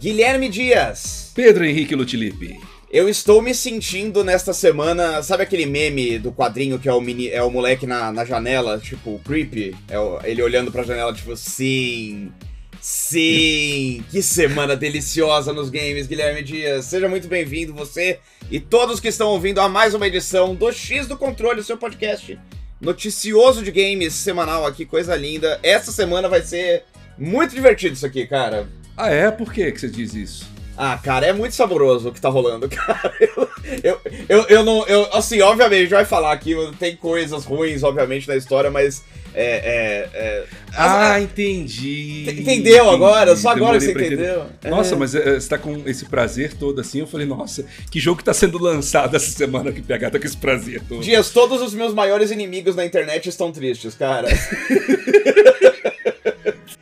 Guilherme 0.00 0.48
Dias. 0.48 1.32
Pedro 1.34 1.66
Henrique 1.66 1.94
Lutilipe. 1.94 2.58
Eu 2.90 3.10
estou 3.10 3.42
me 3.42 3.54
sentindo 3.54 4.24
nesta 4.24 4.54
semana. 4.54 5.22
Sabe 5.22 5.42
aquele 5.42 5.66
meme 5.66 6.18
do 6.18 6.32
quadrinho 6.32 6.78
que 6.78 6.88
é 6.88 6.92
o, 6.94 7.02
mini, 7.02 7.28
é 7.28 7.42
o 7.42 7.50
moleque 7.50 7.86
na, 7.86 8.10
na 8.10 8.24
janela, 8.24 8.78
tipo, 8.78 9.20
creepy? 9.22 9.76
É 9.86 9.98
o, 9.98 10.18
ele 10.24 10.42
olhando 10.42 10.72
pra 10.72 10.82
janela, 10.82 11.12
tipo, 11.12 11.36
sim. 11.36 12.32
Sim! 12.80 14.04
que 14.10 14.22
semana 14.22 14.76
deliciosa 14.76 15.52
nos 15.52 15.70
games, 15.70 16.06
Guilherme 16.06 16.42
Dias. 16.42 16.84
Seja 16.84 17.08
muito 17.08 17.28
bem-vindo, 17.28 17.74
você 17.74 18.20
e 18.50 18.60
todos 18.60 19.00
que 19.00 19.08
estão 19.08 19.28
ouvindo 19.28 19.60
a 19.60 19.68
mais 19.68 19.94
uma 19.94 20.06
edição 20.06 20.54
do 20.54 20.70
X 20.72 21.06
do 21.06 21.16
Controle, 21.16 21.62
seu 21.62 21.76
podcast 21.76 22.38
noticioso 22.80 23.62
de 23.62 23.70
games 23.70 24.14
semanal 24.14 24.66
aqui, 24.66 24.84
coisa 24.84 25.14
linda. 25.16 25.58
Essa 25.62 25.92
semana 25.92 26.28
vai 26.28 26.42
ser 26.42 26.84
muito 27.16 27.54
divertido 27.54 27.94
isso 27.94 28.06
aqui, 28.06 28.26
cara. 28.26 28.68
Ah, 28.96 29.10
é? 29.10 29.30
Por 29.30 29.52
que, 29.52 29.70
que 29.70 29.80
você 29.80 29.88
diz 29.88 30.14
isso? 30.14 30.57
Ah, 30.80 30.96
cara, 30.96 31.26
é 31.26 31.32
muito 31.32 31.56
saboroso 31.56 32.08
o 32.08 32.12
que 32.12 32.20
tá 32.20 32.28
rolando, 32.28 32.68
cara. 32.70 33.12
Eu, 33.20 33.50
eu, 33.82 34.00
eu, 34.28 34.42
eu 34.44 34.64
não. 34.64 34.86
Eu, 34.86 35.12
assim, 35.12 35.40
obviamente, 35.40 35.78
a 35.78 35.82
gente 35.82 35.90
vai 35.90 36.04
falar 36.04 36.32
aqui, 36.32 36.54
tem 36.78 36.94
coisas 36.94 37.44
ruins, 37.44 37.82
obviamente, 37.82 38.28
na 38.28 38.36
história, 38.36 38.70
mas. 38.70 39.02
É, 39.34 39.44
é, 39.44 40.18
é 40.18 40.44
ah, 40.74 41.16
as, 41.16 41.22
entendi. 41.22 42.22
Entendeu 42.28 42.54
entendi, 42.54 42.78
agora? 42.78 43.36
Só 43.36 43.50
agora 43.50 43.78
você 43.78 43.92
entendeu? 43.92 44.46
Nossa, 44.64 44.94
é. 44.94 44.98
mas 44.98 45.14
é, 45.14 45.38
você 45.38 45.48
tá 45.48 45.58
com 45.58 45.82
esse 45.86 46.06
prazer 46.06 46.54
todo 46.54 46.80
assim. 46.80 47.00
Eu 47.00 47.06
falei, 47.06 47.26
nossa, 47.26 47.64
que 47.90 48.00
jogo 48.00 48.18
que 48.18 48.24
tá 48.24 48.32
sendo 48.32 48.58
lançado 48.58 49.14
essa 49.14 49.30
semana 49.30 49.70
que 49.70 49.82
PH 49.82 50.10
tá 50.10 50.18
com 50.18 50.26
esse 50.26 50.36
prazer 50.36 50.82
todo. 50.88 51.02
Dias, 51.02 51.30
todos 51.30 51.60
os 51.60 51.74
meus 51.74 51.92
maiores 51.92 52.30
inimigos 52.30 52.74
na 52.74 52.86
internet 52.86 53.28
estão 53.28 53.52
tristes, 53.52 53.94
cara. 53.94 54.28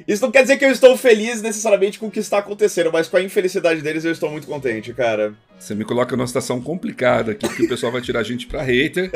Isso 0.07 0.23
não 0.23 0.31
quer 0.31 0.43
dizer 0.43 0.57
que 0.57 0.65
eu 0.65 0.71
estou 0.71 0.97
feliz 0.97 1.43
necessariamente 1.43 1.99
com 1.99 2.07
o 2.07 2.11
que 2.11 2.21
está 2.21 2.39
acontecendo, 2.39 2.93
mas 2.93 3.09
com 3.09 3.17
a 3.17 3.23
infelicidade 3.23 3.83
deles 3.83 4.05
eu 4.05 4.13
estou 4.13 4.31
muito 4.31 4.47
contente, 4.47 4.93
cara. 4.93 5.35
Você 5.59 5.75
me 5.75 5.85
coloca 5.85 6.17
numa 6.17 6.27
situação 6.27 6.61
complicada 6.61 7.33
aqui, 7.33 7.47
porque 7.49 7.65
o 7.65 7.69
pessoal 7.69 7.91
vai 7.91 8.01
tirar 8.01 8.21
a 8.21 8.23
gente 8.23 8.47
pra 8.47 8.63
hater. 8.63 9.11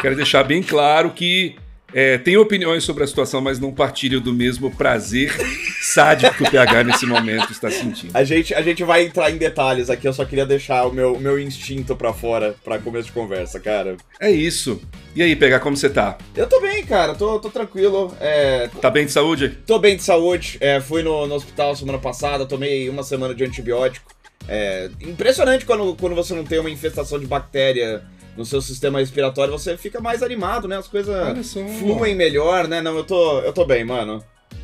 Quero 0.00 0.14
deixar 0.14 0.44
bem 0.44 0.62
claro 0.62 1.10
que 1.10 1.56
é, 1.98 2.18
tem 2.18 2.36
opiniões 2.36 2.84
sobre 2.84 3.04
a 3.04 3.06
situação, 3.06 3.40
mas 3.40 3.58
não 3.58 3.72
partilham 3.72 4.20
do 4.20 4.30
mesmo 4.30 4.70
prazer 4.70 5.34
sádico 5.80 6.36
que 6.36 6.42
o 6.42 6.50
PH 6.50 6.84
nesse 6.84 7.06
momento 7.06 7.50
está 7.50 7.70
sentindo. 7.70 8.10
A 8.12 8.22
gente, 8.22 8.52
a 8.54 8.60
gente 8.60 8.84
vai 8.84 9.06
entrar 9.06 9.30
em 9.30 9.38
detalhes 9.38 9.88
aqui, 9.88 10.06
eu 10.06 10.12
só 10.12 10.26
queria 10.26 10.44
deixar 10.44 10.86
o 10.86 10.92
meu, 10.92 11.18
meu 11.18 11.38
instinto 11.38 11.96
para 11.96 12.12
fora 12.12 12.54
para 12.62 12.78
começo 12.78 13.06
de 13.06 13.12
conversa, 13.12 13.58
cara. 13.58 13.96
É 14.20 14.30
isso. 14.30 14.78
E 15.14 15.22
aí, 15.22 15.34
PH, 15.34 15.60
como 15.60 15.74
você 15.74 15.88
tá? 15.88 16.18
Eu 16.36 16.46
tô 16.46 16.60
bem, 16.60 16.84
cara, 16.84 17.14
tô, 17.14 17.38
tô 17.38 17.48
tranquilo. 17.48 18.14
É... 18.20 18.68
Tá 18.82 18.90
bem 18.90 19.06
de 19.06 19.12
saúde? 19.12 19.56
Tô 19.66 19.78
bem 19.78 19.96
de 19.96 20.02
saúde. 20.02 20.58
É, 20.60 20.78
fui 20.78 21.02
no, 21.02 21.26
no 21.26 21.34
hospital 21.34 21.74
semana 21.74 21.98
passada, 21.98 22.44
tomei 22.44 22.90
uma 22.90 23.02
semana 23.02 23.34
de 23.34 23.42
antibiótico. 23.42 24.14
É 24.48 24.90
impressionante 25.00 25.64
quando, 25.64 25.96
quando 25.96 26.14
você 26.14 26.34
não 26.34 26.44
tem 26.44 26.58
uma 26.58 26.70
infestação 26.70 27.18
de 27.18 27.26
bactéria 27.26 28.02
no 28.36 28.44
seu 28.44 28.60
sistema 28.60 29.00
respiratório, 29.00 29.52
você 29.52 29.76
fica 29.76 30.00
mais 30.00 30.22
animado, 30.22 30.68
né? 30.68 30.76
As 30.76 30.86
coisas 30.86 31.54
fluem 31.78 32.14
melhor, 32.14 32.68
né? 32.68 32.80
Não, 32.80 32.96
eu 32.96 33.04
tô, 33.04 33.40
eu 33.40 33.52
tô 33.52 33.64
bem, 33.64 33.84
mano. 33.84 34.22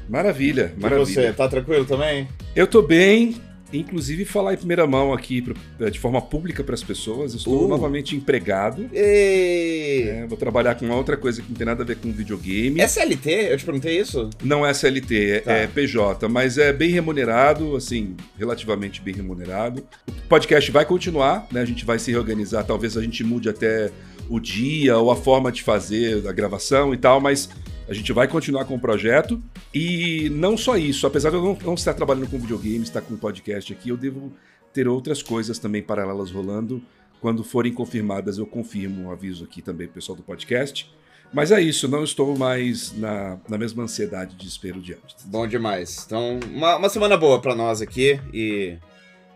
Maravilha, 0.08 0.74
maravilha. 0.76 1.02
E 1.02 1.14
você, 1.14 1.32
tá 1.32 1.48
tranquilo 1.48 1.84
também? 1.84 2.28
Eu 2.54 2.66
tô 2.66 2.82
bem, 2.82 3.40
inclusive 3.72 4.24
falar 4.24 4.54
em 4.54 4.56
primeira 4.56 4.86
mão 4.86 5.12
aqui 5.12 5.44
eh, 5.80 5.90
de 5.90 5.98
forma 5.98 6.20
pública 6.20 6.62
para 6.62 6.74
as 6.74 6.82
pessoas. 6.82 7.34
Estou 7.34 7.64
uh. 7.64 7.68
novamente 7.68 8.14
empregado. 8.16 8.88
É, 8.92 10.24
vou 10.28 10.36
trabalhar 10.36 10.74
com 10.74 10.88
outra 10.90 11.16
coisa 11.16 11.42
que 11.42 11.48
não 11.48 11.56
tem 11.56 11.66
nada 11.66 11.82
a 11.82 11.86
ver 11.86 11.96
com 11.96 12.12
videogame. 12.12 12.80
É 12.80 12.86
CLT? 12.86 13.30
Eu 13.50 13.56
te 13.56 13.64
perguntei 13.64 13.98
isso? 13.98 14.30
Não 14.42 14.64
é 14.66 14.72
CLT, 14.72 15.30
é, 15.30 15.40
tá. 15.40 15.52
é 15.52 15.66
PJ, 15.66 16.28
mas 16.28 16.58
é 16.58 16.72
bem 16.72 16.90
remunerado, 16.90 17.76
assim, 17.76 18.16
relativamente 18.38 19.00
bem 19.00 19.14
remunerado. 19.14 19.84
O 20.08 20.28
podcast 20.28 20.70
vai 20.70 20.84
continuar, 20.84 21.46
né? 21.50 21.60
A 21.60 21.64
gente 21.64 21.84
vai 21.84 21.98
se 21.98 22.10
reorganizar, 22.10 22.64
talvez 22.64 22.96
a 22.96 23.02
gente 23.02 23.24
mude 23.24 23.48
até 23.48 23.90
o 24.28 24.40
dia 24.40 24.96
ou 24.96 25.10
a 25.10 25.16
forma 25.16 25.52
de 25.52 25.62
fazer 25.62 26.26
a 26.26 26.32
gravação 26.32 26.94
e 26.94 26.96
tal, 26.96 27.20
mas 27.20 27.48
a 27.88 27.94
gente 27.94 28.12
vai 28.12 28.28
continuar 28.28 28.64
com 28.64 28.74
o 28.74 28.80
projeto. 28.80 29.42
E 29.74 30.30
não 30.30 30.56
só 30.56 30.76
isso, 30.76 31.06
apesar 31.06 31.30
de 31.30 31.36
eu 31.36 31.42
não, 31.42 31.58
não 31.62 31.74
estar 31.74 31.94
trabalhando 31.94 32.28
com 32.28 32.38
videogame, 32.38 32.82
estar 32.82 33.00
com 33.00 33.16
podcast 33.16 33.72
aqui, 33.72 33.88
eu 33.88 33.96
devo 33.96 34.32
ter 34.72 34.88
outras 34.88 35.22
coisas 35.22 35.58
também 35.58 35.82
paralelas 35.82 36.30
rolando. 36.30 36.82
Quando 37.20 37.44
forem 37.44 37.72
confirmadas, 37.72 38.38
eu 38.38 38.46
confirmo, 38.46 39.04
um 39.04 39.10
aviso 39.10 39.44
aqui 39.44 39.62
também 39.62 39.86
pro 39.86 39.94
pessoal 39.94 40.16
do 40.16 40.22
podcast. 40.22 40.90
Mas 41.32 41.50
é 41.50 41.60
isso, 41.60 41.88
não 41.88 42.04
estou 42.04 42.36
mais 42.36 42.92
na, 42.98 43.38
na 43.48 43.56
mesma 43.56 43.84
ansiedade 43.84 44.32
de 44.32 44.38
desespero 44.38 44.80
de 44.80 44.92
antes. 44.92 45.24
Bom 45.24 45.46
demais. 45.46 46.04
Então, 46.04 46.38
uma, 46.52 46.76
uma 46.76 46.88
semana 46.88 47.16
boa 47.16 47.40
para 47.40 47.54
nós 47.54 47.80
aqui 47.80 48.20
e 48.34 48.76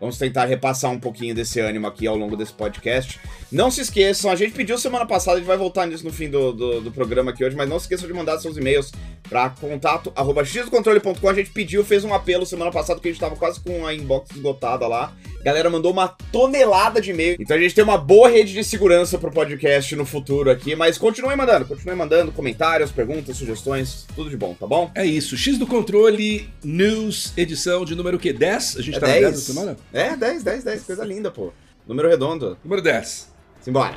Vamos 0.00 0.18
tentar 0.18 0.44
repassar 0.44 0.90
um 0.90 1.00
pouquinho 1.00 1.34
desse 1.34 1.58
ânimo 1.58 1.86
aqui 1.86 2.06
ao 2.06 2.16
longo 2.16 2.36
desse 2.36 2.52
podcast. 2.52 3.18
Não 3.50 3.70
se 3.70 3.80
esqueçam, 3.80 4.30
a 4.30 4.36
gente 4.36 4.52
pediu 4.52 4.76
semana 4.76 5.06
passada, 5.06 5.36
a 5.36 5.40
gente 5.40 5.46
vai 5.46 5.56
voltar 5.56 5.86
nisso 5.86 6.04
no 6.04 6.12
fim 6.12 6.28
do, 6.28 6.52
do, 6.52 6.80
do 6.82 6.90
programa 6.90 7.30
aqui 7.30 7.44
hoje, 7.44 7.56
mas 7.56 7.68
não 7.68 7.78
se 7.78 7.84
esqueçam 7.84 8.06
de 8.06 8.12
mandar 8.12 8.38
seus 8.38 8.56
e-mails 8.56 8.92
para 9.28 9.50
contato 9.50 10.12
arroba 10.14 10.44
xcontrole.com. 10.44 11.28
A 11.28 11.34
gente 11.34 11.50
pediu, 11.50 11.84
fez 11.84 12.04
um 12.04 12.12
apelo 12.12 12.44
semana 12.44 12.70
passada 12.70 13.00
que 13.00 13.08
a 13.08 13.10
gente 13.10 13.20
tava 13.20 13.36
quase 13.36 13.60
com 13.60 13.86
a 13.86 13.94
inbox 13.94 14.30
esgotada 14.34 14.86
lá. 14.86 15.12
A 15.40 15.44
galera 15.44 15.70
mandou 15.70 15.92
uma 15.92 16.08
tonelada 16.32 17.00
de 17.00 17.10
e-mail. 17.12 17.36
Então 17.38 17.56
a 17.56 17.60
gente 17.60 17.74
tem 17.74 17.84
uma 17.84 17.96
boa 17.96 18.28
rede 18.28 18.52
de 18.52 18.64
segurança 18.64 19.16
pro 19.16 19.30
podcast 19.30 19.94
no 19.94 20.04
futuro 20.04 20.50
aqui, 20.50 20.74
mas 20.74 20.98
continue 20.98 21.36
mandando, 21.36 21.64
continue 21.64 21.94
mandando 21.94 22.32
comentários, 22.32 22.90
perguntas, 22.90 23.36
sugestões, 23.36 24.06
tudo 24.16 24.28
de 24.28 24.36
bom, 24.36 24.54
tá 24.58 24.66
bom? 24.66 24.90
É 24.94 25.06
isso. 25.06 25.36
X 25.36 25.56
do 25.56 25.66
Controle 25.66 26.50
News, 26.64 27.32
edição 27.36 27.84
de 27.84 27.94
número 27.94 28.16
o 28.16 28.20
quê? 28.20 28.32
10? 28.32 28.76
A 28.76 28.82
gente 28.82 28.96
é 28.96 29.00
tá 29.00 29.06
10? 29.06 29.22
na 29.22 29.28
10 29.28 29.34
da 29.34 29.54
semana? 29.54 29.76
É, 29.96 30.14
10, 30.14 30.42
10, 30.42 30.64
10, 30.64 30.82
coisa 30.82 31.04
linda, 31.06 31.30
pô. 31.30 31.54
Número 31.86 32.06
redondo. 32.06 32.58
Número 32.62 32.82
10. 32.82 33.32
Simbora. 33.62 33.96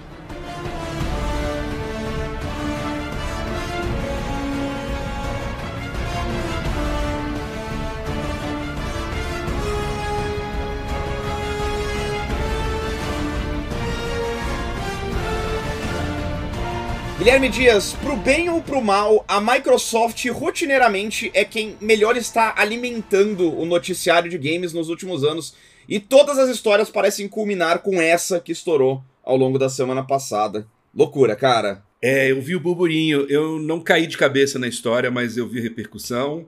Guilherme 17.17 17.49
Dias, 17.49 17.91
pro 18.01 18.15
bem 18.15 18.49
ou 18.49 18.61
pro 18.61 18.81
mal, 18.81 19.25
a 19.27 19.41
Microsoft 19.41 20.25
rotineiramente 20.27 21.29
é 21.33 21.43
quem 21.43 21.75
melhor 21.81 22.15
está 22.15 22.53
alimentando 22.55 23.53
o 23.53 23.65
noticiário 23.65 24.31
de 24.31 24.37
games 24.37 24.71
nos 24.71 24.87
últimos 24.87 25.25
anos. 25.25 25.53
E 25.89 25.99
todas 25.99 26.37
as 26.37 26.49
histórias 26.49 26.91
parecem 26.91 27.27
culminar 27.27 27.79
com 27.79 27.99
essa 27.99 28.39
que 28.39 28.51
estourou 28.51 29.03
ao 29.23 29.35
longo 29.35 29.57
da 29.57 29.67
semana 29.67 30.03
passada. 30.03 30.67
Loucura, 30.95 31.35
cara. 31.35 31.83
É, 31.99 32.31
eu 32.31 32.39
vi 32.39 32.55
o 32.55 32.59
burburinho. 32.59 33.25
Eu 33.27 33.57
não 33.57 33.81
caí 33.81 34.05
de 34.05 34.15
cabeça 34.15 34.59
na 34.59 34.67
história, 34.67 35.09
mas 35.09 35.35
eu 35.35 35.47
vi 35.47 35.57
a 35.57 35.63
repercussão. 35.63 36.45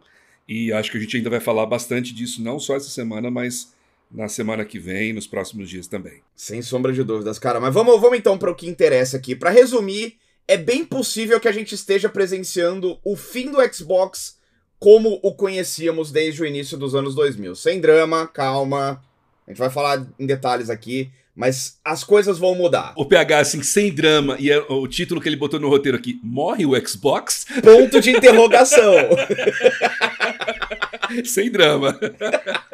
E 0.48 0.72
acho 0.72 0.92
que 0.92 0.98
a 0.98 1.02
gente 1.02 1.18
ainda 1.18 1.30
vai 1.32 1.40
falar 1.40 1.66
bastante 1.66 2.14
disso, 2.14 2.40
não 2.40 2.60
só 2.60 2.76
essa 2.76 2.90
semana, 2.90 3.32
mas 3.32 3.74
na 4.12 4.28
semana 4.28 4.64
que 4.64 4.78
vem, 4.78 5.12
nos 5.12 5.26
próximos 5.26 5.68
dias 5.68 5.88
também. 5.88 6.22
Sem 6.36 6.62
sombra 6.62 6.94
de 6.94 7.04
dúvidas, 7.04 7.40
cara. 7.40 7.60
Mas 7.60 7.74
vamos, 7.74 8.00
vamos 8.00 8.20
então 8.20 8.38
para 8.38 8.52
o 8.52 8.56
que 8.56 8.70
interessa 8.70 9.18
aqui. 9.18 9.36
Para 9.36 9.50
resumir, 9.50 10.18
é 10.48 10.56
bem 10.56 10.86
possível 10.86 11.40
que 11.40 11.48
a 11.48 11.52
gente 11.52 11.74
esteja 11.74 12.10
presenciando 12.10 13.00
o 13.04 13.16
fim 13.16 13.50
do 13.50 13.58
Xbox 13.74 14.38
como 14.78 15.20
o 15.24 15.34
conhecíamos 15.34 16.12
desde 16.12 16.44
o 16.44 16.46
início 16.46 16.78
dos 16.78 16.94
anos 16.94 17.16
2000. 17.16 17.56
Sem 17.56 17.80
drama, 17.80 18.28
calma. 18.28 19.02
A 19.52 19.54
gente 19.54 19.60
vai 19.60 19.70
falar 19.70 20.08
em 20.18 20.26
detalhes 20.26 20.70
aqui, 20.70 21.12
mas 21.36 21.78
as 21.84 22.06
coisas 22.06 22.40
vão 22.40 22.56
mudar. 22.56 22.94
O 22.96 23.06
PH, 23.06 23.40
assim, 23.40 23.62
sem 23.62 23.94
drama, 23.94 24.38
e 24.40 24.50
é 24.50 24.58
o 24.70 24.88
título 24.88 25.20
que 25.20 25.28
ele 25.28 25.36
botou 25.36 25.60
no 25.60 25.68
roteiro 25.68 25.98
aqui: 25.98 26.18
Morre 26.24 26.66
o 26.66 26.88
Xbox? 26.88 27.46
Ponto 27.62 28.00
de 28.00 28.12
interrogação. 28.12 28.94
sem 31.26 31.52
drama. 31.52 32.00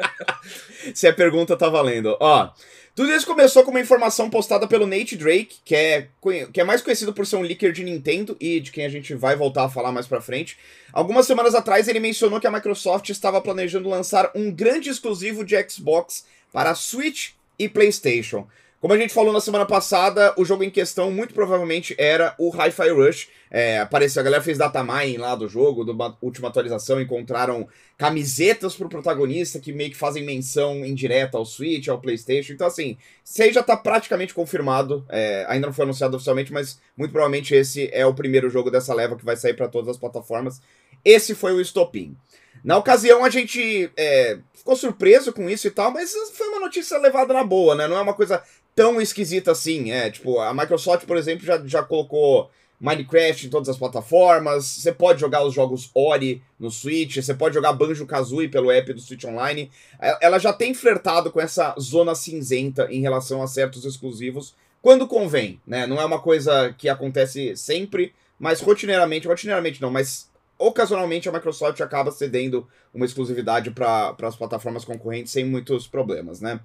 Se 0.94 1.08
a 1.08 1.12
pergunta 1.12 1.56
tá 1.56 1.68
valendo. 1.68 2.16
Ó. 2.20 2.50
Tudo 2.94 3.12
isso 3.12 3.26
começou 3.26 3.62
com 3.62 3.70
uma 3.70 3.80
informação 3.80 4.28
postada 4.28 4.66
pelo 4.66 4.86
Nate 4.86 5.16
Drake, 5.16 5.58
que 5.64 5.74
é, 5.74 6.08
que 6.52 6.60
é 6.60 6.64
mais 6.64 6.82
conhecido 6.82 7.12
por 7.12 7.24
ser 7.24 7.36
um 7.36 7.42
leaker 7.42 7.70
de 7.70 7.84
Nintendo 7.84 8.36
e 8.40 8.58
de 8.58 8.72
quem 8.72 8.84
a 8.84 8.88
gente 8.88 9.14
vai 9.14 9.36
voltar 9.36 9.64
a 9.64 9.68
falar 9.68 9.92
mais 9.92 10.08
pra 10.08 10.20
frente. 10.20 10.56
Algumas 10.92 11.24
semanas 11.24 11.54
atrás 11.54 11.86
ele 11.86 12.00
mencionou 12.00 12.40
que 12.40 12.46
a 12.48 12.50
Microsoft 12.50 13.08
estava 13.10 13.40
planejando 13.40 13.88
lançar 13.88 14.32
um 14.34 14.50
grande 14.50 14.90
exclusivo 14.90 15.44
de 15.44 15.54
Xbox 15.68 16.24
para 16.58 16.74
Switch 16.74 17.34
e 17.56 17.68
PlayStation. 17.68 18.44
Como 18.80 18.92
a 18.92 18.98
gente 18.98 19.14
falou 19.14 19.32
na 19.32 19.40
semana 19.40 19.64
passada, 19.64 20.34
o 20.36 20.44
jogo 20.44 20.64
em 20.64 20.70
questão 20.70 21.08
muito 21.08 21.32
provavelmente 21.32 21.94
era 21.96 22.34
o 22.36 22.50
Hi-Fi 22.50 22.90
Rush. 22.90 23.28
É, 23.48 23.78
apareceu, 23.78 24.18
a 24.18 24.24
galera 24.24 24.42
fez 24.42 24.58
data 24.58 24.82
mining 24.82 25.18
lá 25.18 25.36
do 25.36 25.48
jogo, 25.48 25.84
da 25.84 26.16
última 26.20 26.48
atualização, 26.48 27.00
encontraram 27.00 27.68
camisetas 27.96 28.74
pro 28.74 28.88
protagonista 28.88 29.60
que 29.60 29.72
meio 29.72 29.90
que 29.90 29.96
fazem 29.96 30.24
menção 30.24 30.84
indireta 30.84 31.38
ao 31.38 31.46
Switch, 31.46 31.86
ao 31.86 32.00
PlayStation. 32.00 32.54
Então, 32.54 32.66
assim, 32.66 32.96
isso 33.24 33.40
aí 33.40 33.52
já 33.52 33.62
tá 33.62 33.76
praticamente 33.76 34.34
confirmado. 34.34 35.06
É, 35.08 35.46
ainda 35.48 35.68
não 35.68 35.74
foi 35.74 35.84
anunciado 35.84 36.16
oficialmente, 36.16 36.52
mas 36.52 36.80
muito 36.96 37.12
provavelmente 37.12 37.54
esse 37.54 37.88
é 37.92 38.04
o 38.04 38.14
primeiro 38.14 38.50
jogo 38.50 38.68
dessa 38.68 38.92
leva 38.92 39.14
que 39.14 39.24
vai 39.24 39.36
sair 39.36 39.54
para 39.54 39.68
todas 39.68 39.90
as 39.90 39.96
plataformas. 39.96 40.60
Esse 41.04 41.36
foi 41.36 41.52
o 41.52 41.60
estopim. 41.60 42.16
Na 42.64 42.76
ocasião, 42.76 43.24
a 43.24 43.30
gente 43.30 43.90
é, 43.96 44.38
ficou 44.54 44.76
surpreso 44.76 45.32
com 45.32 45.48
isso 45.48 45.66
e 45.66 45.70
tal, 45.70 45.90
mas 45.90 46.12
foi 46.34 46.48
uma 46.48 46.60
notícia 46.60 46.98
levada 46.98 47.32
na 47.32 47.44
boa, 47.44 47.74
né? 47.74 47.86
Não 47.86 47.96
é 47.96 48.00
uma 48.00 48.14
coisa 48.14 48.42
tão 48.74 49.00
esquisita 49.00 49.52
assim. 49.52 49.90
É, 49.90 50.10
tipo, 50.10 50.38
a 50.40 50.52
Microsoft, 50.52 51.06
por 51.06 51.16
exemplo, 51.16 51.44
já, 51.44 51.60
já 51.64 51.82
colocou 51.82 52.50
Minecraft 52.80 53.46
em 53.46 53.50
todas 53.50 53.68
as 53.68 53.76
plataformas. 53.76 54.64
Você 54.64 54.92
pode 54.92 55.20
jogar 55.20 55.44
os 55.44 55.54
jogos 55.54 55.90
Ori 55.94 56.42
no 56.58 56.70
Switch, 56.70 57.16
você 57.16 57.34
pode 57.34 57.54
jogar 57.54 57.72
Banjo 57.72 58.06
Kazooie 58.06 58.48
pelo 58.48 58.70
app 58.70 58.92
do 58.92 59.00
Switch 59.00 59.24
Online. 59.24 59.70
Ela 60.20 60.38
já 60.38 60.52
tem 60.52 60.72
flertado 60.74 61.30
com 61.30 61.40
essa 61.40 61.74
zona 61.80 62.14
cinzenta 62.14 62.86
em 62.90 63.00
relação 63.00 63.42
a 63.42 63.46
certos 63.46 63.84
exclusivos 63.84 64.54
quando 64.80 65.08
convém, 65.08 65.60
né? 65.66 65.86
Não 65.86 66.00
é 66.00 66.04
uma 66.04 66.20
coisa 66.20 66.72
que 66.78 66.88
acontece 66.88 67.56
sempre, 67.56 68.14
mas 68.38 68.60
rotineiramente, 68.60 69.26
rotineiramente 69.26 69.82
não, 69.82 69.90
mas 69.90 70.27
ocasionalmente 70.58 71.28
a 71.28 71.32
Microsoft 71.32 71.80
acaba 71.80 72.10
cedendo 72.10 72.66
uma 72.92 73.04
exclusividade 73.04 73.70
para 73.70 74.14
as 74.22 74.36
plataformas 74.36 74.84
concorrentes 74.84 75.32
sem 75.32 75.44
muitos 75.44 75.86
problemas, 75.86 76.40
né? 76.40 76.60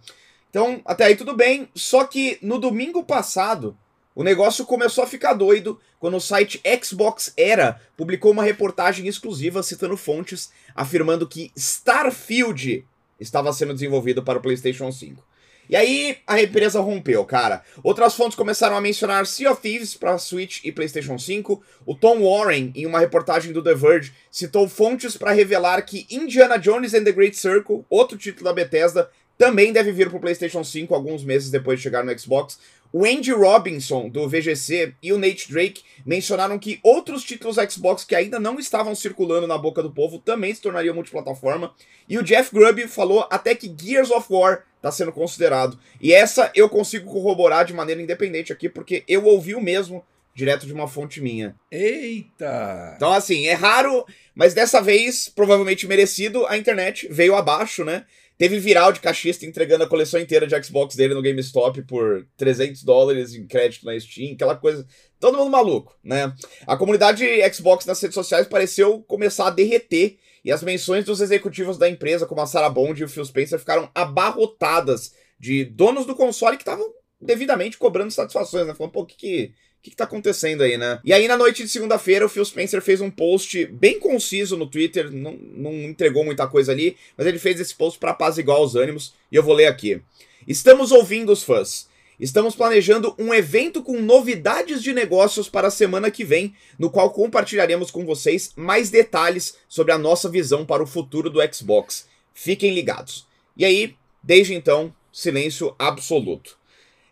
Então, 0.50 0.82
até 0.86 1.06
aí 1.06 1.16
tudo 1.16 1.36
bem, 1.36 1.70
só 1.76 2.04
que 2.06 2.38
no 2.42 2.60
domingo 2.60 3.04
passado, 3.04 3.78
o 4.16 4.24
negócio 4.24 4.66
começou 4.66 5.04
a 5.04 5.08
ficar 5.08 5.34
doido 5.34 5.80
quando 6.00 6.18
o 6.18 6.22
site 6.22 6.62
Xbox 6.84 7.34
Era 7.36 7.82
publicou 7.98 8.32
uma 8.32 8.44
reportagem 8.44 9.08
exclusiva 9.08 9.64
citando 9.64 9.98
fontes 9.98 10.52
afirmando 10.76 11.28
que 11.28 11.52
Starfield 11.56 12.86
estava 13.20 13.52
sendo 13.54 13.74
desenvolvido 13.74 14.22
para 14.22 14.38
o 14.38 14.42
PlayStation 14.42 14.92
5. 14.92 15.24
E 15.70 15.76
aí 15.76 16.18
a 16.28 16.42
empresa 16.42 16.80
rompeu, 16.82 17.24
cara. 17.26 17.64
Outras 17.84 18.16
fontes 18.16 18.36
começaram 18.36 18.76
a 18.76 18.82
mencionar 18.82 19.26
Sea 19.26 19.52
of 19.52 19.62
Thieves 19.62 19.96
para 19.96 20.18
Switch 20.18 20.64
e 20.64 20.72
PlayStation 20.72 21.18
5. 21.18 21.64
O 21.86 21.96
Tom 21.96 22.22
Warren, 22.22 22.72
em 22.76 22.86
uma 22.86 23.00
reportagem 23.00 23.52
do 23.52 23.64
The 23.64 23.74
Verge, 23.74 24.14
citou 24.32 24.68
fontes 24.68 25.18
para 25.18 25.32
revelar 25.32 25.82
que 25.84 26.06
Indiana 26.10 26.58
Jones 26.58 26.94
and 26.94 27.04
the 27.04 27.12
Great 27.12 27.38
Circle, 27.38 27.86
outro 27.90 28.18
título 28.18 28.46
da 28.46 28.54
Bethesda, 28.54 29.10
também 29.38 29.74
deve 29.74 29.92
vir 29.92 30.10
para 30.10 30.18
o 30.18 30.22
PlayStation 30.22 30.64
5 30.64 30.94
alguns 30.94 31.24
meses 31.24 31.50
depois 31.50 31.80
de 31.80 31.84
chegar 31.84 32.04
no 32.04 32.18
Xbox. 32.18 32.60
O 32.96 33.06
Andy 33.06 33.32
Robinson, 33.32 34.08
do 34.08 34.30
VGC, 34.30 34.94
e 35.02 35.12
o 35.12 35.18
Nate 35.18 35.52
Drake 35.52 35.82
mencionaram 36.06 36.60
que 36.60 36.80
outros 36.84 37.24
títulos 37.24 37.56
Xbox 37.56 38.04
que 38.04 38.14
ainda 38.14 38.40
não 38.40 38.60
estavam 38.60 38.94
circulando 38.94 39.48
na 39.48 39.58
boca 39.58 39.82
do 39.82 39.92
povo 39.92 40.20
também 40.20 40.54
se 40.54 40.62
tornariam 40.62 40.94
multiplataforma. 40.94 41.74
E 42.08 42.20
o 42.20 42.24
Jeff 42.24 42.54
Grubb 42.54 42.88
falou 42.88 43.28
até 43.32 43.56
que 43.56 43.74
Gears 43.76 44.12
of 44.12 44.28
War 44.30 44.64
está 44.78 44.92
sendo 44.92 45.12
considerado. 45.12 45.80
E 46.00 46.14
essa 46.14 46.52
eu 46.54 46.70
consigo 46.70 47.12
corroborar 47.12 47.66
de 47.66 47.74
maneira 47.74 48.00
independente 48.00 48.54
aqui, 48.54 48.70
porque 48.70 49.04
eu 49.08 49.26
ouvi 49.26 49.56
o 49.56 49.62
mesmo 49.62 50.06
direto 50.36 50.68
de 50.68 50.74
uma 50.74 50.88
fonte 50.88 51.20
minha. 51.20 51.56
Eita! 51.72 52.94
Então, 52.96 53.12
assim, 53.12 53.48
é 53.48 53.54
raro, 53.54 54.06
mas 54.36 54.54
dessa 54.54 54.80
vez, 54.80 55.30
provavelmente 55.30 55.88
merecido, 55.88 56.46
a 56.46 56.58
internet 56.58 57.08
veio 57.10 57.36
abaixo, 57.36 57.84
né? 57.84 58.06
Teve 58.38 58.60
viral 58.60 58.92
de 58.92 59.00
cachista 59.00 59.46
entregando 59.46 59.84
a 59.84 59.88
coleção 59.88 60.20
inteira 60.20 60.48
de 60.48 60.64
Xbox 60.64 60.96
dele 60.96 61.14
no 61.14 61.22
GameStop 61.22 61.82
por 61.84 62.28
300 62.36 62.84
dólares 62.84 63.36
em 63.36 63.46
crédito 63.46 63.86
na 63.86 63.98
Steam, 64.00 64.34
aquela 64.34 64.56
coisa. 64.56 64.86
Todo 65.20 65.38
mundo 65.38 65.52
maluco, 65.52 65.96
né? 66.04 66.34
A 66.66 66.76
comunidade 66.76 67.26
Xbox 67.54 67.86
nas 67.86 68.02
redes 68.02 68.16
sociais 68.16 68.48
pareceu 68.48 69.02
começar 69.04 69.48
a 69.48 69.52
derreter 69.52 70.18
e 70.44 70.52
as 70.52 70.62
menções 70.62 71.06
dos 71.06 71.22
executivos 71.22 71.78
da 71.78 71.88
empresa, 71.88 72.26
como 72.26 72.42
a 72.42 72.46
Sarah 72.46 72.70
Bond 72.70 73.00
e 73.00 73.06
o 73.06 73.10
Phil 73.10 73.24
Spencer, 73.24 73.60
ficaram 73.60 73.90
abarrotadas 73.96 75.14
de 75.40 75.64
donos 75.64 76.06
do 76.06 76.16
console 76.16 76.58
que 76.58 76.64
estavam 76.64 76.86
devidamente 77.22 77.78
cobrando 77.78 78.12
satisfações, 78.12 78.68
né? 78.68 78.74
Falando, 78.74 78.92
pô, 78.92 79.02
o 79.02 79.06
que, 79.06 79.16
que 79.16 79.54
que, 79.84 79.92
que 79.92 79.98
tá 79.98 80.06
acontecendo 80.06 80.64
aí, 80.64 80.78
né? 80.78 81.00
E 81.04 81.12
aí, 81.12 81.28
na 81.28 81.36
noite 81.36 81.62
de 81.62 81.70
segunda-feira, 81.70 82.26
o 82.26 82.30
Phil 82.30 82.46
Spencer 82.46 82.82
fez 82.82 83.02
um 83.02 83.12
post 83.12 83.66
bem 83.66 84.00
conciso 84.00 84.56
no 84.56 84.66
Twitter, 84.66 85.12
não, 85.12 85.34
não 85.34 85.74
entregou 85.74 86.24
muita 86.24 86.48
coisa 86.48 86.72
ali, 86.72 86.96
mas 87.18 87.28
ele 87.28 87.38
fez 87.38 87.60
esse 87.60 87.76
post 87.76 88.00
para 88.00 88.12
apaziguar 88.12 88.62
os 88.62 88.76
ânimos, 88.76 89.14
e 89.30 89.36
eu 89.36 89.44
vou 89.44 89.54
ler 89.54 89.68
aqui. 89.68 90.02
Estamos 90.48 90.92
ouvindo 90.92 91.34
os 91.34 91.44
fãs. 91.44 91.92
Estamos 92.18 92.56
planejando 92.56 93.14
um 93.20 93.34
evento 93.34 93.84
com 93.84 94.00
novidades 94.00 94.82
de 94.82 94.94
negócios 94.94 95.50
para 95.50 95.68
a 95.68 95.72
semana 95.72 96.10
que 96.10 96.24
vem, 96.24 96.56
no 96.80 96.90
qual 96.90 97.12
compartilharemos 97.12 97.92
com 97.92 98.06
vocês 98.06 98.54
mais 98.56 98.90
detalhes 98.90 99.58
sobre 99.68 99.92
a 99.92 99.98
nossa 99.98 100.30
visão 100.30 100.66
para 100.66 100.82
o 100.82 100.88
futuro 100.88 101.30
do 101.30 101.40
Xbox. 101.54 102.08
Fiquem 102.34 102.74
ligados. 102.74 103.28
E 103.58 103.66
aí, 103.66 103.96
desde 104.22 104.54
então, 104.54 104.94
silêncio 105.12 105.76
absoluto. 105.78 106.58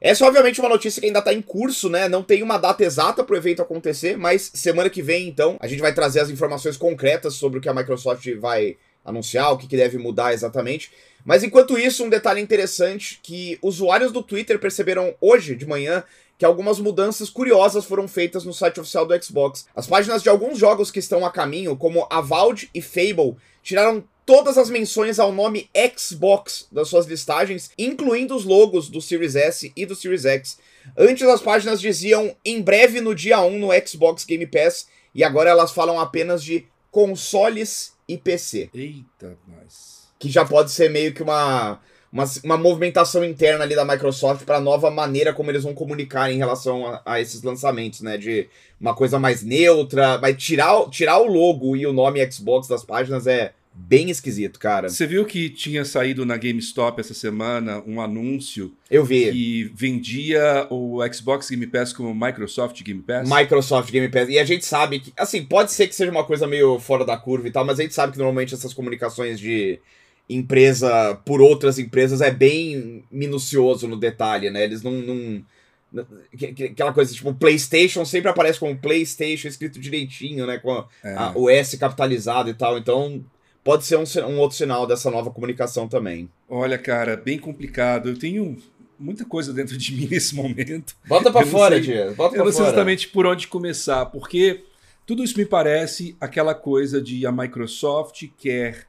Essa 0.02 0.26
é 0.26 0.28
obviamente 0.28 0.60
uma 0.60 0.68
notícia 0.68 1.00
que 1.00 1.06
ainda 1.06 1.20
está 1.20 1.32
em 1.32 1.44
curso, 1.44 1.88
né? 1.88 2.10
Não 2.10 2.24
tem 2.24 2.42
uma 2.42 2.58
data 2.58 2.84
exata 2.84 3.24
para 3.24 3.36
o 3.36 3.38
evento 3.38 3.62
acontecer, 3.62 4.18
mas 4.18 4.50
semana 4.52 4.90
que 4.90 5.02
vem, 5.02 5.28
então, 5.28 5.58
a 5.60 5.68
gente 5.68 5.80
vai 5.80 5.94
trazer 5.94 6.22
as 6.22 6.32
informações 6.32 6.76
concretas 6.76 7.36
sobre 7.36 7.60
o 7.60 7.62
que 7.62 7.70
a 7.70 7.74
Microsoft 7.74 8.28
vai 8.40 8.78
anunciar, 9.06 9.52
o 9.52 9.58
que, 9.58 9.68
que 9.68 9.78
deve 9.78 10.00
mudar 10.00 10.34
exatamente. 10.34 10.92
Mas 11.24 11.44
enquanto 11.44 11.78
isso, 11.78 12.04
um 12.04 12.10
detalhe 12.10 12.42
interessante 12.42 13.20
que 13.22 13.60
usuários 13.62 14.12
do 14.12 14.24
Twitter 14.24 14.58
perceberam 14.58 15.14
hoje 15.22 15.56
de 15.56 15.68
manhã 15.68 16.04
que 16.36 16.46
algumas 16.46 16.80
mudanças 16.80 17.30
curiosas 17.30 17.86
foram 17.86 18.08
feitas 18.08 18.44
no 18.44 18.52
site 18.52 18.80
oficial 18.80 19.06
do 19.06 19.24
Xbox. 19.24 19.68
As 19.76 19.86
páginas 19.86 20.24
de 20.24 20.30
alguns 20.30 20.58
jogos 20.58 20.90
que 20.90 20.98
estão 20.98 21.24
a 21.24 21.30
caminho, 21.30 21.78
como 21.78 22.08
Avowed 22.10 22.68
e 22.74 22.82
Fable, 22.82 23.36
tiraram 23.62 24.04
todas 24.26 24.58
as 24.58 24.70
menções 24.70 25.20
ao 25.20 25.32
nome 25.32 25.70
Xbox 25.98 26.68
das 26.72 26.88
suas 26.88 27.06
listagens, 27.06 27.72
incluindo 27.78 28.36
os 28.36 28.46
logos 28.46 28.90
do 28.90 29.02
Series 29.02 29.36
S 29.36 29.72
e 29.76 29.86
do 29.86 29.96
Series 29.96 30.26
X. 30.26 30.58
Antes 30.98 31.28
as 31.28 31.42
páginas 31.42 31.80
diziam 31.80 32.36
em 32.44 32.62
breve 32.62 33.02
no 33.02 33.14
dia 33.14 33.42
1 33.42 33.60
no 33.60 33.70
Xbox 33.88 34.26
Game 34.26 34.46
Pass, 34.48 34.88
e 35.14 35.24
agora 35.24 35.50
elas 35.50 35.72
falam 35.72 36.00
apenas 36.00 36.44
de 36.44 36.66
consoles 36.90 37.94
e 38.08 38.18
PC. 38.18 38.70
Eita, 38.74 39.38
mas. 39.48 40.10
Que 40.18 40.30
já 40.30 40.46
pode 40.46 40.72
ser 40.72 40.90
meio 40.90 41.14
que 41.14 41.24
uma 41.24 41.80
uma, 42.12 42.26
uma 42.44 42.58
movimentação 42.58 43.24
interna 43.24 43.64
ali 43.64 43.74
da 43.74 43.86
Microsoft 43.86 44.44
para 44.44 44.60
nova 44.60 44.92
maneira 44.92 45.34
como 45.34 45.50
eles 45.50 45.64
vão 45.64 45.74
comunicar 45.74 46.30
em 46.30 46.38
relação 46.38 46.86
a, 46.86 47.02
a, 47.06 47.22
esses 47.22 47.42
lançamentos, 47.42 48.02
né? 48.02 48.18
De 48.18 48.50
uma 48.80 48.94
coisa 48.94 49.18
mais 49.18 49.44
neutra, 49.44 50.18
vai 50.18 50.36
tirar, 50.36 50.90
tirar 50.90 51.20
o 51.20 51.28
logo 51.28 51.76
e 51.76 51.88
o 51.88 51.94
nome 51.94 52.30
Xbox 52.30 52.68
das 52.68 52.84
páginas 52.84 53.28
é 53.28 53.54
bem 53.74 54.10
esquisito, 54.10 54.60
cara. 54.60 54.90
Você 54.90 55.08
viu 55.08 55.26
que 55.26 55.50
tinha 55.50 55.86
saído 55.86 56.26
na 56.26 56.38
GameStop 56.38 57.00
essa 57.00 57.14
semana 57.14 57.82
um 57.88 58.02
anúncio 58.02 58.74
Eu 58.90 59.06
vi. 59.06 59.32
que 59.32 59.72
vendia 59.74 60.68
o 60.70 61.00
Xbox 61.12 61.50
Game 61.50 61.66
Pass 61.68 61.94
como 61.94 62.14
Microsoft 62.14 62.82
Game 62.84 63.02
Pass? 63.02 63.30
Microsoft 63.30 63.92
Game 63.92 64.10
Pass. 64.10 64.30
E 64.30 64.38
a 64.38 64.44
gente 64.44 64.66
sabe 64.66 65.00
que, 65.00 65.14
assim, 65.18 65.46
pode 65.46 65.72
ser 65.72 65.88
que 65.88 65.96
seja 65.96 66.12
uma 66.12 66.26
coisa 66.26 66.46
meio 66.48 66.80
fora 66.80 67.06
da 67.06 67.18
curva 67.18 67.48
e 67.48 67.52
tal, 67.52 67.66
mas 67.66 67.80
a 67.80 67.84
gente 67.84 67.94
sabe 67.94 68.12
que 68.12 68.18
normalmente 68.18 68.54
essas 68.54 68.74
comunicações 68.74 69.40
de 69.40 69.80
empresa 70.30 71.16
por 71.26 71.42
outras 71.42 71.78
empresas 71.78 72.22
é 72.22 72.32
bem 72.32 73.04
minucioso 73.12 73.88
no 73.88 73.98
detalhe, 73.98 74.50
né? 74.50 74.64
Eles 74.64 74.82
não, 74.82 74.94
não 74.94 75.44
aquela 76.72 76.94
coisa, 76.94 77.14
tipo, 77.14 77.34
PlayStation 77.34 78.06
sempre 78.06 78.30
aparece 78.30 78.60
como 78.60 78.78
PlayStation 78.78 79.48
escrito 79.48 79.80
direitinho, 79.80 80.46
né? 80.46 80.58
Com 80.58 80.72
a, 80.72 80.88
é. 81.04 81.14
a, 81.16 81.32
o 81.36 81.50
S 81.50 81.78
capitalizado 81.78 82.50
e 82.50 82.54
tal. 82.54 82.78
Então, 82.78 83.24
pode 83.64 83.86
ser 83.86 83.98
um, 83.98 84.04
um, 84.28 84.40
outro 84.40 84.58
sinal 84.58 84.88
dessa 84.88 85.10
nova 85.10 85.32
comunicação 85.32 85.88
também. 85.88 86.30
Olha, 86.50 86.78
cara, 86.78 87.16
bem 87.16 87.40
complicado. 87.40 88.10
Eu 88.10 88.18
tenho 88.18 88.58
muita 89.00 89.26
coisa 89.26 89.54
dentro 89.54 89.78
de 89.78 89.94
mim 89.96 90.08
nesse 90.10 90.36
momento. 90.36 90.96
Bota 91.08 91.32
para 91.32 91.46
fora, 91.46 91.80
Dias. 91.80 92.16
Bota 92.16 92.36
eu 92.36 92.46
não 92.46 92.52
sei 92.52 92.66
exatamente 92.66 93.08
por 93.08 93.26
onde 93.26 93.48
começar, 93.48 94.06
porque 94.08 94.64
tudo 95.06 95.24
isso 95.24 95.38
me 95.38 95.46
parece 95.46 96.16
aquela 96.20 96.54
coisa 96.54 97.02
de 97.02 97.26
a 97.26 97.32
Microsoft 97.32 98.28
quer. 98.38 98.88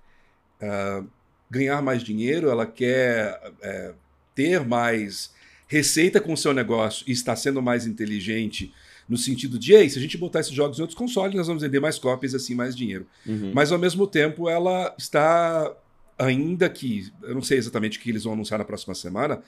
Uh, 0.61 1.07
ganhar 1.53 1.83
mais 1.83 2.03
dinheiro, 2.03 2.49
ela 2.49 2.65
quer 2.65 3.39
é, 3.61 3.93
ter 4.35 4.65
mais 4.65 5.35
receita 5.69 6.19
com 6.19 6.33
o 6.33 6.37
seu 6.37 6.55
negócio 6.55 7.05
e 7.07 7.13
está 7.13 7.37
sendo 7.37 7.61
mais 7.61 7.87
inteligente 7.87 8.73
no 9.09 9.17
sentido 9.17 9.59
de, 9.59 9.75
ei, 9.75 9.89
se 9.89 9.99
a 9.99 10.03
gente 10.03 10.17
botar 10.17 10.41
esses 10.41 10.53
jogos 10.53 10.79
em 10.79 10.83
outros 10.83 10.99
consoles, 10.99 11.35
nós 11.35 11.47
vamos 11.47 11.63
vender 11.63 11.81
mais 11.81 11.99
cópias 11.99 12.35
assim 12.35 12.55
mais 12.55 12.77
dinheiro. 12.77 13.07
Uhum. 13.27 13.53
Mas 13.55 13.73
ao 13.73 13.79
mesmo 13.79 14.07
tempo 14.07 14.49
ela 14.49 14.95
está 14.99 15.75
ainda 16.19 16.69
que, 16.69 17.13
eu 17.23 17.35
não 17.35 17.43
sei 17.43 17.59
exatamente 17.59 17.99
o 17.99 18.01
que 18.01 18.11
eles 18.11 18.25
vão 18.25 18.35
anunciar 18.35 18.59
na 18.59 18.65
próxima 18.65 18.95
semana, 18.95 19.43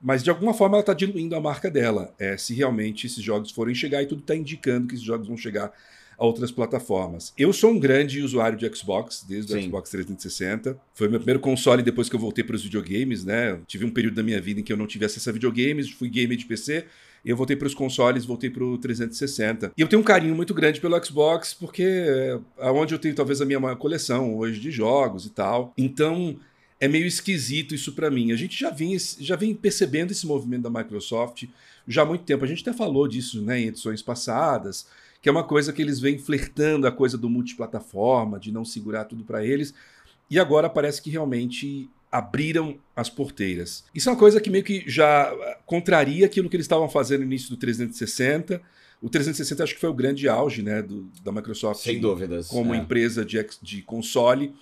mas 0.00 0.22
de 0.22 0.30
alguma 0.30 0.52
forma 0.52 0.76
ela 0.76 0.82
está 0.82 0.92
diluindo 0.92 1.34
a 1.34 1.40
marca 1.40 1.70
dela. 1.70 2.14
É, 2.18 2.36
se 2.36 2.54
realmente 2.54 3.06
esses 3.06 3.22
jogos 3.22 3.50
forem 3.50 3.74
chegar 3.74 4.02
e 4.02 4.06
tudo 4.06 4.20
está 4.20 4.34
indicando 4.34 4.88
que 4.88 4.94
esses 4.94 5.06
jogos 5.06 5.26
vão 5.26 5.36
chegar 5.36 5.72
a 6.18 6.24
outras 6.24 6.50
plataformas. 6.50 7.32
Eu 7.36 7.52
sou 7.52 7.70
um 7.70 7.78
grande 7.78 8.22
usuário 8.22 8.56
de 8.58 8.68
Xbox, 8.74 9.24
desde 9.28 9.54
o 9.54 9.62
Xbox 9.62 9.90
360. 9.90 10.78
Foi 10.94 11.08
meu 11.08 11.18
primeiro 11.18 11.40
console 11.40 11.82
depois 11.82 12.08
que 12.08 12.16
eu 12.16 12.20
voltei 12.20 12.42
para 12.42 12.56
os 12.56 12.62
videogames, 12.62 13.24
né? 13.24 13.52
Eu 13.52 13.62
tive 13.66 13.84
um 13.84 13.90
período 13.90 14.14
da 14.14 14.22
minha 14.22 14.40
vida 14.40 14.60
em 14.60 14.62
que 14.62 14.72
eu 14.72 14.76
não 14.76 14.86
tive 14.86 15.04
acesso 15.04 15.28
a 15.28 15.32
videogames, 15.32 15.90
fui 15.90 16.08
gamer 16.08 16.36
de 16.36 16.46
PC. 16.46 16.86
Eu 17.24 17.36
voltei 17.36 17.56
para 17.56 17.66
os 17.66 17.74
consoles, 17.74 18.24
voltei 18.24 18.48
para 18.48 18.64
o 18.64 18.78
360. 18.78 19.72
E 19.76 19.80
eu 19.80 19.88
tenho 19.88 20.00
um 20.00 20.04
carinho 20.04 20.34
muito 20.34 20.54
grande 20.54 20.80
pelo 20.80 21.02
Xbox, 21.04 21.52
porque 21.52 21.82
é 22.58 22.70
onde 22.70 22.94
eu 22.94 22.98
tenho 22.98 23.14
talvez 23.14 23.40
a 23.40 23.44
minha 23.44 23.58
maior 23.58 23.76
coleção 23.76 24.36
hoje 24.36 24.60
de 24.60 24.70
jogos 24.70 25.26
e 25.26 25.30
tal. 25.30 25.74
Então, 25.76 26.38
é 26.80 26.86
meio 26.86 27.06
esquisito 27.06 27.74
isso 27.74 27.92
para 27.92 28.10
mim. 28.10 28.32
A 28.32 28.36
gente 28.36 28.58
já 28.58 28.70
vem, 28.70 28.96
já 29.18 29.34
vem 29.34 29.54
percebendo 29.54 30.12
esse 30.12 30.26
movimento 30.26 30.62
da 30.62 30.70
Microsoft 30.70 31.44
já 31.88 32.02
há 32.02 32.04
muito 32.04 32.24
tempo. 32.24 32.44
A 32.44 32.48
gente 32.48 32.62
até 32.62 32.76
falou 32.76 33.08
disso 33.08 33.42
né, 33.42 33.60
em 33.60 33.68
edições 33.68 34.02
passadas, 34.02 34.86
que 35.26 35.28
é 35.28 35.32
uma 35.32 35.42
coisa 35.42 35.72
que 35.72 35.82
eles 35.82 35.98
vêm 35.98 36.18
flertando 36.18 36.86
a 36.86 36.92
coisa 36.92 37.18
do 37.18 37.28
multiplataforma, 37.28 38.38
de 38.38 38.52
não 38.52 38.64
segurar 38.64 39.06
tudo 39.06 39.24
para 39.24 39.44
eles. 39.44 39.74
E 40.30 40.38
agora 40.38 40.70
parece 40.70 41.02
que 41.02 41.10
realmente 41.10 41.90
abriram 42.12 42.78
as 42.94 43.10
porteiras. 43.10 43.82
Isso 43.92 44.08
é 44.08 44.12
uma 44.12 44.18
coisa 44.20 44.40
que 44.40 44.48
meio 44.48 44.62
que 44.62 44.84
já 44.86 45.34
contraria 45.66 46.26
aquilo 46.26 46.48
que 46.48 46.54
eles 46.54 46.66
estavam 46.66 46.88
fazendo 46.88 47.22
no 47.22 47.26
início 47.26 47.50
do 47.50 47.56
360. 47.56 48.62
O 49.02 49.10
360 49.10 49.64
acho 49.64 49.74
que 49.74 49.80
foi 49.80 49.90
o 49.90 49.94
grande 49.94 50.28
auge 50.28 50.62
né, 50.62 50.80
do, 50.80 51.10
da 51.24 51.32
Microsoft. 51.32 51.82
Sem 51.82 52.00
dúvidas. 52.00 52.46
Como 52.46 52.72
é. 52.72 52.78
empresa 52.78 53.24
de, 53.24 53.44
de 53.60 53.82
console. 53.82 54.54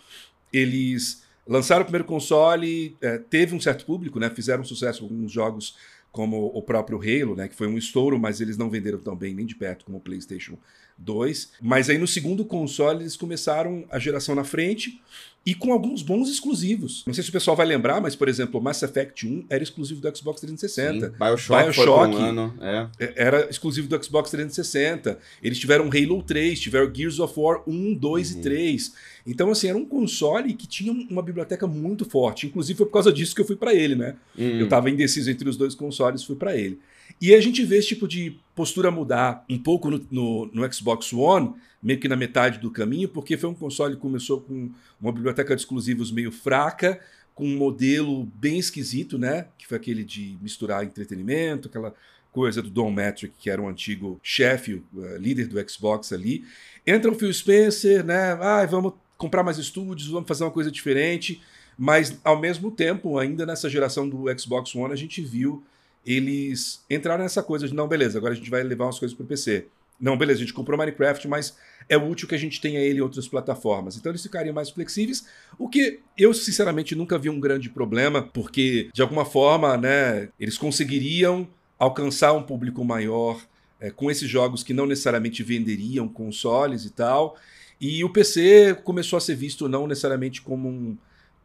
Eles 0.51 1.25
lançaram 1.47 1.83
o 1.83 1.85
primeiro 1.85 2.07
console, 2.07 2.97
é, 3.03 3.19
teve 3.19 3.55
um 3.55 3.61
certo 3.61 3.85
público, 3.85 4.19
né, 4.19 4.31
fizeram 4.31 4.65
sucesso 4.65 5.01
com 5.01 5.13
alguns 5.13 5.31
jogos 5.31 5.77
como 6.15 6.47
o 6.47 6.63
próprio 6.63 6.97
Halo, 6.97 7.35
né, 7.35 7.49
que 7.49 7.57
foi 7.57 7.67
um 7.67 7.77
estouro, 7.77 8.17
mas 8.21 8.41
eles 8.41 8.57
não 8.57 8.71
venderam 8.71 9.01
tão 9.01 9.17
bem 9.17 9.35
nem 9.35 9.45
de 9.45 9.57
perto 9.57 9.85
como 9.85 9.99
o 9.99 10.01
PlayStation 10.01 10.57
2. 10.99 11.53
Mas 11.61 11.91
aí 11.91 11.99
no 11.99 12.07
segundo 12.07 12.45
console 12.45 13.03
eles 13.03 13.17
começaram 13.17 13.85
a 13.91 13.99
geração 13.99 14.35
na 14.35 14.45
frente 14.45 15.01
e 15.47 15.55
com 15.55 15.73
alguns 15.73 16.03
bons 16.03 16.31
exclusivos. 16.31 17.03
Não 17.07 17.13
sei 17.13 17.23
se 17.23 17.29
o 17.29 17.33
pessoal 17.33 17.55
vai 17.55 17.67
lembrar, 17.67 18.01
mas, 18.01 18.17
por 18.17 18.29
exemplo, 18.29 18.61
Mass 18.63 18.83
Effect 18.83 19.27
1 19.27 19.45
era 19.51 19.63
exclusivo 19.63 20.01
do 20.01 20.17
Xbox 20.17 20.41
360. 20.41 21.07
Sim, 21.07 21.13
Bioshock, 21.19 21.63
Bioshock 21.65 22.15
um 22.15 22.17
ano, 22.17 22.55
é. 22.61 22.89
é. 22.99 23.13
era 23.17 23.51
exclusivo 23.51 23.87
do 23.87 24.03
Xbox 24.03 24.31
360. 24.31 25.19
Eles 25.43 25.59
tiveram 25.59 25.91
Halo 25.91 26.23
3, 26.23 26.59
tiveram 26.59 26.93
Gears 26.95 27.19
of 27.21 27.39
War 27.39 27.63
1, 27.67 27.95
2 27.95 28.33
uhum. 28.33 28.39
e 28.39 28.43
3. 28.43 28.93
Então, 29.27 29.51
assim, 29.51 29.69
era 29.69 29.77
um 29.77 29.85
console 29.85 30.55
que 30.55 30.67
tinha 30.67 30.93
uma 30.93 31.23
biblioteca 31.23 31.67
muito 31.67 32.07
forte. 32.07 32.47
Inclusive, 32.47 32.79
foi 32.79 32.87
por 32.87 32.93
causa 32.93 33.13
disso 33.13 33.35
que 33.35 33.41
eu 33.43 33.47
fui 33.47 33.57
para 33.57 33.75
ele, 33.75 33.95
né? 33.95 34.17
Uhum. 34.39 34.61
Eu 34.61 34.65
estava 34.65 34.89
indeciso 34.89 35.31
entre 35.31 35.47
os 35.47 35.59
dois 35.59 35.75
consoles, 35.75 36.25
fui 36.25 36.37
para 36.37 36.57
ele. 36.57 36.81
E 37.21 37.35
a 37.35 37.41
gente 37.41 37.65
vê 37.65 37.79
esse 37.79 37.89
tipo 37.89 38.07
de 38.07 38.39
postura 38.55 38.91
mudar 38.91 39.45
um 39.49 39.59
pouco 39.59 39.91
no, 39.91 40.07
no, 40.11 40.47
no, 40.47 40.73
Xbox 40.73 41.13
One, 41.13 41.55
meio 41.83 41.99
que 41.99 42.09
na 42.09 42.17
metade 42.17 42.59
do 42.59 42.71
caminho, 42.71 43.09
porque 43.09 43.37
foi 43.37 43.51
um 43.51 43.55
console 43.55 43.95
que 43.95 44.01
começou 44.01 44.41
com 44.41 44.71
uma 45.01 45.13
biblioteca 45.13 45.55
de 45.55 45.63
exclusivos 45.63 46.13
meio 46.13 46.31
fraca, 46.31 47.01
com 47.35 47.47
um 47.47 47.57
modelo 47.57 48.25
bem 48.37 48.59
esquisito, 48.59 49.19
né? 49.19 49.49
Que 49.59 49.67
foi 49.67 49.77
aquele 49.77 50.05
de 50.05 50.39
misturar 50.41 50.85
entretenimento, 50.85 51.69
aquela 51.69 51.95
coisa 52.31 52.61
do 52.61 52.71
Don 52.71 52.91
Metric, 52.91 53.35
que 53.39 53.49
era 53.49 53.63
um 53.63 53.69
antigo 53.69 54.19
chefe, 54.23 54.83
uh, 54.93 55.17
líder 55.19 55.47
do 55.47 55.71
Xbox 55.71 56.13
ali. 56.13 56.45
Entra 56.87 57.11
o 57.11 57.15
Phil 57.15 57.33
Spencer, 57.33 58.05
né? 58.05 58.33
Ah, 58.41 58.67
vamos 58.67 58.95
comprar 59.17 59.43
mais 59.43 59.59
estúdios, 59.59 60.09
vamos 60.09 60.29
fazer 60.29 60.45
uma 60.45 60.51
coisa 60.51 60.71
diferente. 60.71 61.41
Mas, 61.77 62.19
ao 62.23 62.41
mesmo 62.41 62.71
tempo, 62.71 63.19
ainda 63.19 63.45
nessa 63.45 63.69
geração 63.69 64.09
do 64.09 64.27
Xbox 64.39 64.75
One, 64.75 64.93
a 64.93 64.97
gente 64.97 65.21
viu 65.21 65.65
eles 66.07 66.85
entraram 66.89 67.23
nessa 67.23 67.43
coisa 67.43 67.67
de, 67.67 67.75
não, 67.75 67.89
beleza, 67.89 68.19
agora 68.19 68.33
a 68.33 68.37
gente 68.37 68.51
vai 68.51 68.63
levar 68.63 68.87
umas 68.87 68.99
coisas 68.99 69.17
para 69.17 69.25
o 69.25 69.27
PC. 69.27 69.67
Não, 70.01 70.17
beleza, 70.17 70.39
a 70.39 70.45
gente 70.45 70.53
comprou 70.53 70.77
Minecraft, 70.77 71.29
mas 71.29 71.57
é 71.89 71.97
útil 71.97 72.27
que 72.29 72.35
a 72.35 72.39
gente 72.39 72.61
tenha 72.61 72.81
ele 72.81 72.99
em 72.99 73.03
outras 73.03 73.29
plataformas. 73.29 73.97
Então 73.97 74.11
eles 74.11 74.23
ficariam 74.23 74.55
mais 74.55 74.71
flexíveis, 74.71 75.27
o 75.59 75.69
que 75.69 76.01
eu 76.19 76.35
sinceramente 76.35 76.95
nunca 76.95 77.19
vi 77.19 77.31
um 77.31 77.41
grande 77.41 77.71
problema, 77.71 78.23
porque 78.23 78.91
de 78.93 79.03
alguma 79.03 79.25
forma, 79.25 79.77
né, 79.77 80.29
eles 80.39 80.59
conseguiriam 80.59 81.49
alcançar 81.79 82.33
um 82.33 82.43
público 82.43 82.85
maior 82.85 83.41
é, 83.81 83.91
com 83.91 84.11
esses 84.11 84.29
jogos 84.29 84.63
que 84.63 84.75
não 84.75 84.87
necessariamente 84.87 85.43
venderiam 85.43 86.09
consoles 86.09 86.85
e 86.85 86.91
tal. 86.91 87.37
E 87.81 88.05
o 88.05 88.09
PC 88.09 88.79
começou 88.85 89.17
a 89.17 89.21
ser 89.21 89.35
visto 89.35 89.69
não 89.69 89.87
necessariamente 89.87 90.41
como 90.41 90.69
um 90.69 90.97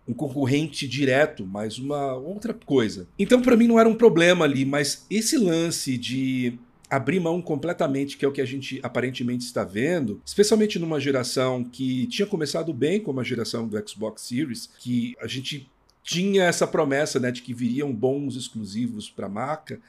um 0.10 0.14
concorrente 0.14 0.88
direto, 0.88 1.46
mas 1.46 1.78
uma 1.78 2.16
outra 2.16 2.52
coisa. 2.52 3.08
Então, 3.18 3.40
para 3.40 3.56
mim, 3.56 3.68
não 3.68 3.80
era 3.80 3.88
um 3.88 3.94
problema 3.94 4.44
ali, 4.44 4.66
mas 4.66 5.06
esse 5.08 5.38
lance 5.38 6.00
de 6.00 6.58
abrir 6.90 7.20
mão 7.20 7.40
completamente, 7.40 8.18
que 8.18 8.26
é 8.26 8.28
o 8.28 8.32
que 8.32 8.42
a 8.42 8.46
gente 8.46 8.80
aparentemente 8.82 9.46
está 9.46 9.64
vendo, 9.64 10.20
especialmente 10.26 10.80
numa 10.80 11.00
geração 11.00 11.64
que 11.64 12.08
tinha 12.08 12.26
começado 12.26 12.74
bem, 12.74 13.00
como 13.00 13.20
a 13.20 13.24
geração 13.24 13.68
do 13.68 13.88
Xbox 13.88 14.24
Series, 14.24 14.68
que 14.80 15.16
a 15.22 15.28
gente 15.28 15.70
tinha 16.04 16.46
essa 16.46 16.66
promessa 16.66 17.20
né, 17.20 17.30
de 17.30 17.44
que 17.44 17.54
viriam 17.54 17.94
bons 17.94 18.36
exclusivos 18.36 19.12
para 19.12 19.28
a 19.28 19.30
marca, 19.30 19.80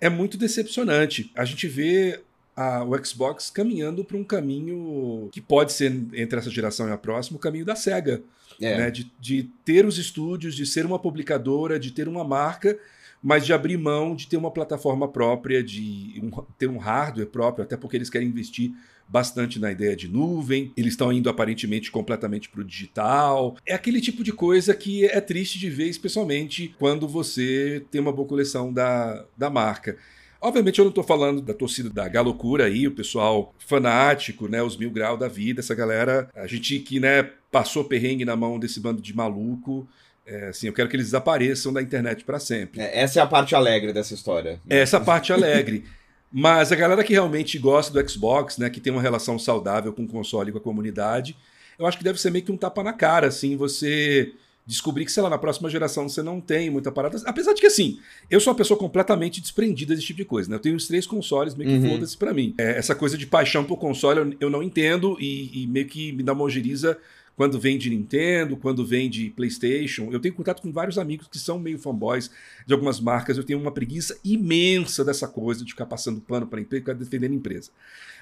é 0.00 0.08
muito 0.08 0.36
decepcionante. 0.36 1.30
A 1.36 1.44
gente 1.44 1.68
vê 1.68 2.20
a, 2.56 2.84
o 2.84 3.04
Xbox 3.04 3.50
caminhando 3.50 4.04
para 4.04 4.16
um 4.16 4.24
caminho 4.24 5.28
que 5.32 5.40
pode 5.40 5.72
ser, 5.72 5.90
entre 6.14 6.38
essa 6.38 6.50
geração 6.50 6.88
e 6.88 6.92
a 6.92 6.98
próxima, 6.98 7.36
o 7.36 7.40
caminho 7.40 7.64
da 7.64 7.76
SEGA 7.76 8.22
é. 8.60 8.78
Né? 8.78 8.90
De, 8.90 9.10
de 9.20 9.50
ter 9.64 9.86
os 9.86 9.98
estúdios, 9.98 10.54
de 10.54 10.66
ser 10.66 10.84
uma 10.86 10.98
publicadora, 10.98 11.78
de 11.78 11.90
ter 11.90 12.08
uma 12.08 12.24
marca, 12.24 12.78
mas 13.22 13.46
de 13.46 13.52
abrir 13.52 13.76
mão 13.76 14.14
de 14.16 14.26
ter 14.26 14.36
uma 14.36 14.50
plataforma 14.50 15.06
própria, 15.08 15.62
de 15.62 16.20
um, 16.22 16.30
ter 16.58 16.68
um 16.68 16.78
hardware 16.78 17.28
próprio, 17.28 17.64
até 17.64 17.76
porque 17.76 17.96
eles 17.96 18.10
querem 18.10 18.28
investir 18.28 18.72
bastante 19.08 19.58
na 19.58 19.70
ideia 19.70 19.94
de 19.94 20.08
nuvem, 20.08 20.72
eles 20.76 20.94
estão 20.94 21.12
indo 21.12 21.28
aparentemente 21.28 21.90
completamente 21.90 22.48
para 22.48 22.62
o 22.62 22.64
digital. 22.64 23.56
É 23.66 23.74
aquele 23.74 24.00
tipo 24.00 24.24
de 24.24 24.32
coisa 24.32 24.74
que 24.74 25.04
é 25.04 25.20
triste 25.20 25.58
de 25.58 25.68
ver, 25.68 25.88
especialmente 25.88 26.74
quando 26.78 27.06
você 27.06 27.84
tem 27.90 28.00
uma 28.00 28.12
boa 28.12 28.26
coleção 28.26 28.72
da, 28.72 29.24
da 29.36 29.50
marca. 29.50 29.98
Obviamente 30.42 30.80
eu 30.80 30.84
não 30.84 30.90
estou 30.90 31.04
falando 31.04 31.40
da 31.40 31.54
torcida 31.54 31.88
da 31.88 32.08
galocura 32.08 32.64
aí, 32.64 32.88
o 32.88 32.90
pessoal 32.90 33.54
fanático, 33.58 34.48
né, 34.48 34.60
os 34.60 34.76
mil 34.76 34.90
graus 34.90 35.16
da 35.16 35.28
vida, 35.28 35.60
essa 35.60 35.72
galera, 35.72 36.28
a 36.34 36.48
gente 36.48 36.80
que, 36.80 36.98
né, 36.98 37.30
passou 37.48 37.84
perrengue 37.84 38.24
na 38.24 38.34
mão 38.34 38.58
desse 38.58 38.80
bando 38.80 39.00
de 39.00 39.14
maluco, 39.14 39.88
é, 40.26 40.48
assim, 40.48 40.66
eu 40.66 40.72
quero 40.72 40.88
que 40.88 40.96
eles 40.96 41.06
desapareçam 41.06 41.72
da 41.72 41.80
internet 41.80 42.24
para 42.24 42.40
sempre. 42.40 42.80
É, 42.80 43.02
essa 43.02 43.20
é 43.20 43.22
a 43.22 43.26
parte 43.26 43.54
alegre 43.54 43.92
dessa 43.92 44.14
história. 44.14 44.60
É 44.68 44.78
essa 44.78 45.00
parte 45.00 45.32
alegre. 45.32 45.84
Mas 46.32 46.72
a 46.72 46.76
galera 46.76 47.04
que 47.04 47.12
realmente 47.12 47.56
gosta 47.58 47.92
do 47.92 48.10
Xbox, 48.10 48.58
né, 48.58 48.68
que 48.68 48.80
tem 48.80 48.92
uma 48.92 49.02
relação 49.02 49.38
saudável 49.38 49.92
com 49.92 50.02
o 50.02 50.08
console 50.08 50.48
e 50.48 50.52
com 50.52 50.58
a 50.58 50.62
comunidade, 50.62 51.36
eu 51.78 51.86
acho 51.86 51.98
que 51.98 52.04
deve 52.04 52.20
ser 52.20 52.30
meio 52.30 52.44
que 52.44 52.50
um 52.50 52.56
tapa 52.56 52.82
na 52.82 52.92
cara, 52.92 53.28
assim, 53.28 53.56
você 53.56 54.32
descobrir 54.66 55.04
que, 55.04 55.12
sei 55.12 55.22
lá, 55.22 55.28
na 55.28 55.38
próxima 55.38 55.68
geração 55.68 56.08
você 56.08 56.22
não 56.22 56.40
tem 56.40 56.70
muita 56.70 56.92
parada. 56.92 57.20
Apesar 57.26 57.52
de 57.52 57.60
que, 57.60 57.66
assim, 57.66 57.98
eu 58.30 58.40
sou 58.40 58.52
uma 58.52 58.56
pessoa 58.56 58.78
completamente 58.78 59.40
desprendida 59.40 59.94
desse 59.94 60.06
tipo 60.06 60.18
de 60.18 60.24
coisa, 60.24 60.48
né? 60.48 60.56
Eu 60.56 60.60
tenho 60.60 60.76
os 60.76 60.86
três 60.86 61.06
consoles, 61.06 61.54
meio 61.54 61.70
que 61.70 61.76
uhum. 61.86 61.92
foda-se 61.92 62.16
pra 62.16 62.32
mim. 62.32 62.54
É, 62.58 62.78
essa 62.78 62.94
coisa 62.94 63.18
de 63.18 63.26
paixão 63.26 63.64
por 63.64 63.76
console 63.76 64.20
eu, 64.20 64.36
eu 64.40 64.50
não 64.50 64.62
entendo 64.62 65.16
e, 65.20 65.62
e, 65.62 65.66
meio 65.66 65.86
que 65.86 66.12
me 66.12 66.22
dá 66.22 66.32
uma 66.32 66.44
ojeriza 66.44 66.96
quando 67.34 67.58
vem 67.58 67.78
de 67.78 67.90
Nintendo, 67.90 68.56
quando 68.56 68.84
vem 68.84 69.10
de 69.10 69.30
PlayStation. 69.30 70.10
Eu 70.12 70.20
tenho 70.20 70.34
contato 70.34 70.62
com 70.62 70.70
vários 70.70 70.98
amigos 70.98 71.26
que 71.28 71.38
são 71.38 71.58
meio 71.58 71.78
fanboys 71.78 72.30
de 72.66 72.72
algumas 72.72 73.00
marcas. 73.00 73.36
Eu 73.36 73.44
tenho 73.44 73.58
uma 73.58 73.72
preguiça 73.72 74.18
imensa 74.22 75.04
dessa 75.04 75.26
coisa 75.26 75.64
de 75.64 75.72
ficar 75.72 75.86
passando 75.86 76.20
pano 76.20 76.46
para 76.46 76.58
a 76.58 76.62
empresa, 76.62 76.82
ficar 76.82 76.94
defendendo 76.94 77.32
a 77.32 77.36
empresa. 77.36 77.70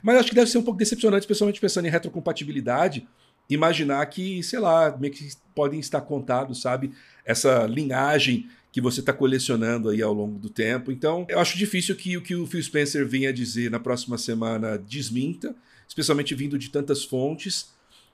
Mas 0.03 0.17
acho 0.17 0.29
que 0.31 0.35
deve 0.35 0.51
ser 0.51 0.59
um 0.59 0.63
pouco 0.63 0.79
decepcionante, 0.79 1.25
especialmente 1.25 1.61
pensando 1.61 1.87
em 1.87 1.91
retrocompatibilidade 1.91 3.07
imaginar 3.55 4.05
que, 4.07 4.43
sei 4.43 4.59
lá, 4.59 4.97
meio 4.97 5.13
que 5.13 5.29
podem 5.55 5.81
estar 5.81 6.01
contados, 6.01 6.63
sabe? 6.63 6.93
Essa 7.25 7.67
linhagem 7.67 8.49
que 8.73 8.81
você 8.81 9.01
está 9.01 9.13
colecionando 9.13 9.89
aí 9.89 10.01
ao 10.01 10.13
longo 10.13 10.39
do 10.39 10.49
tempo. 10.49 10.93
Então, 10.93 11.27
eu 11.29 11.41
acho 11.41 11.59
difícil 11.59 11.97
que 11.97 12.17
o 12.17 12.23
que 12.23 12.37
o 12.37 12.47
Phil 12.47 12.63
Spencer 12.63 13.07
venha 13.07 13.33
dizer 13.33 13.71
na 13.71 13.81
próxima 13.81 14.17
semana 14.17 14.79
desminta, 14.79 15.55
especialmente 15.89 16.35
vindo 16.35 16.57
de 16.57 16.71
tantas 16.71 17.05
fontes 17.05 17.73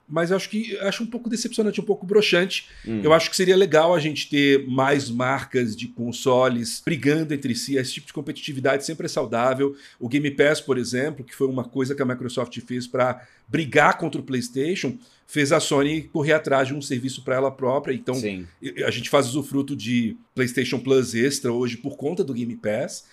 mas 0.09 0.31
acho 0.31 0.49
que 0.49 0.77
acho 0.79 1.03
um 1.03 1.07
pouco 1.07 1.29
decepcionante, 1.29 1.81
um 1.81 1.85
pouco 1.85 2.07
broxante. 2.07 2.69
Hum. 2.87 3.01
Eu 3.03 3.13
acho 3.13 3.29
que 3.29 3.37
seria 3.37 3.57
legal 3.57 3.95
a 3.95 3.99
gente 3.99 4.29
ter 4.29 4.67
mais 4.67 5.11
marcas 5.11 5.77
de 5.77 5.89
consoles 5.89 6.83
brigando 6.85 7.35
entre 7.35 7.55
si. 7.55 7.77
Esse 7.77 7.95
tipo 7.95 8.07
de 8.07 8.13
competitividade 8.13 8.85
sempre 8.85 9.07
é 9.07 9.09
saudável. 9.09 9.77
O 9.99 10.09
Game 10.09 10.31
Pass, 10.31 10.61
por 10.61 10.79
exemplo, 10.79 11.25
que 11.25 11.35
foi 11.35 11.49
uma 11.49 11.65
coisa 11.65 11.95
que 11.95 12.03
a 12.03 12.07
Microsoft 12.07 12.59
fez 12.61 12.87
para 12.87 13.27
brigar 13.49 13.99
contra 13.99 14.21
o 14.21 14.25
PlayStation, 14.25 14.97
fez 15.27 15.53
a 15.53 15.61
Sony 15.61 16.03
correr 16.03 16.33
atrás 16.33 16.69
de 16.69 16.75
um 16.75 16.81
serviço 16.81 17.23
para 17.23 17.37
ela 17.37 17.51
própria. 17.51 17.93
Então, 17.93 18.15
Sim. 18.15 18.47
a 18.85 18.91
gente 18.91 19.11
faz 19.11 19.27
usufruto 19.27 19.75
de 19.75 20.17
PlayStation 20.35 20.79
Plus 20.79 21.15
Extra 21.15 21.53
hoje 21.53 21.77
por 21.77 21.97
conta 21.97 22.23
do 22.23 22.33
Game 22.33 22.57
Pass. 22.57 23.05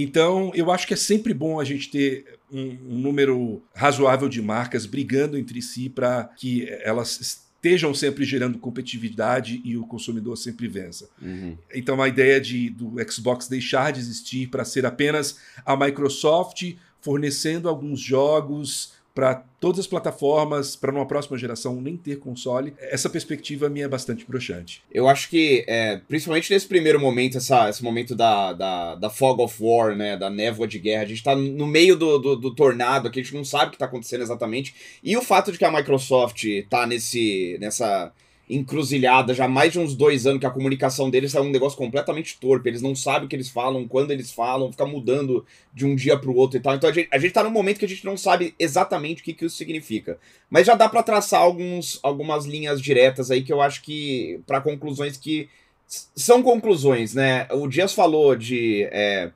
Então, 0.00 0.52
eu 0.54 0.70
acho 0.70 0.86
que 0.86 0.94
é 0.94 0.96
sempre 0.96 1.34
bom 1.34 1.58
a 1.58 1.64
gente 1.64 1.90
ter 1.90 2.38
um, 2.52 2.78
um 2.88 2.98
número 2.98 3.60
razoável 3.74 4.28
de 4.28 4.40
marcas 4.40 4.86
brigando 4.86 5.36
entre 5.36 5.60
si 5.60 5.88
para 5.88 6.22
que 6.36 6.68
elas 6.82 7.20
estejam 7.20 7.92
sempre 7.92 8.24
gerando 8.24 8.60
competitividade 8.60 9.60
e 9.64 9.76
o 9.76 9.84
consumidor 9.84 10.38
sempre 10.38 10.68
vença. 10.68 11.10
Uhum. 11.20 11.58
Então, 11.74 12.00
a 12.00 12.06
ideia 12.06 12.40
de, 12.40 12.70
do 12.70 12.94
Xbox 13.10 13.48
deixar 13.48 13.92
de 13.92 13.98
existir 13.98 14.48
para 14.48 14.64
ser 14.64 14.86
apenas 14.86 15.40
a 15.66 15.76
Microsoft 15.76 16.76
fornecendo 17.00 17.68
alguns 17.68 18.00
jogos 18.00 18.92
para 19.18 19.34
todas 19.58 19.80
as 19.80 19.86
plataformas, 19.88 20.76
para 20.76 20.92
numa 20.92 21.04
próxima 21.04 21.36
geração 21.36 21.80
nem 21.80 21.96
ter 21.96 22.20
console, 22.20 22.72
essa 22.78 23.10
perspectiva 23.10 23.68
minha 23.68 23.86
é 23.86 23.88
bastante 23.88 24.24
broxante. 24.24 24.80
Eu 24.92 25.08
acho 25.08 25.28
que, 25.28 25.64
é, 25.66 26.00
principalmente 26.06 26.52
nesse 26.52 26.68
primeiro 26.68 27.00
momento, 27.00 27.36
essa, 27.36 27.68
esse 27.68 27.82
momento 27.82 28.14
da, 28.14 28.52
da, 28.52 28.94
da 28.94 29.10
fog 29.10 29.42
of 29.42 29.56
war, 29.60 29.96
né, 29.96 30.16
da 30.16 30.30
névoa 30.30 30.68
de 30.68 30.78
guerra, 30.78 31.02
a 31.02 31.06
gente 31.06 31.24
tá 31.24 31.34
no 31.34 31.66
meio 31.66 31.96
do, 31.96 32.16
do, 32.20 32.36
do 32.36 32.54
tornado, 32.54 33.10
que 33.10 33.18
a 33.18 33.22
gente 33.24 33.34
não 33.34 33.42
sabe 33.42 33.66
o 33.66 33.70
que 33.72 33.78
tá 33.78 33.86
acontecendo 33.86 34.22
exatamente, 34.22 34.72
e 35.02 35.16
o 35.16 35.22
fato 35.22 35.50
de 35.50 35.58
que 35.58 35.64
a 35.64 35.72
Microsoft 35.72 36.44
tá 36.70 36.86
nesse, 36.86 37.58
nessa 37.60 38.12
encruzilhada 38.48 39.34
já 39.34 39.44
há 39.44 39.48
mais 39.48 39.72
de 39.72 39.78
uns 39.78 39.94
dois 39.94 40.26
anos 40.26 40.40
que 40.40 40.46
a 40.46 40.50
comunicação 40.50 41.10
deles 41.10 41.34
é 41.34 41.40
um 41.40 41.50
negócio 41.50 41.76
completamente 41.76 42.38
torpe. 42.38 42.68
Eles 42.68 42.82
não 42.82 42.94
sabem 42.94 43.26
o 43.26 43.28
que 43.28 43.36
eles 43.36 43.48
falam, 43.48 43.86
quando 43.86 44.10
eles 44.10 44.30
falam, 44.30 44.70
fica 44.70 44.86
mudando 44.86 45.44
de 45.72 45.84
um 45.84 45.94
dia 45.94 46.18
para 46.18 46.30
o 46.30 46.36
outro 46.36 46.56
e 46.56 46.60
tal. 46.60 46.74
Então 46.74 46.88
a 46.88 46.92
gente, 46.92 47.08
a 47.10 47.18
gente 47.18 47.32
tá 47.32 47.44
num 47.44 47.50
momento 47.50 47.78
que 47.78 47.84
a 47.84 47.88
gente 47.88 48.04
não 48.04 48.16
sabe 48.16 48.54
exatamente 48.58 49.20
o 49.20 49.24
que, 49.24 49.34
que 49.34 49.44
isso 49.44 49.56
significa. 49.56 50.18
Mas 50.48 50.66
já 50.66 50.74
dá 50.74 50.88
para 50.88 51.02
traçar 51.02 51.40
alguns, 51.40 51.98
algumas 52.02 52.46
linhas 52.46 52.80
diretas 52.80 53.30
aí 53.30 53.42
que 53.42 53.52
eu 53.52 53.60
acho 53.60 53.82
que. 53.82 54.40
para 54.46 54.60
conclusões 54.60 55.16
que 55.16 55.48
são 55.88 56.42
conclusões, 56.42 57.14
né? 57.14 57.46
O 57.50 57.66
Dias 57.66 57.92
falou 57.92 58.36
de. 58.36 58.88
É, 58.92 59.30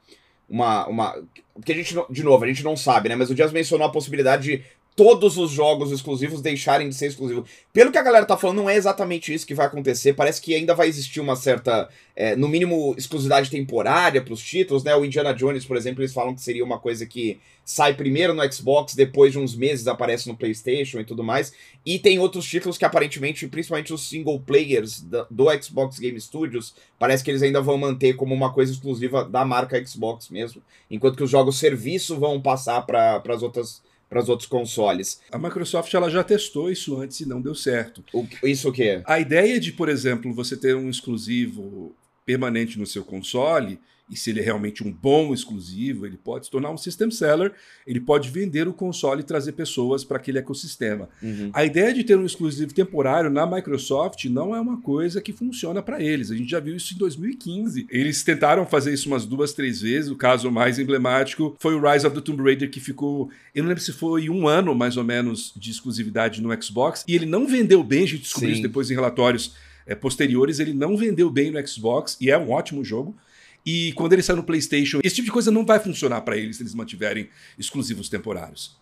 uma, 0.49 0.87
uma. 0.87 1.23
Porque 1.55 1.73
a 1.73 1.75
gente, 1.75 1.95
de 2.11 2.23
novo, 2.23 2.45
a 2.45 2.49
gente 2.49 2.63
não 2.63 2.77
sabe, 2.77 3.09
né? 3.09 3.17
Mas 3.17 3.31
o 3.31 3.35
Dias 3.35 3.53
mencionou 3.53 3.87
a 3.87 3.93
possibilidade 3.93 4.43
de 4.43 4.65
todos 4.95 5.39
os 5.39 5.51
jogos 5.51 5.91
exclusivos 5.91 6.43
deixarem 6.43 6.89
de 6.89 6.95
ser 6.95 7.07
exclusivos. 7.07 7.49
Pelo 7.73 7.91
que 7.91 7.99
a 7.99 8.03
galera 8.03 8.27
tá 8.27 8.37
falando, 8.37 8.59
não 8.59 8.71
é 8.71 8.77
exatamente 8.77 9.33
isso 9.33 9.47
que 9.47 9.55
vai 9.55 9.67
acontecer. 9.67 10.13
Parece 10.13 10.41
que 10.41 10.55
ainda 10.55 10.75
vai 10.75 10.89
existir 10.89 11.21
uma 11.21 11.35
certa, 11.35 11.89
é, 12.15 12.37
no 12.37 12.49
mínimo, 12.49 12.95
exclusividade 12.99 13.51
temporária 13.51 14.21
para 14.21 14.35
os 14.35 14.43
títulos, 14.43 14.85
né? 14.85 14.95
O 14.95 15.05
Indiana 15.05 15.33
Jones, 15.33 15.65
por 15.65 15.77
exemplo, 15.77 16.03
eles 16.03 16.13
falam 16.13 16.35
que 16.35 16.43
seria 16.43 16.65
uma 16.65 16.79
coisa 16.79 17.07
que 17.07 17.41
sai 17.65 17.95
primeiro 17.95 18.35
no 18.35 18.53
Xbox, 18.53 18.95
depois 18.95 19.33
de 19.33 19.39
uns 19.39 19.55
meses 19.55 19.87
aparece 19.87 20.29
no 20.29 20.37
PlayStation 20.37 21.01
e 21.01 21.05
tudo 21.05 21.25
mais. 21.25 21.53
E 21.87 21.99
tem 21.99 22.19
outros 22.19 22.45
títulos 22.45 22.77
que 22.77 22.85
aparentemente, 22.85 23.47
principalmente 23.47 23.95
os 23.95 24.07
single 24.07 24.41
players 24.41 25.01
do, 25.01 25.47
Xbox 25.63 25.99
Game 25.99 26.21
Studios, 26.21 26.75
parece 26.99 27.25
que 27.25 27.31
eles 27.31 27.43
ainda 27.43 27.63
vão 27.63 27.79
manter 27.79 28.15
como 28.15 28.35
uma 28.35 28.53
coisa 28.53 28.73
exclusiva 28.73 29.25
da 29.25 29.45
marca 29.45 29.83
Xbox 29.85 30.29
mesmo, 30.29 30.63
enquanto 30.91 31.17
que 31.17 31.25
os 31.25 31.31
jogos 31.31 31.59
serviço 31.59 32.19
vão 32.19 32.41
passar 32.41 32.83
para 32.83 33.23
as 33.29 33.43
outras 33.43 33.81
para 34.13 34.21
os 34.21 34.29
outros 34.29 34.47
consoles. 34.47 35.23
A 35.31 35.39
Microsoft 35.39 35.93
ela 35.95 36.11
já 36.11 36.23
testou 36.23 36.71
isso 36.71 37.01
antes 37.01 37.21
e 37.21 37.27
não 37.27 37.41
deu 37.41 37.55
certo. 37.55 38.05
O, 38.13 38.27
isso 38.43 38.69
o 38.69 38.73
quê? 38.73 39.01
A 39.07 39.19
ideia 39.19 39.59
de, 39.59 39.73
por 39.73 39.89
exemplo, 39.89 40.35
você 40.35 40.55
ter 40.55 40.77
um 40.77 40.91
exclusivo 40.91 41.97
permanente 42.27 42.79
no 42.79 42.87
seu 42.87 43.03
console 43.03 43.81
e 44.11 44.17
se 44.17 44.31
ele 44.31 44.41
é 44.41 44.43
realmente 44.43 44.87
um 44.87 44.93
bom 44.93 45.33
exclusivo, 45.33 46.05
ele 46.05 46.17
pode 46.17 46.47
se 46.47 46.51
tornar 46.51 46.71
um 46.71 46.77
system 46.77 47.11
seller, 47.11 47.53
ele 47.87 48.01
pode 48.01 48.29
vender 48.29 48.69
o 48.69 48.73
console 48.73 49.21
e 49.21 49.25
trazer 49.25 49.53
pessoas 49.53 50.05
para 50.05 50.19
aquele 50.19 50.39
ecossistema. 50.39 51.09
Uhum. 51.23 51.51
A 51.53 51.65
ideia 51.65 51.95
de 51.95 52.05
ter 52.05 52.19
um 52.19 52.27
exclusivo 52.27 52.75
temporário 52.75 53.31
na 53.31 53.47
Microsoft 53.47 54.25
não 54.27 54.55
é 54.55 54.61
uma 54.61 54.81
coisa 54.81 55.21
que 55.21 55.33
funciona 55.33 55.83
para 55.83 56.03
eles. 56.03 56.31
A 56.31 56.37
gente 56.37 56.51
já 56.51 56.61
viu 56.61 56.77
isso 56.77 56.95
em 56.95 56.99
2015. 56.99 57.87
Eles 57.91 58.23
tentaram 58.23 58.67
fazer 58.67 58.93
isso 58.93 59.09
umas 59.09 59.25
duas, 59.25 59.53
três 59.53 59.81
vezes. 59.81 60.11
O 60.11 60.17
caso 60.17 60.51
mais 60.51 60.79
emblemático 60.79 61.57
foi 61.59 61.75
o 61.75 61.81
Rise 61.81 62.07
of 62.07 62.15
the 62.15 62.21
Tomb 62.21 62.43
Raider, 62.43 62.71
que 62.71 62.81
ficou, 62.81 63.31
eu 63.55 63.63
não 63.63 63.69
lembro 63.69 63.83
se 63.83 63.93
foi 63.93 64.29
um 64.29 64.47
ano 64.47 64.75
mais 64.75 64.97
ou 64.97 65.05
menos 65.05 65.53
de 65.57 65.71
exclusividade 65.71 66.43
no 66.43 66.63
Xbox, 66.63 67.05
e 67.09 67.15
ele 67.15 67.27
não 67.27 67.47
vendeu 67.47 67.83
bem, 67.83 68.05
a 68.05 68.07
gente 68.07 68.23
descobriu 68.23 68.51
Sim. 68.51 68.55
isso 68.55 68.63
depois 68.63 68.91
em 68.91 68.95
relatórios 68.95 69.55
é, 69.87 69.95
posteriores, 69.95 70.59
ele 70.59 70.73
não 70.73 70.97
vendeu 70.97 71.31
bem 71.31 71.51
no 71.51 71.67
Xbox, 71.67 72.17
e 72.21 72.31
é 72.31 72.39
um 72.39 72.51
ótimo 72.51 72.85
jogo. 72.85 73.17
E 73.65 73.93
quando 73.93 74.13
ele 74.13 74.23
sai 74.23 74.37
no 74.37 74.43
PlayStation, 74.43 75.01
esse 75.03 75.17
tipo 75.17 75.27
de 75.27 75.33
coisa 75.33 75.51
não 75.51 75.65
vai 75.65 75.79
funcionar 75.79 76.21
para 76.23 76.37
eles 76.37 76.57
se 76.57 76.63
eles 76.63 76.75
mantiverem 76.75 77.29
exclusivos 77.59 78.09
temporários. 78.09 78.77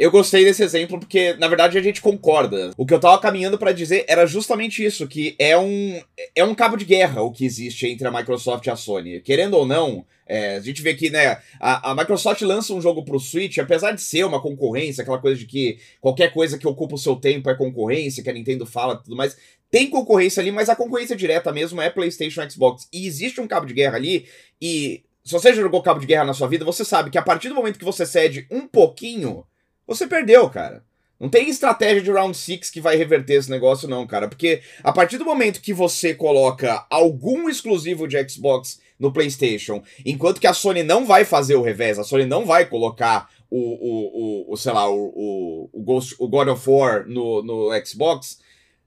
Eu 0.00 0.10
gostei 0.10 0.46
desse 0.46 0.62
exemplo 0.62 0.98
porque, 0.98 1.34
na 1.34 1.46
verdade, 1.46 1.76
a 1.76 1.82
gente 1.82 2.00
concorda. 2.00 2.70
O 2.74 2.86
que 2.86 2.94
eu 2.94 2.98
tava 2.98 3.20
caminhando 3.20 3.58
para 3.58 3.70
dizer 3.70 4.06
era 4.08 4.24
justamente 4.24 4.82
isso, 4.82 5.06
que 5.06 5.36
é 5.38 5.58
um, 5.58 6.00
é 6.34 6.42
um 6.42 6.54
cabo 6.54 6.74
de 6.74 6.86
guerra 6.86 7.20
o 7.20 7.30
que 7.30 7.44
existe 7.44 7.86
entre 7.86 8.08
a 8.08 8.10
Microsoft 8.10 8.64
e 8.64 8.70
a 8.70 8.76
Sony. 8.76 9.20
Querendo 9.20 9.58
ou 9.58 9.66
não, 9.66 10.06
é, 10.26 10.56
a 10.56 10.60
gente 10.60 10.80
vê 10.80 10.94
que, 10.94 11.10
né, 11.10 11.38
a, 11.60 11.90
a, 11.90 11.94
Microsoft 11.94 12.40
lança 12.40 12.72
um 12.72 12.80
jogo 12.80 13.04
pro 13.04 13.20
Switch, 13.20 13.58
apesar 13.58 13.92
de 13.92 14.00
ser 14.00 14.24
uma 14.24 14.40
concorrência, 14.40 15.02
aquela 15.02 15.18
coisa 15.18 15.38
de 15.38 15.44
que 15.44 15.78
qualquer 16.00 16.32
coisa 16.32 16.56
que 16.56 16.66
ocupa 16.66 16.94
o 16.94 16.98
seu 16.98 17.16
tempo 17.16 17.50
é 17.50 17.54
concorrência, 17.54 18.22
que 18.22 18.30
a 18.30 18.32
Nintendo 18.32 18.64
fala 18.64 18.96
tudo 18.96 19.14
mais, 19.14 19.36
tem 19.70 19.90
concorrência 19.90 20.40
ali, 20.40 20.50
mas 20.50 20.70
a 20.70 20.76
concorrência 20.76 21.14
direta 21.14 21.52
mesmo 21.52 21.78
é 21.78 21.90
PlayStation 21.90 22.40
Xbox. 22.48 22.88
E 22.90 23.06
existe 23.06 23.38
um 23.38 23.46
cabo 23.46 23.66
de 23.66 23.74
guerra 23.74 23.96
ali, 23.96 24.24
e 24.62 25.02
se 25.22 25.32
você 25.32 25.52
jogou 25.52 25.82
cabo 25.82 26.00
de 26.00 26.06
guerra 26.06 26.24
na 26.24 26.32
sua 26.32 26.48
vida, 26.48 26.64
você 26.64 26.86
sabe 26.86 27.10
que 27.10 27.18
a 27.18 27.22
partir 27.22 27.50
do 27.50 27.54
momento 27.54 27.78
que 27.78 27.84
você 27.84 28.06
cede 28.06 28.46
um 28.50 28.66
pouquinho, 28.66 29.44
você 29.90 30.06
perdeu, 30.06 30.48
cara. 30.48 30.84
Não 31.18 31.28
tem 31.28 31.50
estratégia 31.50 32.00
de 32.00 32.10
round 32.12 32.36
6 32.36 32.70
que 32.70 32.80
vai 32.80 32.96
reverter 32.96 33.34
esse 33.34 33.50
negócio, 33.50 33.88
não, 33.88 34.06
cara. 34.06 34.28
Porque 34.28 34.62
a 34.84 34.92
partir 34.92 35.18
do 35.18 35.24
momento 35.24 35.60
que 35.60 35.74
você 35.74 36.14
coloca 36.14 36.86
algum 36.88 37.48
exclusivo 37.48 38.06
de 38.06 38.16
Xbox 38.28 38.80
no 38.98 39.12
PlayStation, 39.12 39.82
enquanto 40.06 40.40
que 40.40 40.46
a 40.46 40.54
Sony 40.54 40.84
não 40.84 41.04
vai 41.04 41.24
fazer 41.24 41.56
o 41.56 41.62
revés, 41.62 41.98
a 41.98 42.04
Sony 42.04 42.24
não 42.24 42.46
vai 42.46 42.66
colocar 42.66 43.28
o, 43.50 43.58
o, 43.58 44.46
o, 44.50 44.52
o 44.52 44.56
sei 44.56 44.72
lá, 44.72 44.88
o, 44.88 45.68
o, 45.72 45.82
Ghost, 45.82 46.14
o 46.20 46.28
God 46.28 46.48
of 46.48 46.70
War 46.70 47.06
no, 47.08 47.42
no 47.42 47.70
Xbox, 47.84 48.38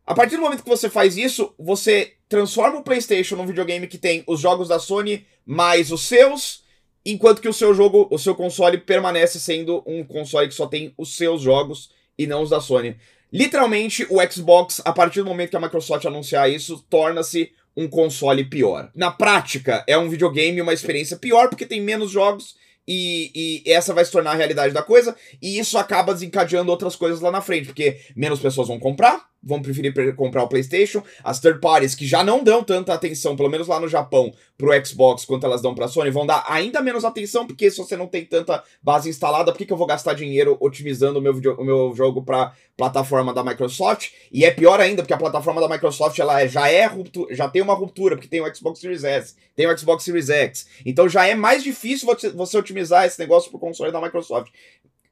a 0.07 0.15
partir 0.15 0.37
do 0.37 0.41
momento 0.41 0.63
que 0.63 0.69
você 0.69 0.89
faz 0.89 1.17
isso, 1.17 1.53
você 1.59 2.13
transforma 2.29 2.79
o 2.79 2.83
PlayStation 2.83 3.35
num 3.35 3.45
videogame 3.45 3.87
que 3.87 3.97
tem 3.97 4.23
os 4.25 4.39
jogos 4.39 4.69
da 4.69 4.79
Sony 4.79 5.25
mais 5.45 5.91
os 5.91 6.05
seus, 6.05 6.62
enquanto 7.05 7.41
que 7.41 7.49
o 7.49 7.53
seu 7.53 7.73
jogo, 7.73 8.07
o 8.09 8.17
seu 8.17 8.35
console 8.35 8.77
permanece 8.77 9.39
sendo 9.39 9.83
um 9.85 10.03
console 10.03 10.47
que 10.47 10.53
só 10.53 10.67
tem 10.67 10.93
os 10.97 11.15
seus 11.15 11.41
jogos 11.41 11.89
e 12.17 12.27
não 12.27 12.43
os 12.43 12.49
da 12.49 12.61
Sony. 12.61 12.95
Literalmente, 13.31 14.05
o 14.09 14.19
Xbox, 14.31 14.81
a 14.85 14.93
partir 14.93 15.21
do 15.21 15.27
momento 15.27 15.49
que 15.49 15.57
a 15.57 15.59
Microsoft 15.59 16.05
anunciar 16.05 16.49
isso, 16.51 16.85
torna-se 16.89 17.51
um 17.75 17.87
console 17.87 18.45
pior. 18.45 18.91
Na 18.95 19.09
prática, 19.09 19.83
é 19.87 19.97
um 19.97 20.09
videogame 20.09 20.61
uma 20.61 20.73
experiência 20.73 21.17
pior 21.17 21.49
porque 21.49 21.65
tem 21.65 21.81
menos 21.81 22.11
jogos 22.11 22.55
e, 22.87 23.63
e, 23.65 23.71
essa 23.71 23.93
vai 23.93 24.05
se 24.05 24.11
tornar 24.11 24.31
a 24.31 24.35
realidade 24.35 24.73
da 24.73 24.83
coisa, 24.83 25.15
e 25.41 25.57
isso 25.57 25.77
acaba 25.77 26.13
desencadeando 26.13 26.69
outras 26.69 26.95
coisas 26.95 27.21
lá 27.21 27.31
na 27.31 27.41
frente, 27.41 27.67
porque 27.67 28.01
menos 28.15 28.39
pessoas 28.39 28.67
vão 28.67 28.79
comprar, 28.79 29.25
vão 29.43 29.61
preferir 29.61 30.15
comprar 30.15 30.43
o 30.43 30.47
PlayStation. 30.47 31.03
As 31.23 31.39
third 31.39 31.59
parties 31.59 31.93
que 31.93 32.07
já 32.07 32.23
não 32.23 32.43
dão 32.43 32.63
tanta 32.63 32.93
atenção, 32.93 33.35
pelo 33.35 33.49
menos 33.49 33.67
lá 33.67 33.79
no 33.79 33.87
Japão, 33.87 34.33
pro 34.57 34.85
Xbox 34.85 35.25
quanto 35.25 35.45
elas 35.45 35.61
dão 35.61 35.75
pra 35.75 35.87
Sony, 35.87 36.09
vão 36.09 36.25
dar 36.25 36.45
ainda 36.47 36.81
menos 36.81 37.03
atenção, 37.03 37.45
porque 37.45 37.69
se 37.69 37.77
você 37.77 37.97
não 37.97 38.07
tem 38.07 38.23
tanta 38.23 38.63
base 38.81 39.09
instalada, 39.09 39.51
por 39.51 39.57
que, 39.57 39.65
que 39.65 39.73
eu 39.73 39.77
vou 39.77 39.87
gastar 39.87 40.13
dinheiro 40.13 40.57
otimizando 40.59 41.19
o 41.19 41.21
meu, 41.21 41.33
video, 41.33 41.55
o 41.59 41.63
meu 41.63 41.93
jogo 41.95 42.23
pra 42.23 42.53
plataforma 42.77 43.33
da 43.33 43.43
Microsoft? 43.43 44.11
E 44.31 44.45
é 44.45 44.51
pior 44.51 44.79
ainda, 44.79 45.01
porque 45.01 45.13
a 45.13 45.17
plataforma 45.17 45.59
da 45.59 45.67
Microsoft 45.67 46.17
ela 46.19 46.41
é, 46.41 46.47
já 46.47 46.69
é 46.69 46.85
ruptura, 46.85 47.35
já 47.35 47.49
tem 47.49 47.61
uma 47.61 47.73
ruptura, 47.73 48.15
porque 48.15 48.29
tem 48.29 48.41
o 48.41 48.55
Xbox 48.55 48.79
Series 48.79 49.03
S, 49.03 49.35
tem 49.55 49.67
o 49.67 49.77
Xbox 49.77 50.03
Series 50.03 50.29
X. 50.29 50.67
Então 50.85 51.09
já 51.09 51.27
é 51.27 51.35
mais 51.35 51.63
difícil 51.63 52.07
você, 52.07 52.29
você 52.29 52.57
otimizar 52.57 53.05
esse 53.05 53.19
negócio 53.19 53.49
pro 53.49 53.59
console 53.59 53.91
da 53.91 54.01
Microsoft 54.01 54.51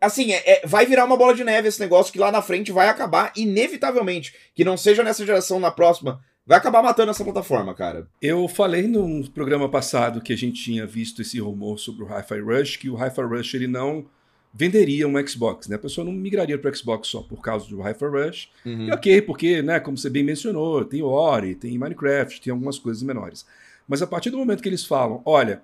assim, 0.01 0.33
é, 0.33 0.43
é, 0.45 0.61
vai 0.65 0.85
virar 0.85 1.05
uma 1.05 1.15
bola 1.15 1.33
de 1.33 1.43
neve 1.43 1.67
esse 1.67 1.79
negócio 1.79 2.11
que 2.11 2.19
lá 2.19 2.31
na 2.31 2.41
frente 2.41 2.71
vai 2.71 2.89
acabar, 2.89 3.31
inevitavelmente. 3.37 4.33
Que 4.55 4.65
não 4.65 4.75
seja 4.75 5.03
nessa 5.03 5.25
geração, 5.25 5.59
na 5.59 5.69
próxima. 5.69 6.19
Vai 6.45 6.57
acabar 6.57 6.81
matando 6.81 7.11
essa 7.11 7.23
plataforma, 7.23 7.73
cara. 7.75 8.07
Eu 8.19 8.47
falei 8.47 8.87
no 8.87 9.29
programa 9.29 9.69
passado 9.69 10.19
que 10.19 10.33
a 10.33 10.35
gente 10.37 10.61
tinha 10.63 10.87
visto 10.87 11.21
esse 11.21 11.39
rumor 11.39 11.77
sobre 11.77 12.03
o 12.03 12.07
Hi-Fi 12.07 12.39
Rush, 12.39 12.77
que 12.77 12.89
o 12.89 12.95
Hi-Fi 12.95 13.21
Rush 13.21 13.53
ele 13.53 13.67
não 13.67 14.07
venderia 14.53 15.07
um 15.07 15.27
Xbox, 15.27 15.67
né? 15.67 15.75
A 15.75 15.79
pessoa 15.79 16.03
não 16.03 16.11
migraria 16.11 16.57
para 16.57 16.69
o 16.69 16.75
Xbox 16.75 17.07
só 17.07 17.21
por 17.21 17.41
causa 17.41 17.69
do 17.69 17.81
Hi-Fi 17.81 18.05
Rush. 18.05 18.49
Uhum. 18.65 18.87
E 18.87 18.91
ok, 18.91 19.21
porque, 19.21 19.61
né, 19.61 19.79
como 19.79 19.97
você 19.97 20.09
bem 20.09 20.23
mencionou, 20.23 20.83
tem 20.83 21.01
Ori, 21.01 21.55
tem 21.55 21.77
Minecraft, 21.77 22.41
tem 22.41 22.51
algumas 22.51 22.77
coisas 22.77 23.03
menores. 23.03 23.45
Mas 23.87 24.01
a 24.01 24.07
partir 24.07 24.29
do 24.29 24.37
momento 24.37 24.61
que 24.61 24.69
eles 24.69 24.83
falam, 24.83 25.21
olha, 25.25 25.61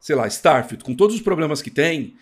sei 0.00 0.16
lá, 0.16 0.26
Starfield, 0.26 0.82
com 0.82 0.94
todos 0.94 1.14
os 1.14 1.22
problemas 1.22 1.62
que 1.62 1.70
tem, 1.70 2.14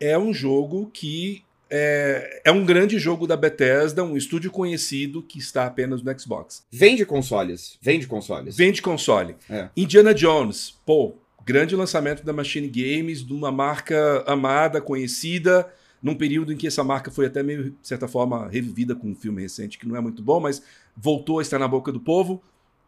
é 0.00 0.18
um 0.18 0.32
jogo 0.32 0.90
que 0.92 1.44
é, 1.70 2.42
é, 2.44 2.50
um 2.50 2.64
grande 2.64 2.98
jogo 2.98 3.26
da 3.26 3.36
Bethesda, 3.36 4.02
um 4.02 4.16
estúdio 4.16 4.50
conhecido 4.50 5.22
que 5.22 5.38
está 5.38 5.66
apenas 5.66 6.02
no 6.02 6.18
Xbox. 6.18 6.64
Vende 6.70 7.06
consoles. 7.06 7.78
Vende 7.80 8.08
consoles. 8.08 8.56
Vende 8.56 8.82
console. 8.82 9.36
É. 9.48 9.68
Indiana 9.76 10.12
Jones, 10.12 10.74
pô, 10.84 11.14
grande 11.44 11.76
lançamento 11.76 12.24
da 12.24 12.32
Machine 12.32 12.68
Games, 12.68 13.24
de 13.24 13.32
uma 13.32 13.52
marca 13.52 14.24
amada, 14.26 14.80
conhecida, 14.80 15.72
num 16.02 16.14
período 16.14 16.52
em 16.52 16.56
que 16.56 16.66
essa 16.66 16.82
marca 16.82 17.10
foi 17.10 17.26
até 17.26 17.42
meio, 17.42 17.70
de 17.70 17.76
certa 17.86 18.08
forma, 18.08 18.48
revivida 18.48 18.96
com 18.96 19.08
um 19.08 19.14
filme 19.14 19.40
recente 19.40 19.78
que 19.78 19.86
não 19.86 19.94
é 19.94 20.00
muito 20.00 20.22
bom, 20.22 20.40
mas 20.40 20.62
voltou 20.96 21.38
a 21.38 21.42
estar 21.42 21.58
na 21.58 21.68
boca 21.68 21.92
do 21.92 22.00
povo. 22.00 22.42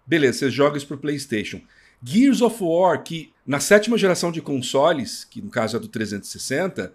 Beleza, 0.05 0.39
você 0.39 0.51
joga 0.51 0.77
isso 0.77 0.89
pro 0.89 0.99
PlayStation. 0.99 1.61
Gears 2.03 2.43
of 2.43 2.57
War, 2.61 3.01
que 3.05 3.33
na 3.47 3.61
sétima 3.61 3.97
geração 3.97 4.33
de 4.33 4.43
consoles, 4.43 5.25
que 5.25 5.41
no 5.41 5.51
caso 5.51 5.77
é 5.77 5.81
do 5.81 5.87
360, 5.87 6.93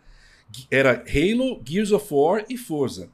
era 0.70 1.04
Halo, 1.08 1.62
Gears 1.66 1.92
of 1.92 2.08
War 2.12 2.46
e 2.50 2.58
Forza. 2.58 3.10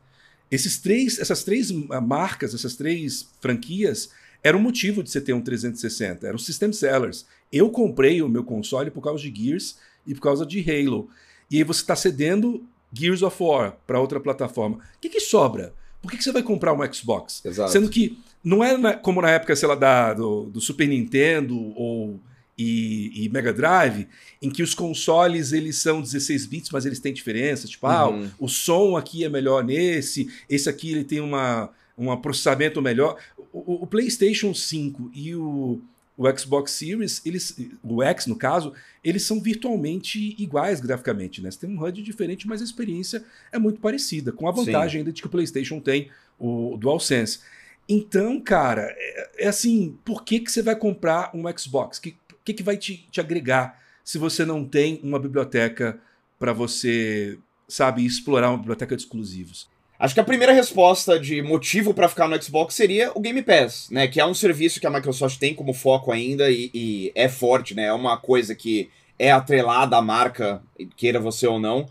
Esses 0.49 0.77
três, 0.77 1.19
essas 1.19 1.43
três 1.43 1.71
ah, 1.89 1.99
marcas, 1.99 2.53
essas 2.53 2.75
três 2.75 3.29
franquias, 3.41 4.11
eram 4.43 4.59
o 4.59 4.61
motivo 4.61 5.01
de 5.01 5.09
você 5.09 5.21
ter 5.21 5.33
um 5.33 5.41
360, 5.41 6.27
eram 6.27 6.37
system 6.37 6.71
sellers. 6.71 7.25
Eu 7.51 7.69
comprei 7.69 8.21
o 8.21 8.29
meu 8.29 8.43
console 8.43 8.91
por 8.91 9.01
causa 9.01 9.23
de 9.23 9.33
Gears 9.33 9.77
e 10.05 10.13
por 10.13 10.21
causa 10.21 10.45
de 10.45 10.59
Halo. 10.59 11.09
E 11.49 11.57
aí 11.57 11.63
você 11.63 11.81
está 11.81 11.95
cedendo 11.95 12.63
Gears 12.91 13.21
of 13.21 13.41
War 13.41 13.77
para 13.87 13.99
outra 13.99 14.19
plataforma. 14.19 14.77
O 14.77 14.99
que, 14.99 15.09
que 15.09 15.19
sobra? 15.19 15.73
Por 16.01 16.11
que, 16.11 16.17
que 16.17 16.23
você 16.23 16.31
vai 16.31 16.43
comprar 16.43 16.73
um 16.73 16.93
Xbox? 16.93 17.43
Exato. 17.45 17.71
Sendo 17.71 17.89
que 17.89 18.19
não 18.43 18.63
é 18.63 18.93
como 18.97 19.21
na 19.21 19.31
época, 19.31 19.55
sei 19.55 19.67
lá, 19.67 19.75
da, 19.75 20.13
do, 20.13 20.45
do 20.45 20.59
Super 20.59 20.87
Nintendo 20.87 21.57
ou 21.75 22.19
e, 22.57 23.25
e, 23.25 23.29
Mega 23.29 23.51
Drive, 23.51 24.07
em 24.41 24.49
que 24.49 24.61
os 24.61 24.75
consoles 24.75 25.51
eles 25.51 25.77
são 25.77 26.01
16 26.01 26.45
bits, 26.45 26.69
mas 26.71 26.85
eles 26.85 26.99
têm 26.99 27.13
diferenças. 27.13 27.69
Tipo, 27.69 27.87
ah, 27.87 28.09
uhum. 28.09 28.29
o, 28.37 28.45
o 28.45 28.49
som 28.49 28.95
aqui 28.95 29.23
é 29.23 29.29
melhor 29.29 29.63
nesse, 29.63 30.29
esse 30.49 30.69
aqui 30.69 30.91
ele 30.91 31.03
tem 31.03 31.19
uma, 31.19 31.71
um 31.97 32.15
processamento 32.17 32.81
melhor. 32.81 33.17
O, 33.51 33.83
o, 33.83 33.87
PlayStation 33.87 34.53
5 34.53 35.11
e 35.13 35.35
o, 35.35 35.81
o 36.15 36.37
Xbox 36.37 36.71
Series, 36.71 37.21
eles, 37.25 37.57
o 37.83 38.03
X 38.03 38.27
no 38.27 38.35
caso, 38.35 38.73
eles 39.03 39.23
são 39.23 39.41
virtualmente 39.41 40.35
iguais 40.37 40.79
graficamente, 40.79 41.41
né? 41.41 41.49
Você 41.49 41.59
tem 41.59 41.69
um 41.69 41.83
HUD 41.83 42.03
diferente, 42.03 42.47
mas 42.47 42.61
a 42.61 42.63
experiência 42.63 43.23
é 43.51 43.57
muito 43.57 43.79
parecida, 43.79 44.31
com 44.31 44.47
a 44.47 44.51
vantagem 44.51 44.91
Sim. 44.91 44.97
ainda 44.99 45.11
de 45.11 45.21
que 45.21 45.27
o 45.27 45.31
PlayStation 45.31 45.79
tem 45.79 46.09
o 46.39 46.77
DualSense. 46.77 47.39
Então, 47.87 48.39
cara, 48.39 48.93
é, 48.97 49.45
é, 49.45 49.47
assim, 49.47 49.97
por 50.05 50.23
que, 50.23 50.39
que 50.39 50.51
você 50.51 50.61
vai 50.61 50.75
comprar 50.75 51.31
um 51.33 51.43
Xbox? 51.57 51.99
Que, 51.99 52.15
que, 52.43 52.53
que 52.53 52.63
vai 52.63 52.77
te, 52.77 53.07
te 53.11 53.19
agregar 53.19 53.79
se 54.03 54.17
você 54.17 54.45
não 54.45 54.65
tem 54.65 54.99
uma 55.03 55.19
biblioteca 55.19 55.99
para 56.37 56.51
você, 56.51 57.37
sabe, 57.67 58.05
explorar 58.05 58.49
uma 58.49 58.57
biblioteca 58.57 58.95
de 58.95 59.03
exclusivos? 59.03 59.69
Acho 59.97 60.13
que 60.13 60.19
a 60.19 60.25
primeira 60.25 60.51
resposta 60.51 61.17
de 61.17 61.41
motivo 61.41 61.93
para 61.93 62.09
ficar 62.09 62.27
no 62.27 62.41
Xbox 62.41 62.75
seria 62.75 63.11
o 63.15 63.21
Game 63.21 63.41
Pass, 63.41 63.87
né? 63.89 64.07
Que 64.07 64.19
é 64.19 64.25
um 64.25 64.33
serviço 64.33 64.81
que 64.81 64.87
a 64.87 64.89
Microsoft 64.89 65.37
tem 65.39 65.53
como 65.53 65.73
foco 65.73 66.11
ainda 66.11 66.51
e, 66.51 66.69
e 66.73 67.11
é 67.15 67.29
forte, 67.29 67.73
né? 67.73 67.85
É 67.85 67.93
uma 67.93 68.17
coisa 68.17 68.53
que 68.53 68.89
é 69.17 69.31
atrelada 69.31 69.95
à 69.95 70.01
marca, 70.01 70.61
queira 70.97 71.19
você 71.19 71.47
ou 71.47 71.59
não. 71.59 71.87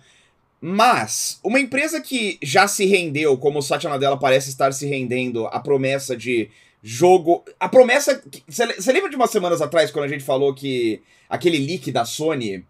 Mas, 0.61 1.41
uma 1.43 1.59
empresa 1.59 2.01
que 2.01 2.38
já 2.43 2.69
se 2.69 2.85
rendeu, 2.85 3.37
como 3.38 3.61
o 3.61 3.62
Satya 3.62 3.88
Nadella 3.88 4.19
parece 4.19 4.51
estar 4.51 4.73
se 4.73 4.87
rendendo, 4.87 5.47
a 5.47 5.59
promessa 5.59 6.17
de 6.17 6.51
jogo. 6.83 7.45
A 7.61 7.68
promessa. 7.68 8.23
Você 8.49 8.92
lembra 8.92 9.09
de 9.09 9.16
umas 9.16 9.31
semanas 9.31 9.62
atrás, 9.62 9.90
quando 9.90 10.07
a 10.07 10.09
gente 10.09 10.25
falou 10.25 10.55
que 10.55 11.03
aquele 11.29 11.59
leak 11.59 11.92
da 11.92 12.05
Sony 12.05 12.64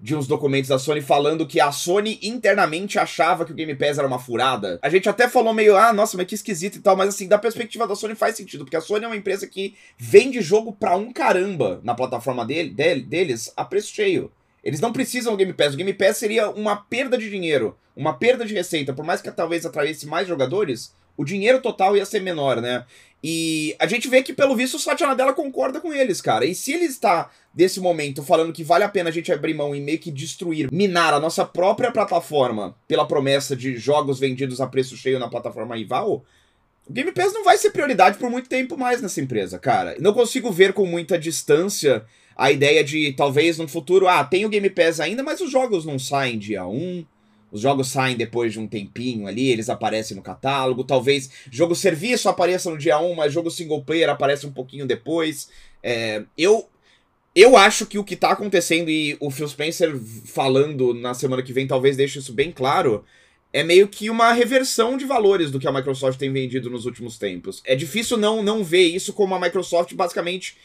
de 0.00 0.14
uns 0.14 0.28
documentos 0.28 0.68
da 0.68 0.78
Sony 0.78 1.00
falando 1.00 1.46
que 1.46 1.60
a 1.60 1.72
Sony 1.72 2.20
internamente 2.22 2.98
achava 2.98 3.44
que 3.44 3.50
o 3.50 3.54
Game 3.54 3.74
Pass 3.74 3.98
era 3.98 4.06
uma 4.06 4.18
furada. 4.18 4.78
A 4.80 4.88
gente 4.88 5.08
até 5.08 5.28
falou 5.28 5.52
meio, 5.52 5.76
ah, 5.76 5.92
nossa, 5.92 6.16
mas 6.16 6.26
que 6.26 6.36
esquisito 6.36 6.76
e 6.76 6.80
tal, 6.80 6.96
mas 6.96 7.08
assim, 7.08 7.26
da 7.26 7.36
perspectiva 7.36 7.86
da 7.86 7.96
Sony 7.96 8.14
faz 8.14 8.36
sentido, 8.36 8.64
porque 8.64 8.76
a 8.76 8.80
Sony 8.80 9.04
é 9.04 9.08
uma 9.08 9.16
empresa 9.16 9.46
que 9.46 9.74
vende 9.96 10.40
jogo 10.40 10.72
pra 10.72 10.96
um 10.96 11.12
caramba 11.12 11.80
na 11.82 11.94
plataforma 11.94 12.46
dele, 12.46 12.70
dele, 12.70 13.02
deles 13.02 13.52
a 13.56 13.64
preço 13.64 13.92
cheio. 13.92 14.30
Eles 14.62 14.80
não 14.80 14.92
precisam 14.92 15.32
do 15.32 15.36
Game 15.36 15.52
Pass. 15.52 15.74
O 15.74 15.76
Game 15.76 15.92
Pass 15.94 16.18
seria 16.18 16.50
uma 16.50 16.76
perda 16.76 17.18
de 17.18 17.28
dinheiro, 17.28 17.76
uma 17.96 18.12
perda 18.12 18.44
de 18.44 18.54
receita. 18.54 18.92
Por 18.92 19.04
mais 19.04 19.20
que 19.20 19.30
talvez 19.30 19.64
atraísse 19.64 20.06
mais 20.06 20.28
jogadores, 20.28 20.94
o 21.16 21.24
dinheiro 21.24 21.60
total 21.60 21.96
ia 21.96 22.06
ser 22.06 22.20
menor, 22.20 22.60
né? 22.60 22.84
E 23.22 23.74
a 23.78 23.86
gente 23.86 24.08
vê 24.08 24.22
que, 24.22 24.32
pelo 24.32 24.54
visto, 24.54 24.74
o 24.74 24.78
Satya 24.78 25.06
Nadella 25.06 25.32
concorda 25.32 25.80
com 25.80 25.92
eles, 25.92 26.20
cara. 26.20 26.44
E 26.44 26.54
se 26.54 26.72
ele 26.72 26.84
está, 26.84 27.30
desse 27.52 27.80
momento, 27.80 28.22
falando 28.22 28.52
que 28.52 28.62
vale 28.62 28.84
a 28.84 28.88
pena 28.88 29.10
a 29.10 29.12
gente 29.12 29.32
abrir 29.32 29.54
mão 29.54 29.74
e 29.74 29.80
meio 29.80 29.98
que 29.98 30.10
destruir, 30.10 30.68
minar 30.70 31.12
a 31.12 31.20
nossa 31.20 31.44
própria 31.44 31.90
plataforma 31.90 32.76
pela 32.86 33.06
promessa 33.06 33.56
de 33.56 33.76
jogos 33.76 34.20
vendidos 34.20 34.60
a 34.60 34.66
preço 34.66 34.96
cheio 34.96 35.18
na 35.18 35.28
plataforma 35.28 35.76
rival, 35.76 36.24
o 36.86 36.92
Game 36.92 37.12
Pass 37.12 37.34
não 37.34 37.44
vai 37.44 37.58
ser 37.58 37.70
prioridade 37.70 38.18
por 38.18 38.30
muito 38.30 38.48
tempo 38.48 38.78
mais 38.78 39.02
nessa 39.02 39.20
empresa, 39.20 39.58
cara. 39.58 39.96
Não 39.98 40.14
consigo 40.14 40.50
ver 40.50 40.72
com 40.72 40.86
muita 40.86 41.18
distância 41.18 42.04
a 42.36 42.52
ideia 42.52 42.84
de, 42.84 43.12
talvez, 43.14 43.58
no 43.58 43.66
futuro, 43.66 44.06
ah, 44.06 44.22
tem 44.22 44.46
o 44.46 44.48
Game 44.48 44.70
Pass 44.70 45.00
ainda, 45.00 45.24
mas 45.24 45.40
os 45.40 45.50
jogos 45.50 45.84
não 45.84 45.98
saem 45.98 46.38
dia 46.38 46.64
1, 46.64 47.04
os 47.50 47.60
jogos 47.60 47.88
saem 47.88 48.16
depois 48.16 48.52
de 48.52 48.60
um 48.60 48.66
tempinho 48.66 49.26
ali, 49.26 49.48
eles 49.48 49.68
aparecem 49.70 50.16
no 50.16 50.22
catálogo. 50.22 50.84
Talvez 50.84 51.30
jogo 51.50 51.74
serviço 51.74 52.28
apareça 52.28 52.70
no 52.70 52.76
dia 52.76 52.98
1, 52.98 53.14
mas 53.14 53.32
jogo 53.32 53.50
single 53.50 53.82
player 53.82 54.10
aparece 54.10 54.46
um 54.46 54.52
pouquinho 54.52 54.86
depois. 54.86 55.48
É, 55.82 56.24
eu 56.36 56.68
eu 57.34 57.56
acho 57.56 57.86
que 57.86 57.98
o 57.98 58.04
que 58.04 58.16
tá 58.16 58.30
acontecendo, 58.30 58.90
e 58.90 59.16
o 59.20 59.30
Phil 59.30 59.46
Spencer 59.46 59.96
falando 60.24 60.92
na 60.92 61.14
semana 61.14 61.42
que 61.42 61.52
vem 61.52 61.68
talvez 61.68 61.96
deixe 61.96 62.18
isso 62.18 62.32
bem 62.32 62.50
claro, 62.50 63.04
é 63.52 63.62
meio 63.62 63.86
que 63.86 64.10
uma 64.10 64.32
reversão 64.32 64.96
de 64.96 65.04
valores 65.04 65.50
do 65.50 65.60
que 65.60 65.68
a 65.68 65.72
Microsoft 65.72 66.18
tem 66.18 66.32
vendido 66.32 66.68
nos 66.68 66.84
últimos 66.84 67.16
tempos. 67.16 67.62
É 67.64 67.76
difícil 67.76 68.16
não, 68.16 68.42
não 68.42 68.64
ver 68.64 68.88
isso 68.88 69.12
como 69.12 69.34
a 69.34 69.40
Microsoft 69.40 69.94
basicamente 69.94 70.56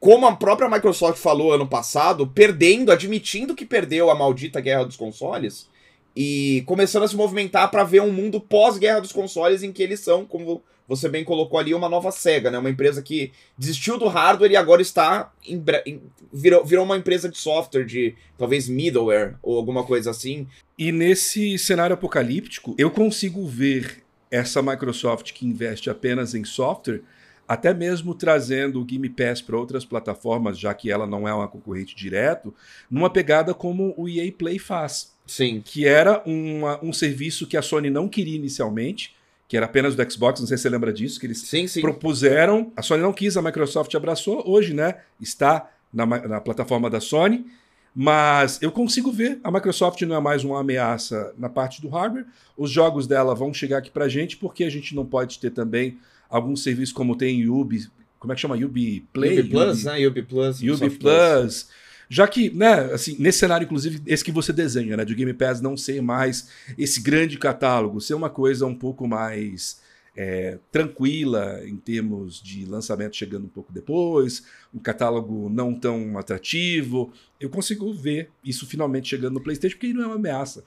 como 0.00 0.26
a 0.26 0.36
própria 0.36 0.68
Microsoft 0.68 1.18
falou 1.18 1.52
ano 1.52 1.66
passado, 1.66 2.26
perdendo, 2.26 2.92
admitindo 2.92 3.54
que 3.54 3.64
perdeu 3.64 4.10
a 4.10 4.14
maldita 4.14 4.60
guerra 4.60 4.84
dos 4.84 4.96
consoles 4.96 5.68
e 6.16 6.62
começando 6.66 7.04
a 7.04 7.08
se 7.08 7.16
movimentar 7.16 7.70
para 7.70 7.84
ver 7.84 8.02
um 8.02 8.12
mundo 8.12 8.40
pós-guerra 8.40 9.00
dos 9.00 9.12
consoles 9.12 9.62
em 9.62 9.72
que 9.72 9.82
eles 9.82 10.00
são, 10.00 10.24
como 10.24 10.62
você 10.88 11.06
bem 11.06 11.22
colocou 11.22 11.58
ali, 11.58 11.74
uma 11.74 11.88
nova 11.88 12.10
SEGA, 12.10 12.50
né? 12.50 12.58
Uma 12.58 12.70
empresa 12.70 13.02
que 13.02 13.30
desistiu 13.58 13.98
do 13.98 14.08
hardware 14.08 14.50
e 14.50 14.56
agora 14.56 14.80
está 14.80 15.30
em, 15.46 15.62
em, 15.84 16.00
virou, 16.32 16.64
virou 16.64 16.84
uma 16.84 16.96
empresa 16.96 17.28
de 17.28 17.36
software, 17.36 17.84
de 17.84 18.14
talvez 18.38 18.68
middleware 18.68 19.36
ou 19.42 19.58
alguma 19.58 19.84
coisa 19.84 20.10
assim. 20.10 20.46
E 20.78 20.90
nesse 20.90 21.58
cenário 21.58 21.92
apocalíptico, 21.92 22.74
eu 22.78 22.90
consigo 22.90 23.46
ver 23.46 24.02
essa 24.30 24.62
Microsoft 24.62 25.32
que 25.32 25.46
investe 25.46 25.90
apenas 25.90 26.34
em 26.34 26.44
software, 26.44 27.02
até 27.48 27.72
mesmo 27.72 28.14
trazendo 28.14 28.78
o 28.78 28.84
Game 28.84 29.08
Pass 29.08 29.40
para 29.40 29.56
outras 29.56 29.84
plataformas, 29.84 30.58
já 30.58 30.74
que 30.74 30.90
ela 30.90 31.06
não 31.06 31.26
é 31.26 31.32
uma 31.32 31.48
concorrente 31.48 31.96
direto, 31.96 32.54
numa 32.90 33.08
pegada 33.08 33.54
como 33.54 33.94
o 33.96 34.06
EA 34.06 34.30
Play 34.30 34.58
faz. 34.58 35.14
Sim. 35.26 35.62
Que 35.64 35.86
era 35.86 36.22
uma, 36.26 36.78
um 36.84 36.92
serviço 36.92 37.46
que 37.46 37.56
a 37.56 37.62
Sony 37.62 37.88
não 37.88 38.06
queria 38.06 38.36
inicialmente, 38.36 39.16
que 39.48 39.56
era 39.56 39.64
apenas 39.64 39.96
do 39.96 40.12
Xbox, 40.12 40.40
não 40.40 40.46
sei 40.46 40.58
se 40.58 40.64
você 40.64 40.68
lembra 40.68 40.92
disso, 40.92 41.18
que 41.18 41.26
eles 41.26 41.40
sim, 41.40 41.66
sim. 41.66 41.80
propuseram. 41.80 42.70
A 42.76 42.82
Sony 42.82 43.02
não 43.02 43.14
quis, 43.14 43.34
a 43.34 43.40
Microsoft 43.40 43.94
abraçou. 43.94 44.42
Hoje, 44.46 44.74
né, 44.74 44.96
está 45.18 45.70
na, 45.92 46.04
na 46.04 46.40
plataforma 46.40 46.90
da 46.90 47.00
Sony. 47.00 47.46
Mas 47.94 48.60
eu 48.62 48.70
consigo 48.70 49.10
ver, 49.10 49.40
a 49.42 49.50
Microsoft 49.50 50.00
não 50.02 50.14
é 50.14 50.20
mais 50.20 50.44
uma 50.44 50.60
ameaça 50.60 51.34
na 51.36 51.48
parte 51.48 51.80
do 51.80 51.88
hardware. 51.88 52.26
Os 52.56 52.70
jogos 52.70 53.06
dela 53.06 53.34
vão 53.34 53.52
chegar 53.52 53.78
aqui 53.78 53.90
pra 53.90 54.06
gente, 54.06 54.36
porque 54.36 54.64
a 54.64 54.70
gente 54.70 54.94
não 54.94 55.04
pode 55.04 55.38
ter 55.40 55.50
também 55.50 55.98
alguns 56.28 56.62
serviços 56.62 56.92
como 56.92 57.16
tem 57.16 57.48
Ubi, 57.48 57.88
como 58.18 58.32
é 58.32 58.36
que 58.36 58.42
chama? 58.42 58.56
Ubi 58.56 59.06
Play? 59.12 59.40
Ubi 59.40 59.50
Plus, 59.50 59.78
Ubi, 59.78 59.84
né? 59.84 60.06
Ubi 60.06 60.22
Plus. 60.22 60.62
Ubi 60.62 60.90
Plus. 60.90 60.98
Plus 60.98 61.68
já 62.08 62.26
que, 62.26 62.50
né, 62.50 62.92
assim, 62.92 63.16
nesse 63.18 63.38
cenário, 63.38 63.66
inclusive, 63.66 64.00
esse 64.06 64.24
que 64.24 64.32
você 64.32 64.52
desenha, 64.52 64.96
né, 64.96 65.04
de 65.04 65.14
Game 65.14 65.32
Pass 65.34 65.60
não 65.60 65.76
ser 65.76 66.00
mais 66.00 66.48
esse 66.78 67.00
grande 67.00 67.36
catálogo, 67.36 68.00
ser 68.00 68.14
uma 68.14 68.30
coisa 68.30 68.64
um 68.64 68.74
pouco 68.74 69.06
mais 69.06 69.82
é, 70.16 70.58
tranquila 70.72 71.60
em 71.66 71.76
termos 71.76 72.42
de 72.42 72.64
lançamento 72.64 73.14
chegando 73.14 73.44
um 73.44 73.48
pouco 73.48 73.72
depois, 73.72 74.42
um 74.72 74.78
catálogo 74.78 75.50
não 75.50 75.74
tão 75.74 76.16
atrativo, 76.16 77.12
eu 77.38 77.50
consigo 77.50 77.92
ver 77.92 78.30
isso 78.42 78.66
finalmente 78.66 79.08
chegando 79.08 79.34
no 79.34 79.42
PlayStation, 79.42 79.76
porque 79.76 79.92
não 79.92 80.04
é 80.04 80.06
uma 80.06 80.16
ameaça. 80.16 80.64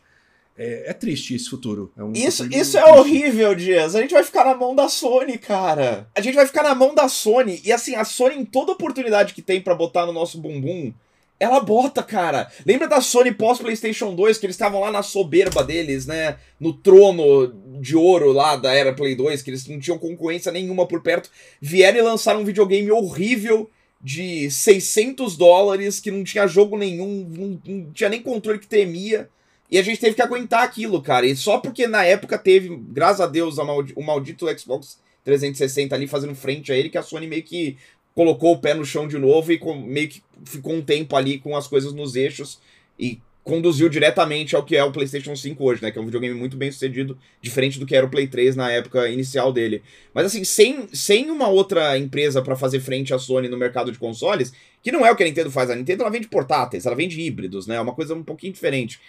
É, 0.58 0.90
é, 0.92 0.94
triste 0.94 1.34
esse 1.34 1.50
futuro. 1.50 1.92
É 1.98 2.04
um 2.04 2.12
isso 2.14 2.46
isso 2.54 2.78
é 2.78 2.86
horrível, 2.94 3.56
Dias. 3.56 3.96
A 3.96 4.02
gente 4.02 4.14
vai 4.14 4.24
ficar 4.24 4.46
na 4.46 4.56
mão 4.56 4.76
da 4.76 4.90
Sony, 4.90 5.38
cara. 5.38 6.08
A 6.16 6.22
gente 6.22 6.36
vai 6.36 6.46
ficar 6.46 6.64
na 6.64 6.76
mão 6.76 6.94
da 6.94 7.08
Sony. 7.08 7.62
E 7.64 7.72
assim, 7.72 7.96
a 7.96 8.04
Sony, 8.04 8.36
em 8.36 8.46
toda 8.46 8.74
oportunidade 8.74 9.34
que 9.34 9.42
tem 9.42 9.62
para 9.62 9.74
botar 9.74 10.06
no 10.06 10.14
nosso 10.14 10.38
bumbum, 10.40 10.94
ela 11.42 11.60
bota, 11.60 12.04
cara. 12.04 12.52
Lembra 12.64 12.88
da 12.88 13.02
Sony 13.02 13.32
pós 13.32 13.58
PlayStation 13.58 14.14
2 14.14 14.38
que 14.38 14.46
eles 14.46 14.56
estavam 14.56 14.82
lá 14.82 14.92
na 14.92 15.02
soberba 15.02 15.64
deles, 15.64 16.06
né? 16.06 16.38
No 16.60 16.72
trono 16.72 17.52
de 17.80 17.96
ouro 17.96 18.32
lá 18.32 18.56
da 18.56 18.72
era 18.72 18.94
Play 18.94 19.16
2, 19.16 19.42
que 19.42 19.50
eles 19.50 19.66
não 19.66 19.80
tinham 19.80 19.98
concorrência 19.98 20.52
nenhuma 20.52 20.86
por 20.86 21.02
perto. 21.02 21.32
Vieram 21.60 21.98
e 21.98 22.02
lançaram 22.04 22.42
um 22.42 22.46
videogame 22.46 22.92
horrível 22.92 23.68
de 24.00 24.52
600 24.52 25.36
dólares, 25.36 26.00
que 26.00 26.12
não 26.12 26.24
tinha 26.24 26.46
jogo 26.46 26.78
nenhum, 26.78 27.28
não, 27.28 27.62
não 27.66 27.92
tinha 27.92 28.10
nem 28.10 28.22
controle 28.22 28.60
que 28.60 28.68
tremia. 28.68 29.28
E 29.72 29.80
a 29.80 29.82
gente 29.82 30.02
teve 30.02 30.16
que 30.16 30.22
aguentar 30.22 30.64
aquilo, 30.64 31.02
cara. 31.02 31.26
E 31.26 31.36
só 31.36 31.58
porque 31.58 31.88
na 31.88 32.04
época 32.04 32.38
teve, 32.38 32.76
graças 32.90 33.22
a 33.22 33.28
Deus, 33.28 33.58
o 33.58 34.02
maldito 34.02 34.46
Xbox 34.60 35.00
360 35.24 35.96
ali 35.96 36.08
fazendo 36.08 36.36
frente 36.36 36.74
a 36.74 36.76
ele, 36.76 36.90
que 36.90 36.98
a 36.98 37.04
Sony 37.04 37.26
meio 37.26 37.44
que 37.44 37.78
colocou 38.14 38.54
o 38.54 38.60
pé 38.60 38.74
no 38.74 38.84
chão 38.84 39.08
de 39.08 39.18
novo 39.18 39.52
e 39.52 39.58
com, 39.58 39.74
meio 39.76 40.10
que 40.10 40.22
ficou 40.44 40.74
um 40.74 40.82
tempo 40.82 41.16
ali 41.16 41.40
com 41.40 41.56
as 41.56 41.68
coisas 41.68 41.94
nos 41.94 42.16
eixos 42.16 42.60
e 43.00 43.20
conduziu 43.44 43.90
diretamente 43.90 44.56
ao 44.56 44.64
que 44.64 44.76
é 44.76 44.84
o 44.84 44.92
PlayStation 44.92 45.36
5 45.36 45.64
hoje, 45.64 45.82
né? 45.82 45.90
Que 45.90 45.98
é 45.98 46.02
um 46.02 46.06
videogame 46.06 46.36
muito 46.36 46.56
bem 46.56 46.72
sucedido, 46.72 47.18
diferente 47.42 47.80
do 47.80 47.86
que 47.86 47.96
era 47.96 48.06
o 48.06 48.10
Play 48.10 48.28
3 48.28 48.56
na 48.56 48.72
época 48.72 49.10
inicial 49.10 49.52
dele. 49.52 49.82
Mas 50.14 50.28
assim, 50.28 50.44
sem, 50.44 50.88
sem 50.94 51.32
uma 51.32 51.48
outra 51.48 51.98
empresa 51.98 52.42
para 52.42 52.56
fazer 52.56 52.80
frente 52.82 53.14
à 53.14 53.20
Sony 53.20 53.48
no 53.48 53.58
mercado 53.58 53.92
de 53.92 53.98
consoles, 53.98 54.54
que 54.84 54.92
não 54.92 55.06
é 55.06 55.12
o 55.12 55.16
que 55.16 55.24
a 55.24 55.26
Nintendo 55.26 55.50
faz. 55.50 55.70
A 55.70 55.76
Nintendo 55.76 56.04
ela 56.04 56.12
vende 56.12 56.28
portáteis, 56.28 56.86
ela 56.86 56.96
vende 56.96 57.20
híbridos, 57.20 57.66
né? 57.66 57.78
É 57.78 57.82
uma 57.82 57.96
coisa 57.96 58.14
um 58.14 58.24
pouquinho 58.24 58.54
diferente. 58.54 59.00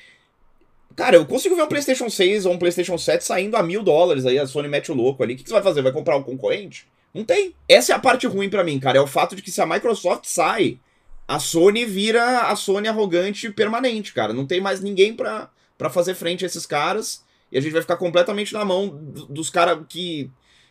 Cara, 0.96 1.16
eu 1.16 1.26
consigo 1.26 1.56
ver 1.56 1.62
um 1.62 1.68
PlayStation 1.68 2.08
6 2.08 2.46
ou 2.46 2.52
um 2.52 2.58
PlayStation 2.58 2.98
7 2.98 3.24
saindo 3.24 3.56
a 3.56 3.62
mil 3.62 3.82
dólares 3.82 4.26
aí, 4.26 4.38
a 4.38 4.46
Sony 4.46 4.68
mete 4.68 4.90
o 4.90 4.94
louco 4.94 5.22
ali. 5.22 5.34
O 5.34 5.36
que, 5.36 5.44
você 5.44 5.52
vai 5.52 5.62
fazer? 5.62 5.82
Vai 5.82 5.92
comprar 5.92 6.16
um 6.16 6.22
concorrente? 6.22 6.86
Não 7.14 7.24
tem. 7.24 7.54
Essa 7.68 7.92
é 7.92 7.96
a 7.96 7.98
parte 7.98 8.26
ruim 8.26 8.48
para 8.48 8.64
mim, 8.64 8.78
cara. 8.78 8.98
É 8.98 9.00
o 9.00 9.06
fato 9.06 9.36
de 9.36 9.42
que 9.42 9.50
se 9.50 9.60
a 9.60 9.66
Microsoft 9.66 10.24
sai, 10.26 10.78
a 11.26 11.38
Sony 11.38 11.84
vira 11.84 12.42
a 12.42 12.56
Sony 12.56 12.88
arrogante 12.88 13.50
permanente, 13.50 14.12
cara. 14.12 14.32
Não 14.32 14.46
tem 14.46 14.60
mais 14.60 14.80
ninguém 14.80 15.14
pra, 15.14 15.50
para 15.76 15.90
fazer 15.90 16.14
frente 16.14 16.44
a 16.44 16.46
esses 16.46 16.66
caras. 16.66 17.24
E 17.50 17.58
a 17.58 17.60
gente 17.60 17.72
vai 17.72 17.82
ficar 17.82 17.96
completamente 17.96 18.52
na 18.54 18.64
mão 18.64 18.88
dos 19.28 19.50
caras 19.50 19.78
que, 19.88 20.30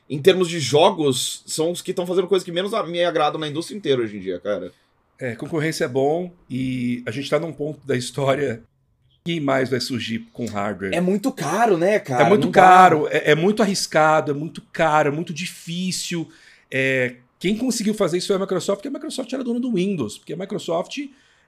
em 0.09 0.19
termos 0.19 0.49
de 0.49 0.59
jogos, 0.59 1.43
são 1.45 1.71
os 1.71 1.81
que 1.81 1.91
estão 1.91 2.07
fazendo 2.07 2.27
coisas 2.27 2.43
que 2.43 2.51
menos 2.51 2.71
me 2.87 3.03
agradam 3.03 3.39
na 3.39 3.47
indústria 3.47 3.77
inteira 3.77 4.01
hoje 4.01 4.17
em 4.17 4.19
dia, 4.19 4.39
cara. 4.39 4.71
É, 5.19 5.35
concorrência 5.35 5.85
é 5.85 5.87
bom 5.87 6.31
e 6.49 7.03
a 7.05 7.11
gente 7.11 7.29
tá 7.29 7.39
num 7.39 7.53
ponto 7.53 7.85
da 7.85 7.95
história 7.95 8.63
quem 9.23 9.39
mais 9.39 9.69
vai 9.69 9.79
surgir 9.79 10.27
com 10.33 10.45
hardware? 10.45 10.93
É 10.93 11.01
muito 11.01 11.31
caro, 11.31 11.77
né, 11.77 11.99
cara? 11.99 12.25
É 12.25 12.29
muito 12.29 12.45
Não 12.45 12.51
caro, 12.51 13.07
é, 13.09 13.31
é, 13.31 13.35
muito 13.35 13.61
arriscado, 13.61 14.31
é 14.31 14.33
muito 14.33 14.61
caro, 14.73 15.09
é 15.09 15.11
muito 15.11 15.33
difícil. 15.33 16.27
É, 16.69 17.15
quem 17.39 17.55
conseguiu 17.55 17.93
fazer 17.93 18.17
isso 18.17 18.27
foi 18.27 18.35
a 18.35 18.39
Microsoft, 18.39 18.77
porque 18.77 18.87
a 18.87 18.91
Microsoft 18.91 19.31
era 19.31 19.43
dona 19.43 19.59
do 19.59 19.73
Windows, 19.73 20.17
porque 20.17 20.33
a 20.33 20.37
Microsoft 20.37 20.97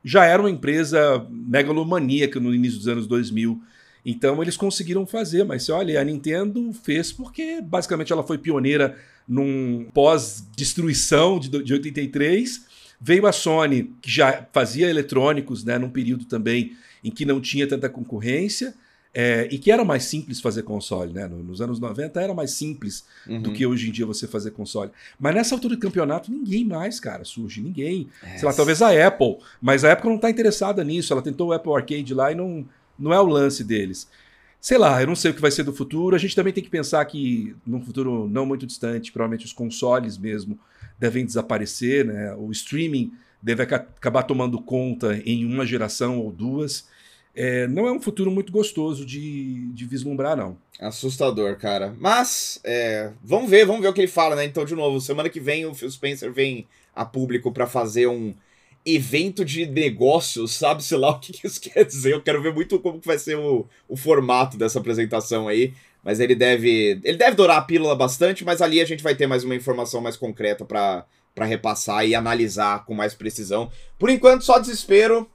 já 0.03 0.25
era 0.25 0.41
uma 0.41 0.49
empresa 0.49 1.25
megalomaníaca 1.29 2.39
no 2.39 2.53
início 2.53 2.77
dos 2.77 2.87
anos 2.87 3.07
2000. 3.07 3.59
Então 4.05 4.41
eles 4.41 4.57
conseguiram 4.57 5.05
fazer, 5.05 5.43
mas 5.45 5.69
olha, 5.69 5.99
a 5.99 6.03
Nintendo 6.03 6.73
fez 6.73 7.11
porque 7.11 7.61
basicamente 7.61 8.11
ela 8.11 8.23
foi 8.23 8.37
pioneira 8.37 8.97
num 9.27 9.87
pós-destruição 9.93 11.39
de, 11.39 11.63
de 11.63 11.73
83. 11.73 12.65
Veio 12.99 13.25
a 13.25 13.31
Sony, 13.31 13.93
que 14.01 14.11
já 14.11 14.45
fazia 14.51 14.89
eletrônicos, 14.89 15.63
né, 15.63 15.77
num 15.77 15.89
período 15.89 16.25
também 16.25 16.73
em 17.03 17.11
que 17.11 17.25
não 17.25 17.41
tinha 17.41 17.67
tanta 17.67 17.89
concorrência 17.89 18.73
é, 19.13 19.47
e 19.51 19.59
que 19.59 19.71
era 19.71 19.85
mais 19.85 20.05
simples 20.05 20.41
fazer 20.41 20.63
console, 20.63 21.13
né? 21.13 21.27
Nos 21.27 21.61
anos 21.61 21.79
90 21.79 22.19
era 22.19 22.33
mais 22.33 22.51
simples 22.51 23.05
uhum. 23.27 23.43
do 23.43 23.53
que 23.53 23.63
hoje 23.63 23.87
em 23.87 23.91
dia 23.91 24.07
você 24.07 24.27
fazer 24.27 24.51
console. 24.51 24.89
Mas 25.19 25.35
nessa 25.35 25.53
altura 25.53 25.75
do 25.75 25.79
campeonato, 25.79 26.31
ninguém 26.31 26.65
mais, 26.65 26.99
cara, 26.99 27.23
surge. 27.23 27.61
Ninguém. 27.61 28.09
É. 28.23 28.37
Sei 28.37 28.47
lá, 28.47 28.53
talvez 28.53 28.81
a 28.81 29.07
Apple. 29.07 29.37
Mas 29.61 29.85
a 29.85 29.91
Apple 29.91 30.09
não 30.09 30.15
está 30.15 30.31
interessada 30.31 30.83
nisso. 30.83 31.13
Ela 31.13 31.21
tentou 31.21 31.49
o 31.49 31.53
Apple 31.53 31.73
Arcade 31.73 32.11
lá 32.11 32.31
e 32.31 32.35
não, 32.35 32.65
não 32.97 33.13
é 33.13 33.19
o 33.19 33.27
lance 33.27 33.63
deles. 33.63 34.07
Sei 34.59 34.79
lá, 34.79 34.99
eu 34.99 35.05
não 35.05 35.15
sei 35.15 35.29
o 35.29 35.33
que 35.35 35.41
vai 35.41 35.51
ser 35.51 35.63
do 35.63 35.73
futuro. 35.73 36.15
A 36.15 36.19
gente 36.19 36.35
também 36.35 36.51
tem 36.51 36.63
que 36.63 36.69
pensar 36.69 37.05
que 37.05 37.55
num 37.67 37.81
futuro 37.81 38.27
não 38.27 38.47
muito 38.47 38.65
distante, 38.65 39.11
provavelmente 39.11 39.45
os 39.45 39.53
consoles 39.53 40.17
mesmo 40.17 40.57
devem 40.97 41.23
desaparecer, 41.23 42.03
né? 42.03 42.33
O 42.35 42.51
streaming 42.51 43.13
deve 43.39 43.61
acabar 43.61 44.23
tomando 44.23 44.59
conta 44.59 45.21
em 45.23 45.45
uma 45.45 45.65
geração 45.67 46.17
ou 46.17 46.31
duas 46.31 46.87
é, 47.35 47.67
não 47.67 47.87
é 47.87 47.91
um 47.91 48.01
futuro 48.01 48.29
muito 48.29 48.51
gostoso 48.51 49.05
de, 49.05 49.71
de 49.73 49.85
vislumbrar, 49.85 50.37
não. 50.37 50.57
Assustador, 50.79 51.57
cara. 51.57 51.95
Mas, 51.99 52.59
é, 52.63 53.11
vamos 53.23 53.49
ver, 53.49 53.65
vamos 53.65 53.81
ver 53.81 53.87
o 53.87 53.93
que 53.93 54.01
ele 54.01 54.07
fala, 54.07 54.35
né? 54.35 54.45
Então, 54.45 54.63
de 54.63 54.75
novo, 54.75 55.01
semana 55.01 55.29
que 55.29 55.39
vem 55.39 55.65
o 55.65 55.73
Phil 55.73 55.89
Spencer 55.89 56.31
vem 56.31 56.67
a 56.95 57.03
público 57.03 57.51
para 57.51 57.65
fazer 57.65 58.07
um 58.07 58.33
evento 58.85 59.45
de 59.45 59.65
negócios, 59.65 60.51
sabe-se 60.53 60.95
lá 60.95 61.11
o 61.11 61.19
que 61.19 61.45
isso 61.45 61.59
quer 61.61 61.85
dizer. 61.85 62.13
Eu 62.13 62.21
quero 62.21 62.41
ver 62.41 62.53
muito 62.53 62.79
como 62.79 62.99
vai 63.03 63.17
ser 63.17 63.35
o, 63.35 63.65
o 63.87 63.97
formato 63.97 64.57
dessa 64.57 64.79
apresentação 64.79 65.47
aí. 65.47 65.73
Mas 66.03 66.19
ele 66.19 66.35
deve. 66.35 66.99
Ele 67.03 67.17
deve 67.17 67.35
dourar 67.35 67.57
a 67.57 67.61
pílula 67.61 67.95
bastante, 67.95 68.43
mas 68.43 68.61
ali 68.61 68.81
a 68.81 68.85
gente 68.85 69.01
vai 69.01 69.15
ter 69.15 69.25
mais 69.25 69.45
uma 69.45 69.55
informação 69.55 70.01
mais 70.01 70.17
concreta 70.17 70.65
para 70.65 71.05
repassar 71.45 72.05
e 72.05 72.13
analisar 72.13 72.85
com 72.85 72.93
mais 72.93 73.13
precisão. 73.13 73.71
Por 73.97 74.09
enquanto, 74.09 74.43
só 74.43 74.59
desespero. 74.59 75.29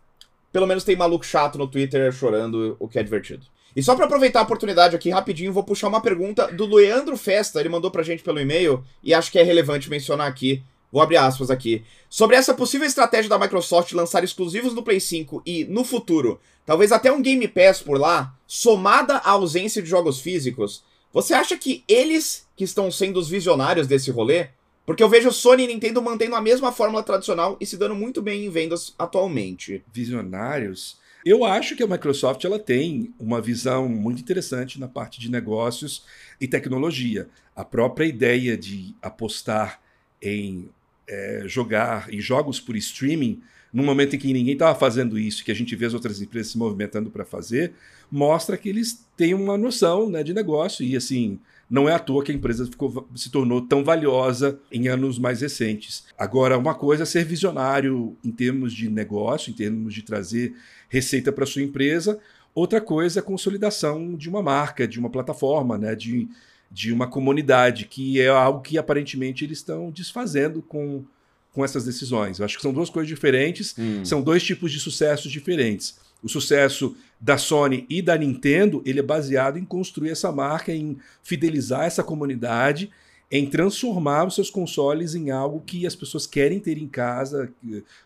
Pelo 0.58 0.66
menos 0.66 0.82
tem 0.82 0.96
maluco 0.96 1.24
chato 1.24 1.56
no 1.56 1.68
Twitter 1.68 2.10
chorando, 2.10 2.74
o 2.80 2.88
que 2.88 2.98
é 2.98 3.02
divertido. 3.04 3.46
E 3.76 3.80
só 3.80 3.94
para 3.94 4.06
aproveitar 4.06 4.40
a 4.40 4.42
oportunidade 4.42 4.96
aqui 4.96 5.08
rapidinho, 5.08 5.52
vou 5.52 5.62
puxar 5.62 5.86
uma 5.86 6.00
pergunta 6.00 6.48
do 6.48 6.66
Leandro 6.66 7.16
Festa, 7.16 7.60
ele 7.60 7.68
mandou 7.68 7.92
pra 7.92 8.02
gente 8.02 8.24
pelo 8.24 8.40
e-mail 8.40 8.82
e 9.00 9.14
acho 9.14 9.30
que 9.30 9.38
é 9.38 9.44
relevante 9.44 9.88
mencionar 9.88 10.26
aqui. 10.26 10.64
Vou 10.90 11.00
abrir 11.00 11.16
aspas 11.16 11.48
aqui. 11.48 11.84
Sobre 12.10 12.34
essa 12.34 12.52
possível 12.52 12.88
estratégia 12.88 13.30
da 13.30 13.38
Microsoft 13.38 13.92
lançar 13.92 14.24
exclusivos 14.24 14.74
no 14.74 14.82
Play 14.82 14.98
5 14.98 15.44
e, 15.46 15.64
no 15.66 15.84
futuro, 15.84 16.40
talvez 16.66 16.90
até 16.90 17.12
um 17.12 17.22
Game 17.22 17.46
Pass 17.46 17.80
por 17.80 17.96
lá, 18.00 18.34
somada 18.44 19.18
à 19.18 19.30
ausência 19.30 19.80
de 19.80 19.88
jogos 19.88 20.18
físicos, 20.18 20.82
você 21.12 21.34
acha 21.34 21.56
que 21.56 21.84
eles 21.86 22.48
que 22.56 22.64
estão 22.64 22.90
sendo 22.90 23.20
os 23.20 23.28
visionários 23.28 23.86
desse 23.86 24.10
rolê 24.10 24.48
porque 24.88 25.02
eu 25.02 25.08
vejo 25.10 25.30
Sony 25.30 25.64
e 25.64 25.66
Nintendo 25.66 26.00
mantendo 26.00 26.34
a 26.34 26.40
mesma 26.40 26.72
fórmula 26.72 27.02
tradicional 27.02 27.58
e 27.60 27.66
se 27.66 27.76
dando 27.76 27.94
muito 27.94 28.22
bem 28.22 28.46
em 28.46 28.48
vendas 28.48 28.94
atualmente. 28.98 29.84
Visionários? 29.92 30.98
Eu 31.22 31.44
acho 31.44 31.76
que 31.76 31.82
a 31.82 31.86
Microsoft 31.86 32.42
ela 32.42 32.58
tem 32.58 33.12
uma 33.20 33.38
visão 33.38 33.86
muito 33.86 34.22
interessante 34.22 34.80
na 34.80 34.88
parte 34.88 35.20
de 35.20 35.30
negócios 35.30 36.06
e 36.40 36.48
tecnologia. 36.48 37.28
A 37.54 37.66
própria 37.66 38.06
ideia 38.06 38.56
de 38.56 38.94
apostar 39.02 39.78
em 40.22 40.70
é, 41.06 41.42
jogar 41.44 42.10
em 42.10 42.18
jogos 42.18 42.58
por 42.58 42.74
streaming, 42.74 43.42
no 43.70 43.82
momento 43.82 44.16
em 44.16 44.18
que 44.18 44.32
ninguém 44.32 44.54
estava 44.54 44.78
fazendo 44.78 45.18
isso, 45.18 45.44
que 45.44 45.52
a 45.52 45.54
gente 45.54 45.76
vê 45.76 45.84
as 45.84 45.92
outras 45.92 46.22
empresas 46.22 46.52
se 46.52 46.56
movimentando 46.56 47.10
para 47.10 47.26
fazer, 47.26 47.74
mostra 48.10 48.56
que 48.56 48.70
eles 48.70 49.06
têm 49.18 49.34
uma 49.34 49.58
noção 49.58 50.08
né, 50.08 50.22
de 50.22 50.32
negócio 50.32 50.82
e 50.82 50.96
assim 50.96 51.38
não 51.70 51.88
é 51.88 51.94
à 51.94 51.98
toa 51.98 52.24
que 52.24 52.32
a 52.32 52.34
empresa 52.34 52.66
ficou, 52.66 53.06
se 53.14 53.30
tornou 53.30 53.60
tão 53.60 53.84
valiosa 53.84 54.58
em 54.72 54.88
anos 54.88 55.18
mais 55.18 55.40
recentes. 55.40 56.04
Agora, 56.16 56.56
uma 56.56 56.74
coisa 56.74 57.02
é 57.02 57.06
ser 57.06 57.24
visionário 57.24 58.16
em 58.24 58.30
termos 58.30 58.72
de 58.72 58.88
negócio, 58.88 59.50
em 59.50 59.54
termos 59.54 59.92
de 59.92 60.02
trazer 60.02 60.54
receita 60.88 61.30
para 61.30 61.44
sua 61.44 61.62
empresa, 61.62 62.18
outra 62.54 62.80
coisa 62.80 63.18
é 63.18 63.20
a 63.20 63.24
consolidação 63.24 64.14
de 64.14 64.28
uma 64.28 64.42
marca, 64.42 64.88
de 64.88 64.98
uma 64.98 65.10
plataforma, 65.10 65.76
né, 65.76 65.94
de, 65.94 66.26
de 66.70 66.92
uma 66.92 67.06
comunidade, 67.06 67.84
que 67.84 68.20
é 68.20 68.28
algo 68.28 68.62
que 68.62 68.78
aparentemente 68.78 69.44
eles 69.44 69.58
estão 69.58 69.90
desfazendo 69.90 70.62
com, 70.62 71.04
com 71.52 71.64
essas 71.64 71.84
decisões. 71.84 72.38
Eu 72.38 72.46
acho 72.46 72.56
que 72.56 72.62
são 72.62 72.72
duas 72.72 72.88
coisas 72.88 73.08
diferentes, 73.08 73.74
hum. 73.78 74.04
são 74.04 74.22
dois 74.22 74.42
tipos 74.42 74.72
de 74.72 74.80
sucessos 74.80 75.30
diferentes. 75.30 75.98
O 76.22 76.28
sucesso 76.28 76.96
da 77.20 77.38
Sony 77.38 77.86
e 77.88 78.02
da 78.02 78.16
Nintendo, 78.16 78.82
ele 78.84 79.00
é 79.00 79.02
baseado 79.02 79.58
em 79.58 79.64
construir 79.64 80.10
essa 80.10 80.32
marca, 80.32 80.72
em 80.72 80.98
fidelizar 81.22 81.84
essa 81.84 82.02
comunidade, 82.02 82.90
em 83.30 83.46
transformar 83.46 84.26
os 84.26 84.34
seus 84.34 84.48
consoles 84.48 85.14
em 85.14 85.30
algo 85.30 85.60
que 85.60 85.86
as 85.86 85.94
pessoas 85.94 86.26
querem 86.26 86.58
ter 86.58 86.78
em 86.78 86.88
casa, 86.88 87.52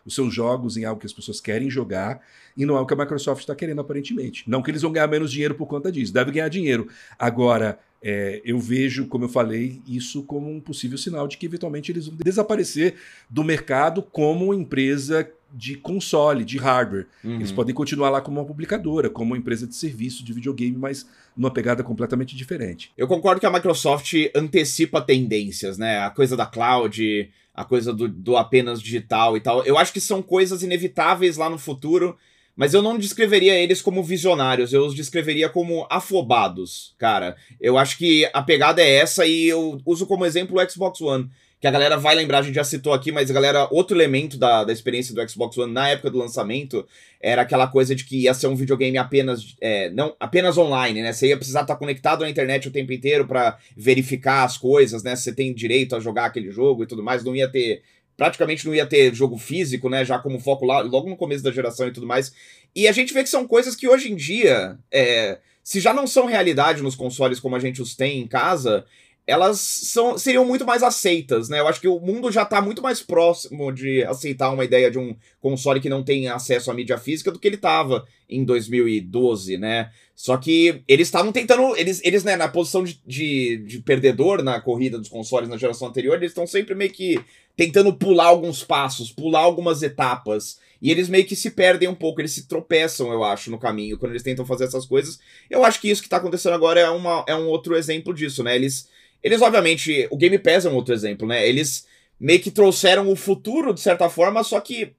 os 0.05 0.13
seus 0.13 0.33
jogos 0.33 0.75
em 0.75 0.83
algo 0.83 0.99
que 0.99 1.05
as 1.05 1.13
pessoas 1.13 1.39
querem 1.39 1.69
jogar, 1.69 2.21
e 2.57 2.65
não 2.65 2.75
é 2.75 2.81
o 2.81 2.85
que 2.85 2.93
a 2.93 2.97
Microsoft 2.97 3.41
está 3.41 3.55
querendo 3.55 3.79
aparentemente. 3.79 4.43
Não 4.47 4.61
que 4.61 4.69
eles 4.69 4.81
vão 4.81 4.91
ganhar 4.91 5.07
menos 5.07 5.31
dinheiro 5.31 5.55
por 5.55 5.65
conta 5.65 5.91
disso, 5.91 6.13
deve 6.13 6.31
ganhar 6.31 6.49
dinheiro. 6.49 6.89
Agora, 7.17 7.79
é, 8.01 8.41
eu 8.43 8.59
vejo, 8.59 9.07
como 9.07 9.23
eu 9.23 9.29
falei, 9.29 9.81
isso 9.87 10.23
como 10.23 10.51
um 10.51 10.59
possível 10.59 10.97
sinal 10.97 11.25
de 11.25 11.37
que 11.37 11.45
eventualmente 11.45 11.89
eles 11.89 12.07
vão 12.07 12.17
desaparecer 12.17 12.95
do 13.29 13.45
mercado 13.45 14.03
como 14.03 14.53
empresa 14.53 15.29
de 15.53 15.75
console, 15.75 16.43
de 16.43 16.57
hardware. 16.57 17.05
Uhum. 17.23 17.35
Eles 17.35 17.51
podem 17.51 17.75
continuar 17.75 18.09
lá 18.09 18.19
como 18.19 18.39
uma 18.39 18.45
publicadora, 18.45 19.09
como 19.09 19.31
uma 19.31 19.37
empresa 19.37 19.67
de 19.67 19.75
serviço 19.75 20.23
de 20.23 20.33
videogame, 20.33 20.75
mas 20.75 21.07
numa 21.37 21.51
pegada 21.51 21.83
completamente 21.83 22.35
diferente. 22.35 22.91
Eu 22.97 23.07
concordo 23.07 23.39
que 23.39 23.45
a 23.45 23.51
Microsoft 23.51 24.13
antecipa 24.35 25.01
tendências, 25.01 25.77
né? 25.77 25.99
A 25.99 26.09
coisa 26.09 26.35
da 26.35 26.47
cloud, 26.47 27.29
a 27.53 27.63
coisa 27.63 27.93
do, 27.93 28.07
do 28.07 28.35
apenas 28.35 28.81
digital 28.81 29.37
e 29.37 29.39
tal. 29.39 29.63
Eu 29.63 29.77
acho 29.77 29.93
que 29.93 30.01
são 30.01 30.23
coisas 30.23 30.63
inevitáveis 30.63 31.37
lá 31.37 31.49
no 31.49 31.59
futuro, 31.59 32.17
mas 32.55 32.73
eu 32.73 32.81
não 32.81 32.97
descreveria 32.97 33.55
eles 33.55 33.81
como 33.81 34.03
visionários, 34.03 34.73
eu 34.73 34.85
os 34.85 34.95
descreveria 34.95 35.49
como 35.49 35.85
afobados, 35.89 36.95
cara. 36.97 37.35
Eu 37.61 37.77
acho 37.77 37.97
que 37.97 38.27
a 38.33 38.41
pegada 38.41 38.81
é 38.81 38.95
essa 38.95 39.25
e 39.25 39.45
eu 39.45 39.79
uso 39.85 40.07
como 40.07 40.25
exemplo 40.25 40.59
o 40.59 40.69
Xbox 40.69 40.99
One 41.01 41.29
que 41.63 41.67
a 41.67 41.71
galera 41.71 41.95
vai 41.95 42.13
lembrar, 42.13 42.39
a 42.39 42.41
gente 42.41 42.55
já 42.55 42.63
citou 42.65 42.91
aqui, 42.91 43.09
mas 43.09 43.31
galera, 43.31 43.69
outro 43.71 43.95
elemento 43.95 44.37
da, 44.37 44.65
da 44.65 44.73
experiência 44.73 45.15
do 45.15 45.29
Xbox 45.29 45.57
One 45.57 45.71
na 45.71 45.87
época 45.87 46.11
do 46.11 46.17
lançamento 46.17 46.85
era 47.21 47.41
aquela 47.41 47.67
coisa 47.67 47.95
de 47.95 48.03
que 48.03 48.23
ia 48.23 48.33
ser 48.33 48.47
um 48.47 48.55
videogame 48.57 48.97
apenas, 48.97 49.55
é, 49.61 49.89
não, 49.91 50.13
apenas 50.19 50.57
online, 50.57 51.01
né? 51.01 51.13
Você 51.13 51.27
ia 51.27 51.37
precisar 51.37 51.61
estar 51.61 51.77
conectado 51.77 52.25
à 52.25 52.29
internet 52.29 52.67
o 52.67 52.71
tempo 52.71 52.91
inteiro 52.91 53.25
para 53.25 53.57
verificar 53.77 54.43
as 54.43 54.57
coisas, 54.57 55.03
né? 55.03 55.15
Você 55.15 55.33
tem 55.33 55.53
direito 55.53 55.95
a 55.95 56.01
jogar 56.01 56.25
aquele 56.25 56.51
jogo 56.51 56.83
e 56.83 56.85
tudo 56.85 57.01
mais, 57.01 57.23
não 57.23 57.33
ia 57.33 57.47
ter 57.47 57.81
praticamente 58.17 58.67
não 58.67 58.75
ia 58.75 58.85
ter 58.85 59.15
jogo 59.15 59.37
físico, 59.37 59.87
né? 59.87 60.03
Já 60.03 60.19
como 60.19 60.41
foco 60.41 60.65
lá, 60.65 60.81
logo 60.81 61.09
no 61.09 61.15
começo 61.15 61.45
da 61.45 61.51
geração 61.53 61.87
e 61.87 61.93
tudo 61.93 62.05
mais. 62.05 62.33
E 62.75 62.89
a 62.89 62.91
gente 62.91 63.13
vê 63.13 63.23
que 63.23 63.29
são 63.29 63.47
coisas 63.47 63.73
que 63.73 63.87
hoje 63.87 64.11
em 64.11 64.17
dia, 64.17 64.77
é, 64.91 65.37
se 65.63 65.79
já 65.79 65.93
não 65.93 66.05
são 66.05 66.25
realidade 66.25 66.83
nos 66.83 66.93
consoles 66.93 67.39
como 67.39 67.55
a 67.55 67.59
gente 67.59 67.81
os 67.81 67.95
tem 67.95 68.19
em 68.19 68.27
casa, 68.27 68.85
elas 69.25 69.59
são, 69.59 70.17
seriam 70.17 70.45
muito 70.45 70.65
mais 70.65 70.83
aceitas, 70.83 71.47
né? 71.47 71.59
Eu 71.59 71.67
acho 71.67 71.79
que 71.79 71.87
o 71.87 71.99
mundo 71.99 72.29
já 72.29 72.43
tá 72.43 72.61
muito 72.61 72.81
mais 72.81 73.01
próximo 73.01 73.71
de 73.71 74.03
aceitar 74.03 74.49
uma 74.51 74.65
ideia 74.65 74.91
de 74.91 74.99
um 74.99 75.15
console 75.39 75.79
que 75.79 75.89
não 75.89 76.03
tem 76.03 76.27
acesso 76.27 76.69
à 76.69 76.73
mídia 76.73 76.97
física 76.97 77.31
do 77.31 77.39
que 77.39 77.47
ele 77.47 77.57
tava 77.57 78.05
em 78.29 78.43
2012, 78.43 79.57
né? 79.57 79.91
Só 80.13 80.35
que 80.35 80.83
eles 80.87 81.07
estavam 81.07 81.31
tentando. 81.31 81.75
Eles, 81.77 82.01
eles, 82.03 82.23
né, 82.25 82.35
na 82.35 82.49
posição 82.49 82.83
de, 82.83 83.01
de, 83.05 83.57
de, 83.57 83.79
perdedor 83.81 84.43
na 84.43 84.59
corrida 84.59 84.97
dos 84.97 85.09
consoles 85.09 85.49
na 85.49 85.57
geração 85.57 85.87
anterior, 85.87 86.15
eles 86.15 86.31
estão 86.31 86.45
sempre 86.45 86.75
meio 86.75 86.91
que 86.91 87.19
tentando 87.55 87.93
pular 87.93 88.25
alguns 88.25 88.63
passos, 88.63 89.11
pular 89.11 89.39
algumas 89.39 89.81
etapas. 89.81 90.59
E 90.81 90.91
eles 90.91 91.07
meio 91.07 91.25
que 91.25 91.35
se 91.35 91.51
perdem 91.51 91.87
um 91.87 91.95
pouco, 91.95 92.19
eles 92.19 92.33
se 92.33 92.45
tropeçam, 92.45 93.11
eu 93.13 93.23
acho, 93.23 93.49
no 93.49 93.57
caminho, 93.57 93.97
quando 93.97 94.11
eles 94.11 94.21
tentam 94.21 94.45
fazer 94.45 94.65
essas 94.65 94.85
coisas. 94.85 95.17
Eu 95.49 95.63
acho 95.63 95.79
que 95.79 95.89
isso 95.89 96.03
que 96.03 96.09
tá 96.09 96.17
acontecendo 96.17 96.53
agora 96.53 96.81
é, 96.81 96.89
uma, 96.89 97.23
é 97.25 97.33
um 97.33 97.47
outro 97.47 97.73
exemplo 97.77 98.13
disso, 98.13 98.43
né? 98.43 98.53
Eles 98.53 98.89
eles, 99.23 99.41
obviamente, 99.41 100.07
o 100.11 100.17
Game 100.17 100.37
Pass 100.37 100.65
é 100.65 100.69
um 100.69 100.75
outro 100.75 100.93
exemplo, 100.93 101.27
né? 101.27 101.47
Eles 101.47 101.87
meio 102.19 102.39
que 102.39 102.51
trouxeram 102.51 103.09
o 103.09 103.15
futuro, 103.15 103.73
de 103.73 103.79
certa 103.79 104.09
forma, 104.09 104.43
só 104.43 104.59
que 104.59 104.93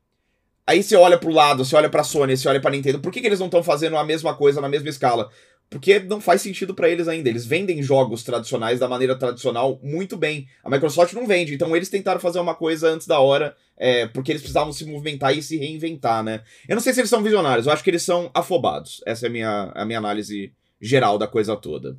Aí 0.66 0.82
você 0.82 0.96
olha 0.96 1.18
pro 1.18 1.30
lado, 1.30 1.62
você 1.62 1.76
olha 1.76 1.90
pra 1.90 2.02
Sony, 2.02 2.36
você 2.36 2.48
olha 2.48 2.60
pra 2.60 2.70
Nintendo, 2.70 2.98
por 2.98 3.12
que, 3.12 3.20
que 3.20 3.26
eles 3.26 3.38
não 3.38 3.46
estão 3.46 3.62
fazendo 3.62 3.98
a 3.98 4.04
mesma 4.04 4.34
coisa 4.34 4.62
na 4.62 4.68
mesma 4.68 4.88
escala? 4.88 5.30
Porque 5.68 5.98
não 5.98 6.20
faz 6.20 6.40
sentido 6.40 6.74
para 6.74 6.88
eles 6.88 7.08
ainda. 7.08 7.28
Eles 7.28 7.44
vendem 7.44 7.82
jogos 7.82 8.22
tradicionais 8.22 8.78
da 8.78 8.88
maneira 8.88 9.14
tradicional 9.14 9.78
muito 9.82 10.16
bem. 10.16 10.46
A 10.62 10.70
Microsoft 10.70 11.12
não 11.14 11.26
vende, 11.26 11.54
então 11.54 11.74
eles 11.76 11.88
tentaram 11.88 12.20
fazer 12.20 12.38
uma 12.38 12.54
coisa 12.54 12.88
antes 12.88 13.06
da 13.06 13.18
hora, 13.18 13.54
é, 13.76 14.06
porque 14.06 14.32
eles 14.32 14.40
precisavam 14.40 14.72
se 14.72 14.84
movimentar 14.86 15.36
e 15.36 15.42
se 15.42 15.56
reinventar, 15.56 16.22
né? 16.22 16.42
Eu 16.68 16.76
não 16.76 16.82
sei 16.82 16.94
se 16.94 17.00
eles 17.00 17.10
são 17.10 17.22
visionários, 17.22 17.66
eu 17.66 17.72
acho 17.72 17.82
que 17.82 17.90
eles 17.90 18.02
são 18.02 18.30
afobados. 18.32 19.02
Essa 19.06 19.26
é 19.26 19.28
a 19.28 19.32
minha, 19.32 19.72
a 19.74 19.84
minha 19.84 19.98
análise 19.98 20.52
geral 20.80 21.18
da 21.18 21.26
coisa 21.26 21.56
toda. 21.56 21.96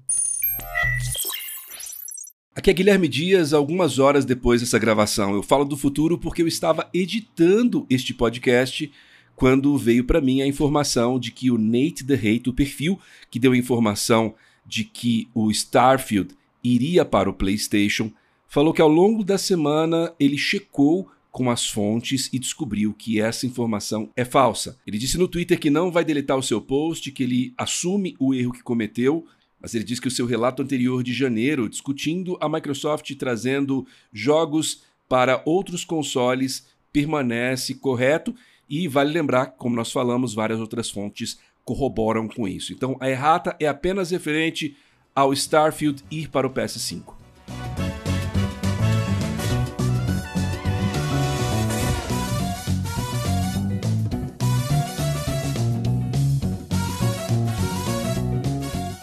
Aqui 2.58 2.70
é 2.70 2.74
Guilherme 2.74 3.10
Dias, 3.10 3.52
algumas 3.52 4.00
horas 4.00 4.24
depois 4.24 4.62
dessa 4.62 4.80
gravação. 4.80 5.34
Eu 5.36 5.44
falo 5.44 5.66
do 5.66 5.76
futuro 5.76 6.18
porque 6.18 6.42
eu 6.42 6.48
estava 6.48 6.90
editando 6.94 7.86
este 7.90 8.14
podcast 8.14 8.90
quando 9.36 9.78
veio 9.78 10.06
para 10.06 10.22
mim 10.22 10.42
a 10.42 10.48
informação 10.48 11.20
de 11.20 11.34
que 11.34 11.52
o 11.52 11.58
Nate 11.58 12.06
The 12.06 12.14
Hate, 12.14 12.50
o 12.50 12.54
perfil 12.54 12.98
que 13.30 13.40
deu 13.40 13.52
a 13.52 13.58
informação 13.58 14.36
de 14.66 14.86
que 14.86 15.28
o 15.36 15.52
Starfield 15.52 16.34
iria 16.64 17.04
para 17.04 17.30
o 17.30 17.34
PlayStation, 17.34 18.10
falou 18.48 18.74
que 18.74 18.82
ao 18.82 18.88
longo 18.88 19.22
da 19.22 19.38
semana 19.38 20.14
ele 20.18 20.38
checou 20.38 21.10
com 21.34 21.52
as 21.52 21.68
fontes 21.68 22.30
e 22.32 22.40
descobriu 22.40 22.94
que 22.94 23.20
essa 23.20 23.46
informação 23.46 24.10
é 24.16 24.24
falsa. 24.24 24.80
Ele 24.88 24.98
disse 24.98 25.18
no 25.18 25.28
Twitter 25.28 25.60
que 25.60 25.70
não 25.70 25.92
vai 25.92 26.06
deletar 26.06 26.38
o 26.38 26.44
seu 26.44 26.62
post, 26.62 27.12
que 27.12 27.22
ele 27.22 27.54
assume 27.58 28.16
o 28.18 28.34
erro 28.34 28.54
que 28.54 28.64
cometeu 28.64 29.26
mas 29.66 29.74
ele 29.74 29.84
diz 29.84 30.00
que 30.00 30.08
o 30.08 30.12
seu 30.12 30.28
relato 30.28 30.62
anterior 30.62 31.02
de 31.02 31.12
janeiro, 31.12 31.68
discutindo 31.68 32.38
a 32.40 32.48
Microsoft 32.48 33.12
trazendo 33.16 33.84
jogos 34.14 34.84
para 35.10 35.42
outros 35.44 35.84
consoles, 35.84 36.68
permanece 36.94 37.74
correto 37.74 38.36
e 38.70 38.88
vale 38.88 39.12
lembrar, 39.12 39.48
como 39.48 39.76
nós 39.76 39.92
falamos, 39.92 40.36
várias 40.36 40.60
outras 40.60 40.92
fontes 40.92 41.40
corroboram 41.64 42.28
com 42.28 42.48
isso. 42.48 42.74
Então 42.74 42.96
a 43.00 43.10
errata 43.10 43.56
é 43.60 43.68
apenas 43.68 44.12
referente 44.12 44.78
ao 45.16 45.34
Starfield 45.34 46.04
ir 46.12 46.30
para 46.30 46.46
o 46.46 46.52
PS5. 46.52 47.16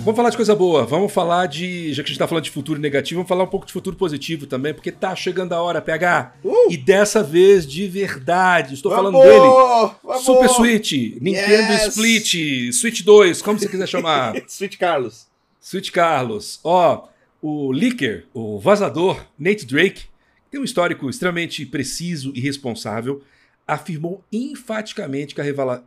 Vamos 0.04 0.16
falar 0.16 0.30
de 0.30 0.36
coisa 0.36 0.56
boa, 0.56 0.84
vamos 0.84 1.12
falar 1.12 1.46
de. 1.46 1.92
Já 1.92 2.02
que 2.02 2.08
a 2.08 2.10
gente 2.10 2.18
tá 2.18 2.26
falando 2.26 2.42
de 2.42 2.50
futuro 2.50 2.80
negativo, 2.80 3.20
vamos 3.20 3.28
falar 3.28 3.44
um 3.44 3.48
pouco 3.48 3.64
de 3.64 3.72
futuro 3.72 3.94
positivo 3.94 4.48
também, 4.48 4.74
porque 4.74 4.90
tá 4.90 5.14
chegando 5.14 5.52
a 5.52 5.62
hora, 5.62 5.80
PH. 5.80 6.34
Uh! 6.42 6.72
E 6.72 6.76
dessa 6.76 7.22
vez 7.22 7.64
de 7.64 7.86
verdade. 7.86 8.74
Estou 8.74 8.90
vamos, 8.90 9.12
falando 9.12 9.24
dele. 9.24 9.96
Vamos. 10.02 10.24
Super 10.24 10.48
Switch, 10.48 10.92
Nintendo 11.20 11.72
yes. 11.72 11.86
Split, 11.96 12.72
Switch 12.72 13.02
2, 13.02 13.42
como 13.42 13.60
você 13.60 13.68
quiser 13.68 13.86
chamar. 13.86 14.34
Switch 14.48 14.76
Carlos. 14.76 15.28
Switch 15.60 15.92
Carlos. 15.92 16.58
Ó, 16.64 17.06
o 17.40 17.70
leaker, 17.70 18.26
o 18.34 18.58
vazador, 18.58 19.24
Nate 19.38 19.64
Drake, 19.64 20.06
tem 20.50 20.60
um 20.60 20.64
histórico 20.64 21.08
extremamente 21.08 21.64
preciso 21.64 22.32
e 22.34 22.40
responsável, 22.40 23.22
afirmou 23.64 24.24
enfaticamente 24.32 25.32
que 25.32 25.40
a, 25.40 25.82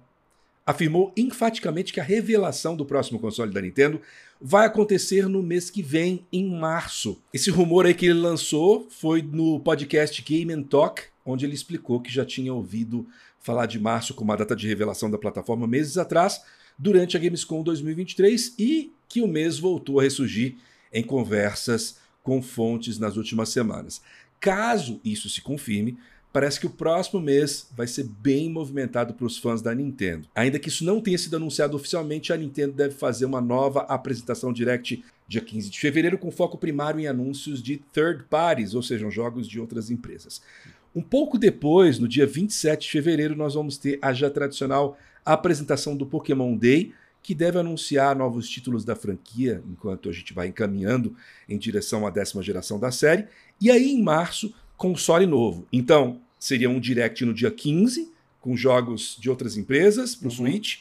afirmou 0.65 1.13
enfaticamente 1.15 1.93
que 1.93 1.99
a 1.99 2.03
revelação 2.03 2.75
do 2.75 2.85
próximo 2.85 3.19
console 3.19 3.53
da 3.53 3.61
Nintendo 3.61 4.01
vai 4.41 4.65
acontecer 4.65 5.29
no 5.29 5.43
mês 5.43 5.69
que 5.69 5.81
vem, 5.81 6.25
em 6.31 6.49
março. 6.49 7.21
Esse 7.33 7.49
rumor 7.49 7.85
aí 7.85 7.93
que 7.93 8.07
ele 8.07 8.19
lançou 8.19 8.87
foi 8.89 9.21
no 9.21 9.59
podcast 9.59 10.21
Game 10.21 10.63
Talk, 10.63 11.03
onde 11.25 11.45
ele 11.45 11.53
explicou 11.53 12.01
que 12.01 12.11
já 12.11 12.25
tinha 12.25 12.53
ouvido 12.53 13.07
falar 13.39 13.67
de 13.67 13.79
março 13.79 14.13
como 14.15 14.31
a 14.31 14.35
data 14.35 14.55
de 14.55 14.67
revelação 14.67 15.09
da 15.09 15.19
plataforma 15.19 15.67
meses 15.67 15.97
atrás, 15.97 16.41
durante 16.77 17.15
a 17.15 17.19
Gamescom 17.19 17.63
2023 17.63 18.55
e 18.57 18.91
que 19.07 19.21
o 19.21 19.27
mês 19.27 19.59
voltou 19.59 19.99
a 19.99 20.03
ressurgir 20.03 20.55
em 20.91 21.03
conversas 21.03 21.97
com 22.23 22.41
fontes 22.41 22.97
nas 22.97 23.17
últimas 23.17 23.49
semanas. 23.49 24.01
Caso 24.39 24.99
isso 25.03 25.29
se 25.29 25.41
confirme, 25.41 25.97
parece 26.35 26.59
que 26.59 26.67
o 26.67 26.69
próximo 26.69 27.21
mês 27.21 27.65
vai 27.77 27.87
ser 27.87 28.03
bem 28.03 28.49
movimentado 28.49 29.13
para 29.13 29.25
os 29.25 29.37
fãs 29.37 29.61
da 29.61 29.73
Nintendo. 29.73 30.27
Ainda 30.35 30.59
que 30.59 30.67
isso 30.67 30.83
não 30.83 30.99
tenha 30.99 31.17
sido 31.17 31.37
anunciado 31.37 31.77
oficialmente, 31.77 32.33
a 32.33 32.35
Nintendo 32.35 32.73
deve 32.73 32.93
fazer 32.93 33.23
uma 33.23 33.39
nova 33.39 33.83
apresentação 33.83 34.51
Direct 34.51 35.01
dia 35.29 35.39
15 35.39 35.69
de 35.69 35.79
fevereiro 35.79 36.17
com 36.17 36.29
foco 36.29 36.57
primário 36.57 36.99
em 36.99 37.07
anúncios 37.07 37.63
de 37.63 37.77
third 37.77 38.25
parties, 38.29 38.73
ou 38.73 38.83
seja, 38.83 39.09
jogos 39.09 39.47
de 39.47 39.61
outras 39.61 39.89
empresas. 39.89 40.41
Um 40.93 41.01
pouco 41.01 41.37
depois, 41.37 41.99
no 41.99 42.07
dia 42.07 42.27
27 42.27 42.81
de 42.81 42.91
fevereiro, 42.91 43.33
nós 43.33 43.53
vamos 43.53 43.77
ter 43.77 43.97
a 44.01 44.11
já 44.11 44.29
tradicional 44.29 44.97
apresentação 45.23 45.95
do 45.95 46.05
Pokémon 46.05 46.57
Day, 46.57 46.91
que 47.23 47.33
deve 47.33 47.59
anunciar 47.59 48.13
novos 48.13 48.49
títulos 48.49 48.83
da 48.83 48.93
franquia, 48.93 49.63
enquanto 49.71 50.09
a 50.09 50.11
gente 50.11 50.33
vai 50.33 50.47
encaminhando 50.47 51.15
em 51.47 51.57
direção 51.57 52.05
à 52.05 52.09
décima 52.09 52.43
geração 52.43 52.77
da 52.77 52.91
série. 52.91 53.25
E 53.61 53.71
aí, 53.71 53.89
em 53.93 54.03
março, 54.03 54.53
console 54.75 55.25
novo. 55.25 55.65
Então, 55.71 56.19
seria 56.45 56.69
um 56.69 56.79
direct 56.79 57.25
no 57.25 57.33
dia 57.33 57.49
15, 57.49 58.11
com 58.39 58.55
jogos 58.55 59.17
de 59.19 59.29
outras 59.29 59.57
empresas 59.57 60.15
para 60.15 60.27
o 60.27 60.29
uhum. 60.29 60.37
Switch. 60.37 60.79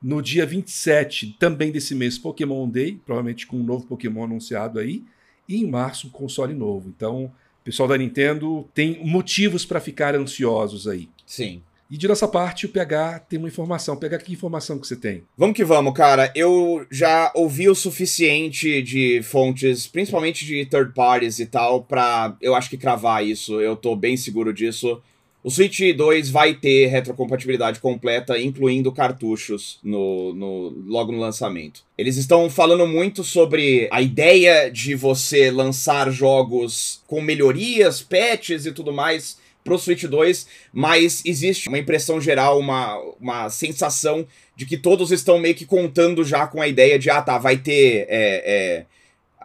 No 0.00 0.22
dia 0.22 0.46
27, 0.46 1.36
também 1.38 1.70
desse 1.70 1.94
mês, 1.94 2.16
Pokémon 2.16 2.68
Day, 2.68 2.98
provavelmente 3.04 3.46
com 3.46 3.56
um 3.56 3.62
novo 3.62 3.86
Pokémon 3.86 4.24
anunciado 4.24 4.78
aí. 4.78 5.04
E 5.48 5.56
em 5.56 5.66
março, 5.68 6.06
um 6.06 6.10
console 6.10 6.54
novo. 6.54 6.88
Então, 6.88 7.24
o 7.24 7.64
pessoal 7.64 7.88
da 7.88 7.98
Nintendo 7.98 8.66
tem 8.72 9.04
motivos 9.04 9.66
para 9.66 9.80
ficar 9.80 10.14
ansiosos 10.14 10.86
aí. 10.86 11.08
Sim. 11.26 11.62
E 11.90 11.96
de 11.98 12.06
nossa 12.06 12.28
parte, 12.28 12.66
o 12.66 12.68
PH 12.68 13.18
tem 13.28 13.36
uma 13.36 13.48
informação. 13.48 13.96
PH, 13.96 14.18
que 14.18 14.32
informação 14.32 14.78
que 14.78 14.86
você 14.86 14.94
tem? 14.94 15.24
Vamos 15.36 15.56
que 15.56 15.64
vamos, 15.64 15.92
cara. 15.92 16.30
Eu 16.36 16.86
já 16.88 17.32
ouvi 17.34 17.68
o 17.68 17.74
suficiente 17.74 18.80
de 18.80 19.20
fontes, 19.24 19.88
principalmente 19.88 20.46
de 20.46 20.64
third 20.66 20.94
parties 20.94 21.40
e 21.40 21.46
tal, 21.46 21.82
pra 21.82 22.36
eu 22.40 22.54
acho 22.54 22.70
que 22.70 22.76
cravar 22.76 23.26
isso. 23.26 23.60
Eu 23.60 23.74
tô 23.74 23.96
bem 23.96 24.16
seguro 24.16 24.54
disso. 24.54 25.02
O 25.42 25.50
Switch 25.50 25.80
2 25.96 26.30
vai 26.30 26.54
ter 26.54 26.86
retrocompatibilidade 26.86 27.80
completa, 27.80 28.38
incluindo 28.38 28.92
cartuchos 28.92 29.80
no, 29.82 30.32
no, 30.34 30.68
logo 30.86 31.10
no 31.10 31.18
lançamento. 31.18 31.82
Eles 31.98 32.16
estão 32.18 32.48
falando 32.48 32.86
muito 32.86 33.24
sobre 33.24 33.88
a 33.90 34.00
ideia 34.00 34.70
de 34.70 34.94
você 34.94 35.50
lançar 35.50 36.10
jogos 36.12 37.02
com 37.08 37.20
melhorias, 37.20 38.00
patches 38.00 38.64
e 38.66 38.70
tudo 38.70 38.92
mais 38.92 39.39
pro 39.64 39.78
Switch 39.78 40.04
2, 40.04 40.46
mas 40.72 41.22
existe 41.24 41.68
uma 41.68 41.78
impressão 41.78 42.20
geral, 42.20 42.58
uma, 42.58 42.96
uma 43.20 43.50
sensação 43.50 44.26
de 44.56 44.66
que 44.66 44.76
todos 44.76 45.10
estão 45.10 45.38
meio 45.38 45.54
que 45.54 45.64
contando 45.64 46.24
já 46.24 46.46
com 46.46 46.60
a 46.60 46.68
ideia 46.68 46.98
de, 46.98 47.10
ah 47.10 47.22
tá, 47.22 47.38
vai 47.38 47.56
ter 47.56 48.06
é, 48.08 48.42
é, 48.44 48.86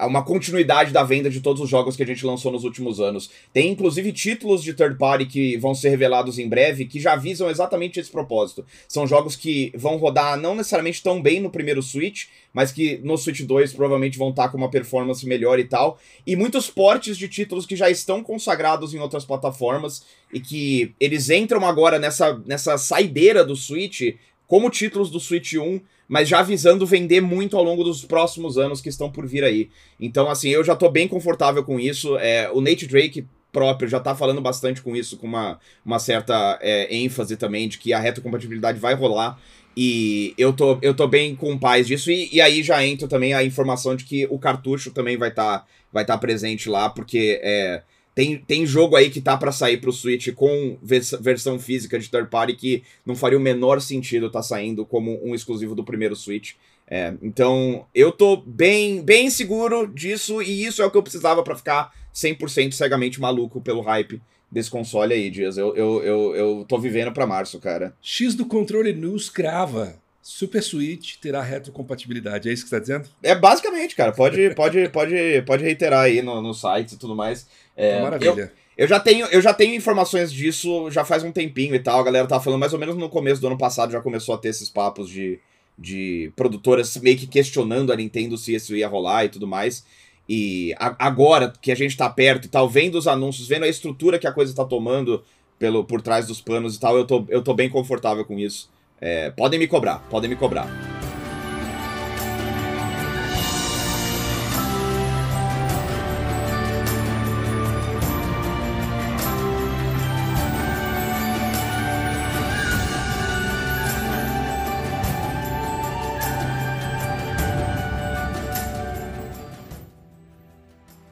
uma 0.02 0.24
continuidade 0.24 0.92
da 0.92 1.04
venda 1.04 1.30
de 1.30 1.40
todos 1.40 1.62
os 1.62 1.70
jogos 1.70 1.96
que 1.96 2.04
a 2.04 2.06
gente 2.06 2.26
lançou 2.26 2.52
nos 2.52 2.66
últimos 2.66 3.00
anos. 3.00 3.30
Tem 3.54 3.70
inclusive 3.70 4.12
títulos 4.12 4.62
de 4.62 4.74
third 4.74 4.98
party 4.98 5.26
que 5.26 5.58
vão 5.58 5.74
ser 5.74 5.90
revelados 5.90 6.38
em 6.38 6.50
breve 6.50 6.86
que 6.86 7.00
já 7.00 7.16
visam 7.16 7.50
exatamente 7.50 8.00
esse 8.00 8.12
propósito. 8.12 8.66
São 8.88 9.08
jogos 9.08 9.36
que 9.36 9.72
vão 9.74 9.96
rodar 9.96 10.38
não 10.38 10.54
necessariamente 10.54 11.02
tão 11.02 11.22
bem 11.22 11.40
no 11.40 11.50
primeiro 11.50 11.82
Switch, 11.82 12.26
mas 12.52 12.72
que 12.72 12.98
no 13.04 13.18
Switch 13.18 13.42
2 13.42 13.74
provavelmente 13.74 14.18
vão 14.18 14.32
estar 14.32 14.50
com 14.50 14.58
uma 14.58 14.70
performance 14.70 15.26
melhor 15.26 15.60
e 15.60 15.64
tal. 15.64 15.98
E 16.28 16.36
muitos 16.36 16.70
portes 16.70 17.18
de 17.18 17.30
títulos 17.30 17.66
que 17.66 17.76
já 17.76 17.90
estão 17.90 18.22
consagrados 18.22 18.94
em 18.94 19.00
outras 19.00 19.24
plataformas 19.24 20.04
e 20.34 20.42
que 20.42 20.94
eles 21.00 21.30
entram 21.30 21.66
agora 21.66 21.98
nessa, 21.98 22.42
nessa 22.46 22.78
saideira 22.78 23.46
do 23.46 23.56
Switch 23.56 24.16
como 24.48 24.70
títulos 24.70 25.10
do 25.10 25.20
Switch 25.20 25.54
1 25.54 25.80
mas 26.08 26.30
já 26.30 26.42
visando 26.42 26.86
vender 26.86 27.22
muito 27.22 27.58
ao 27.58 27.64
longo 27.64 27.84
dos 27.84 28.06
próximos 28.06 28.58
anos 28.58 28.82
que 28.82 28.90
estão 28.90 29.12
por 29.12 29.26
vir 29.26 29.44
aí. 29.44 29.70
Então, 30.00 30.30
assim, 30.30 30.50
eu 30.50 30.64
já 30.64 30.76
tô 30.76 30.90
bem 30.90 31.08
confortável 31.08 31.64
com 31.64 31.80
isso. 31.80 32.18
É, 32.18 32.50
o 32.52 32.62
Nate 32.62 32.88
Drake 32.88 33.26
próprio 33.52 33.88
já 33.88 34.00
tá 34.00 34.14
falando 34.14 34.42
bastante 34.42 34.82
com 34.82 34.96
isso, 34.96 35.18
com 35.18 35.26
uma, 35.26 35.60
uma 35.86 35.98
certa 35.98 36.60
é, 36.62 36.94
ênfase 36.94 37.38
também 37.38 37.70
de 37.70 37.78
que 37.78 37.94
a 37.94 38.00
retrocompatibilidade 38.00 38.80
vai 38.80 38.94
rolar. 38.94 39.40
E 39.78 40.34
eu 40.38 40.54
tô, 40.54 40.78
eu 40.82 40.94
tô 40.94 41.08
bem 41.08 41.36
com 41.36 41.58
paz 41.58 41.88
disso. 41.88 42.12
E, 42.12 42.30
e 42.34 42.42
aí 42.42 42.62
já 42.62 42.86
entra 42.86 43.08
também 43.08 43.34
a 43.34 43.44
informação 43.44 43.96
de 43.96 44.04
que 44.04 44.28
o 44.30 44.38
cartucho 44.38 44.92
também 44.92 45.18
vai 45.18 45.30
estar 45.30 45.60
tá, 45.60 45.66
vai 45.92 46.06
tá 46.06 46.18
presente 46.18 46.70
lá, 46.70 46.90
porque 46.90 47.40
é, 47.42 47.82
tem, 48.16 48.38
tem 48.38 48.66
jogo 48.66 48.96
aí 48.96 49.10
que 49.10 49.20
tá 49.20 49.36
para 49.36 49.52
sair 49.52 49.78
pro 49.78 49.92
Switch 49.92 50.34
com 50.34 50.78
vers 50.82 51.12
versão 51.20 51.60
física 51.60 52.00
de 52.00 52.10
third 52.10 52.30
party 52.30 52.54
que 52.54 52.84
não 53.06 53.14
faria 53.14 53.38
o 53.38 53.42
menor 53.42 53.82
sentido 53.82 54.32
tá 54.32 54.42
saindo 54.42 54.86
como 54.86 55.20
um 55.22 55.36
exclusivo 55.36 55.76
do 55.76 55.84
primeiro 55.84 56.16
Switch. 56.16 56.54
É, 56.88 57.14
então, 57.22 57.86
eu 57.94 58.12
tô 58.12 58.38
bem, 58.38 59.02
bem 59.02 59.30
seguro 59.30 59.86
disso 59.86 60.42
e 60.42 60.66
isso 60.66 60.82
é 60.82 60.86
o 60.86 60.92
que 60.92 60.98
eu 60.98 61.04
precisava 61.04 61.44
para 61.44 61.58
ficar 61.58 61.92
100% 62.14 62.72
cegamente 62.72 63.20
maluco 63.20 63.60
pelo 63.60 63.82
hype 63.82 64.22
desse 64.50 64.70
console 64.70 65.14
aí, 65.14 65.30
Dias. 65.30 65.58
Eu, 65.58 65.76
eu, 65.76 66.02
eu, 66.02 66.36
eu 66.36 66.66
tô 66.70 66.80
vivendo 66.80 67.12
para 67.12 67.28
março, 67.28 67.60
cara. 67.60 67.94
X 68.02 68.34
do 68.34 68.46
controle 68.46 68.94
News 68.94 69.30
crava. 69.30 70.00
Super 70.28 70.64
Switch 70.64 71.18
terá 71.18 71.40
retrocompatibilidade. 71.40 72.50
É 72.50 72.52
isso 72.52 72.64
que 72.64 72.70
você 72.70 72.78
tá 72.78 72.82
dizendo? 72.82 73.08
É 73.22 73.36
basicamente, 73.36 73.96
cara. 73.96 74.12
Pode, 74.12 74.56
pode, 74.56 74.90
pode, 74.90 75.44
pode 75.46 75.64
reiterar 75.64 76.06
aí 76.06 76.24
no, 76.24 76.42
no 76.42 76.52
site 76.52 76.94
e 76.94 76.98
tudo 76.98 77.16
mais. 77.16 77.46
É, 77.78 78.02
maravilha. 78.02 78.52
Eu 78.76 78.88
já 78.88 79.00
tenho, 79.00 79.28
eu 79.28 79.40
já 79.40 79.54
tenho 79.54 79.76
informações 79.76 80.34
disso 80.34 80.90
já 80.90 81.06
faz 81.06 81.24
um 81.24 81.32
tempinho 81.32 81.76
e 81.76 81.80
tal. 81.80 82.00
A 82.00 82.04
galera 82.04 82.28
tá 82.28 82.40
falando 82.40 82.60
mais 82.60 82.74
ou 82.74 82.80
menos 82.80 82.96
no 82.98 83.08
começo 83.08 83.40
do 83.40 83.46
ano 83.46 83.56
passado 83.58 83.92
já 83.92 84.02
começou 84.02 84.34
a 84.34 84.40
ter 84.40 84.48
esses 84.48 84.68
papos 84.68 85.12
de, 85.12 85.40
de 85.78 86.34
produtoras 86.36 86.98
meio 86.98 87.18
que 87.20 87.28
questionando 87.28 87.94
a 87.94 87.96
Nintendo 87.96 88.36
se 88.36 88.56
isso 88.56 88.76
ia 88.76 88.88
rolar 88.88 89.26
e 89.26 89.30
tudo 89.30 89.46
mais. 89.46 89.86
E 90.28 90.74
a, 90.80 91.06
agora 91.06 91.54
que 91.62 91.72
a 91.72 91.76
gente 91.76 91.96
tá 91.96 92.10
perto 92.10 92.46
e 92.46 92.50
tal, 92.50 92.68
vendo 92.68 92.98
os 92.98 93.08
anúncios, 93.08 93.48
vendo 93.48 93.66
a 93.66 93.70
estrutura 93.70 94.18
que 94.18 94.26
a 94.26 94.34
coisa 94.34 94.56
tá 94.56 94.66
tomando 94.66 95.24
pelo, 95.60 95.84
por 95.84 96.02
trás 96.02 96.26
dos 96.26 96.42
panos 96.42 96.78
e 96.78 96.80
tal, 96.80 96.98
eu 96.98 97.06
tô, 97.06 97.24
eu 97.30 97.44
tô 97.44 97.54
bem 97.54 97.70
confortável 97.70 98.26
com 98.26 98.40
isso. 98.40 98.74
É, 99.00 99.30
podem 99.32 99.60
me 99.60 99.68
cobrar, 99.68 100.00
podem 100.10 100.30
me 100.30 100.36
cobrar. 100.36 100.68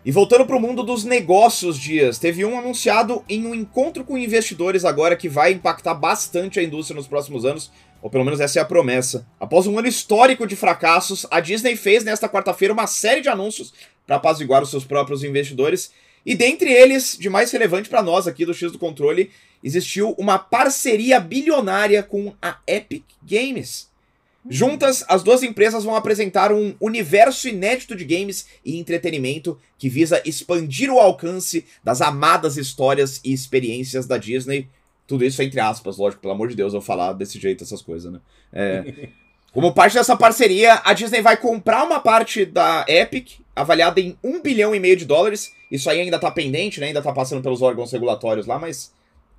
E 0.05 0.11
voltando 0.11 0.45
para 0.45 0.57
o 0.57 0.59
mundo 0.59 0.83
dos 0.83 1.05
negócios, 1.05 1.79
Dias, 1.79 2.19
teve 2.19 2.43
um 2.43 2.59
anunciado 2.59 3.23
em 3.29 3.47
um 3.47 3.55
encontro 3.55 4.03
com 4.03 4.17
investidores 4.17 4.83
agora 4.83 5.15
que 5.15 5.29
vai 5.29 5.53
impactar 5.53 5.93
bastante 5.93 6.59
a 6.59 6.63
indústria 6.63 6.97
nos 6.97 7.07
próximos 7.07 7.45
anos, 7.45 7.71
ou 8.01 8.09
pelo 8.09 8.25
menos 8.25 8.41
essa 8.41 8.59
é 8.59 8.61
a 8.61 8.65
promessa. 8.65 9.25
Após 9.39 9.65
um 9.65 9.79
ano 9.79 9.87
histórico 9.87 10.45
de 10.45 10.57
fracassos, 10.57 11.25
a 11.31 11.39
Disney 11.39 11.77
fez 11.77 12.03
nesta 12.03 12.27
quarta-feira 12.27 12.73
uma 12.73 12.85
série 12.85 13.21
de 13.21 13.29
anúncios 13.29 13.73
para 14.05 14.17
apaziguar 14.17 14.61
os 14.61 14.69
seus 14.69 14.83
próprios 14.83 15.23
investidores, 15.23 15.93
e 16.25 16.35
dentre 16.35 16.69
eles, 16.69 17.17
de 17.17 17.29
mais 17.29 17.49
relevante 17.51 17.87
para 17.87 18.03
nós 18.03 18.27
aqui 18.27 18.45
do 18.45 18.53
X 18.53 18.73
do 18.73 18.79
Controle, 18.79 19.31
existiu 19.63 20.13
uma 20.17 20.37
parceria 20.37 21.17
bilionária 21.17 22.03
com 22.03 22.33
a 22.41 22.57
Epic 22.67 23.05
Games. 23.23 23.92
Juntas, 24.49 25.05
as 25.07 25.23
duas 25.23 25.41
empresas 25.41 25.83
vão 25.83 25.95
apresentar 25.95 26.51
um 26.51 26.75
universo 26.79 27.47
inédito 27.47 27.95
de 27.95 28.03
games 28.03 28.45
e 28.65 28.77
entretenimento 28.77 29.57
que 29.77 29.87
visa 29.87 30.21
expandir 30.25 30.91
o 30.91 30.99
alcance 30.99 31.65
das 31.83 32.01
amadas 32.01 32.57
histórias 32.57 33.21
e 33.23 33.31
experiências 33.31 34.05
da 34.05 34.17
Disney. 34.17 34.67
Tudo 35.07 35.23
isso 35.23 35.41
entre 35.41 35.59
aspas, 35.59 35.97
lógico, 35.97 36.21
pelo 36.21 36.33
amor 36.33 36.49
de 36.49 36.55
Deus, 36.55 36.73
eu 36.73 36.81
falar 36.81 37.13
desse 37.13 37.39
jeito 37.39 37.63
essas 37.63 37.81
coisas, 37.81 38.11
né? 38.11 38.19
É, 38.51 39.09
como 39.53 39.73
parte 39.73 39.93
dessa 39.93 40.15
parceria, 40.17 40.81
a 40.83 40.93
Disney 40.93 41.21
vai 41.21 41.37
comprar 41.37 41.85
uma 41.85 41.99
parte 41.99 42.45
da 42.45 42.85
Epic, 42.87 43.39
avaliada 43.55 44.01
em 44.01 44.17
um 44.23 44.41
bilhão 44.41 44.75
e 44.75 44.79
meio 44.79 44.97
de 44.97 45.05
dólares. 45.05 45.53
Isso 45.71 45.89
aí 45.89 46.01
ainda 46.01 46.19
tá 46.19 46.31
pendente, 46.31 46.79
né? 46.79 46.87
Ainda 46.87 47.01
tá 47.01 47.13
passando 47.13 47.41
pelos 47.41 47.61
órgãos 47.61 47.91
regulatórios 47.91 48.45
lá, 48.45 48.59
mas 48.59 48.91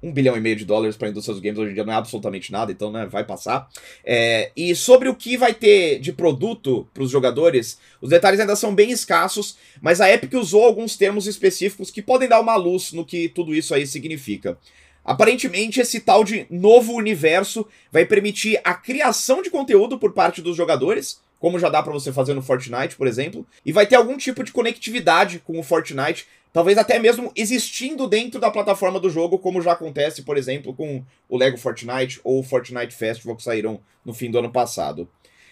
um 0.04 0.12
bilhão 0.12 0.36
e 0.36 0.40
meio 0.40 0.54
de 0.54 0.66
dólares 0.66 0.96
para 0.96 1.08
a 1.08 1.10
indústria 1.10 1.32
dos 1.32 1.42
games 1.42 1.58
hoje 1.58 1.70
em 1.70 1.74
dia 1.74 1.84
não 1.84 1.94
é 1.94 1.96
absolutamente 1.96 2.52
nada, 2.52 2.70
então 2.70 2.92
né, 2.92 3.06
vai 3.06 3.24
passar. 3.24 3.66
É, 4.04 4.52
e 4.54 4.74
sobre 4.76 5.08
o 5.08 5.14
que 5.14 5.34
vai 5.34 5.54
ter 5.54 5.98
de 5.98 6.12
produto 6.12 6.86
para 6.92 7.02
os 7.02 7.10
jogadores, 7.10 7.78
os 8.02 8.10
detalhes 8.10 8.38
ainda 8.38 8.54
são 8.54 8.74
bem 8.74 8.90
escassos, 8.90 9.56
mas 9.80 10.02
a 10.02 10.12
Epic 10.12 10.34
usou 10.34 10.62
alguns 10.62 10.94
termos 10.96 11.26
específicos 11.26 11.90
que 11.90 12.02
podem 12.02 12.28
dar 12.28 12.40
uma 12.40 12.54
luz 12.54 12.92
no 12.92 13.04
que 13.04 13.30
tudo 13.30 13.54
isso 13.54 13.74
aí 13.74 13.86
significa. 13.86 14.58
Aparentemente, 15.02 15.80
esse 15.80 16.00
tal 16.00 16.22
de 16.22 16.46
novo 16.50 16.92
universo 16.92 17.66
vai 17.90 18.04
permitir 18.04 18.60
a 18.62 18.74
criação 18.74 19.40
de 19.40 19.50
conteúdo 19.50 19.98
por 19.98 20.12
parte 20.12 20.42
dos 20.42 20.56
jogadores, 20.56 21.20
como 21.38 21.58
já 21.58 21.68
dá 21.68 21.82
para 21.82 21.92
você 21.92 22.12
fazer 22.12 22.34
no 22.34 22.42
Fortnite, 22.42 22.96
por 22.96 23.06
exemplo, 23.06 23.46
e 23.64 23.72
vai 23.72 23.86
ter 23.86 23.96
algum 23.96 24.16
tipo 24.16 24.42
de 24.44 24.52
conectividade 24.52 25.38
com 25.40 25.58
o 25.58 25.62
Fortnite 25.62 26.26
Talvez 26.54 26.78
até 26.78 27.00
mesmo 27.00 27.32
existindo 27.34 28.06
dentro 28.06 28.38
da 28.38 28.48
plataforma 28.48 29.00
do 29.00 29.10
jogo, 29.10 29.40
como 29.40 29.60
já 29.60 29.72
acontece, 29.72 30.22
por 30.22 30.38
exemplo, 30.38 30.72
com 30.72 31.04
o 31.28 31.36
Lego 31.36 31.58
Fortnite 31.58 32.20
ou 32.22 32.38
o 32.38 32.42
Fortnite 32.44 32.94
Festival 32.94 33.34
que 33.34 33.42
saíram 33.42 33.80
no 34.04 34.14
fim 34.14 34.30
do 34.30 34.38
ano 34.38 34.52
passado. 34.52 35.08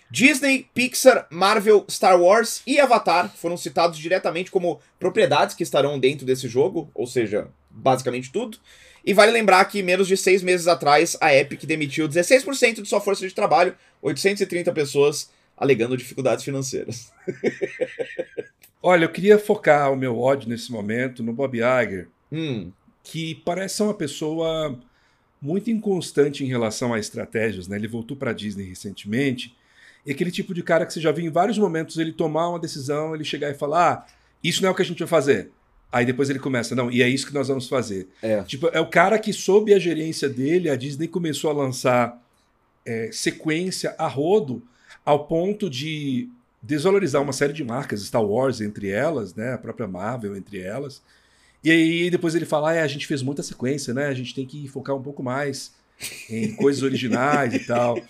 Disney, 0.08 0.68
Pixar, 0.72 1.26
Marvel, 1.28 1.84
Star 1.90 2.22
Wars 2.22 2.62
e 2.64 2.78
Avatar 2.78 3.28
foram 3.34 3.56
citados 3.56 3.98
diretamente 3.98 4.48
como 4.48 4.80
propriedades 5.00 5.56
que 5.56 5.64
estarão 5.64 5.98
dentro 5.98 6.24
desse 6.24 6.46
jogo, 6.46 6.88
ou 6.94 7.08
seja, 7.08 7.48
basicamente 7.68 8.30
tudo. 8.30 8.58
E 9.04 9.12
vale 9.12 9.32
lembrar 9.32 9.64
que 9.64 9.82
menos 9.82 10.06
de 10.06 10.16
seis 10.16 10.40
meses 10.40 10.68
atrás 10.68 11.16
a 11.20 11.34
Epic 11.34 11.64
demitiu 11.64 12.08
16% 12.08 12.80
de 12.80 12.88
sua 12.88 13.00
força 13.00 13.26
de 13.26 13.34
trabalho, 13.34 13.74
830 14.00 14.70
pessoas, 14.70 15.30
alegando 15.56 15.96
dificuldades 15.96 16.44
financeiras. 16.44 17.10
Olha, 18.82 19.04
eu 19.04 19.08
queria 19.08 19.38
focar 19.38 19.92
o 19.92 19.96
meu 19.96 20.18
ódio 20.18 20.48
nesse 20.48 20.72
momento 20.72 21.22
no 21.22 21.32
Bob 21.32 21.58
Iger, 21.58 22.08
hum. 22.32 22.72
que 23.04 23.36
parece 23.44 23.76
ser 23.76 23.84
uma 23.84 23.94
pessoa 23.94 24.78
muito 25.40 25.70
inconstante 25.70 26.44
em 26.44 26.48
relação 26.48 26.92
a 26.92 26.98
estratégias, 26.98 27.68
né? 27.68 27.76
Ele 27.76 27.88
voltou 27.88 28.16
para 28.16 28.30
a 28.30 28.34
Disney 28.34 28.64
recentemente, 28.64 29.56
e 30.04 30.10
aquele 30.10 30.32
tipo 30.32 30.52
de 30.52 30.62
cara 30.62 30.84
que 30.84 30.92
você 30.92 31.00
já 31.00 31.12
viu 31.12 31.24
em 31.24 31.30
vários 31.30 31.58
momentos 31.58 31.96
ele 31.96 32.12
tomar 32.12 32.48
uma 32.48 32.58
decisão, 32.58 33.14
ele 33.14 33.24
chegar 33.24 33.50
e 33.50 33.54
falar: 33.54 33.92
"Ah, 33.92 34.06
isso 34.42 34.62
não 34.62 34.68
é 34.68 34.72
o 34.72 34.74
que 34.74 34.82
a 34.82 34.84
gente 34.84 34.98
vai 34.98 35.08
fazer". 35.08 35.50
Aí 35.92 36.06
depois 36.06 36.30
ele 36.30 36.38
começa, 36.38 36.74
não, 36.74 36.90
e 36.90 37.02
é 37.02 37.08
isso 37.08 37.26
que 37.26 37.34
nós 37.34 37.48
vamos 37.48 37.68
fazer. 37.68 38.08
É. 38.22 38.42
Tipo, 38.44 38.68
é 38.68 38.80
o 38.80 38.86
cara 38.86 39.18
que, 39.18 39.30
sob 39.30 39.74
a 39.74 39.78
gerência 39.78 40.26
dele, 40.26 40.70
a 40.70 40.76
Disney 40.76 41.06
começou 41.06 41.50
a 41.50 41.52
lançar 41.52 42.18
é, 42.86 43.10
sequência 43.12 43.94
a 43.98 44.08
rodo, 44.08 44.62
ao 45.04 45.26
ponto 45.26 45.68
de 45.68 46.30
desvalorizar 46.62 47.20
uma 47.20 47.32
série 47.32 47.52
de 47.52 47.64
marcas, 47.64 48.02
Star 48.02 48.24
Wars 48.24 48.60
entre 48.60 48.88
elas, 48.88 49.34
né, 49.34 49.54
a 49.54 49.58
própria 49.58 49.88
Marvel 49.88 50.36
entre 50.36 50.60
elas. 50.60 51.02
E 51.64 51.70
aí 51.70 52.10
depois 52.10 52.34
ele 52.34 52.44
fala, 52.44 52.70
ah, 52.70 52.74
é, 52.74 52.82
a 52.82 52.86
gente 52.86 53.06
fez 53.06 53.22
muita 53.22 53.42
sequência, 53.42 53.94
né? 53.94 54.06
A 54.06 54.14
gente 54.14 54.34
tem 54.34 54.44
que 54.44 54.66
focar 54.66 54.96
um 54.96 55.02
pouco 55.02 55.22
mais 55.22 55.72
em 56.28 56.54
coisas 56.56 56.82
originais 56.82 57.54
e 57.54 57.60
tal. 57.60 58.00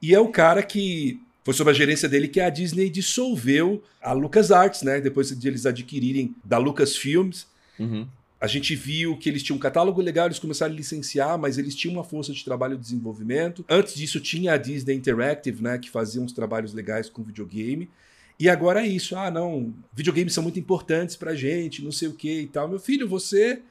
E 0.00 0.14
é 0.14 0.18
o 0.18 0.28
cara 0.28 0.62
que 0.62 1.20
foi 1.44 1.52
sob 1.52 1.70
a 1.70 1.74
gerência 1.74 2.08
dele 2.08 2.26
que 2.26 2.40
a 2.40 2.48
Disney 2.48 2.88
dissolveu 2.88 3.82
a 4.00 4.12
LucasArts, 4.12 4.82
né? 4.82 5.00
Depois 5.00 5.28
de 5.28 5.46
eles 5.46 5.66
adquirirem 5.66 6.34
da 6.42 6.58
Lucasfilms. 6.58 7.46
Uhum. 7.78 8.08
A 8.46 8.48
gente 8.48 8.76
viu 8.76 9.16
que 9.16 9.28
eles 9.28 9.42
tinham 9.42 9.56
um 9.56 9.60
catálogo 9.60 10.00
legal, 10.00 10.26
eles 10.26 10.38
começaram 10.38 10.72
a 10.72 10.76
licenciar, 10.76 11.36
mas 11.36 11.58
eles 11.58 11.74
tinham 11.74 11.94
uma 11.94 12.04
força 12.04 12.32
de 12.32 12.44
trabalho 12.44 12.76
de 12.76 12.82
desenvolvimento. 12.82 13.64
Antes 13.68 13.96
disso, 13.96 14.20
tinha 14.20 14.52
a 14.52 14.56
Disney 14.56 14.94
Interactive, 14.94 15.60
né, 15.60 15.76
que 15.78 15.90
fazia 15.90 16.22
uns 16.22 16.32
trabalhos 16.32 16.72
legais 16.72 17.10
com 17.10 17.24
videogame. 17.24 17.90
E 18.38 18.48
agora 18.48 18.86
é 18.86 18.86
isso. 18.86 19.16
Ah, 19.16 19.32
não, 19.32 19.74
videogames 19.92 20.32
são 20.32 20.44
muito 20.44 20.60
importantes 20.60 21.16
pra 21.16 21.34
gente, 21.34 21.82
não 21.82 21.90
sei 21.90 22.06
o 22.06 22.12
que 22.12 22.42
e 22.42 22.46
tal. 22.46 22.68
Meu 22.68 22.78
filho, 22.78 23.08
você 23.08 23.62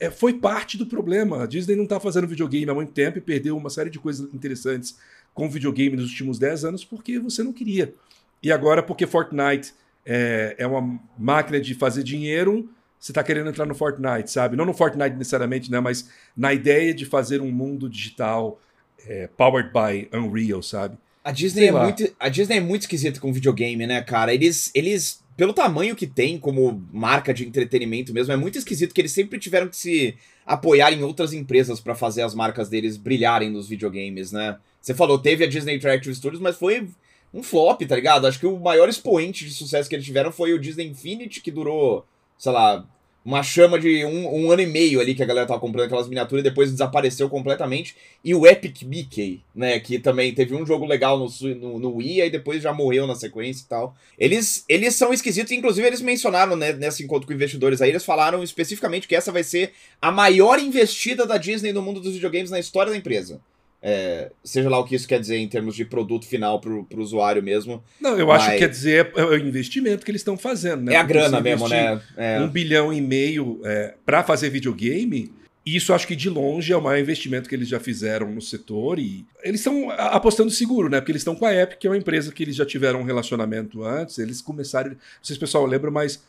é, 0.00 0.10
foi 0.10 0.32
parte 0.32 0.78
do 0.78 0.86
problema. 0.86 1.42
A 1.42 1.46
Disney 1.46 1.76
não 1.76 1.84
tá 1.84 2.00
fazendo 2.00 2.26
videogame 2.26 2.70
há 2.70 2.74
muito 2.74 2.92
tempo 2.92 3.18
e 3.18 3.20
perdeu 3.20 3.54
uma 3.54 3.68
série 3.68 3.90
de 3.90 3.98
coisas 3.98 4.32
interessantes 4.32 4.96
com 5.34 5.50
videogame 5.50 5.98
nos 5.98 6.08
últimos 6.08 6.38
10 6.38 6.64
anos 6.64 6.82
porque 6.82 7.18
você 7.18 7.42
não 7.42 7.52
queria. 7.52 7.92
E 8.42 8.50
agora, 8.50 8.82
porque 8.82 9.06
Fortnite 9.06 9.74
é, 10.02 10.54
é 10.56 10.66
uma 10.66 10.98
máquina 11.18 11.60
de 11.60 11.74
fazer 11.74 12.02
dinheiro 12.02 12.70
você 13.04 13.10
está 13.10 13.22
querendo 13.22 13.50
entrar 13.50 13.66
no 13.66 13.74
Fortnite, 13.74 14.30
sabe? 14.30 14.56
Não 14.56 14.64
no 14.64 14.72
Fortnite 14.72 15.14
necessariamente, 15.14 15.70
né? 15.70 15.78
Mas 15.78 16.08
na 16.34 16.54
ideia 16.54 16.94
de 16.94 17.04
fazer 17.04 17.42
um 17.42 17.50
mundo 17.50 17.86
digital 17.86 18.58
é, 19.06 19.28
powered 19.36 19.70
by 19.70 20.08
Unreal, 20.16 20.62
sabe? 20.62 20.96
A 21.22 21.30
Disney, 21.30 21.66
é 21.66 21.72
muito, 21.72 22.16
a 22.18 22.30
Disney 22.30 22.56
é 22.56 22.60
muito 22.60 22.82
esquisita 22.82 23.20
com 23.20 23.30
videogame, 23.30 23.86
né, 23.86 24.00
cara? 24.00 24.32
Eles, 24.32 24.70
eles, 24.74 25.22
pelo 25.36 25.52
tamanho 25.52 25.94
que 25.94 26.06
tem 26.06 26.38
como 26.38 26.82
marca 26.90 27.34
de 27.34 27.46
entretenimento 27.46 28.14
mesmo, 28.14 28.32
é 28.32 28.36
muito 28.36 28.56
esquisito 28.56 28.94
que 28.94 29.02
eles 29.02 29.12
sempre 29.12 29.38
tiveram 29.38 29.68
que 29.68 29.76
se 29.76 30.16
apoiar 30.46 30.90
em 30.90 31.02
outras 31.02 31.34
empresas 31.34 31.80
para 31.80 31.94
fazer 31.94 32.22
as 32.22 32.34
marcas 32.34 32.70
deles 32.70 32.96
brilharem 32.96 33.50
nos 33.50 33.68
videogames, 33.68 34.32
né? 34.32 34.56
Você 34.80 34.94
falou, 34.94 35.18
teve 35.18 35.44
a 35.44 35.46
Disney 35.46 35.74
Interactive 35.74 36.14
Studios, 36.14 36.40
mas 36.40 36.56
foi 36.56 36.88
um 37.34 37.42
flop, 37.42 37.82
tá 37.82 37.96
ligado? 37.96 38.26
Acho 38.26 38.40
que 38.40 38.46
o 38.46 38.58
maior 38.58 38.88
expoente 38.88 39.44
de 39.44 39.52
sucesso 39.52 39.90
que 39.90 39.94
eles 39.94 40.06
tiveram 40.06 40.32
foi 40.32 40.54
o 40.54 40.58
Disney 40.58 40.86
Infinity, 40.86 41.42
que 41.42 41.50
durou, 41.50 42.06
sei 42.38 42.50
lá, 42.50 42.86
uma 43.24 43.42
chama 43.42 43.78
de 43.78 44.04
um, 44.04 44.34
um, 44.34 44.50
ano 44.50 44.60
e 44.60 44.66
meio 44.66 45.00
ali 45.00 45.14
que 45.14 45.22
a 45.22 45.26
galera 45.26 45.46
tava 45.46 45.58
comprando 45.58 45.86
aquelas 45.86 46.06
miniaturas 46.06 46.44
e 46.44 46.48
depois 46.48 46.70
desapareceu 46.70 47.28
completamente. 47.30 47.96
E 48.22 48.34
o 48.34 48.46
Epic 48.46 48.82
Mickey, 48.82 49.42
né? 49.54 49.80
Que 49.80 49.98
também 49.98 50.34
teve 50.34 50.54
um 50.54 50.66
jogo 50.66 50.84
legal 50.84 51.18
no, 51.18 51.26
no, 51.54 51.78
no 51.78 51.94
Wii 51.96 52.20
e 52.20 52.30
depois 52.30 52.62
já 52.62 52.72
morreu 52.72 53.06
na 53.06 53.14
sequência 53.14 53.64
e 53.64 53.68
tal. 53.68 53.96
Eles, 54.18 54.64
eles 54.68 54.94
são 54.94 55.12
esquisitos, 55.12 55.52
inclusive 55.52 55.86
eles 55.86 56.02
mencionaram 56.02 56.54
né, 56.54 56.72
nesse 56.74 57.02
encontro 57.02 57.26
com 57.26 57.32
investidores 57.32 57.80
aí, 57.80 57.90
eles 57.90 58.04
falaram 58.04 58.42
especificamente 58.42 59.08
que 59.08 59.16
essa 59.16 59.32
vai 59.32 59.42
ser 59.42 59.72
a 60.02 60.12
maior 60.12 60.58
investida 60.58 61.26
da 61.26 61.38
Disney 61.38 61.72
no 61.72 61.80
mundo 61.80 62.00
dos 62.00 62.12
videogames 62.12 62.50
na 62.50 62.58
história 62.58 62.92
da 62.92 62.98
empresa. 62.98 63.40
É, 63.86 64.32
seja 64.42 64.70
lá 64.70 64.78
o 64.78 64.84
que 64.84 64.94
isso 64.94 65.06
quer 65.06 65.20
dizer 65.20 65.36
em 65.36 65.46
termos 65.46 65.76
de 65.76 65.84
produto 65.84 66.26
final 66.26 66.58
para 66.58 66.72
o 66.72 66.86
usuário 66.96 67.42
mesmo. 67.42 67.84
Não, 68.00 68.18
eu 68.18 68.28
mas... 68.28 68.40
acho 68.40 68.52
que 68.52 68.58
quer 68.60 68.70
dizer 68.70 69.12
é, 69.14 69.20
é 69.20 69.24
o 69.26 69.36
investimento 69.36 70.06
que 70.06 70.10
eles 70.10 70.22
estão 70.22 70.38
fazendo, 70.38 70.84
né? 70.84 70.94
É 70.94 70.96
a 70.96 71.02
grana 71.02 71.38
mesmo, 71.38 71.68
né? 71.68 72.00
É. 72.16 72.40
Um 72.40 72.48
bilhão 72.48 72.90
e 72.90 73.02
meio 73.02 73.60
é, 73.62 73.94
para 74.06 74.24
fazer 74.24 74.48
videogame. 74.48 75.30
Isso 75.66 75.92
acho 75.92 76.06
que 76.06 76.16
de 76.16 76.30
longe 76.30 76.72
é 76.72 76.76
o 76.76 76.80
maior 76.80 76.98
investimento 76.98 77.46
que 77.46 77.54
eles 77.54 77.68
já 77.68 77.78
fizeram 77.78 78.30
no 78.30 78.40
setor 78.40 78.98
e 78.98 79.26
eles 79.42 79.60
estão 79.60 79.90
apostando 79.90 80.50
seguro, 80.50 80.88
né? 80.88 80.98
Porque 80.98 81.12
eles 81.12 81.20
estão 81.20 81.36
com 81.36 81.44
a 81.44 81.54
Epic, 81.54 81.78
que 81.78 81.86
é 81.86 81.90
uma 81.90 81.98
empresa 81.98 82.32
que 82.32 82.42
eles 82.42 82.56
já 82.56 82.64
tiveram 82.64 83.02
um 83.02 83.04
relacionamento 83.04 83.84
antes. 83.84 84.18
Eles 84.18 84.40
começaram, 84.40 84.92
não 84.92 84.96
sei 85.22 85.34
se 85.34 85.36
o 85.36 85.40
pessoal 85.40 85.66
lembra, 85.66 85.90
mas 85.90 86.22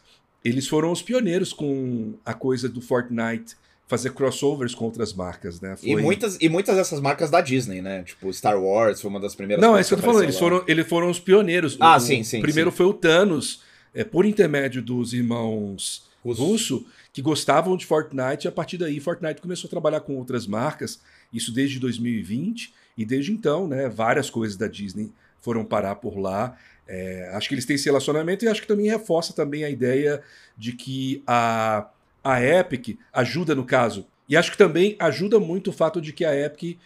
eles 0.43 0.67
foram 0.67 0.91
os 0.91 1.01
pioneiros 1.01 1.53
com 1.53 2.15
a 2.25 2.33
coisa 2.33 2.67
do 2.67 2.81
Fortnite 2.81 3.55
fazer 3.87 4.13
crossovers 4.13 4.73
com 4.73 4.85
outras 4.85 5.13
marcas, 5.13 5.61
né? 5.61 5.75
Foi... 5.75 5.89
E, 5.89 5.95
muitas, 5.95 6.37
e 6.41 6.49
muitas 6.49 6.75
dessas 6.75 6.99
marcas 6.99 7.29
da 7.29 7.41
Disney, 7.41 7.81
né? 7.81 8.03
Tipo, 8.03 8.33
Star 8.33 8.59
Wars 8.59 8.99
foi 8.99 9.09
uma 9.09 9.19
das 9.19 9.35
primeiras. 9.35 9.61
Não, 9.61 9.77
é 9.77 9.81
isso 9.81 9.89
que 9.89 9.95
eu 9.95 9.99
tô 9.99 10.05
falando. 10.05 10.23
Eles 10.23 10.39
foram, 10.39 10.63
eles 10.67 10.87
foram 10.87 11.09
os 11.09 11.19
pioneiros. 11.19 11.77
Ah, 11.79 11.97
o, 11.97 11.99
sim, 11.99 12.23
sim. 12.23 12.41
Primeiro 12.41 12.71
sim. 12.71 12.77
foi 12.77 12.85
o 12.87 12.93
Thanos, 12.93 13.61
é, 13.93 14.03
por 14.03 14.25
intermédio 14.25 14.81
dos 14.81 15.13
irmãos 15.13 16.05
Russo. 16.25 16.43
Russo, 16.43 16.85
que 17.13 17.21
gostavam 17.21 17.77
de 17.77 17.85
Fortnite, 17.85 18.45
e 18.45 18.47
a 18.47 18.51
partir 18.51 18.77
daí 18.77 18.99
Fortnite 18.99 19.41
começou 19.41 19.67
a 19.67 19.69
trabalhar 19.69 19.99
com 19.99 20.17
outras 20.17 20.47
marcas, 20.47 20.99
isso 21.31 21.53
desde 21.53 21.79
2020, 21.79 22.73
e 22.97 23.05
desde 23.05 23.31
então, 23.31 23.67
né, 23.67 23.87
várias 23.87 24.29
coisas 24.29 24.57
da 24.57 24.67
Disney 24.67 25.11
foram 25.39 25.63
parar 25.63 25.95
por 25.95 26.17
lá. 26.17 26.57
É, 26.87 27.29
acho 27.33 27.47
que 27.47 27.55
eles 27.55 27.65
têm 27.65 27.75
esse 27.75 27.85
relacionamento 27.85 28.43
e 28.43 28.47
acho 28.47 28.61
que 28.61 28.67
também 28.67 28.87
reforça 28.87 29.33
também 29.33 29.63
a 29.63 29.69
ideia 29.69 30.23
de 30.57 30.71
que 30.73 31.21
a 31.27 31.87
a 32.25 32.43
Epic 32.43 32.97
ajuda 33.13 33.53
no 33.53 33.63
caso. 33.63 34.07
E 34.27 34.35
acho 34.35 34.51
que 34.51 34.57
também 34.57 34.95
ajuda 34.97 35.39
muito 35.39 35.69
o 35.69 35.73
fato 35.73 36.01
de 36.01 36.11
que 36.11 36.25
a 36.25 36.35
Epic 36.35 36.79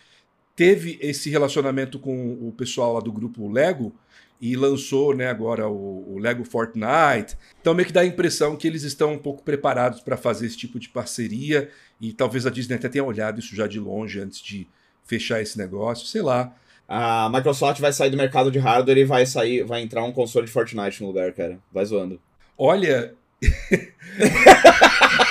teve 0.53 0.99
esse 1.01 1.29
relacionamento 1.29 1.97
com 1.97 2.33
o 2.33 2.51
pessoal 2.51 2.95
lá 2.95 2.99
do 2.99 3.13
grupo 3.13 3.49
Lego 3.49 3.95
e 4.41 4.57
lançou 4.57 5.15
né, 5.15 5.27
agora 5.27 5.69
o, 5.69 6.15
o, 6.15 6.19
Lego 6.19 6.43
Fortnite. 6.43 7.37
Então 7.61 7.73
meio 7.73 7.87
que 7.87 7.93
dá 7.93 8.01
a 8.01 8.05
impressão 8.05 8.57
que 8.57 8.67
eles 8.67 8.83
estão 8.83 9.13
um 9.13 9.17
pouco 9.17 9.41
preparados 9.41 10.01
para 10.01 10.17
fazer 10.17 10.45
esse 10.45 10.57
tipo 10.57 10.77
de 10.77 10.89
parceria 10.89 11.69
e 12.01 12.11
talvez 12.11 12.45
a 12.45 12.49
Disney 12.49 12.75
até 12.75 12.89
tenha 12.89 13.05
olhado 13.05 13.39
isso 13.39 13.55
já 13.55 13.65
de 13.65 13.79
longe 13.79 14.19
antes 14.19 14.41
de 14.41 14.67
fechar 15.05 15.41
esse 15.41 15.57
negócio, 15.57 16.05
sei 16.05 16.21
lá. 16.21 16.53
A 16.85 17.29
Microsoft 17.33 17.79
vai 17.79 17.93
sair 17.93 18.09
do 18.09 18.17
mercado 18.17 18.51
de 18.51 18.59
hardware 18.59 18.97
e 18.97 19.05
vai 19.05 19.25
sair, 19.25 19.63
vai 19.63 19.81
entrar 19.81 20.03
um 20.03 20.11
console 20.11 20.45
de 20.45 20.51
Fortnite 20.51 21.01
no 21.01 21.07
lugar, 21.07 21.31
cara. 21.31 21.59
Vai 21.71 21.85
zoando. 21.85 22.19
Olha, 22.57 23.13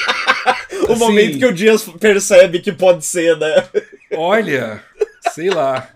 o 0.87 0.93
assim, 0.93 0.99
momento 0.99 1.39
que 1.39 1.47
o 1.47 1.53
Dias 1.53 1.83
percebe 2.01 2.61
que 2.61 2.73
pode 2.73 3.05
ser, 3.05 3.37
né? 3.37 3.65
Olha, 4.13 4.83
sei 5.33 5.51
lá. 5.51 5.89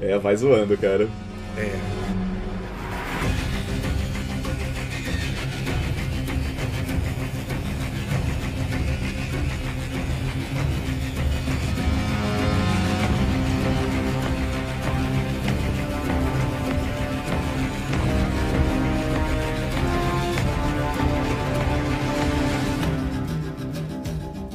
É, 0.00 0.18
vai 0.18 0.36
zoando, 0.36 0.76
cara. 0.76 1.08
É. 1.56 2.01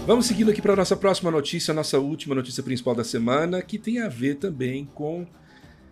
Vamos 0.08 0.26
seguindo 0.26 0.50
aqui 0.50 0.62
para 0.62 0.72
a 0.72 0.76
nossa 0.78 0.96
próxima 0.96 1.30
notícia, 1.30 1.74
a 1.74 1.76
nossa 1.76 2.00
última 2.00 2.34
notícia 2.34 2.64
principal 2.64 2.96
da 2.96 3.04
semana, 3.04 3.62
que 3.62 3.78
tem 3.78 4.00
a 4.00 4.08
ver 4.08 4.36
também 4.36 4.86
com 4.96 5.28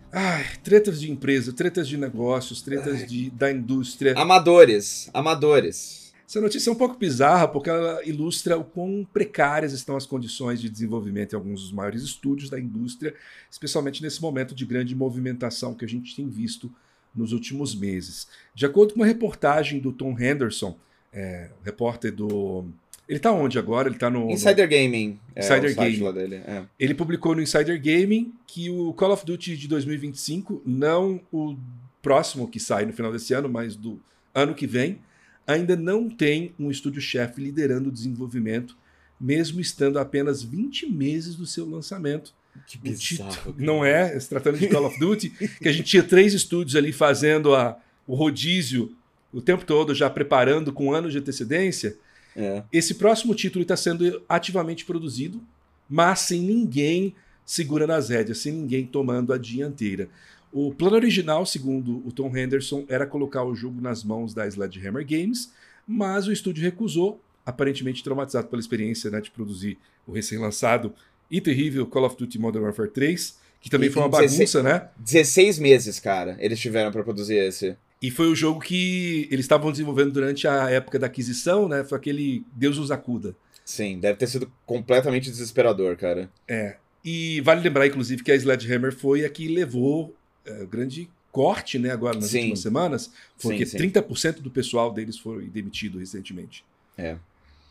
ai, 0.09 0.45
tretas 0.63 1.01
de 1.01 1.11
empresa, 1.11 1.51
tretas 1.51 1.85
de 1.85 1.97
negócios, 1.97 2.61
tretas 2.61 3.05
de, 3.05 3.29
da 3.29 3.51
indústria. 3.51 4.13
Amadores, 4.17 5.09
amadores. 5.13 6.13
Essa 6.25 6.39
notícia 6.39 6.69
é 6.69 6.71
um 6.71 6.77
pouco 6.77 6.97
bizarra 6.97 7.45
porque 7.45 7.69
ela 7.69 8.01
ilustra 8.05 8.57
o 8.57 8.63
quão 8.63 9.05
precárias 9.11 9.73
estão 9.73 9.97
as 9.97 10.05
condições 10.05 10.61
de 10.61 10.69
desenvolvimento 10.69 11.33
em 11.33 11.35
alguns 11.35 11.63
dos 11.63 11.73
maiores 11.73 12.01
estúdios 12.01 12.49
da 12.49 12.57
indústria, 12.57 13.13
especialmente 13.51 14.01
nesse 14.01 14.21
momento 14.21 14.55
de 14.55 14.65
grande 14.65 14.95
movimentação 14.95 15.75
que 15.75 15.83
a 15.83 15.89
gente 15.89 16.15
tem 16.15 16.29
visto 16.29 16.73
nos 17.13 17.33
últimos 17.33 17.75
meses. 17.75 18.29
De 18.53 18.65
acordo 18.65 18.93
com 18.93 19.01
uma 19.01 19.05
reportagem 19.05 19.81
do 19.81 19.91
Tom 19.91 20.17
Henderson, 20.17 20.77
é, 21.11 21.49
repórter 21.63 22.13
do 22.13 22.65
ele 23.07 23.19
tá 23.19 23.31
onde 23.31 23.59
agora? 23.59 23.87
Ele 23.87 23.97
tá 23.97 24.09
no. 24.09 24.29
Insider 24.31 24.65
no... 24.65 24.71
Gaming. 24.71 25.19
É, 25.35 25.39
Insider 25.39 25.75
Gaming. 25.75 26.13
Dele, 26.13 26.35
é. 26.35 26.63
Ele 26.79 26.93
publicou 26.93 27.35
no 27.35 27.41
Insider 27.41 27.79
Gaming 27.81 28.33
que 28.47 28.69
o 28.69 28.93
Call 28.93 29.11
of 29.11 29.25
Duty 29.25 29.55
de 29.55 29.67
2025, 29.67 30.61
não 30.65 31.21
o 31.31 31.55
próximo 32.01 32.47
que 32.47 32.59
sai 32.59 32.85
no 32.85 32.93
final 32.93 33.11
desse 33.11 33.33
ano, 33.33 33.49
mas 33.49 33.75
do 33.75 33.99
ano 34.33 34.53
que 34.53 34.67
vem, 34.67 34.99
ainda 35.45 35.75
não 35.75 36.09
tem 36.09 36.53
um 36.59 36.71
estúdio-chefe 36.71 37.41
liderando 37.41 37.89
o 37.89 37.91
desenvolvimento, 37.91 38.75
mesmo 39.19 39.61
estando 39.61 39.99
apenas 39.99 40.43
20 40.43 40.89
meses 40.89 41.35
do 41.35 41.45
seu 41.45 41.67
lançamento. 41.67 42.33
Que 42.65 42.77
bizarro. 42.77 43.53
Não 43.57 43.83
é? 43.83 44.19
Se 44.19 44.29
tratando 44.29 44.57
de 44.57 44.67
Call 44.67 44.85
of 44.85 44.99
Duty, 44.99 45.29
que 45.61 45.67
a 45.67 45.71
gente 45.71 45.83
tinha 45.83 46.03
três 46.03 46.33
estúdios 46.33 46.75
ali 46.75 46.91
fazendo 46.91 47.53
a, 47.53 47.77
o 48.07 48.15
rodízio 48.15 48.95
o 49.33 49.41
tempo 49.41 49.65
todo, 49.65 49.93
já 49.93 50.09
preparando 50.09 50.71
com 50.71 50.93
anos 50.93 51.11
de 51.11 51.19
antecedência. 51.19 51.97
É. 52.35 52.63
Esse 52.71 52.95
próximo 52.95 53.33
título 53.33 53.61
está 53.61 53.77
sendo 53.77 54.21
ativamente 54.27 54.85
produzido, 54.85 55.41
mas 55.89 56.19
sem 56.19 56.41
ninguém 56.41 57.15
segurando 57.45 57.91
as 57.91 58.09
rédeas, 58.09 58.39
sem 58.39 58.51
ninguém 58.51 58.85
tomando 58.85 59.31
a 59.31 59.37
dianteira. 59.37 60.09
O 60.51 60.73
plano 60.73 60.95
original, 60.95 61.45
segundo 61.45 62.01
o 62.05 62.11
Tom 62.11 62.35
Henderson, 62.35 62.85
era 62.87 63.05
colocar 63.05 63.43
o 63.43 63.55
jogo 63.55 63.81
nas 63.81 64.03
mãos 64.03 64.33
da 64.33 64.47
Sledgehammer 64.47 65.05
Games, 65.05 65.51
mas 65.87 66.27
o 66.27 66.31
estúdio 66.31 66.63
recusou, 66.63 67.21
aparentemente 67.45 68.03
traumatizado 68.03 68.47
pela 68.47 68.59
experiência 68.59 69.11
né, 69.11 69.21
de 69.21 69.29
produzir 69.29 69.77
o 70.07 70.11
recém-lançado 70.11 70.93
e 71.29 71.39
terrível 71.41 71.85
Call 71.85 72.05
of 72.05 72.17
Duty 72.17 72.39
Modern 72.39 72.63
Warfare 72.63 72.89
3, 72.89 73.37
que 73.61 73.69
também 73.69 73.89
e, 73.89 73.91
foi 73.91 74.03
uma 74.03 74.09
16, 74.09 74.53
bagunça, 74.53 74.63
né? 74.63 74.89
16 74.97 75.59
meses, 75.59 75.99
cara, 75.99 76.37
eles 76.39 76.59
tiveram 76.59 76.91
para 76.91 77.03
produzir 77.03 77.35
esse. 77.35 77.75
E 78.01 78.11
foi 78.11 78.27
o 78.27 78.35
jogo 78.35 78.59
que 78.59 79.27
eles 79.31 79.45
estavam 79.45 79.71
desenvolvendo 79.71 80.11
durante 80.11 80.47
a 80.47 80.69
época 80.69 80.99
da 80.99 81.07
aquisição, 81.07 81.67
né? 81.67 81.83
Foi 81.83 81.97
aquele 81.97 82.43
Deus 82.53 82.77
nos 82.77 82.91
acuda. 82.91 83.35
Sim, 83.63 83.99
deve 83.99 84.19
ter 84.19 84.27
sido 84.27 84.51
completamente 84.65 85.29
desesperador, 85.29 85.95
cara. 85.95 86.29
É. 86.47 86.75
E 87.03 87.41
vale 87.41 87.61
lembrar, 87.61 87.87
inclusive, 87.87 88.23
que 88.23 88.31
a 88.31 88.35
Sledgehammer 88.35 88.95
foi 88.95 89.25
a 89.25 89.29
que 89.29 89.47
levou 89.47 90.15
é, 90.45 90.65
grande 90.65 91.09
corte, 91.31 91.77
né, 91.77 91.91
agora 91.91 92.15
nas 92.17 92.29
sim. 92.29 92.37
últimas 92.37 92.59
semanas, 92.61 93.11
porque 93.41 93.65
sim, 93.65 93.77
sim. 93.77 93.89
30% 93.91 94.39
do 94.39 94.49
pessoal 94.49 94.93
deles 94.93 95.17
foi 95.17 95.47
demitido 95.47 95.99
recentemente. 95.99 96.63
É. 96.97 97.17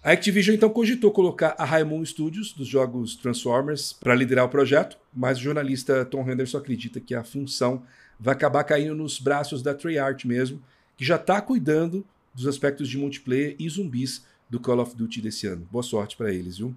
A 0.02 0.12
Activision 0.12 0.54
então 0.54 0.68
cogitou 0.68 1.10
colocar 1.10 1.54
a 1.56 1.64
Raimon 1.64 2.04
Studios 2.04 2.52
dos 2.52 2.68
jogos 2.68 3.16
Transformers 3.16 3.94
para 3.94 4.14
liderar 4.14 4.44
o 4.44 4.50
projeto, 4.50 4.98
mas 5.14 5.38
o 5.38 5.40
jornalista 5.40 6.04
Tom 6.04 6.30
Henderson 6.30 6.58
acredita 6.58 7.00
que 7.00 7.14
a 7.14 7.24
função 7.24 7.82
vai 8.24 8.34
acabar 8.34 8.64
caindo 8.64 8.94
nos 8.94 9.20
braços 9.20 9.62
da 9.62 9.74
Treyarch 9.74 10.26
mesmo, 10.26 10.58
que 10.96 11.04
já 11.04 11.16
está 11.16 11.42
cuidando 11.42 12.02
dos 12.34 12.46
aspectos 12.46 12.88
de 12.88 12.96
multiplayer 12.96 13.54
e 13.58 13.68
zumbis 13.68 14.24
do 14.48 14.58
Call 14.58 14.80
of 14.80 14.96
Duty 14.96 15.20
desse 15.20 15.46
ano. 15.46 15.68
Boa 15.70 15.82
sorte 15.82 16.16
para 16.16 16.32
eles, 16.32 16.56
viu? 16.56 16.74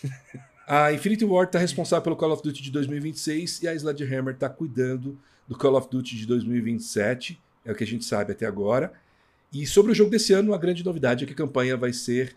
a 0.66 0.90
Infinity 0.90 1.26
Ward 1.26 1.50
está 1.50 1.58
responsável 1.58 2.02
pelo 2.02 2.16
Call 2.16 2.32
of 2.32 2.42
Duty 2.42 2.62
de 2.62 2.70
2026 2.70 3.64
e 3.64 3.68
a 3.68 3.74
Sledgehammer 3.74 4.32
está 4.32 4.48
cuidando 4.48 5.18
do 5.46 5.58
Call 5.58 5.76
of 5.76 5.88
Duty 5.90 6.16
de 6.16 6.24
2027, 6.24 7.38
é 7.66 7.72
o 7.72 7.74
que 7.74 7.84
a 7.84 7.86
gente 7.86 8.06
sabe 8.06 8.32
até 8.32 8.46
agora. 8.46 8.90
E 9.52 9.66
sobre 9.66 9.92
o 9.92 9.94
jogo 9.94 10.10
desse 10.10 10.32
ano, 10.32 10.54
a 10.54 10.58
grande 10.58 10.82
novidade 10.82 11.24
é 11.24 11.26
que 11.26 11.34
a 11.34 11.36
campanha 11.36 11.76
vai 11.76 11.92
ser 11.92 12.34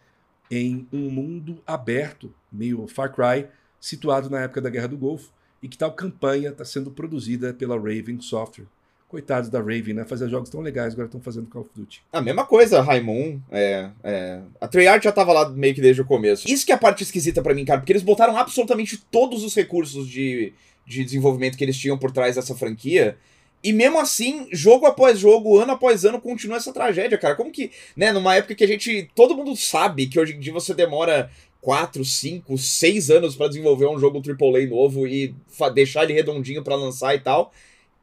em 0.49 0.85
um 0.91 1.09
mundo 1.09 1.61
aberto, 1.65 2.33
meio 2.51 2.85
Far 2.85 3.13
Cry, 3.15 3.47
situado 3.79 4.29
na 4.29 4.41
época 4.41 4.59
da 4.59 4.69
Guerra 4.69 4.89
do 4.89 4.97
Golfo, 4.97 5.31
e 5.61 5.67
que 5.67 5.77
tal 5.77 5.91
campanha 5.91 6.49
está 6.49 6.65
sendo 6.65 6.91
produzida 6.91 7.53
pela 7.53 7.75
Raven 7.75 8.19
Software. 8.19 8.65
Coitados 9.07 9.49
da 9.49 9.59
Raven, 9.59 9.93
né? 9.93 10.05
Fazer 10.05 10.29
jogos 10.29 10.49
tão 10.49 10.61
legais, 10.61 10.93
agora 10.93 11.07
estão 11.07 11.19
fazendo 11.19 11.47
Call 11.47 11.63
of 11.63 11.71
Duty. 11.75 12.01
A 12.13 12.21
mesma 12.21 12.45
coisa, 12.45 12.81
Raimon. 12.81 13.39
É, 13.51 13.89
é... 14.03 14.39
A 14.59 14.67
Treyarch 14.69 15.03
já 15.03 15.11
tava 15.11 15.33
lá 15.33 15.49
meio 15.49 15.75
que 15.75 15.81
desde 15.81 16.01
o 16.01 16.05
começo. 16.05 16.49
Isso 16.49 16.65
que 16.65 16.71
é 16.71 16.75
a 16.75 16.77
parte 16.77 17.03
esquisita 17.03 17.41
para 17.41 17.53
mim, 17.53 17.65
cara, 17.65 17.81
porque 17.81 17.91
eles 17.91 18.03
botaram 18.03 18.37
absolutamente 18.37 18.97
todos 19.11 19.43
os 19.43 19.53
recursos 19.53 20.07
de, 20.07 20.53
de 20.85 21.03
desenvolvimento 21.03 21.57
que 21.57 21.63
eles 21.63 21.77
tinham 21.77 21.97
por 21.97 22.11
trás 22.11 22.35
dessa 22.35 22.55
franquia. 22.55 23.17
E 23.63 23.73
mesmo 23.73 23.99
assim, 23.99 24.47
jogo 24.51 24.85
após 24.85 25.19
jogo, 25.19 25.59
ano 25.59 25.73
após 25.73 26.05
ano, 26.05 26.19
continua 26.19 26.57
essa 26.57 26.73
tragédia, 26.73 27.17
cara. 27.17 27.35
Como 27.35 27.51
que, 27.51 27.69
né, 27.95 28.11
numa 28.11 28.35
época 28.35 28.55
que 28.55 28.63
a 28.63 28.67
gente. 28.67 29.09
Todo 29.13 29.35
mundo 29.35 29.55
sabe 29.57 30.07
que 30.07 30.19
hoje 30.19 30.33
em 30.33 30.39
dia 30.39 30.53
você 30.53 30.73
demora 30.73 31.29
4, 31.61 32.03
5, 32.03 32.57
6 32.57 33.11
anos 33.11 33.35
para 33.35 33.47
desenvolver 33.47 33.85
um 33.85 33.99
jogo 33.99 34.19
AAA 34.19 34.67
novo 34.67 35.07
e 35.07 35.35
deixar 35.73 36.03
ele 36.03 36.13
redondinho 36.13 36.63
para 36.63 36.75
lançar 36.75 37.15
e 37.15 37.19
tal. 37.19 37.53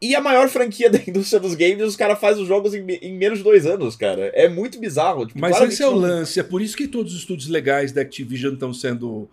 E 0.00 0.14
a 0.14 0.20
maior 0.20 0.48
franquia 0.48 0.88
da 0.90 0.98
indústria 0.98 1.40
dos 1.40 1.54
games, 1.54 1.82
os 1.82 1.96
caras 1.96 2.20
fazem 2.20 2.42
os 2.42 2.48
jogos 2.48 2.72
em, 2.72 2.86
em, 3.02 3.16
menos 3.16 3.38
de 3.38 3.44
dois 3.44 3.66
anos, 3.66 3.96
cara. 3.96 4.30
É 4.34 4.48
muito 4.48 4.78
bizarro. 4.78 5.26
Tipo, 5.26 5.40
Mas 5.40 5.60
esse 5.60 5.82
é 5.82 5.88
o 5.88 5.94
lance, 5.94 6.38
é 6.38 6.42
por 6.42 6.62
isso 6.62 6.76
que 6.76 6.86
todos 6.86 7.12
os 7.12 7.20
estúdios 7.20 7.48
legais 7.48 7.90
da 7.90 8.02
Activision 8.02 8.54
estão 8.54 8.72
sendo 8.72 9.28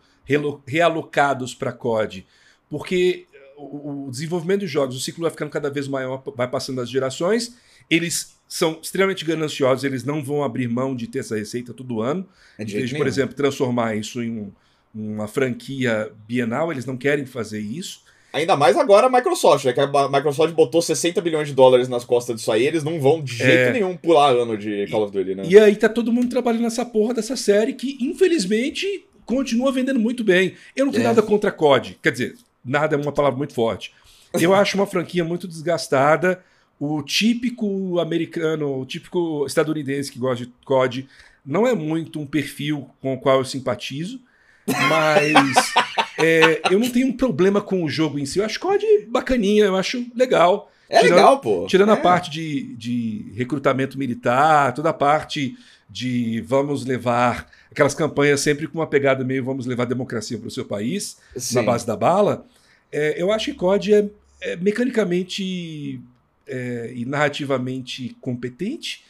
realocados 0.65 1.53
para 1.53 1.71
COD. 1.71 2.25
Porque 2.67 3.27
o, 3.55 4.07
o 4.07 4.11
desenvolvimento 4.11 4.61
de 4.61 4.67
jogos, 4.67 4.95
o 4.95 4.99
ciclo 4.99 5.21
vai 5.21 5.31
ficando 5.31 5.51
cada 5.51 5.69
vez 5.69 5.87
maior, 5.87 6.23
vai 6.35 6.49
passando 6.49 6.81
as 6.81 6.89
gerações, 6.89 7.55
eles 7.89 8.34
são 8.47 8.79
extremamente 8.81 9.25
gananciosos, 9.25 9.83
eles 9.83 10.03
não 10.03 10.23
vão 10.23 10.43
abrir 10.43 10.67
mão 10.67 10.95
de 10.95 11.07
ter 11.07 11.19
essa 11.19 11.35
receita 11.35 11.73
todo 11.73 12.01
ano. 12.01 12.27
É 12.57 12.63
em 12.63 12.65
vez 12.65 12.89
de, 12.89 12.95
por 12.95 13.07
exemplo, 13.07 13.35
transformar 13.35 13.95
isso 13.95 14.21
em 14.21 14.31
um, 14.31 14.51
uma 14.93 15.27
franquia 15.27 16.11
bienal, 16.27 16.71
eles 16.71 16.85
não 16.85 16.95
querem 16.95 17.25
fazer 17.25 17.59
isso. 17.59 18.03
Ainda 18.31 18.57
mais 18.57 18.75
agora 18.75 19.07
a 19.07 19.09
Microsoft, 19.09 19.63
né? 19.63 19.71
Que 19.71 19.79
a 19.79 20.09
Microsoft 20.09 20.53
botou 20.53 20.81
60 20.81 21.21
bilhões 21.21 21.47
de 21.47 21.53
dólares 21.53 21.87
nas 21.87 22.03
costas 22.03 22.35
disso 22.35 22.51
aí, 22.51 22.67
eles 22.67 22.83
não 22.83 22.99
vão 22.99 23.23
de 23.23 23.33
jeito 23.33 23.69
é... 23.69 23.71
nenhum 23.71 23.95
pular 23.95 24.35
ano 24.35 24.57
de 24.57 24.87
Call 24.91 25.03
of 25.03 25.13
Duty, 25.13 25.35
né? 25.35 25.43
E 25.47 25.57
aí 25.57 25.75
tá 25.75 25.87
todo 25.87 26.11
mundo 26.11 26.29
trabalhando 26.29 26.63
nessa 26.63 26.85
porra 26.85 27.13
dessa 27.13 27.37
série 27.37 27.73
que, 27.73 27.97
infelizmente, 28.01 29.05
continua 29.25 29.71
vendendo 29.71 29.99
muito 29.99 30.23
bem. 30.23 30.53
Eu 30.75 30.85
não 30.85 30.91
tenho 30.91 31.05
é. 31.05 31.07
nada 31.07 31.21
contra 31.21 31.49
COD. 31.49 31.97
Quer 32.01 32.11
dizer, 32.11 32.35
nada 32.63 32.95
é 32.95 32.99
uma 32.99 33.13
palavra 33.13 33.37
muito 33.37 33.53
forte. 33.53 33.93
Eu 34.33 34.51
acho 34.55 34.77
uma 34.77 34.85
franquia 34.85 35.23
muito 35.23 35.47
desgastada. 35.47 36.43
O 36.79 37.01
típico 37.01 37.99
americano, 37.99 38.81
o 38.81 38.85
típico 38.85 39.45
estadunidense 39.45 40.11
que 40.11 40.19
gosta 40.19 40.45
de 40.45 40.51
COD 40.65 41.07
não 41.45 41.65
é 41.65 41.73
muito 41.73 42.19
um 42.19 42.25
perfil 42.25 42.89
com 43.01 43.13
o 43.13 43.19
qual 43.19 43.37
eu 43.37 43.45
simpatizo, 43.45 44.19
mas 44.67 45.73
é, 46.17 46.61
eu 46.71 46.79
não 46.79 46.89
tenho 46.89 47.07
um 47.07 47.13
problema 47.13 47.61
com 47.61 47.83
o 47.83 47.89
jogo 47.89 48.19
em 48.19 48.25
si. 48.25 48.39
Eu 48.39 48.45
acho 48.45 48.59
COD 48.59 48.85
bacaninha, 49.07 49.65
eu 49.65 49.75
acho 49.75 50.05
legal. 50.15 50.71
É 50.89 50.99
tirando, 50.99 51.15
legal, 51.15 51.39
pô. 51.39 51.65
Tirando 51.67 51.89
é. 51.89 51.93
a 51.93 51.97
parte 51.97 52.29
de, 52.29 52.75
de 52.75 53.31
recrutamento 53.35 53.97
militar, 53.97 54.73
toda 54.73 54.89
a 54.89 54.93
parte 54.93 55.55
de 55.89 56.41
vamos 56.41 56.85
levar 56.85 57.49
aquelas 57.71 57.93
campanhas 57.93 58.41
sempre 58.41 58.67
com 58.67 58.79
uma 58.79 58.87
pegada 58.87 59.23
meio 59.23 59.43
vamos 59.43 59.65
levar 59.65 59.85
democracia 59.85 60.37
para 60.37 60.47
o 60.47 60.51
seu 60.51 60.65
país, 60.65 61.17
Sim. 61.35 61.55
na 61.55 61.63
base 61.63 61.85
da 61.85 61.95
bala. 61.95 62.45
É, 62.91 63.21
eu 63.21 63.31
acho 63.31 63.45
que 63.45 63.57
COD 63.57 63.93
é, 63.93 64.09
é 64.41 64.55
mecanicamente 64.55 66.01
é, 66.47 66.91
e 66.95 67.05
narrativamente 67.05 68.15
competente, 68.21 69.03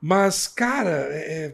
mas, 0.00 0.46
cara, 0.46 1.08
é, 1.10 1.52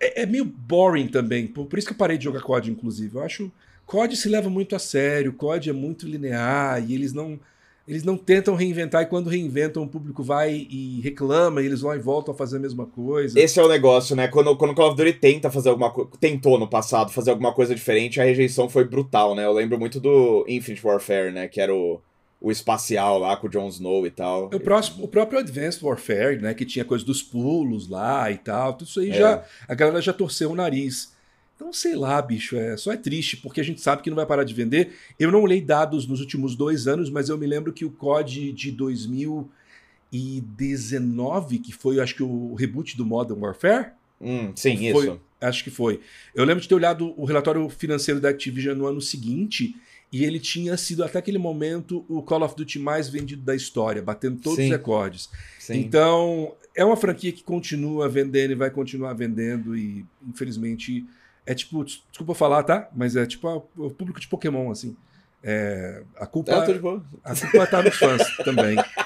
é, 0.00 0.22
é, 0.22 0.26
meio 0.26 0.44
boring 0.44 1.08
também. 1.08 1.46
Por, 1.46 1.66
por, 1.66 1.78
isso 1.78 1.86
que 1.86 1.92
eu 1.92 1.98
parei 1.98 2.16
de 2.16 2.24
jogar 2.24 2.40
COD, 2.40 2.70
inclusive. 2.70 3.14
Eu 3.14 3.22
acho. 3.22 3.52
COD 3.84 4.16
se 4.16 4.28
leva 4.28 4.48
muito 4.48 4.74
a 4.74 4.78
sério, 4.78 5.32
COD 5.32 5.70
é 5.70 5.72
muito 5.72 6.06
linear 6.06 6.82
e 6.88 6.94
eles 6.94 7.12
não. 7.12 7.38
Eles 7.86 8.02
não 8.02 8.16
tentam 8.16 8.56
reinventar 8.56 9.02
e 9.02 9.06
quando 9.06 9.30
reinventam 9.30 9.84
o 9.84 9.88
público 9.88 10.20
vai 10.20 10.66
e 10.68 11.00
reclama 11.04 11.62
e 11.62 11.66
eles 11.66 11.82
vão 11.82 11.94
e 11.94 12.00
voltam 12.00 12.34
a 12.34 12.36
fazer 12.36 12.56
a 12.56 12.58
mesma 12.58 12.84
coisa. 12.84 13.38
Esse 13.38 13.60
é 13.60 13.62
o 13.62 13.68
negócio, 13.68 14.16
né? 14.16 14.26
Quando, 14.26 14.56
quando 14.56 14.72
o 14.72 14.74
Call 14.74 14.88
of 14.88 14.96
Duty 14.96 15.12
tenta 15.12 15.52
fazer 15.52 15.68
alguma 15.68 15.92
coisa, 15.92 16.10
tentou 16.18 16.58
no 16.58 16.66
passado 16.66 17.12
fazer 17.12 17.30
alguma 17.30 17.52
coisa 17.52 17.76
diferente, 17.76 18.20
a 18.20 18.24
rejeição 18.24 18.68
foi 18.68 18.82
brutal, 18.84 19.36
né? 19.36 19.44
Eu 19.44 19.52
lembro 19.52 19.78
muito 19.78 20.00
do 20.00 20.44
Infinite 20.48 20.84
Warfare, 20.84 21.30
né? 21.30 21.46
Que 21.46 21.60
era 21.60 21.72
o, 21.72 22.00
o 22.46 22.50
espacial 22.52 23.18
lá 23.18 23.36
com 23.36 23.48
o 23.48 23.50
Jon 23.50 23.66
Snow 23.66 24.06
e 24.06 24.10
tal. 24.10 24.44
O, 24.54 24.60
próximo, 24.60 25.04
o 25.04 25.08
próprio 25.08 25.40
Advanced 25.40 25.82
Warfare, 25.82 26.40
né, 26.40 26.54
que 26.54 26.64
tinha 26.64 26.84
coisa 26.84 27.04
dos 27.04 27.20
pulos 27.20 27.88
lá 27.88 28.30
e 28.30 28.38
tal, 28.38 28.74
tudo 28.74 28.86
isso 28.86 29.00
aí 29.00 29.10
é. 29.10 29.14
já 29.14 29.44
a 29.66 29.74
galera 29.74 30.00
já 30.00 30.12
torceu 30.12 30.52
o 30.52 30.54
nariz. 30.54 31.12
Então, 31.56 31.72
sei 31.72 31.96
lá, 31.96 32.22
bicho, 32.22 32.54
é, 32.54 32.76
só 32.76 32.92
é 32.92 32.96
triste, 32.96 33.36
porque 33.38 33.60
a 33.60 33.64
gente 33.64 33.80
sabe 33.80 34.00
que 34.00 34.10
não 34.10 34.14
vai 34.14 34.26
parar 34.26 34.44
de 34.44 34.54
vender. 34.54 34.94
Eu 35.18 35.32
não 35.32 35.42
olhei 35.42 35.60
dados 35.60 36.06
nos 36.06 36.20
últimos 36.20 36.54
dois 36.54 36.86
anos, 36.86 37.10
mas 37.10 37.28
eu 37.28 37.36
me 37.36 37.48
lembro 37.48 37.72
que 37.72 37.84
o 37.84 37.90
COD 37.90 38.52
de 38.52 38.70
2019, 38.70 41.58
que 41.58 41.72
foi, 41.72 41.98
acho 41.98 42.14
que, 42.14 42.22
o 42.22 42.54
reboot 42.54 42.96
do 42.96 43.04
Modern 43.04 43.40
Warfare. 43.40 43.88
Hum, 44.20 44.52
sim, 44.54 44.92
foi, 44.92 45.06
isso. 45.06 45.20
Acho 45.40 45.64
que 45.64 45.70
foi. 45.70 45.98
Eu 46.32 46.44
lembro 46.44 46.62
de 46.62 46.68
ter 46.68 46.76
olhado 46.76 47.12
o 47.20 47.24
relatório 47.24 47.68
financeiro 47.68 48.20
da 48.20 48.28
Activision 48.28 48.78
no 48.78 48.86
ano 48.86 49.00
seguinte 49.00 49.74
e 50.12 50.24
ele 50.24 50.38
tinha 50.38 50.76
sido 50.76 51.04
até 51.04 51.18
aquele 51.18 51.38
momento 51.38 52.04
o 52.08 52.22
Call 52.22 52.42
of 52.42 52.54
Duty 52.56 52.78
mais 52.78 53.08
vendido 53.08 53.42
da 53.42 53.54
história, 53.54 54.00
batendo 54.00 54.40
todos 54.40 54.58
Sim. 54.58 54.66
os 54.66 54.70
recordes. 54.70 55.28
Sim. 55.58 55.80
Então, 55.80 56.54
é 56.74 56.84
uma 56.84 56.96
franquia 56.96 57.32
que 57.32 57.42
continua 57.42 58.08
vendendo 58.08 58.52
e 58.52 58.54
vai 58.54 58.70
continuar 58.70 59.12
vendendo 59.14 59.76
e 59.76 60.06
infelizmente 60.26 61.06
é 61.44 61.54
tipo, 61.54 61.84
desculpa 61.84 62.34
falar, 62.34 62.62
tá? 62.62 62.88
Mas 62.94 63.16
é 63.16 63.26
tipo 63.26 63.48
a, 63.48 63.56
o 63.56 63.90
público 63.90 64.20
de 64.20 64.28
Pokémon 64.28 64.70
assim. 64.70 64.96
É, 65.42 66.02
a 66.16 66.26
culpa 66.26 66.52
é, 66.52 66.56
a 66.56 67.36
culpa 67.36 67.66
tá 67.66 67.82
nos 67.82 67.94
fãs 67.94 68.36
também. 68.38 68.76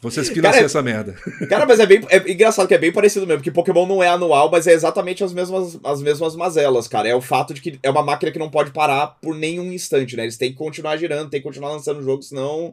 Vocês 0.00 0.28
financiam 0.30 0.52
cara, 0.52 0.64
essa 0.64 0.82
merda. 0.82 1.12
Cara, 1.48 1.66
mas 1.66 1.78
é 1.78 1.84
bem 1.84 2.00
é 2.08 2.30
engraçado 2.30 2.66
que 2.66 2.74
é 2.74 2.78
bem 2.78 2.90
parecido 2.90 3.26
mesmo, 3.26 3.40
porque 3.40 3.50
Pokémon 3.50 3.86
não 3.86 4.02
é 4.02 4.08
anual, 4.08 4.50
mas 4.50 4.66
é 4.66 4.72
exatamente 4.72 5.22
as 5.22 5.32
mesmas, 5.32 5.78
as 5.84 6.00
mesmas 6.00 6.34
mazelas, 6.34 6.88
cara. 6.88 7.08
É 7.08 7.14
o 7.14 7.20
fato 7.20 7.52
de 7.52 7.60
que 7.60 7.78
é 7.82 7.90
uma 7.90 8.02
máquina 8.02 8.32
que 8.32 8.38
não 8.38 8.50
pode 8.50 8.70
parar 8.70 9.18
por 9.20 9.34
nenhum 9.34 9.70
instante, 9.70 10.16
né? 10.16 10.22
Eles 10.22 10.38
têm 10.38 10.52
que 10.52 10.56
continuar 10.56 10.96
girando, 10.96 11.28
têm 11.28 11.40
que 11.40 11.46
continuar 11.46 11.72
lançando 11.72 12.02
jogo, 12.02 12.22
senão. 12.22 12.72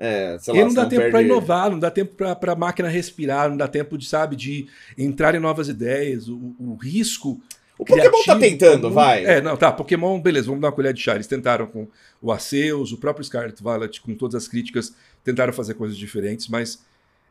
É, 0.00 0.38
lá, 0.46 0.54
e 0.54 0.64
não 0.64 0.72
dá 0.72 0.86
tempo 0.86 1.02
perde... 1.02 1.10
para 1.10 1.22
inovar, 1.22 1.70
não 1.70 1.78
dá 1.80 1.90
tempo 1.90 2.14
para 2.14 2.52
a 2.52 2.56
máquina 2.56 2.88
respirar, 2.88 3.48
não 3.48 3.56
dá 3.56 3.66
tempo 3.66 3.98
de, 3.98 4.06
sabe, 4.06 4.36
de 4.36 4.68
entrar 4.96 5.34
em 5.34 5.40
novas 5.40 5.68
ideias. 5.68 6.28
O, 6.28 6.54
o 6.60 6.76
risco 6.80 7.40
o 7.78 7.84
Pokémon 7.84 8.22
tá 8.26 8.36
tentando, 8.36 8.90
vai. 8.90 9.24
É, 9.24 9.40
não, 9.40 9.56
tá. 9.56 9.70
Pokémon, 9.70 10.20
beleza, 10.20 10.46
vamos 10.46 10.60
dar 10.60 10.66
uma 10.66 10.72
colher 10.72 10.92
de 10.92 11.00
chá. 11.00 11.14
Eles 11.14 11.28
tentaram 11.28 11.66
com 11.66 11.86
o 12.20 12.32
Arceus, 12.32 12.90
o 12.90 12.98
próprio 12.98 13.24
Scarlet 13.24 13.62
Violet, 13.62 14.00
com 14.00 14.14
todas 14.14 14.34
as 14.34 14.48
críticas, 14.48 14.92
tentaram 15.24 15.52
fazer 15.52 15.74
coisas 15.74 15.96
diferentes, 15.96 16.48
mas, 16.48 16.82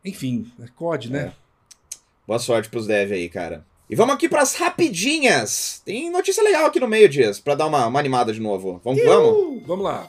enfim, 0.04 0.50
é 0.60 0.66
COD, 0.74 1.10
né? 1.10 1.32
É. 1.32 1.32
Boa 2.26 2.38
sorte 2.38 2.68
pros 2.68 2.86
dev 2.86 3.12
aí, 3.12 3.28
cara. 3.28 3.64
E 3.90 3.96
vamos 3.96 4.14
aqui 4.14 4.28
pras 4.28 4.54
rapidinhas. 4.54 5.80
Tem 5.84 6.10
notícia 6.10 6.42
legal 6.42 6.66
aqui 6.66 6.78
no 6.78 6.86
meio, 6.86 7.08
Dias, 7.08 7.40
pra 7.40 7.54
dar 7.54 7.66
uma, 7.66 7.86
uma 7.86 7.98
animada 7.98 8.32
de 8.32 8.40
novo. 8.40 8.80
Vamos, 8.84 9.02
vamos? 9.02 9.62
Vamos 9.66 9.84
lá. 9.84 10.06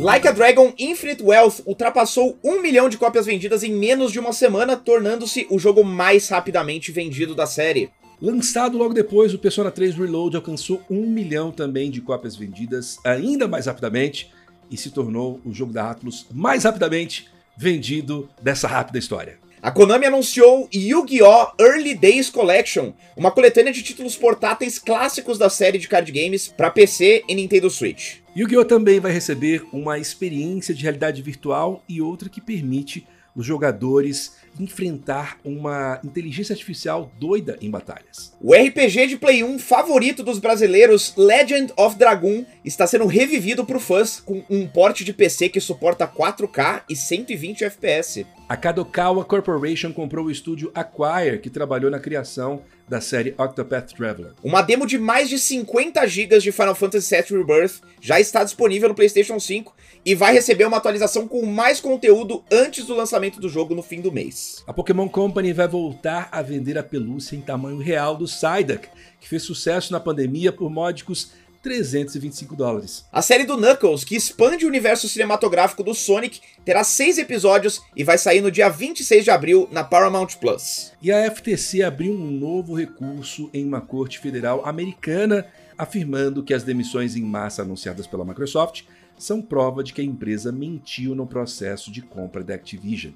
Like 0.00 0.26
a 0.26 0.32
Dragon 0.32 0.72
Infinite 0.78 1.22
Wealth 1.22 1.62
ultrapassou 1.64 2.38
um 2.42 2.60
milhão 2.60 2.88
de 2.88 2.98
cópias 2.98 3.26
vendidas 3.26 3.62
em 3.62 3.72
menos 3.72 4.10
de 4.10 4.18
uma 4.18 4.32
semana, 4.32 4.76
tornando-se 4.76 5.46
o 5.50 5.58
jogo 5.58 5.84
mais 5.84 6.28
rapidamente 6.28 6.90
vendido 6.90 7.34
da 7.34 7.46
série. 7.46 7.90
Lançado 8.20 8.78
logo 8.78 8.94
depois, 8.94 9.34
o 9.34 9.38
Persona 9.38 9.70
3 9.70 9.94
Reload 9.94 10.36
alcançou 10.36 10.82
um 10.88 11.06
milhão 11.06 11.52
também 11.52 11.90
de 11.90 12.00
cópias 12.00 12.34
vendidas 12.34 12.98
ainda 13.04 13.46
mais 13.46 13.66
rapidamente 13.66 14.32
e 14.70 14.76
se 14.76 14.90
tornou 14.90 15.38
o 15.44 15.52
jogo 15.52 15.72
da 15.72 15.90
Atlus 15.90 16.26
mais 16.32 16.64
rapidamente 16.64 17.28
vendido 17.58 18.28
dessa 18.42 18.66
rápida 18.66 18.98
história. 18.98 19.38
A 19.60 19.70
Konami 19.70 20.06
anunciou 20.06 20.66
Yu-Gi-Oh! 20.72 21.52
Early 21.60 21.94
Days 21.94 22.30
Collection, 22.30 22.92
uma 23.14 23.30
coletânea 23.30 23.72
de 23.72 23.82
títulos 23.82 24.16
portáteis 24.16 24.78
clássicos 24.78 25.36
da 25.36 25.50
série 25.50 25.78
de 25.78 25.88
card 25.88 26.10
games 26.10 26.48
para 26.48 26.70
PC 26.70 27.22
e 27.28 27.34
Nintendo 27.34 27.68
Switch. 27.68 28.18
Yu-Gi-Oh! 28.34 28.64
também 28.64 28.98
vai 28.98 29.12
receber 29.12 29.62
uma 29.72 29.98
experiência 29.98 30.74
de 30.74 30.82
realidade 30.82 31.20
virtual 31.20 31.82
e 31.86 32.00
outra 32.00 32.30
que 32.30 32.40
permite 32.40 33.06
os 33.34 33.44
jogadores 33.44 34.36
enfrentar 34.60 35.38
uma 35.44 36.00
inteligência 36.04 36.52
artificial 36.52 37.10
doida 37.18 37.56
em 37.60 37.70
batalhas. 37.70 38.34
O 38.40 38.54
RPG 38.54 39.06
de 39.08 39.16
Play 39.16 39.42
1 39.42 39.58
favorito 39.58 40.22
dos 40.22 40.38
brasileiros, 40.38 41.14
Legend 41.16 41.72
of 41.76 41.96
Dragoon, 41.96 42.44
está 42.64 42.86
sendo 42.86 43.06
revivido 43.06 43.64
por 43.64 43.80
fãs 43.80 44.20
com 44.20 44.42
um 44.48 44.66
porte 44.66 45.04
de 45.04 45.12
PC 45.12 45.48
que 45.48 45.60
suporta 45.60 46.06
4K 46.06 46.82
e 46.88 46.96
120 46.96 47.64
FPS. 47.64 48.26
A 48.48 48.56
Kadokawa 48.56 49.24
Corporation 49.24 49.92
comprou 49.92 50.26
o 50.26 50.30
estúdio 50.30 50.70
Acquire, 50.72 51.40
que 51.40 51.50
trabalhou 51.50 51.90
na 51.90 51.98
criação 51.98 52.62
da 52.88 53.00
série 53.00 53.34
Octopath 53.36 53.92
Traveler. 53.92 54.34
Uma 54.40 54.62
demo 54.62 54.86
de 54.86 54.96
mais 54.96 55.28
de 55.28 55.36
50 55.36 56.06
GB 56.06 56.38
de 56.38 56.52
Final 56.52 56.76
Fantasy 56.76 57.16
VII 57.16 57.38
Rebirth 57.40 57.80
já 58.00 58.20
está 58.20 58.44
disponível 58.44 58.88
no 58.88 58.94
PlayStation 58.94 59.40
5 59.40 59.74
e 60.04 60.14
vai 60.14 60.32
receber 60.32 60.64
uma 60.64 60.76
atualização 60.76 61.26
com 61.26 61.44
mais 61.44 61.80
conteúdo 61.80 62.44
antes 62.48 62.86
do 62.86 62.94
lançamento 62.94 63.40
do 63.40 63.48
jogo 63.48 63.74
no 63.74 63.82
fim 63.82 64.00
do 64.00 64.12
mês. 64.12 64.62
A 64.64 64.72
Pokémon 64.72 65.08
Company 65.08 65.52
vai 65.52 65.66
voltar 65.66 66.28
a 66.30 66.40
vender 66.40 66.78
a 66.78 66.84
pelúcia 66.84 67.34
em 67.34 67.40
tamanho 67.40 67.78
real 67.78 68.16
do 68.16 68.26
Psyduck, 68.26 68.88
que 69.18 69.28
fez 69.28 69.42
sucesso 69.42 69.92
na 69.92 69.98
pandemia 69.98 70.52
por 70.52 70.70
módicos 70.70 71.32
325 71.66 72.54
dólares. 72.54 73.04
A 73.10 73.20
série 73.20 73.42
do 73.42 73.56
Knuckles, 73.56 74.04
que 74.04 74.14
expande 74.14 74.64
o 74.64 74.68
universo 74.68 75.08
cinematográfico 75.08 75.82
do 75.82 75.94
Sonic, 75.94 76.40
terá 76.64 76.84
seis 76.84 77.18
episódios 77.18 77.82
e 77.96 78.04
vai 78.04 78.16
sair 78.16 78.40
no 78.40 78.52
dia 78.52 78.68
26 78.68 79.24
de 79.24 79.32
abril 79.32 79.68
na 79.72 79.82
Paramount 79.82 80.28
Plus. 80.40 80.92
E 81.02 81.10
a 81.10 81.28
FTC 81.28 81.82
abriu 81.82 82.12
um 82.12 82.30
novo 82.30 82.72
recurso 82.72 83.50
em 83.52 83.64
uma 83.64 83.80
corte 83.80 84.20
federal 84.20 84.64
americana, 84.64 85.44
afirmando 85.76 86.44
que 86.44 86.54
as 86.54 86.62
demissões 86.62 87.16
em 87.16 87.22
massa 87.22 87.62
anunciadas 87.62 88.06
pela 88.06 88.24
Microsoft 88.24 88.84
são 89.18 89.42
prova 89.42 89.82
de 89.82 89.92
que 89.92 90.00
a 90.00 90.04
empresa 90.04 90.52
mentiu 90.52 91.16
no 91.16 91.26
processo 91.26 91.90
de 91.90 92.00
compra 92.00 92.44
da 92.44 92.54
Activision. 92.54 93.12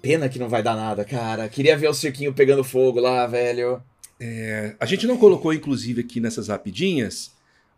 Pena 0.00 0.30
que 0.30 0.38
não 0.38 0.48
vai 0.48 0.62
dar 0.62 0.76
nada, 0.76 1.04
cara. 1.04 1.46
Queria 1.46 1.76
ver 1.76 1.88
o 1.88 1.94
cirquinho 1.94 2.32
pegando 2.32 2.64
fogo 2.64 3.00
lá, 3.00 3.26
velho. 3.26 3.82
É, 4.18 4.74
a 4.80 4.86
gente 4.86 5.06
não 5.06 5.18
colocou, 5.18 5.52
inclusive, 5.52 6.00
aqui 6.00 6.20
nessas 6.20 6.48
rapidinhas, 6.48 7.32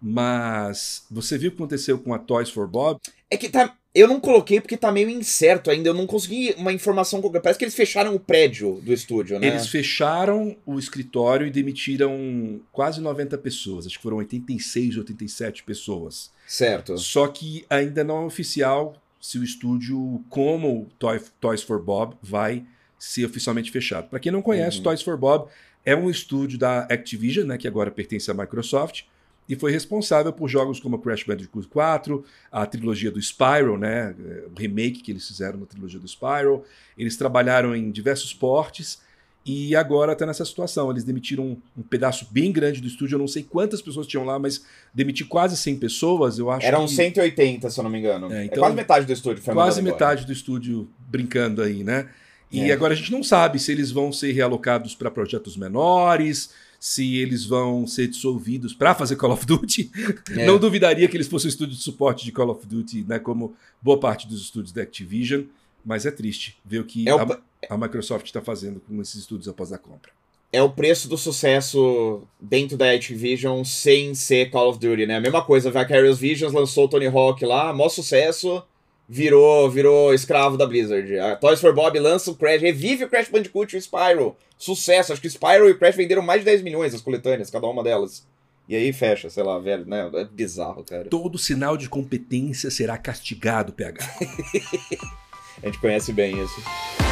mas 0.07 1.07
você 1.11 1.39
viu 1.39 1.49
o 1.49 1.53
que 1.53 1.57
aconteceu 1.57 1.99
com 1.99 2.13
a 2.13 2.19
Toys 2.19 2.51
for 2.51 2.69
Bob? 2.69 3.01
É 3.31 3.39
que 3.39 3.49
tá. 3.49 3.75
Eu 3.95 4.07
não 4.07 4.21
coloquei 4.21 4.61
porque 4.61 4.77
tá 4.77 4.93
meio 4.93 5.09
incerto 5.09 5.71
ainda. 5.71 5.89
Eu 5.89 5.95
não 5.95 6.07
consegui 6.07 6.55
uma 6.59 6.75
informação 6.75 7.23
concreta. 7.23 7.45
Parece 7.45 7.59
que 7.59 7.65
eles 7.65 7.75
fecharam 7.75 8.15
o 8.15 8.21
prédio 8.21 8.83
do 8.83 8.93
estúdio, 8.93 9.39
né? 9.39 9.47
Eles 9.47 9.69
fecharam 9.69 10.57
o 10.67 10.79
escritório 10.79 11.47
e 11.47 11.51
demitiram 11.51 12.61
quase 12.71 13.01
90 13.01 13.39
pessoas. 13.39 13.87
Acho 13.87 13.97
que 13.97 14.03
foram 14.03 14.19
86, 14.19 14.99
87 14.99 15.63
pessoas. 15.63 16.31
Certo. 16.47 16.99
Só 16.99 17.27
que 17.29 17.65
ainda 17.71 18.05
não 18.05 18.25
é 18.25 18.27
oficial 18.27 19.01
se 19.19 19.39
o 19.39 19.45
estúdio, 19.45 20.23
como 20.29 20.87
Toy, 20.99 21.19
Toys 21.41 21.63
for 21.63 21.81
Bob, 21.81 22.15
vai 22.21 22.63
ser 22.99 23.25
oficialmente 23.25 23.71
fechado. 23.71 24.11
Para 24.11 24.21
quem 24.21 24.31
não 24.31 24.43
conhece, 24.43 24.79
uhum. 24.79 24.83
Toys 24.83 25.01
for 25.01 25.17
Bob 25.17 25.49
é 25.83 25.97
um 25.97 26.11
estúdio 26.11 26.59
da 26.59 26.81
Activision, 26.81 27.47
né, 27.47 27.57
que 27.57 27.67
agora 27.67 27.91
pertence 27.91 28.31
à 28.31 28.35
Microsoft, 28.35 29.05
e 29.49 29.55
foi 29.55 29.71
responsável 29.71 30.33
por 30.33 30.49
jogos 30.49 30.81
como 30.81 30.99
Crash 30.99 31.25
Bandicoot 31.25 31.69
4, 31.69 32.25
a 32.51 32.65
trilogia 32.65 33.11
do 33.11 33.21
Spyro, 33.21 33.77
né, 33.77 34.15
o 34.51 34.59
remake 34.59 35.03
que 35.03 35.13
eles 35.13 35.27
fizeram 35.27 35.59
na 35.59 35.67
trilogia 35.67 36.01
do 36.01 36.09
Spyro. 36.09 36.65
Eles 36.97 37.17
trabalharam 37.17 37.77
em 37.77 37.91
diversos 37.91 38.33
portes 38.33 39.03
e 39.45 39.77
agora 39.77 40.15
está 40.15 40.25
nessa 40.25 40.45
situação. 40.45 40.91
Eles 40.91 41.05
demitiram 41.05 41.45
um, 41.45 41.57
um, 41.77 41.83
pedaço 41.83 42.27
bem 42.31 42.51
grande 42.51 42.81
do 42.81 42.87
estúdio. 42.87 43.17
Eu 43.17 43.19
não 43.19 43.29
sei 43.29 43.43
quantas 43.43 43.83
pessoas 43.83 44.07
tinham 44.07 44.25
lá, 44.25 44.39
mas 44.39 44.65
demitir 44.95 45.27
quase 45.27 45.57
100 45.57 45.77
pessoas, 45.77 46.39
eu 46.39 46.51
acho 46.51 46.67
Eram 46.67 46.87
que... 46.87 46.95
180, 46.95 47.69
se 47.69 47.79
eu 47.79 47.85
não 47.85 47.91
me 47.91 47.99
engano. 47.99 48.33
É, 48.33 48.47
então, 48.47 48.57
é 48.57 48.61
quase 48.61 48.77
metade 48.77 49.07
do 49.07 49.13
estúdio. 49.13 49.43
Foi 49.43 49.53
quase 49.53 49.83
metade 49.83 50.25
do 50.25 50.33
estúdio 50.33 50.89
brincando 51.09 51.61
aí, 51.61 51.85
né? 51.85 52.09
E 52.51 52.71
é. 52.71 52.73
agora 52.73 52.95
a 52.95 52.97
gente 52.97 53.11
não 53.13 53.23
sabe 53.23 53.59
se 53.59 53.73
eles 53.73 53.91
vão 53.91 54.13
ser 54.13 54.33
realocados 54.33 54.95
para 54.95 55.11
projetos 55.11 55.57
menores, 55.57 56.51
se 56.85 57.17
eles 57.17 57.47
vão 57.47 57.87
ser 57.87 58.09
dissolvidos 58.09 58.75
para 58.75 58.95
fazer 58.95 59.17
Call 59.17 59.33
of 59.33 59.47
Duty. 59.47 59.91
É. 60.37 60.45
Não 60.45 60.59
duvidaria 60.59 61.09
que 61.09 61.17
eles 61.17 61.27
fossem 61.27 61.49
um 61.49 61.49
estúdio 61.49 61.75
de 61.75 61.83
suporte 61.83 62.27
de 62.27 62.33
Call 62.33 62.51
of 62.51 62.67
Duty, 62.67 63.07
né, 63.09 63.19
como 63.19 63.57
boa 63.81 63.99
parte 63.99 64.29
dos 64.29 64.43
estúdios 64.43 64.71
da 64.71 64.83
Activision. 64.83 65.45
Mas 65.83 66.05
é 66.05 66.11
triste 66.11 66.59
ver 66.63 66.81
o 66.81 66.85
que 66.85 67.09
é 67.09 67.15
o... 67.15 67.19
A, 67.19 67.41
a 67.71 67.79
Microsoft 67.79 68.27
está 68.27 68.43
fazendo 68.43 68.81
com 68.81 69.01
esses 69.01 69.15
estúdios 69.15 69.49
após 69.49 69.73
a 69.73 69.79
compra. 69.79 70.13
É 70.53 70.63
o 70.63 70.69
preço 70.69 71.09
do 71.09 71.17
sucesso 71.17 72.23
dentro 72.39 72.77
da 72.77 72.91
Activision 72.91 73.65
sem 73.65 74.15
ser 74.15 74.51
Call 74.51 74.69
of 74.69 74.79
Duty, 74.79 75.07
né? 75.07 75.17
A 75.17 75.21
mesma 75.21 75.43
coisa, 75.43 75.71
Vicarious 75.71 76.19
Visions 76.19 76.53
lançou 76.53 76.85
o 76.85 76.89
Tony 76.89 77.07
Hawk 77.07 77.43
lá, 77.47 77.73
maior 77.73 77.89
sucesso, 77.89 78.63
virou 79.09 79.71
virou 79.71 80.15
escravo 80.15 80.57
da 80.57 80.67
Blizzard. 80.67 81.19
A 81.19 81.37
Toys 81.37 81.61
for 81.61 81.75
Bob 81.75 81.99
lança 81.99 82.31
o 82.31 82.35
Crash, 82.35 82.63
revive 82.63 83.05
o 83.05 83.09
Crash 83.09 83.29
Bandicoot 83.29 83.75
e 83.75 83.79
o 83.79 83.83
Spyro. 83.83 84.37
Sucesso, 84.57 85.13
acho 85.13 85.21
que 85.21 85.29
o 85.29 85.31
Spyro 85.31 85.69
e 85.69 85.73
o 85.73 85.79
Crash 85.79 85.97
venderam 85.97 86.23
mais 86.23 86.41
de 86.41 86.47
10 86.47 86.63
milhões 86.63 86.95
as 86.95 87.01
coletâneas, 87.01 87.51
cada 87.51 87.67
uma 87.67 87.83
delas. 87.83 88.27
E 88.69 88.75
aí 88.75 88.93
fecha, 88.93 89.29
sei 89.29 89.43
lá, 89.43 89.59
velho, 89.59 89.85
né? 89.85 90.11
É 90.15 90.25
bizarro, 90.25 90.83
cara. 90.85 91.05
Todo 91.05 91.37
sinal 91.37 91.77
de 91.77 91.89
competência 91.89 92.71
será 92.71 92.97
castigado, 92.97 93.73
PH. 93.73 94.03
A 95.63 95.67
gente 95.67 95.79
conhece 95.79 96.13
bem 96.13 96.43
isso. 96.43 97.04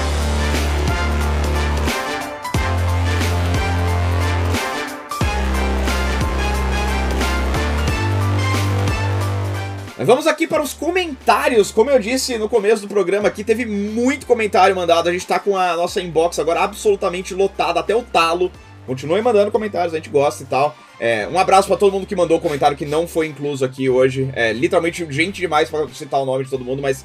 Vamos 10.05 10.27
aqui 10.27 10.47
para 10.47 10.63
os 10.63 10.75
comentários. 10.75 11.71
Como 11.71 11.91
eu 11.91 11.99
disse 11.99 12.37
no 12.37 12.49
começo 12.49 12.83
do 12.83 12.89
programa 12.89 13.29
aqui, 13.29 13.45
teve 13.45 13.65
muito 13.65 14.27
comentário 14.27 14.75
mandado. 14.75 15.09
A 15.09 15.13
gente 15.13 15.23
está 15.23 15.39
com 15.39 15.57
a 15.57 15.77
nossa 15.77 16.01
inbox 16.01 16.39
agora 16.39 16.61
absolutamente 16.61 17.35
lotada 17.35 17.79
até 17.79 17.95
o 17.95 18.03
talo. 18.03 18.51
Continuem 18.85 19.23
mandando 19.23 19.53
comentários, 19.53 19.95
a 19.95 19.97
gente 19.97 20.11
gosta 20.11 20.43
e 20.43 20.47
tal. 20.47 20.77
É, 20.99 21.29
um 21.29 21.39
abraço 21.39 21.69
para 21.69 21.77
todo 21.77 21.93
mundo 21.93 22.07
que 22.07 22.17
mandou 22.17 22.41
comentário 22.41 22.77
que 22.77 22.85
não 22.85 23.07
foi 23.07 23.27
incluso 23.29 23.65
aqui 23.65 23.89
hoje. 23.89 24.29
É, 24.35 24.53
literalmente 24.53 25.07
gente 25.11 25.41
demais 25.41 25.71
para 25.71 25.87
citar 25.89 26.21
o 26.21 26.25
nome 26.25 26.45
de 26.45 26.51
todo 26.51 26.65
mundo, 26.65 26.83
mas 26.83 27.05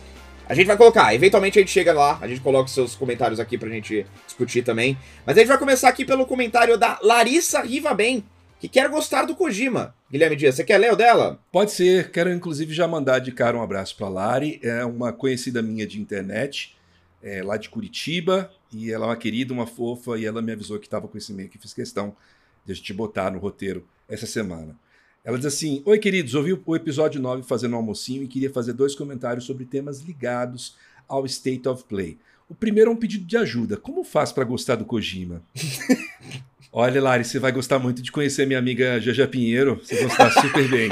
a 0.50 0.56
gente 0.56 0.66
vai 0.66 0.78
colocar. 0.78 1.14
Eventualmente 1.14 1.60
a 1.60 1.62
gente 1.62 1.72
chega 1.72 1.94
lá, 1.94 2.18
a 2.20 2.28
gente 2.28 2.42
coloca 2.42 2.68
seus 2.68 2.96
comentários 2.96 3.40
aqui 3.40 3.58
pra 3.58 3.70
gente 3.70 4.08
discutir 4.26 4.64
também. 4.64 4.98
Mas 5.24 5.38
a 5.38 5.40
gente 5.40 5.50
vai 5.50 5.58
começar 5.60 5.90
aqui 5.90 6.04
pelo 6.04 6.26
comentário 6.26 6.78
da 6.78 6.98
Larissa 7.04 7.62
Riva 7.62 7.94
Bem 7.94 8.24
que 8.60 8.68
quer 8.68 8.90
gostar 8.90 9.26
do 9.26 9.36
Kojima. 9.36 9.94
Guilherme 10.10 10.38
Dias, 10.38 10.56
você 10.56 10.64
quer 10.64 10.78
ler 10.78 10.94
o 10.94 10.96
dela? 10.96 11.38
Pode 11.52 11.72
ser. 11.72 12.12
Quero 12.12 12.32
inclusive 12.32 12.74
já 12.74 12.88
mandar 12.88 13.20
de 13.20 13.30
cara 13.34 13.58
um 13.58 13.62
abraço 13.62 13.98
para 13.98 14.08
Lari. 14.08 14.58
É 14.64 14.86
uma 14.86 15.12
conhecida 15.12 15.62
minha 15.62 15.86
de 15.86 16.00
internet, 16.00 16.78
é, 17.22 17.44
lá 17.44 17.58
de 17.58 17.70
Curitiba. 17.70 18.50
E 18.72 18.90
ela 18.90 19.06
é 19.06 19.10
uma 19.10 19.18
querida, 19.18 19.54
uma 19.54 19.68
fofa. 19.68 20.18
E 20.18 20.26
ela 20.26 20.42
me 20.42 20.54
avisou 20.54 20.80
que 20.80 20.88
estava 20.88 21.10
com 21.10 21.18
esse 21.18 21.34
e-mail 21.34 21.50
que 21.50 21.58
fiz 21.58 21.74
questão 21.74 22.16
de 22.66 22.72
a 22.72 22.76
gente 22.76 22.94
botar 22.94 23.30
no 23.32 23.40
roteiro 23.40 23.86
essa 24.08 24.26
semana. 24.26 24.78
Ela 25.26 25.38
diz 25.38 25.48
assim: 25.48 25.82
Oi, 25.84 26.00
queridos, 26.00 26.36
ouvi 26.36 26.58
o 26.66 26.76
episódio 26.76 27.20
9 27.20 27.44
fazendo 27.44 27.74
um 27.74 27.78
almocinho 27.78 28.24
e 28.24 28.28
queria 28.28 28.50
fazer 28.50 28.72
dois 28.72 28.96
comentários 28.96 29.44
sobre 29.44 29.66
temas 29.66 30.00
ligados 30.00 30.78
ao 31.06 31.26
State 31.26 31.68
of 31.68 31.84
Play. 31.84 32.18
O 32.48 32.56
primeiro 32.56 32.90
é 32.90 32.94
um 32.94 32.98
pedido 32.98 33.26
de 33.26 33.36
ajuda. 33.36 33.76
Como 33.76 34.06
faz 34.06 34.32
para 34.32 34.46
gostar 34.46 34.76
do 34.76 34.86
Kojima? 34.86 35.44
Olha, 36.80 37.02
Lari, 37.02 37.26
você 37.26 37.40
vai 37.40 37.52
gostar 37.52 37.80
muito 37.80 38.04
de 38.04 38.12
conhecer 38.12 38.46
minha 38.46 38.60
amiga 38.60 39.02
Jaja 39.02 39.28
Pinheiro. 39.28 39.82
Você 39.82 39.96
vai 39.96 40.04
gostar 40.04 40.30
super 40.30 40.70
bem. 40.70 40.90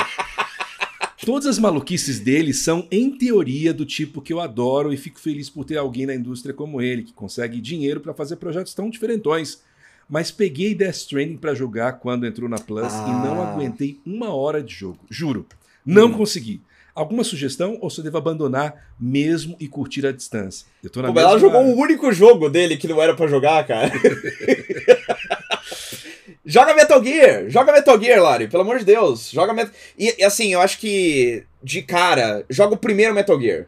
Todas 1.23 1.45
as 1.45 1.59
maluquices 1.59 2.19
dele 2.19 2.55
são, 2.55 2.87
em 2.89 3.15
teoria, 3.15 3.71
do 3.71 3.85
tipo 3.85 4.19
que 4.19 4.33
eu 4.33 4.39
adoro 4.39 4.91
e 4.91 4.97
fico 4.97 5.19
feliz 5.19 5.47
por 5.47 5.63
ter 5.63 5.77
alguém 5.77 6.07
na 6.07 6.15
indústria 6.15 6.55
como 6.55 6.81
ele, 6.81 7.03
que 7.03 7.13
consegue 7.13 7.61
dinheiro 7.61 7.99
para 7.99 8.15
fazer 8.15 8.37
projetos 8.37 8.73
tão 8.73 8.89
diferentões. 8.89 9.61
Mas 10.09 10.31
peguei 10.31 10.73
Death 10.73 10.95
Stranding 10.95 11.37
para 11.37 11.53
jogar 11.53 11.99
quando 11.99 12.25
entrou 12.25 12.49
na 12.49 12.57
Plus 12.57 12.91
ah. 12.91 13.05
e 13.07 13.27
não 13.27 13.43
aguentei 13.43 13.99
uma 14.03 14.33
hora 14.33 14.63
de 14.63 14.73
jogo. 14.73 15.05
Juro. 15.07 15.45
Não 15.85 16.07
hum. 16.07 16.13
consegui. 16.13 16.61
Alguma 16.95 17.23
sugestão 17.23 17.77
ou 17.79 17.91
eu 17.95 18.03
devo 18.03 18.17
abandonar 18.17 18.87
mesmo 18.99 19.55
e 19.59 19.67
curtir 19.67 20.07
a 20.07 20.11
distância? 20.11 20.65
Eu 20.83 20.89
tô 20.89 21.03
na 21.03 21.13
Pô, 21.13 21.19
Ela 21.19 21.37
jogou 21.37 21.61
o 21.61 21.79
único 21.79 22.11
jogo 22.11 22.49
dele 22.49 22.75
que 22.75 22.87
não 22.87 22.99
era 22.99 23.13
para 23.13 23.27
jogar, 23.27 23.67
cara. 23.67 23.91
Joga 26.45 26.75
Metal 26.75 27.03
Gear! 27.03 27.49
Joga 27.49 27.71
Metal 27.71 27.99
Gear, 27.99 28.21
Lari, 28.21 28.47
pelo 28.47 28.63
amor 28.63 28.79
de 28.79 28.85
Deus. 28.85 29.31
Joga 29.31 29.53
Metal... 29.53 29.73
E, 29.97 30.15
e 30.19 30.23
assim, 30.23 30.53
eu 30.53 30.61
acho 30.61 30.77
que, 30.79 31.43
de 31.63 31.81
cara, 31.81 32.45
joga 32.49 32.75
o 32.75 32.77
primeiro 32.77 33.13
Metal 33.13 33.39
Gear 33.39 33.67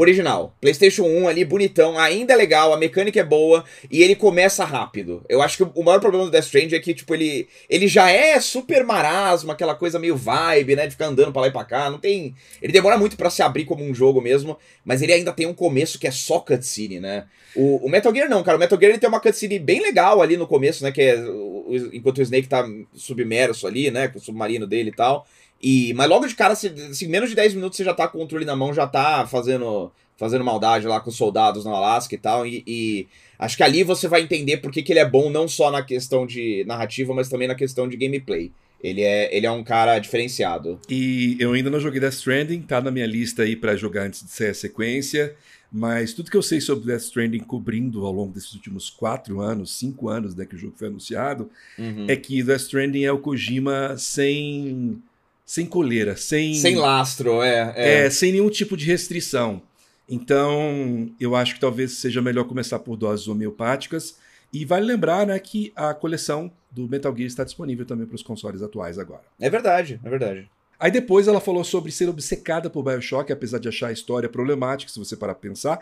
original. 0.00 0.54
PlayStation 0.60 1.04
1 1.04 1.28
ali, 1.28 1.44
bonitão, 1.44 1.98
ainda 1.98 2.32
é 2.32 2.36
legal, 2.36 2.72
a 2.72 2.76
mecânica 2.76 3.18
é 3.20 3.24
boa 3.24 3.64
e 3.90 4.02
ele 4.02 4.14
começa 4.14 4.64
rápido. 4.64 5.24
Eu 5.28 5.42
acho 5.42 5.56
que 5.56 5.70
o 5.74 5.82
maior 5.82 6.00
problema 6.00 6.24
do 6.24 6.30
Death 6.30 6.44
Stranding 6.44 6.76
é 6.76 6.80
que, 6.80 6.94
tipo, 6.94 7.14
ele, 7.14 7.48
ele 7.68 7.88
já 7.88 8.10
é 8.10 8.38
super 8.40 8.84
marasmo, 8.84 9.50
aquela 9.50 9.74
coisa 9.74 9.98
meio 9.98 10.16
vibe, 10.16 10.76
né, 10.76 10.86
de 10.86 10.92
ficar 10.92 11.06
andando 11.06 11.32
pra 11.32 11.42
lá 11.42 11.48
e 11.48 11.52
pra 11.52 11.64
cá. 11.64 11.90
Não 11.90 11.98
tem. 11.98 12.34
Ele 12.62 12.72
demora 12.72 12.96
muito 12.96 13.16
para 13.16 13.30
se 13.30 13.42
abrir 13.42 13.64
como 13.64 13.84
um 13.84 13.94
jogo 13.94 14.20
mesmo, 14.20 14.56
mas 14.84 15.02
ele 15.02 15.12
ainda 15.12 15.32
tem 15.32 15.46
um 15.46 15.54
começo 15.54 15.98
que 15.98 16.06
é 16.06 16.10
só 16.10 16.38
cutscene, 16.40 17.00
né? 17.00 17.24
O, 17.56 17.86
o 17.86 17.88
Metal 17.88 18.14
Gear 18.14 18.28
não, 18.28 18.42
cara. 18.42 18.56
O 18.56 18.60
Metal 18.60 18.78
Gear 18.78 18.90
ele 18.90 19.00
tem 19.00 19.08
uma 19.08 19.20
cutscene 19.20 19.58
bem 19.58 19.80
legal 19.80 20.22
ali 20.22 20.36
no 20.36 20.46
começo, 20.46 20.84
né, 20.84 20.92
que 20.92 21.02
é 21.02 21.18
o, 21.20 21.90
enquanto 21.92 22.18
o 22.18 22.22
Snake 22.22 22.48
tá 22.48 22.64
submerso 22.94 23.66
ali, 23.66 23.90
né, 23.90 24.08
com 24.08 24.18
o 24.18 24.22
submarino 24.22 24.66
dele 24.66 24.90
e 24.90 24.94
tal. 24.94 25.26
E, 25.62 25.92
mas 25.94 26.08
logo 26.08 26.26
de 26.26 26.34
cara, 26.34 26.54
se, 26.54 26.68
assim, 26.68 27.08
menos 27.08 27.30
de 27.30 27.36
10 27.36 27.54
minutos 27.54 27.76
você 27.76 27.84
já 27.84 27.92
tá 27.92 28.06
com 28.06 28.18
o 28.18 28.20
controle 28.20 28.44
na 28.44 28.54
mão, 28.54 28.72
já 28.72 28.86
tá 28.86 29.26
fazendo, 29.26 29.90
fazendo 30.16 30.44
maldade 30.44 30.86
lá 30.86 31.00
com 31.00 31.10
os 31.10 31.16
soldados 31.16 31.64
no 31.64 31.74
Alasca 31.74 32.14
e 32.14 32.18
tal. 32.18 32.46
E, 32.46 32.62
e 32.66 33.06
acho 33.38 33.56
que 33.56 33.62
ali 33.62 33.82
você 33.82 34.06
vai 34.06 34.22
entender 34.22 34.58
por 34.58 34.70
que, 34.70 34.82
que 34.82 34.92
ele 34.92 35.00
é 35.00 35.08
bom 35.08 35.30
não 35.30 35.48
só 35.48 35.70
na 35.70 35.82
questão 35.82 36.26
de 36.26 36.64
narrativa, 36.66 37.12
mas 37.12 37.28
também 37.28 37.48
na 37.48 37.54
questão 37.54 37.88
de 37.88 37.96
gameplay. 37.96 38.52
Ele 38.80 39.02
é, 39.02 39.36
ele 39.36 39.44
é 39.44 39.50
um 39.50 39.64
cara 39.64 39.98
diferenciado. 39.98 40.80
E 40.88 41.36
eu 41.40 41.52
ainda 41.52 41.68
não 41.68 41.80
joguei 41.80 41.98
Death 41.98 42.14
Stranding, 42.14 42.62
tá 42.62 42.80
na 42.80 42.92
minha 42.92 43.06
lista 43.06 43.42
aí 43.42 43.56
para 43.56 43.74
jogar 43.74 44.02
antes 44.02 44.24
de 44.24 44.30
ser 44.30 44.50
a 44.50 44.54
sequência. 44.54 45.34
Mas 45.70 46.14
tudo 46.14 46.30
que 46.30 46.36
eu 46.36 46.42
sei 46.42 46.60
sobre 46.60 46.86
Death 46.86 47.02
Stranding 47.02 47.40
cobrindo 47.40 48.06
ao 48.06 48.12
longo 48.12 48.32
desses 48.32 48.54
últimos 48.54 48.88
quatro 48.88 49.40
anos, 49.40 49.76
cinco 49.76 50.08
anos 50.08 50.34
né, 50.34 50.46
que 50.46 50.54
o 50.54 50.58
jogo 50.58 50.74
foi 50.76 50.88
anunciado, 50.88 51.50
uhum. 51.78 52.06
é 52.08 52.16
que 52.16 52.42
Death 52.42 52.60
Stranding 52.60 53.02
é 53.02 53.12
o 53.12 53.18
Kojima 53.18 53.96
sem 53.98 55.02
sem 55.48 55.64
coleira, 55.64 56.14
sem. 56.14 56.52
Sem 56.52 56.76
lastro, 56.76 57.42
é, 57.42 57.72
é. 57.74 58.04
É, 58.04 58.10
sem 58.10 58.32
nenhum 58.32 58.50
tipo 58.50 58.76
de 58.76 58.84
restrição. 58.84 59.62
Então, 60.06 61.10
eu 61.18 61.34
acho 61.34 61.54
que 61.54 61.60
talvez 61.60 61.92
seja 61.92 62.20
melhor 62.20 62.44
começar 62.44 62.78
por 62.78 62.98
doses 62.98 63.26
homeopáticas. 63.28 64.18
E 64.52 64.66
vale 64.66 64.84
lembrar 64.84 65.26
né, 65.26 65.38
que 65.38 65.72
a 65.74 65.94
coleção 65.94 66.52
do 66.70 66.86
Metal 66.86 67.14
Gear 67.16 67.26
está 67.26 67.44
disponível 67.44 67.86
também 67.86 68.06
para 68.06 68.14
os 68.14 68.22
consoles 68.22 68.60
atuais 68.60 68.98
agora. 68.98 69.22
É 69.40 69.48
verdade, 69.48 69.98
é 70.04 70.10
verdade. 70.10 70.50
Aí 70.78 70.90
depois 70.90 71.26
ela 71.26 71.40
falou 71.40 71.64
sobre 71.64 71.90
ser 71.92 72.10
obcecada 72.10 72.68
por 72.68 72.82
Bioshock, 72.82 73.32
apesar 73.32 73.58
de 73.58 73.68
achar 73.68 73.88
a 73.88 73.92
história 73.92 74.28
problemática, 74.28 74.92
se 74.92 74.98
você 74.98 75.16
parar 75.16 75.34
para 75.34 75.48
pensar, 75.48 75.80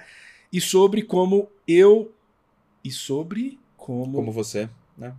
e 0.52 0.60
sobre 0.60 1.02
como 1.02 1.48
eu. 1.66 2.12
E 2.84 2.90
sobre 2.92 3.58
como. 3.76 4.12
Como 4.12 4.30
você, 4.30 4.68
né? 4.96 5.12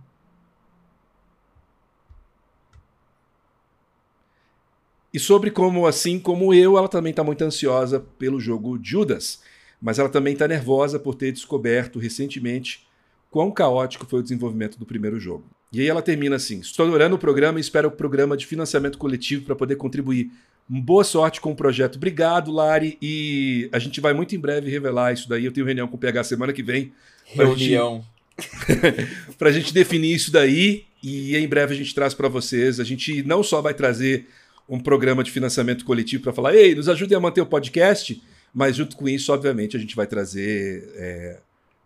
E 5.12 5.18
sobre 5.18 5.50
como, 5.50 5.86
assim 5.86 6.18
como 6.18 6.52
eu, 6.52 6.76
ela 6.76 6.88
também 6.88 7.10
está 7.10 7.24
muito 7.24 7.42
ansiosa 7.42 8.00
pelo 8.18 8.38
jogo 8.38 8.78
Judas, 8.82 9.40
mas 9.80 9.98
ela 9.98 10.08
também 10.08 10.34
está 10.34 10.46
nervosa 10.46 10.98
por 10.98 11.14
ter 11.14 11.32
descoberto 11.32 11.98
recentemente 11.98 12.86
quão 13.30 13.50
caótico 13.50 14.06
foi 14.06 14.20
o 14.20 14.22
desenvolvimento 14.22 14.78
do 14.78 14.84
primeiro 14.84 15.18
jogo. 15.18 15.44
E 15.72 15.80
aí 15.80 15.88
ela 15.88 16.02
termina 16.02 16.36
assim: 16.36 16.60
Estou 16.60 16.86
adorando 16.86 17.16
o 17.16 17.18
programa 17.18 17.58
e 17.58 17.60
espero 17.60 17.88
o 17.88 17.92
programa 17.92 18.36
de 18.36 18.46
financiamento 18.46 18.98
coletivo 18.98 19.44
para 19.44 19.56
poder 19.56 19.76
contribuir. 19.76 20.30
Boa 20.68 21.04
sorte 21.04 21.40
com 21.40 21.52
o 21.52 21.56
projeto. 21.56 21.96
Obrigado, 21.96 22.52
Lari. 22.52 22.98
E 23.00 23.70
a 23.72 23.78
gente 23.78 24.00
vai 24.00 24.12
muito 24.12 24.34
em 24.34 24.38
breve 24.38 24.70
revelar 24.70 25.12
isso 25.12 25.28
daí. 25.28 25.44
Eu 25.44 25.52
tenho 25.52 25.64
reunião 25.64 25.88
com 25.88 25.96
o 25.96 25.98
PH 25.98 26.24
semana 26.24 26.52
que 26.52 26.62
vem. 26.62 26.92
Reunião. 27.24 28.04
Para 29.38 29.48
a 29.48 29.52
gente 29.52 29.72
definir 29.72 30.14
isso 30.14 30.30
daí. 30.30 30.84
E 31.02 31.36
em 31.36 31.48
breve 31.48 31.72
a 31.72 31.76
gente 31.76 31.94
traz 31.94 32.12
para 32.12 32.28
vocês. 32.28 32.80
A 32.80 32.84
gente 32.84 33.22
não 33.22 33.42
só 33.42 33.62
vai 33.62 33.72
trazer 33.72 34.26
um 34.68 34.78
programa 34.78 35.24
de 35.24 35.30
financiamento 35.30 35.84
coletivo 35.84 36.24
para 36.24 36.32
falar, 36.32 36.54
ei, 36.54 36.74
nos 36.74 36.88
ajude 36.88 37.14
a 37.14 37.20
manter 37.20 37.40
o 37.40 37.46
podcast, 37.46 38.22
mas 38.52 38.76
junto 38.76 38.96
com 38.96 39.08
isso, 39.08 39.32
obviamente, 39.32 39.76
a 39.76 39.80
gente 39.80 39.96
vai 39.96 40.06
trazer 40.06 40.92
é, 40.96 41.38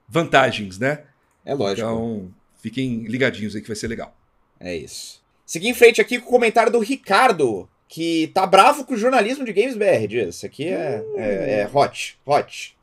vantagens, 0.08 0.78
né? 0.78 1.04
É 1.44 1.54
lógico. 1.54 1.80
Então, 1.80 2.34
fiquem 2.60 3.04
ligadinhos 3.04 3.54
aí 3.54 3.62
que 3.62 3.68
vai 3.68 3.76
ser 3.76 3.88
legal. 3.88 4.16
É 4.58 4.74
isso. 4.74 5.22
Seguir 5.44 5.68
em 5.68 5.74
frente 5.74 6.00
aqui 6.00 6.18
com 6.18 6.26
o 6.26 6.30
comentário 6.30 6.72
do 6.72 6.78
Ricardo, 6.78 7.68
que 7.88 8.30
tá 8.32 8.46
bravo 8.46 8.84
com 8.84 8.94
o 8.94 8.96
jornalismo 8.96 9.44
de 9.44 9.52
Games 9.52 9.76
BR, 9.76 10.06
diz. 10.08 10.36
Isso 10.36 10.46
aqui 10.46 10.68
é, 10.68 11.04
uh. 11.04 11.18
é, 11.18 11.60
é 11.60 11.70
hot, 11.72 12.18
hot. 12.24 12.76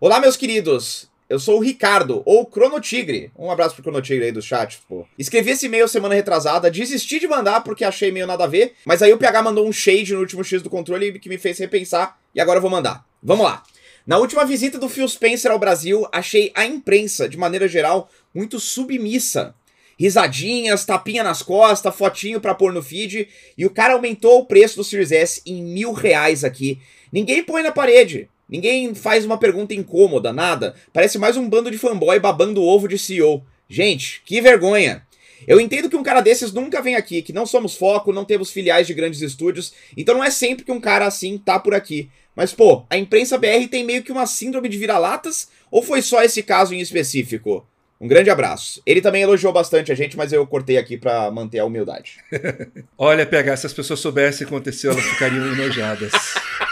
Olá, 0.00 0.20
meus 0.20 0.36
queridos. 0.36 1.10
Eu 1.28 1.40
sou 1.40 1.58
o 1.58 1.60
Ricardo, 1.60 2.22
ou 2.24 2.46
Crono 2.46 2.80
Tigre. 2.80 3.32
Um 3.36 3.50
abraço 3.50 3.74
pro 3.74 3.82
Crono 3.82 4.00
Tigre 4.00 4.26
aí 4.26 4.32
do 4.32 4.40
chat, 4.40 4.78
pô. 4.88 5.04
Escrevi 5.18 5.50
esse 5.50 5.66
e-mail 5.66 5.88
semana 5.88 6.14
retrasada, 6.14 6.70
desisti 6.70 7.18
de 7.18 7.26
mandar 7.26 7.62
porque 7.62 7.84
achei 7.84 8.12
meio 8.12 8.28
nada 8.28 8.44
a 8.44 8.46
ver, 8.46 8.74
mas 8.84 9.02
aí 9.02 9.12
o 9.12 9.18
PH 9.18 9.42
mandou 9.42 9.66
um 9.66 9.72
shade 9.72 10.14
no 10.14 10.20
último 10.20 10.44
X 10.44 10.62
do 10.62 10.70
controle 10.70 11.18
que 11.18 11.28
me 11.28 11.36
fez 11.36 11.58
repensar, 11.58 12.16
e 12.32 12.40
agora 12.40 12.58
eu 12.58 12.62
vou 12.62 12.70
mandar. 12.70 13.04
Vamos 13.20 13.44
lá. 13.44 13.64
Na 14.06 14.18
última 14.18 14.44
visita 14.44 14.78
do 14.78 14.88
Phil 14.88 15.08
Spencer 15.08 15.50
ao 15.50 15.58
Brasil, 15.58 16.06
achei 16.12 16.52
a 16.54 16.64
imprensa, 16.64 17.28
de 17.28 17.36
maneira 17.36 17.66
geral, 17.66 18.08
muito 18.32 18.60
submissa. 18.60 19.52
Risadinhas, 19.98 20.84
tapinha 20.84 21.24
nas 21.24 21.42
costas, 21.42 21.96
fotinho 21.96 22.40
pra 22.40 22.54
pôr 22.54 22.72
no 22.72 22.82
feed, 22.82 23.28
e 23.58 23.66
o 23.66 23.70
cara 23.70 23.94
aumentou 23.94 24.38
o 24.38 24.46
preço 24.46 24.76
do 24.76 24.84
Series 24.84 25.10
S 25.10 25.42
em 25.44 25.60
mil 25.60 25.92
reais 25.92 26.44
aqui. 26.44 26.78
Ninguém 27.10 27.42
põe 27.42 27.64
na 27.64 27.72
parede. 27.72 28.28
Ninguém 28.48 28.94
faz 28.94 29.24
uma 29.24 29.38
pergunta 29.38 29.74
incômoda, 29.74 30.32
nada. 30.32 30.74
Parece 30.92 31.18
mais 31.18 31.36
um 31.36 31.48
bando 31.48 31.70
de 31.70 31.78
fanboy 31.78 32.18
babando 32.20 32.62
o 32.62 32.66
ovo 32.66 32.86
de 32.86 32.98
CEO. 32.98 33.44
Gente, 33.68 34.22
que 34.24 34.40
vergonha. 34.40 35.02
Eu 35.46 35.60
entendo 35.60 35.90
que 35.90 35.96
um 35.96 36.02
cara 36.02 36.20
desses 36.20 36.52
nunca 36.52 36.80
vem 36.80 36.94
aqui, 36.94 37.22
que 37.22 37.32
não 37.32 37.44
somos 37.44 37.76
foco, 37.76 38.12
não 38.12 38.24
temos 38.24 38.50
filiais 38.50 38.86
de 38.86 38.94
grandes 38.94 39.20
estúdios, 39.20 39.74
então 39.96 40.16
não 40.16 40.24
é 40.24 40.30
sempre 40.30 40.64
que 40.64 40.72
um 40.72 40.80
cara 40.80 41.06
assim 41.06 41.36
tá 41.36 41.58
por 41.58 41.74
aqui. 41.74 42.08
Mas, 42.34 42.52
pô, 42.52 42.84
a 42.88 42.96
imprensa 42.96 43.38
BR 43.38 43.66
tem 43.70 43.84
meio 43.84 44.02
que 44.02 44.12
uma 44.12 44.26
síndrome 44.26 44.68
de 44.68 44.76
vira-latas? 44.76 45.48
Ou 45.70 45.82
foi 45.82 46.02
só 46.02 46.22
esse 46.22 46.42
caso 46.42 46.74
em 46.74 46.80
específico? 46.80 47.66
Um 47.98 48.06
grande 48.06 48.28
abraço. 48.28 48.82
Ele 48.84 49.00
também 49.00 49.22
elogiou 49.22 49.52
bastante 49.52 49.90
a 49.90 49.94
gente, 49.94 50.16
mas 50.16 50.32
eu 50.32 50.46
cortei 50.46 50.76
aqui 50.76 50.98
para 50.98 51.30
manter 51.30 51.60
a 51.60 51.64
humildade. 51.64 52.18
Olha, 52.98 53.24
PH, 53.24 53.56
se 53.56 53.66
as 53.66 53.72
pessoas 53.72 54.00
soubessem 54.00 54.44
o 54.44 54.48
que 54.48 54.54
aconteceu, 54.54 54.92
elas 54.92 55.04
ficariam 55.04 55.52
enojadas. 55.52 56.12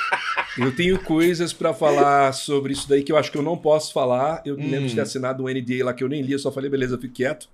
Eu 0.58 0.74
tenho 0.74 0.98
coisas 0.98 1.52
para 1.52 1.74
falar 1.74 2.32
sobre 2.32 2.72
isso 2.72 2.88
daí 2.88 3.02
que 3.02 3.10
eu 3.10 3.16
acho 3.16 3.30
que 3.30 3.38
eu 3.38 3.42
não 3.42 3.56
posso 3.56 3.92
falar. 3.92 4.42
Eu 4.44 4.54
hum. 4.54 4.70
lembro 4.70 4.88
de 4.88 4.94
ter 4.94 5.00
hum. 5.00 5.04
assinado 5.04 5.44
um 5.44 5.48
NDA 5.48 5.84
lá 5.84 5.92
que 5.92 6.04
eu 6.04 6.08
nem 6.08 6.22
li, 6.22 6.32
eu 6.32 6.38
só 6.38 6.52
falei, 6.52 6.70
beleza, 6.70 6.98
fico 6.98 7.14
quieto. 7.14 7.48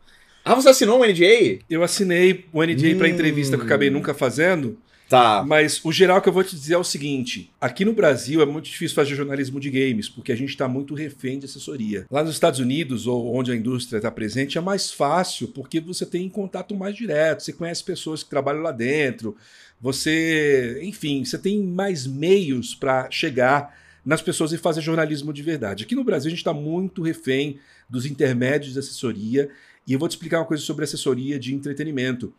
Ah, 0.45 0.55
você 0.55 0.71
assinou 0.71 1.01
um 1.01 1.05
NDA? 1.05 1.61
Eu 1.69 1.83
assinei 1.83 2.47
o 2.53 2.63
NDA 2.63 2.95
hum. 2.95 2.99
para 2.99 3.09
entrevista 3.09 3.57
que 3.57 3.63
eu 3.63 3.67
acabei 3.67 3.91
nunca 3.91 4.15
fazendo. 4.15 4.79
Tá. 5.11 5.43
Mas 5.45 5.85
o 5.85 5.91
geral 5.91 6.23
que 6.23 6.29
eu 6.29 6.33
vou 6.33 6.45
te 6.45 6.55
dizer 6.55 6.75
é 6.75 6.79
o 6.79 6.85
seguinte: 6.85 7.51
aqui 7.61 7.85
no 7.85 7.93
Brasil 7.93 8.41
é 8.41 8.47
muito 8.47 8.67
difícil 8.67 8.95
fazer 8.95 9.17
jornalismo 9.17 9.59
de 9.59 9.69
games, 9.69 10.09
porque 10.09 10.31
a 10.31 10.37
gente 10.37 10.51
está 10.51 10.69
muito 10.69 10.95
refém 10.95 11.37
de 11.37 11.47
assessoria. 11.47 12.07
Lá 12.09 12.23
nos 12.23 12.35
Estados 12.35 12.61
Unidos, 12.61 13.09
ou 13.09 13.35
onde 13.35 13.51
a 13.51 13.57
indústria 13.57 13.97
está 13.97 14.09
presente, 14.09 14.57
é 14.57 14.61
mais 14.61 14.93
fácil, 14.93 15.49
porque 15.49 15.81
você 15.81 16.07
tem 16.07 16.29
contato 16.29 16.77
mais 16.77 16.95
direto, 16.95 17.43
você 17.43 17.53
conhece 17.53 17.83
pessoas 17.83 18.23
que 18.23 18.31
trabalham 18.31 18.63
lá 18.63 18.71
dentro, 18.71 19.37
você, 19.81 20.79
enfim, 20.83 21.25
você 21.25 21.39
tem 21.39 21.63
mais 21.63 22.07
meios 22.07 22.75
para 22.75 23.11
chegar 23.11 23.75
nas 24.05 24.21
pessoas 24.21 24.53
e 24.53 24.59
fazer 24.59 24.81
jornalismo 24.81 25.33
de 25.33 25.43
verdade. 25.43 25.85
Aqui 25.85 25.95
no 25.95 26.05
Brasil 26.05 26.29
a 26.29 26.31
gente 26.31 26.39
está 26.39 26.53
muito 26.53 27.03
refém 27.03 27.59
dos 27.89 28.05
intermédios 28.05 28.75
de 28.75 28.79
assessoria 28.79 29.51
e 29.87 29.93
eu 29.93 29.99
vou 29.99 30.09
te 30.09 30.13
explicar 30.13 30.39
uma 30.39 30.47
coisa 30.47 30.63
sobre 30.63 30.85
assessoria 30.85 31.39
de 31.39 31.55
entretenimento. 31.55 32.33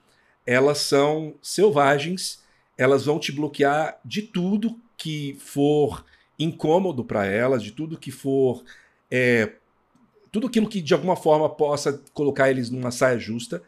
Elas 0.45 0.79
são 0.79 1.35
selvagens, 1.41 2.43
elas 2.77 3.05
vão 3.05 3.19
te 3.19 3.31
bloquear 3.31 3.99
de 4.05 4.21
tudo 4.21 4.79
que 4.95 5.35
for 5.39 6.05
incômodo 6.37 7.03
para 7.03 7.25
elas, 7.25 7.63
de 7.63 7.71
tudo 7.71 7.97
que 7.97 8.11
for 8.11 8.63
é, 9.09 9.53
tudo 10.31 10.47
aquilo 10.47 10.69
que 10.69 10.81
de 10.81 10.93
alguma 10.93 11.15
forma 11.15 11.49
possa 11.49 12.01
colocar 12.13 12.49
eles 12.49 12.69
numa 12.69 12.91
saia 12.91 13.19
justa. 13.19 13.61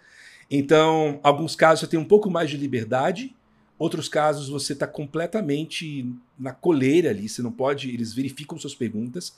Então, 0.49 1.19
alguns 1.24 1.55
casos 1.55 1.82
você 1.82 1.88
tem 1.88 1.99
um 1.99 2.05
pouco 2.05 2.30
mais 2.30 2.49
de 2.49 2.57
liberdade 2.57 3.36
Outros 3.84 4.07
casos 4.07 4.47
você 4.47 4.71
está 4.71 4.88
completamente 4.88 6.09
na 6.39 6.53
coleira 6.53 7.09
ali, 7.09 7.27
você 7.27 7.41
não 7.41 7.51
pode, 7.51 7.89
eles 7.89 8.13
verificam 8.13 8.57
suas 8.57 8.73
perguntas. 8.73 9.36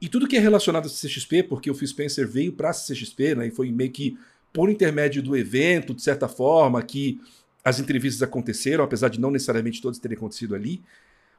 E 0.00 0.08
tudo 0.08 0.26
que 0.26 0.36
é 0.36 0.40
relacionado 0.40 0.86
a 0.86 0.88
CXP, 0.88 1.44
porque 1.44 1.70
o 1.70 1.74
Phil 1.76 1.86
Spencer 1.86 2.26
veio 2.26 2.52
para 2.52 2.70
a 2.70 2.72
CXP, 2.72 3.36
né, 3.36 3.46
e 3.46 3.50
foi 3.52 3.70
meio 3.70 3.92
que 3.92 4.18
por 4.52 4.68
intermédio 4.68 5.22
do 5.22 5.36
evento, 5.36 5.94
de 5.94 6.02
certa 6.02 6.26
forma, 6.26 6.82
que 6.82 7.20
as 7.64 7.78
entrevistas 7.78 8.20
aconteceram, 8.20 8.82
apesar 8.82 9.10
de 9.10 9.20
não 9.20 9.30
necessariamente 9.30 9.80
todas 9.80 10.00
terem 10.00 10.16
acontecido 10.16 10.56
ali, 10.56 10.82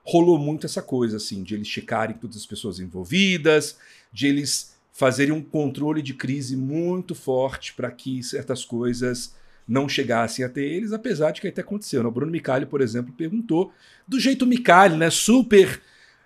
rolou 0.02 0.40
muito 0.40 0.66
essa 0.66 0.82
coisa, 0.82 1.18
assim, 1.18 1.44
de 1.44 1.56
eles 1.56 1.68
checarem 1.68 2.16
todas 2.16 2.38
as 2.38 2.46
pessoas 2.46 2.80
envolvidas, 2.80 3.78
de 4.14 4.28
eles 4.28 4.78
fazerem 4.94 5.34
um 5.34 5.44
controle 5.44 6.02
de 6.02 6.14
crise 6.14 6.56
muito 6.56 7.14
forte 7.14 7.74
para 7.74 7.92
que 7.92 8.24
certas 8.24 8.64
coisas 8.64 9.36
não 9.68 9.90
chegassem 9.90 10.46
até 10.46 10.62
eles, 10.62 10.94
apesar 10.94 11.32
de 11.32 11.42
que 11.42 11.48
até 11.48 11.62
aconteceu. 11.62 12.04
Né? 12.04 12.10
O 12.10 12.12
Bruno 12.12 12.32
Micali, 12.32 12.66
por 12.66 12.82
exemplo, 12.82 13.14
perguntou 13.14 13.72
do 14.08 14.20
jeito 14.20 14.46
Micali, 14.46 14.96
né? 14.96 15.10
Super 15.10 15.82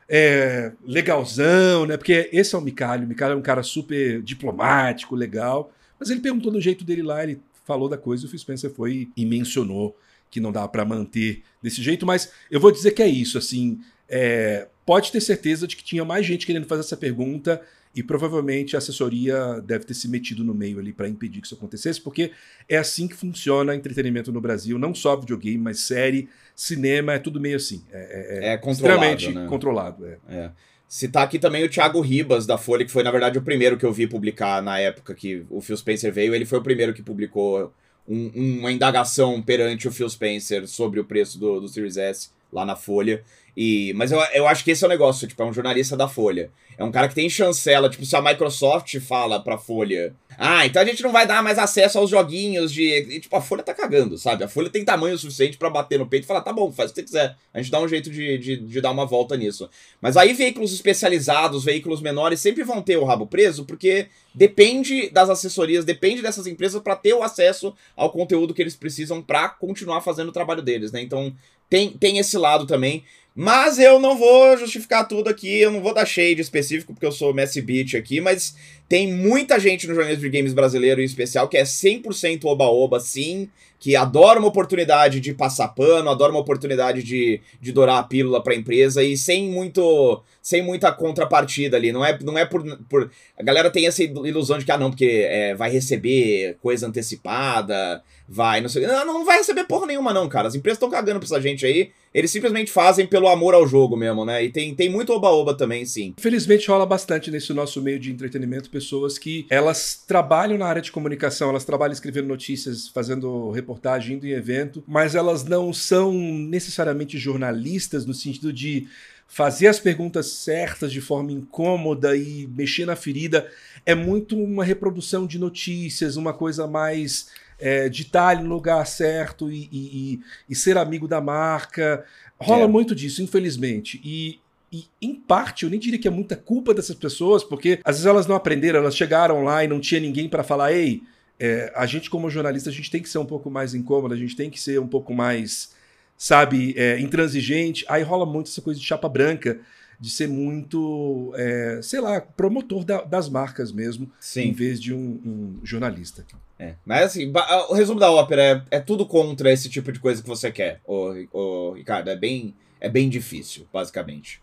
é, 0.08 0.72
legalzão, 0.86 1.86
né? 1.86 1.96
Porque 1.96 2.30
esse 2.34 2.54
é 2.54 2.58
o 2.58 2.62
Micali. 2.62 3.06
O 3.06 3.08
Micali 3.08 3.34
é 3.34 3.38
um 3.38 3.42
cara 3.42 3.64
super 3.64 4.22
diplomático, 4.22 5.16
legal. 5.16 5.72
Mas 6.00 6.10
ele 6.10 6.20
perguntou 6.20 6.52
do 6.52 6.60
jeito 6.60 6.84
dele 6.84 7.04
lá, 7.04 7.24
ele 7.24 7.42
falou 7.66 7.88
da 7.88 7.98
coisa 7.98 8.24
e 8.24 8.26
o 8.26 8.30
Phil 8.30 8.40
Spencer 8.40 8.72
foi 8.72 9.10
e 9.16 9.26
mencionou 9.26 9.96
que 10.30 10.40
não 10.40 10.52
dá 10.52 10.68
para 10.68 10.84
manter 10.84 11.44
desse 11.62 11.82
jeito. 11.82 12.06
Mas 12.06 12.32
eu 12.50 12.60
vou 12.60 12.72
dizer 12.72 12.92
que 12.92 13.02
é 13.02 13.08
isso, 13.08 13.38
assim. 13.38 13.80
É, 14.08 14.68
pode 14.86 15.12
ter 15.12 15.22
certeza 15.22 15.68
de 15.68 15.76
que 15.76 15.84
tinha 15.84 16.04
mais 16.04 16.26
gente 16.26 16.46
querendo 16.46 16.66
fazer 16.66 16.82
essa 16.82 16.98
pergunta 16.98 17.62
e 17.96 18.04
provavelmente 18.04 18.76
a 18.76 18.80
assessoria 18.80 19.60
deve 19.62 19.86
ter 19.86 19.94
se 19.94 20.08
metido 20.08 20.44
no 20.44 20.54
meio 20.54 20.80
ali 20.80 20.94
para 20.94 21.10
impedir 21.10 21.42
que 21.42 21.48
isso 21.48 21.56
acontecesse, 21.56 22.00
porque 22.00 22.32
é 22.68 22.78
assim 22.78 23.08
que 23.08 23.16
funciona 23.16 23.76
entretenimento 23.76 24.32
no 24.32 24.40
Brasil, 24.40 24.78
não 24.78 24.94
só 24.94 25.16
videogame, 25.16 25.58
mas 25.58 25.80
série, 25.80 26.30
cinema, 26.56 27.14
é 27.14 27.20
tudo 27.20 27.40
meio 27.40 27.58
assim. 27.58 27.84
É, 27.92 28.50
é, 28.50 28.54
é 28.54 28.58
controlado, 28.58 28.72
extremamente 28.72 29.32
né? 29.32 29.48
controlado. 29.48 30.06
É. 30.06 30.18
é. 30.30 30.52
Citar 30.88 31.24
aqui 31.24 31.38
também 31.38 31.64
o 31.64 31.70
Thiago 31.70 32.02
Ribas, 32.02 32.48
da 32.48 32.58
Folha, 32.58 32.84
que 32.84 32.92
foi, 32.92 33.04
na 33.04 33.12
verdade, 33.12 33.38
o 33.38 33.44
primeiro 33.44 33.78
que 33.78 33.86
eu 33.86 33.94
vi 33.94 34.08
publicar 34.08 34.62
na 34.62 34.80
época 34.80 35.14
que 35.14 35.46
o 35.48 35.62
Phil 35.62 35.78
Spencer 35.78 36.12
veio. 36.12 36.34
Ele 36.34 36.46
foi 36.46 36.58
o 36.58 36.64
primeiro 36.64 36.96
que 36.96 37.04
publicou 37.04 37.72
um, 38.08 38.60
uma 38.60 38.72
indagação 38.72 39.40
perante 39.40 39.88
o 39.88 39.92
Phil 39.92 40.10
Spencer 40.10 40.68
sobre 40.68 41.00
o 41.00 41.06
preço 41.06 41.40
do, 41.40 41.60
do 41.60 41.68
Series 41.68 41.96
S 41.96 42.32
lá 42.52 42.66
na 42.66 42.76
Folha. 42.76 43.24
E, 43.62 43.92
mas 43.94 44.10
eu, 44.10 44.22
eu 44.34 44.48
acho 44.48 44.64
que 44.64 44.72
esse 44.72 44.86
é 44.86 44.88
o 44.88 44.90
negócio, 44.90 45.28
tipo, 45.28 45.44
é 45.44 45.46
um 45.46 45.52
jornalista 45.52 45.98
da 45.98 46.08
Folha. 46.08 46.50
É 46.78 46.84
um 46.86 46.94
cara 46.94 47.10
que 47.10 47.14
tem 47.14 47.30
chancela, 47.30 47.90
tipo, 47.90 48.06
se 48.06 48.16
a 48.16 48.22
Microsoft 48.22 48.98
fala 49.02 49.38
pra 49.38 49.58
Folha, 49.58 50.16
ah, 50.38 50.66
então 50.66 50.82
a 50.82 50.86
gente 50.86 51.04
não 51.04 51.12
vai 51.12 51.28
dar 51.28 51.44
mais 51.44 51.60
acesso 51.60 52.00
aos 52.00 52.10
joguinhos 52.10 52.72
de. 52.72 52.86
E, 52.86 53.20
tipo, 53.20 53.36
a 53.36 53.42
Folha 53.42 53.62
tá 53.62 53.74
cagando, 53.74 54.18
sabe? 54.18 54.46
A 54.46 54.48
Folha 54.48 54.70
tem 54.70 54.86
tamanho 54.86 55.18
suficiente 55.18 55.58
para 55.58 55.70
bater 55.70 56.00
no 56.00 56.08
peito 56.08 56.24
e 56.24 56.26
falar, 56.26 56.40
tá 56.40 56.54
bom, 56.54 56.72
faz 56.72 56.90
o 56.90 56.94
que 56.94 57.02
você 57.02 57.06
quiser. 57.06 57.36
A 57.54 57.62
gente 57.62 57.70
dá 57.70 57.82
um 57.82 57.88
jeito 57.90 58.10
de, 58.10 58.38
de, 58.38 58.56
de, 58.56 58.80
dar 58.80 58.92
uma 58.92 59.06
volta 59.06 59.36
nisso. 59.36 59.70
Mas 60.02 60.16
aí 60.16 60.32
veículos 60.32 60.72
especializados, 60.72 61.66
veículos 61.66 62.00
menores, 62.00 62.40
sempre 62.40 62.64
vão 62.64 62.82
ter 62.82 62.96
o 62.96 63.04
rabo 63.04 63.28
preso, 63.28 63.66
porque 63.66 64.08
depende 64.34 65.10
das 65.10 65.30
assessorias, 65.30 65.84
depende 65.84 66.22
dessas 66.22 66.48
empresas 66.48 66.82
para 66.82 66.96
ter 66.96 67.14
o 67.14 67.24
acesso 67.24 67.76
ao 67.94 68.10
conteúdo 68.10 68.54
que 68.54 68.62
eles 68.62 68.78
precisam 68.78 69.22
para 69.22 69.50
continuar 69.50 70.00
fazendo 70.00 70.30
o 70.30 70.34
trabalho 70.34 70.62
deles, 70.62 70.94
né? 70.94 71.02
Então 71.02 71.36
tem, 71.70 71.90
tem 71.90 72.18
esse 72.18 72.38
lado 72.38 72.66
também. 72.66 73.04
Mas 73.42 73.80
eu 73.80 74.02
não 74.02 74.18
vou 74.18 74.58
justificar 74.58 75.08
tudo 75.08 75.30
aqui, 75.30 75.62
eu 75.62 75.72
não 75.72 75.80
vou 75.80 75.94
dar 75.94 76.06
shade 76.06 76.42
específico 76.42 76.94
porque 76.94 77.06
eu 77.06 77.12
sou 77.12 77.34
Messi 77.34 77.62
Beach 77.62 77.96
aqui, 77.96 78.20
mas 78.20 78.54
tem 78.90 79.14
muita 79.14 79.58
gente 79.58 79.88
no 79.88 79.96
jornalismo 79.96 80.30
de 80.30 80.38
games 80.38 80.52
brasileiro 80.52 81.00
em 81.00 81.06
especial 81.06 81.48
que 81.48 81.56
é 81.56 81.64
100% 81.64 82.44
oba-oba, 82.44 83.00
sim, 83.00 83.48
que 83.80 83.96
adora 83.96 84.40
uma 84.40 84.50
oportunidade 84.50 85.22
de 85.22 85.34
passar 85.34 85.70
pano, 85.70 86.10
adora 86.10 86.34
uma 86.34 86.42
oportunidade 86.42 87.02
de, 87.02 87.40
de 87.62 87.72
dourar 87.72 88.00
a 88.00 88.04
pílula 88.04 88.44
para 88.44 88.52
a 88.52 88.58
empresa 88.58 89.02
e 89.02 89.16
sem 89.16 89.50
muito 89.50 90.22
sem 90.42 90.62
muita 90.62 90.92
contrapartida 90.92 91.78
ali. 91.78 91.92
Não 91.92 92.04
é, 92.04 92.18
não 92.22 92.38
é 92.38 92.46
por, 92.46 92.64
por. 92.90 93.12
A 93.38 93.44
galera 93.44 93.70
tem 93.70 93.88
essa 93.88 94.04
ilusão 94.04 94.58
de 94.58 94.66
que, 94.66 94.72
ah, 94.72 94.78
não, 94.78 94.90
porque 94.90 95.26
é, 95.30 95.56
vai 95.56 95.70
receber 95.70 96.58
coisa 96.62 96.88
antecipada, 96.88 98.02
vai, 98.28 98.62
não 98.62 98.70
sei. 98.70 98.86
Não, 98.86 99.06
não 99.06 99.26
vai 99.26 99.38
receber 99.38 99.66
porra 99.66 99.88
nenhuma, 99.88 100.14
não, 100.14 100.28
cara. 100.30 100.48
As 100.48 100.56
empresas 100.56 100.78
estão 100.78 100.90
cagando 100.90 101.20
pra 101.20 101.26
essa 101.26 101.42
gente 101.42 101.66
aí. 101.66 101.92
Eles 102.14 102.32
simplesmente 102.32 102.72
fazem 102.72 103.06
pelo 103.06 103.28
amor 103.28 103.54
ao 103.54 103.68
jogo 103.68 103.96
mesmo, 103.96 104.26
né? 104.26 104.44
E 104.44 104.50
tem, 104.50 104.74
tem 104.74 104.90
muito 104.90 105.14
oba-oba 105.14 105.56
também, 105.56 105.86
sim. 105.86 106.16
Infelizmente 106.18 106.68
rola 106.68 106.86
bastante 106.86 107.30
nesse 107.30 107.54
nosso 107.54 107.82
meio 107.82 108.00
de 108.00 108.12
entretenimento 108.12 108.70
pessoas 108.70 109.18
que 109.18 109.46
elas 109.50 110.04
trabalham 110.08 110.58
na 110.58 110.66
área 110.66 110.82
de 110.82 110.92
comunicação, 110.92 111.50
elas 111.50 111.66
trabalham 111.66 111.94
escrevendo 111.94 112.28
notícias, 112.28 112.88
fazendo 112.88 113.52
reportagem, 113.52 114.16
indo 114.16 114.26
em 114.26 114.32
evento, 114.32 114.84
mas 114.88 115.14
elas 115.14 115.44
não 115.44 115.72
são 115.72 116.12
necessariamente 116.14 117.18
jornalistas 117.18 118.08
no 118.08 118.14
sentido 118.14 118.52
de 118.52 118.88
fazer 119.30 119.68
as 119.68 119.80
perguntas 119.80 120.32
certas 120.34 120.92
de 120.92 121.00
forma 121.00 121.32
incômoda 121.32 122.18
e 122.18 122.48
mexer 122.48 122.86
na 122.86 122.96
ferida 122.96 123.50
é 123.86 123.94
muito 123.94 124.36
uma 124.38 124.66
reprodução 124.66 125.26
de 125.26 125.38
notícias, 125.38 126.18
uma 126.18 126.34
coisa 126.34 126.68
mais 126.68 127.30
é, 127.60 127.88
de 127.88 128.02
estar 128.02 128.42
no 128.42 128.50
lugar 128.50 128.86
certo 128.88 129.52
e, 129.52 129.70
e, 129.72 130.20
e, 130.50 130.56
ser 130.56 130.78
amigo 130.78 131.08
da 131.08 131.22
marca. 131.22 132.04
Rola 132.40 132.64
é. 132.64 132.68
muito 132.68 132.96
disso, 132.96 133.22
infelizmente. 133.22 134.02
E, 134.04 134.40
e, 134.72 134.86
em 135.02 135.14
parte, 135.14 135.64
eu 135.64 135.70
nem 135.70 135.80
diria 135.80 136.00
que 136.00 136.08
é 136.08 136.12
muita 136.12 136.36
culpa 136.36 136.74
dessas 136.74 136.96
pessoas, 136.96 137.44
porque 137.44 137.80
às 137.84 137.98
vezes 137.98 138.06
elas 138.08 138.26
não 138.26 138.36
aprenderam, 138.36 138.80
elas 138.80 138.96
chegaram 138.96 139.44
lá 139.44 139.64
e 139.64 139.68
não 139.68 139.80
tinha 139.80 140.02
ninguém 140.02 140.28
para 140.28 140.44
falar, 140.44 140.74
ei, 140.74 141.04
é, 141.40 141.72
a 141.76 141.86
gente, 141.86 142.10
como 142.10 142.30
jornalista, 142.30 142.70
a 142.70 142.74
gente 142.74 142.90
tem 142.90 143.02
que 143.02 143.10
ser 143.10 143.20
um 143.20 143.26
pouco 143.26 143.50
mais 143.50 143.74
incômodo, 143.74 144.14
a 144.14 144.18
gente 144.18 144.36
tem 144.36 144.50
que 144.50 144.60
ser 144.60 144.80
um 144.80 144.88
pouco 144.88 145.14
mais, 145.14 145.72
sabe, 146.20 146.74
é, 146.78 147.00
intransigente. 147.00 147.86
Aí 147.88 148.04
rola 148.04 148.26
muito 148.26 148.52
essa 148.52 148.62
coisa 148.62 148.78
de 148.78 148.86
chapa 148.86 149.08
branca, 149.08 149.58
de 149.98 150.10
ser 150.10 150.28
muito, 150.28 151.34
é, 151.36 151.80
sei 151.82 152.02
lá, 152.02 152.20
promotor 152.20 152.84
da, 152.84 153.02
das 153.02 153.30
marcas 153.30 153.72
mesmo, 153.72 154.12
Sim. 154.20 154.42
em 154.42 154.54
vez 154.54 154.82
de 154.82 154.94
um, 154.94 155.00
um 155.26 155.60
jornalista. 155.64 156.26
É, 156.60 156.76
mas 156.86 157.06
assim, 157.06 157.32
o 157.70 157.74
resumo 157.74 158.02
da 158.02 158.12
ópera 158.12 158.66
é, 158.70 158.78
é, 158.78 158.80
tudo 158.82 159.06
contra 159.06 159.52
esse 159.52 159.70
tipo 159.70 159.94
de 159.94 160.00
coisa 160.00 160.22
que 160.22 160.28
você 160.28 160.52
quer, 160.52 160.82
ô, 160.86 161.16
ô, 161.32 161.72
Ricardo. 161.72 162.10
É 162.10 162.18
bem, 162.18 162.54
é 162.82 162.90
bem 162.90 163.10
difícil, 163.10 163.66
basicamente. 163.72 164.42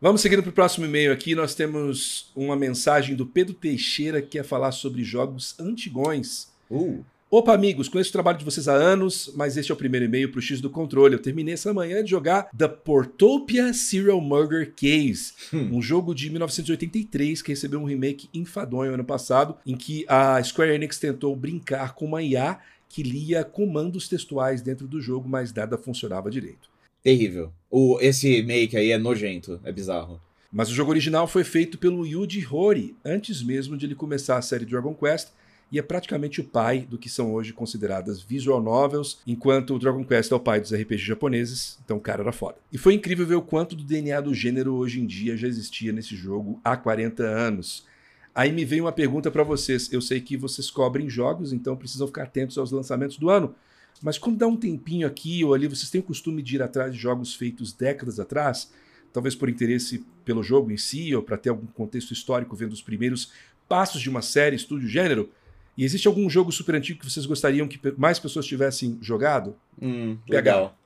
Vamos 0.00 0.22
seguindo 0.22 0.42
para 0.42 0.50
o 0.50 0.54
próximo 0.54 0.86
e-mail 0.86 1.12
aqui. 1.12 1.34
Nós 1.34 1.54
temos 1.54 2.32
uma 2.34 2.56
mensagem 2.56 3.14
do 3.14 3.26
Pedro 3.26 3.54
Teixeira 3.54 4.22
que 4.22 4.28
quer 4.38 4.44
falar 4.44 4.72
sobre 4.72 5.04
jogos 5.04 5.54
antigões. 5.60 6.48
Uh. 6.70 7.04
Opa, 7.34 7.54
amigos, 7.54 7.88
conheço 7.88 8.10
o 8.10 8.12
trabalho 8.12 8.36
de 8.36 8.44
vocês 8.44 8.68
há 8.68 8.74
anos, 8.74 9.32
mas 9.34 9.56
este 9.56 9.72
é 9.72 9.74
o 9.74 9.78
primeiro 9.78 10.04
e-mail 10.04 10.30
para 10.30 10.38
o 10.38 10.42
X 10.42 10.60
do 10.60 10.68
Controle. 10.68 11.14
Eu 11.14 11.18
terminei 11.18 11.54
essa 11.54 11.72
manhã 11.72 12.04
de 12.04 12.10
jogar 12.10 12.50
The 12.54 12.68
Portopia 12.68 13.72
Serial 13.72 14.20
Murder 14.20 14.70
Case, 14.76 15.32
hum. 15.50 15.78
um 15.78 15.80
jogo 15.80 16.14
de 16.14 16.28
1983 16.28 17.40
que 17.40 17.52
recebeu 17.52 17.80
um 17.80 17.86
remake 17.86 18.28
enfadonho 18.34 18.92
ano 18.92 19.02
passado, 19.02 19.56
em 19.64 19.74
que 19.74 20.04
a 20.08 20.42
Square 20.42 20.72
Enix 20.72 20.98
tentou 20.98 21.34
brincar 21.34 21.94
com 21.94 22.04
uma 22.04 22.22
IA 22.22 22.58
que 22.86 23.02
lia 23.02 23.42
comandos 23.42 24.10
textuais 24.10 24.60
dentro 24.60 24.86
do 24.86 25.00
jogo, 25.00 25.26
mas 25.26 25.54
nada 25.54 25.78
funcionava 25.78 26.30
direito. 26.30 26.68
Terrível. 27.02 27.50
O, 27.70 27.96
esse 28.02 28.42
make 28.42 28.76
aí 28.76 28.90
é 28.90 28.98
nojento, 28.98 29.58
é 29.64 29.72
bizarro. 29.72 30.20
Mas 30.52 30.68
o 30.68 30.74
jogo 30.74 30.90
original 30.90 31.26
foi 31.26 31.44
feito 31.44 31.78
pelo 31.78 32.06
Yuji 32.06 32.46
Horii, 32.46 32.94
antes 33.02 33.42
mesmo 33.42 33.74
de 33.74 33.86
ele 33.86 33.94
começar 33.94 34.36
a 34.36 34.42
série 34.42 34.66
Dragon 34.66 34.92
Quest, 34.92 35.28
e 35.72 35.78
é 35.78 35.82
praticamente 35.82 36.38
o 36.38 36.44
pai 36.44 36.86
do 36.88 36.98
que 36.98 37.08
são 37.08 37.32
hoje 37.32 37.54
consideradas 37.54 38.20
visual 38.20 38.62
novels, 38.62 39.18
enquanto 39.26 39.74
o 39.74 39.78
Dragon 39.78 40.04
Quest 40.04 40.30
é 40.30 40.34
o 40.34 40.40
pai 40.40 40.60
dos 40.60 40.70
RPG 40.70 40.98
japoneses, 40.98 41.78
então 41.82 41.96
o 41.96 42.00
cara 42.00 42.22
era 42.22 42.30
foda. 42.30 42.58
E 42.70 42.76
foi 42.76 42.92
incrível 42.92 43.26
ver 43.26 43.36
o 43.36 43.42
quanto 43.42 43.74
do 43.74 43.82
DNA 43.82 44.20
do 44.20 44.34
gênero 44.34 44.74
hoje 44.74 45.00
em 45.00 45.06
dia 45.06 45.34
já 45.34 45.48
existia 45.48 45.90
nesse 45.90 46.14
jogo 46.14 46.60
há 46.62 46.76
40 46.76 47.22
anos. 47.22 47.86
Aí 48.34 48.52
me 48.52 48.66
vem 48.66 48.82
uma 48.82 48.92
pergunta 48.92 49.30
para 49.30 49.42
vocês. 49.42 49.90
Eu 49.90 50.02
sei 50.02 50.20
que 50.20 50.36
vocês 50.36 50.70
cobrem 50.70 51.08
jogos, 51.08 51.54
então 51.54 51.74
precisam 51.74 52.06
ficar 52.06 52.24
atentos 52.24 52.58
aos 52.58 52.70
lançamentos 52.70 53.16
do 53.16 53.30
ano. 53.30 53.54
Mas 54.02 54.18
quando 54.18 54.38
dá 54.38 54.46
um 54.46 54.56
tempinho 54.56 55.06
aqui 55.06 55.42
ou 55.42 55.54
ali, 55.54 55.66
vocês 55.68 55.88
têm 55.88 56.02
o 56.02 56.04
costume 56.04 56.42
de 56.42 56.56
ir 56.56 56.62
atrás 56.62 56.92
de 56.92 56.98
jogos 56.98 57.34
feitos 57.34 57.72
décadas 57.72 58.20
atrás, 58.20 58.70
talvez 59.10 59.34
por 59.34 59.48
interesse 59.48 60.04
pelo 60.22 60.42
jogo 60.42 60.70
em 60.70 60.76
si 60.76 61.14
ou 61.14 61.22
para 61.22 61.38
ter 61.38 61.48
algum 61.48 61.66
contexto 61.66 62.12
histórico 62.12 62.56
vendo 62.56 62.72
os 62.72 62.82
primeiros 62.82 63.32
passos 63.68 64.02
de 64.02 64.10
uma 64.10 64.20
série, 64.20 64.56
estúdio, 64.56 64.86
gênero? 64.86 65.30
E 65.76 65.84
existe 65.84 66.06
algum 66.06 66.28
jogo 66.28 66.52
super 66.52 66.74
antigo 66.74 67.00
que 67.00 67.10
vocês 67.10 67.24
gostariam 67.24 67.66
que 67.66 67.80
mais 67.96 68.18
pessoas 68.18 68.46
tivessem 68.46 68.98
jogado? 69.00 69.56
Hum, 69.80 70.18
legal. 70.28 70.76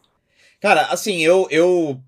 Cara, 0.60 0.82
assim, 0.86 1.22
eu, 1.22 1.46
eu. 1.50 2.00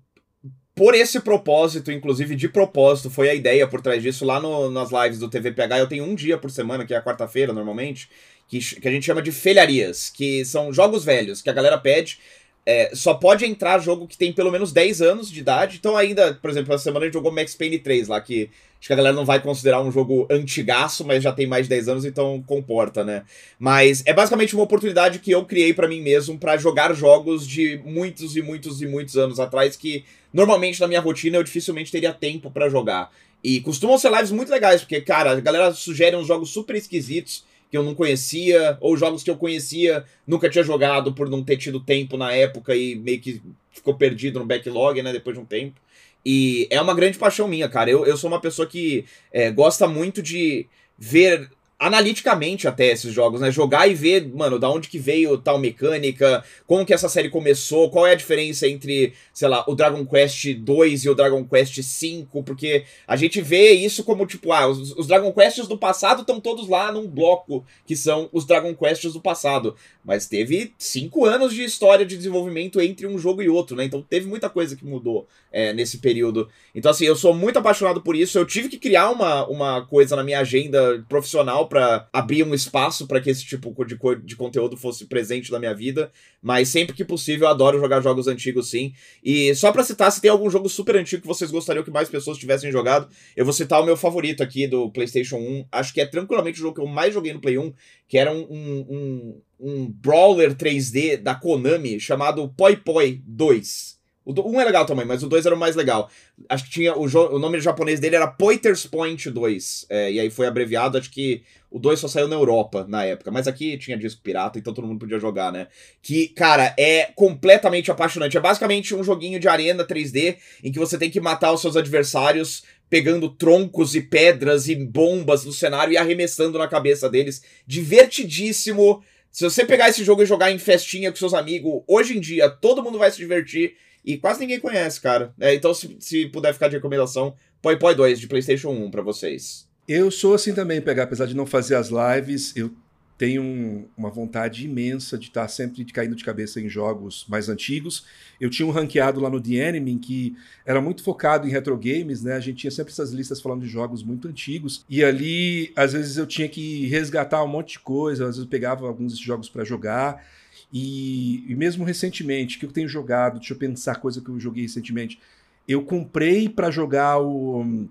Por 0.73 0.95
esse 0.95 1.19
propósito, 1.19 1.91
inclusive 1.91 2.35
de 2.35 2.47
propósito, 2.47 3.09
foi 3.09 3.29
a 3.29 3.35
ideia 3.35 3.67
por 3.67 3.81
trás 3.81 4.01
disso. 4.01 4.23
Lá 4.23 4.39
no, 4.39 4.71
nas 4.71 4.91
lives 4.91 5.19
do 5.19 5.29
TVPH, 5.29 5.77
eu 5.77 5.87
tenho 5.87 6.05
um 6.05 6.15
dia 6.15 6.37
por 6.37 6.49
semana, 6.49 6.85
que 6.85 6.93
é 6.93 6.97
a 6.97 7.03
quarta-feira 7.03 7.51
normalmente, 7.51 8.09
que, 8.47 8.59
que 8.59 8.87
a 8.87 8.91
gente 8.91 9.05
chama 9.05 9.21
de 9.21 9.31
felharias, 9.31 10.09
que 10.09 10.45
são 10.45 10.71
jogos 10.71 11.03
velhos, 11.03 11.41
que 11.41 11.49
a 11.49 11.53
galera 11.53 11.77
pede. 11.77 12.17
É, 12.65 12.91
só 12.93 13.13
pode 13.13 13.45
entrar 13.45 13.79
jogo 13.79 14.07
que 14.07 14.17
tem 14.17 14.31
pelo 14.31 14.51
menos 14.51 14.71
10 14.71 15.01
anos 15.01 15.31
de 15.31 15.39
idade. 15.39 15.77
Então, 15.79 15.97
ainda, 15.97 16.33
por 16.35 16.49
exemplo, 16.49 16.73
essa 16.73 16.83
semana 16.83 17.05
a 17.05 17.07
gente 17.07 17.13
jogou 17.13 17.31
Max 17.31 17.55
Payne 17.55 17.79
3 17.79 18.07
lá, 18.07 18.21
que 18.21 18.49
acho 18.79 18.87
que 18.87 18.93
a 18.93 18.95
galera 18.95 19.15
não 19.15 19.25
vai 19.25 19.41
considerar 19.41 19.81
um 19.81 19.91
jogo 19.91 20.27
antigaço, 20.29 21.03
mas 21.03 21.23
já 21.23 21.31
tem 21.31 21.47
mais 21.47 21.65
de 21.65 21.69
10 21.69 21.89
anos, 21.89 22.05
então 22.05 22.43
comporta, 22.45 23.03
né? 23.03 23.23
Mas 23.57 24.03
é 24.05 24.13
basicamente 24.13 24.53
uma 24.53 24.63
oportunidade 24.63 25.19
que 25.19 25.31
eu 25.31 25.45
criei 25.45 25.73
para 25.73 25.87
mim 25.87 26.01
mesmo 26.01 26.37
para 26.37 26.57
jogar 26.57 26.93
jogos 26.93 27.47
de 27.47 27.81
muitos 27.83 28.35
e 28.35 28.41
muitos 28.41 28.81
e 28.81 28.87
muitos 28.87 29.17
anos 29.17 29.39
atrás 29.39 29.75
que 29.75 30.05
normalmente 30.31 30.79
na 30.79 30.87
minha 30.87 31.01
rotina 31.01 31.37
eu 31.37 31.43
dificilmente 31.43 31.91
teria 31.91 32.13
tempo 32.13 32.51
para 32.51 32.69
jogar. 32.69 33.11
E 33.43 33.61
costumam 33.61 33.97
ser 33.97 34.11
lives 34.11 34.31
muito 34.31 34.51
legais, 34.51 34.81
porque, 34.81 35.01
cara, 35.01 35.31
a 35.31 35.39
galera 35.39 35.73
sugere 35.73 36.15
uns 36.15 36.27
jogos 36.27 36.49
super 36.49 36.75
esquisitos 36.75 37.43
que 37.69 37.77
eu 37.77 37.83
não 37.83 37.93
conhecia, 37.93 38.77
ou 38.81 38.97
jogos 38.97 39.23
que 39.23 39.29
eu 39.29 39.37
conhecia, 39.37 40.03
nunca 40.25 40.49
tinha 40.49 40.63
jogado 40.63 41.13
por 41.13 41.29
não 41.29 41.43
ter 41.43 41.57
tido 41.57 41.79
tempo 41.79 42.17
na 42.17 42.31
época 42.33 42.75
e 42.75 42.95
meio 42.95 43.19
que 43.19 43.41
ficou 43.71 43.93
perdido 43.93 44.39
no 44.39 44.45
backlog, 44.45 45.01
né, 45.01 45.13
depois 45.13 45.35
de 45.35 45.41
um 45.41 45.45
tempo. 45.45 45.79
E 46.25 46.67
é 46.69 46.81
uma 46.81 46.93
grande 46.93 47.17
paixão 47.17 47.47
minha, 47.47 47.69
cara. 47.69 47.89
Eu, 47.89 48.05
eu 48.05 48.17
sou 48.17 48.29
uma 48.29 48.41
pessoa 48.41 48.67
que 48.67 49.05
é, 49.31 49.51
gosta 49.51 49.87
muito 49.87 50.21
de 50.21 50.67
ver 50.97 51.49
analiticamente 51.79 52.67
até 52.67 52.87
esses 52.87 53.13
jogos, 53.13 53.39
né? 53.39 53.49
Jogar 53.49 53.87
e 53.87 53.93
ver, 53.93 54.27
mano, 54.27 54.59
da 54.59 54.69
onde 54.69 54.89
que 54.89 54.99
veio 54.99 55.37
tal 55.37 55.57
mecânica, 55.57 56.43
como 56.67 56.85
que 56.85 56.93
essa 56.93 57.07
série 57.07 57.29
começou, 57.29 57.89
qual 57.89 58.05
é 58.05 58.11
a 58.11 58.15
diferença 58.15 58.67
entre, 58.67 59.13
sei 59.33 59.47
lá, 59.47 59.63
o 59.65 59.73
Dragon 59.73 60.05
Quest 60.05 60.53
2 60.55 61.05
e 61.05 61.09
o 61.09 61.15
Dragon 61.15 61.45
Quest 61.45 61.81
5, 61.81 62.43
porque 62.43 62.83
a 63.07 63.15
gente 63.15 63.41
vê 63.41 63.71
isso 63.71 64.03
como, 64.03 64.25
tipo, 64.25 64.51
ah, 64.51 64.67
os, 64.67 64.91
os 64.97 65.07
Dragon 65.07 65.31
Quests 65.31 65.67
do 65.67 65.77
passado 65.77 66.21
estão 66.21 66.41
todos 66.41 66.67
lá 66.67 66.91
num 66.91 67.07
bloco, 67.07 67.65
que 67.85 67.95
são 67.95 68.29
os 68.33 68.45
Dragon 68.45 68.75
Quests 68.75 69.13
do 69.13 69.21
passado. 69.21 69.73
Mas 70.09 70.25
teve 70.25 70.73
cinco 70.75 71.23
anos 71.23 71.53
de 71.53 71.63
história 71.63 72.03
de 72.03 72.17
desenvolvimento 72.17 72.81
entre 72.81 73.05
um 73.05 73.19
jogo 73.19 73.43
e 73.43 73.47
outro, 73.47 73.77
né? 73.77 73.83
Então 73.83 74.01
teve 74.01 74.25
muita 74.25 74.49
coisa 74.49 74.75
que 74.75 74.83
mudou 74.83 75.27
é, 75.51 75.71
nesse 75.71 75.99
período. 75.99 76.49
Então, 76.73 76.89
assim, 76.89 77.05
eu 77.05 77.15
sou 77.15 77.31
muito 77.31 77.59
apaixonado 77.59 78.01
por 78.01 78.15
isso. 78.15 78.35
Eu 78.35 78.43
tive 78.43 78.69
que 78.69 78.79
criar 78.79 79.11
uma, 79.11 79.45
uma 79.47 79.85
coisa 79.85 80.15
na 80.15 80.23
minha 80.23 80.39
agenda 80.39 81.05
profissional 81.07 81.67
para 81.69 82.07
abrir 82.11 82.41
um 82.41 82.55
espaço 82.55 83.05
para 83.05 83.21
que 83.21 83.29
esse 83.29 83.45
tipo 83.45 83.71
de, 83.85 83.99
de 84.23 84.35
conteúdo 84.35 84.75
fosse 84.75 85.05
presente 85.05 85.51
na 85.51 85.59
minha 85.59 85.75
vida. 85.75 86.11
Mas 86.41 86.69
sempre 86.69 86.95
que 86.95 87.05
possível, 87.05 87.45
eu 87.45 87.51
adoro 87.51 87.79
jogar 87.79 88.01
jogos 88.01 88.27
antigos, 88.27 88.67
sim. 88.67 88.93
E 89.23 89.53
só 89.53 89.71
pra 89.71 89.83
citar, 89.83 90.11
se 90.11 90.19
tem 90.19 90.31
algum 90.31 90.49
jogo 90.49 90.67
super 90.69 90.95
antigo 90.95 91.21
que 91.21 91.27
vocês 91.27 91.51
gostariam 91.51 91.83
que 91.83 91.91
mais 91.91 92.09
pessoas 92.09 92.39
tivessem 92.39 92.71
jogado, 92.71 93.07
eu 93.37 93.45
vou 93.45 93.53
citar 93.53 93.79
o 93.79 93.85
meu 93.85 93.95
favorito 93.95 94.41
aqui 94.41 94.65
do 94.65 94.89
PlayStation 94.89 95.37
1. 95.37 95.65
Acho 95.71 95.93
que 95.93 96.01
é 96.01 96.05
tranquilamente 96.07 96.57
o 96.57 96.63
jogo 96.63 96.75
que 96.75 96.81
eu 96.81 96.87
mais 96.87 97.13
joguei 97.13 97.31
no 97.31 97.39
Play 97.39 97.59
1, 97.59 97.71
que 98.09 98.17
era 98.17 98.33
um, 98.33 98.41
um, 98.49 98.85
um, 98.89 99.41
um 99.59 99.91
brawler 99.91 100.55
3D 100.55 101.17
da 101.17 101.35
Konami 101.35 101.99
chamado 101.99 102.49
Poi 102.57 102.75
Poi 102.75 103.21
2. 103.25 103.99
O 104.25 104.31
1 104.31 104.55
um 104.55 104.61
é 104.61 104.65
legal 104.65 104.85
também, 104.85 105.05
mas 105.05 105.23
o 105.23 105.27
2 105.27 105.45
era 105.45 105.55
o 105.55 105.57
mais 105.57 105.75
legal. 105.75 106.09
Acho 106.47 106.65
que 106.65 106.69
tinha. 106.69 106.93
O, 106.95 107.05
o 107.05 107.39
nome 107.39 107.59
japonês 107.59 107.99
dele 107.99 108.15
era 108.15 108.27
Poiters 108.27 108.85
Point 108.85 109.29
2. 109.29 109.87
É, 109.89 110.11
e 110.11 110.19
aí 110.19 110.29
foi 110.29 110.45
abreviado, 110.45 110.99
acho 110.99 111.09
que 111.09 111.41
o 111.71 111.79
2 111.79 111.99
só 111.99 112.07
saiu 112.07 112.27
na 112.27 112.35
Europa 112.35 112.85
na 112.87 113.03
época. 113.03 113.31
Mas 113.31 113.47
aqui 113.47 113.75
tinha 113.77 113.97
disco 113.97 114.21
pirata, 114.21 114.59
então 114.59 114.71
todo 114.71 114.87
mundo 114.87 114.99
podia 114.99 115.19
jogar, 115.19 115.51
né? 115.51 115.67
Que, 116.01 116.27
cara, 116.27 116.75
é 116.77 117.11
completamente 117.15 117.89
apaixonante. 117.89 118.37
É 118.37 118.39
basicamente 118.39 118.93
um 118.93 119.03
joguinho 119.03 119.39
de 119.39 119.47
arena 119.47 119.83
3D 119.83 120.37
em 120.63 120.71
que 120.71 120.77
você 120.77 120.95
tem 120.95 121.09
que 121.09 121.19
matar 121.19 121.51
os 121.51 121.61
seus 121.61 121.75
adversários 121.75 122.63
pegando 122.89 123.29
troncos 123.29 123.95
e 123.95 124.01
pedras 124.01 124.67
e 124.67 124.75
bombas 124.75 125.45
no 125.45 125.53
cenário 125.53 125.93
e 125.93 125.97
arremessando 125.97 126.57
na 126.57 126.67
cabeça 126.67 127.09
deles. 127.09 127.41
Divertidíssimo. 127.67 129.03
Se 129.31 129.43
você 129.43 129.63
pegar 129.63 129.89
esse 129.89 130.03
jogo 130.03 130.23
e 130.23 130.25
jogar 130.25 130.51
em 130.51 130.57
festinha 130.57 131.11
com 131.11 131.17
seus 131.17 131.33
amigos, 131.33 131.83
hoje 131.87 132.17
em 132.17 132.19
dia 132.19 132.49
todo 132.49 132.83
mundo 132.83 132.97
vai 132.97 133.11
se 133.11 133.17
divertir. 133.17 133.75
E 134.03 134.17
quase 134.17 134.39
ninguém 134.39 134.59
conhece, 134.59 134.99
cara. 134.99 135.33
É, 135.39 135.53
então, 135.53 135.73
se, 135.73 135.97
se 135.99 136.25
puder 136.27 136.53
ficar 136.53 136.67
de 136.67 136.75
recomendação, 136.75 137.35
Poi 137.61 137.77
Poi 137.77 137.93
2 137.93 138.19
de 138.19 138.27
PlayStation 138.27 138.69
1 138.69 138.89
para 138.89 139.01
vocês. 139.01 139.67
Eu 139.87 140.09
sou 140.09 140.33
assim 140.33 140.53
também, 140.53 140.81
pegar, 140.81 141.03
apesar 141.03 141.25
de 141.25 141.35
não 141.35 141.45
fazer 141.45 141.75
as 141.75 141.89
lives, 141.89 142.55
eu 142.55 142.71
tenho 143.19 143.41
um, 143.41 143.85
uma 143.97 144.09
vontade 144.09 144.65
imensa 144.65 145.17
de 145.17 145.27
estar 145.27 145.45
sempre 145.49 145.83
caindo 145.83 146.15
de 146.15 146.23
cabeça 146.23 146.61
em 146.61 146.69
jogos 146.69 147.25
mais 147.27 147.49
antigos. 147.49 148.05
Eu 148.39 148.49
tinha 148.49 148.65
um 148.65 148.71
ranqueado 148.71 149.19
lá 149.19 149.29
no 149.29 149.41
The 149.41 149.55
Enemy 149.55 149.99
que 149.99 150.37
era 150.65 150.79
muito 150.79 151.03
focado 151.03 151.45
em 151.45 151.51
retro 151.51 151.77
games, 151.77 152.23
né? 152.23 152.35
A 152.35 152.39
gente 152.39 152.59
tinha 152.59 152.71
sempre 152.71 152.93
essas 152.93 153.11
listas 153.11 153.41
falando 153.41 153.61
de 153.61 153.67
jogos 153.67 154.01
muito 154.03 154.29
antigos. 154.29 154.85
E 154.89 155.03
ali, 155.03 155.73
às 155.75 155.91
vezes, 155.91 156.15
eu 156.15 156.25
tinha 156.25 156.47
que 156.47 156.87
resgatar 156.87 157.43
um 157.43 157.47
monte 157.47 157.73
de 157.73 157.79
coisa, 157.79 158.23
às 158.23 158.29
vezes 158.29 158.43
eu 158.43 158.47
pegava 158.47 158.87
alguns 158.87 159.19
jogos 159.19 159.49
para 159.49 159.65
jogar. 159.65 160.25
E, 160.71 161.43
e, 161.51 161.55
mesmo 161.55 161.83
recentemente, 161.83 162.57
que 162.57 162.65
eu 162.65 162.71
tenho 162.71 162.87
jogado, 162.87 163.39
deixa 163.39 163.53
eu 163.53 163.57
pensar 163.57 163.95
coisa 163.95 164.21
que 164.21 164.29
eu 164.29 164.39
joguei 164.39 164.63
recentemente. 164.63 165.19
Eu 165.67 165.83
comprei 165.83 166.47
para 166.47 166.71
jogar 166.71 167.19
o 167.19 167.89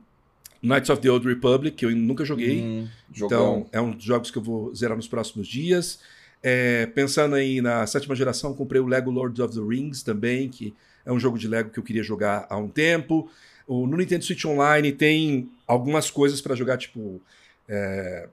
Knights 0.62 0.90
of 0.90 1.00
the 1.00 1.10
Old 1.10 1.26
Republic, 1.26 1.76
que 1.76 1.86
eu 1.86 1.90
nunca 1.94 2.24
joguei. 2.24 2.60
Hum, 2.60 2.88
então, 3.14 3.66
é 3.72 3.80
um 3.80 3.92
dos 3.92 4.04
jogos 4.04 4.30
que 4.30 4.38
eu 4.38 4.42
vou 4.42 4.74
zerar 4.74 4.96
nos 4.96 5.08
próximos 5.08 5.46
dias. 5.46 6.00
É, 6.42 6.86
pensando 6.86 7.34
aí 7.34 7.60
na 7.60 7.86
sétima 7.86 8.14
geração, 8.14 8.54
comprei 8.54 8.80
o 8.80 8.86
Lego 8.86 9.10
Lords 9.10 9.40
of 9.40 9.54
the 9.54 9.60
Rings 9.60 10.02
também, 10.02 10.48
que 10.48 10.74
é 11.04 11.12
um 11.12 11.18
jogo 11.18 11.38
de 11.38 11.48
Lego 11.48 11.70
que 11.70 11.78
eu 11.78 11.84
queria 11.84 12.02
jogar 12.02 12.46
há 12.48 12.56
um 12.56 12.68
tempo. 12.68 13.30
O, 13.66 13.86
no 13.86 13.96
Nintendo 13.96 14.24
Switch 14.24 14.44
Online 14.44 14.92
tem 14.92 15.50
algumas 15.66 16.10
coisas 16.10 16.40
para 16.40 16.54
jogar, 16.54 16.76
tipo. 16.76 17.20
É, 17.68 18.28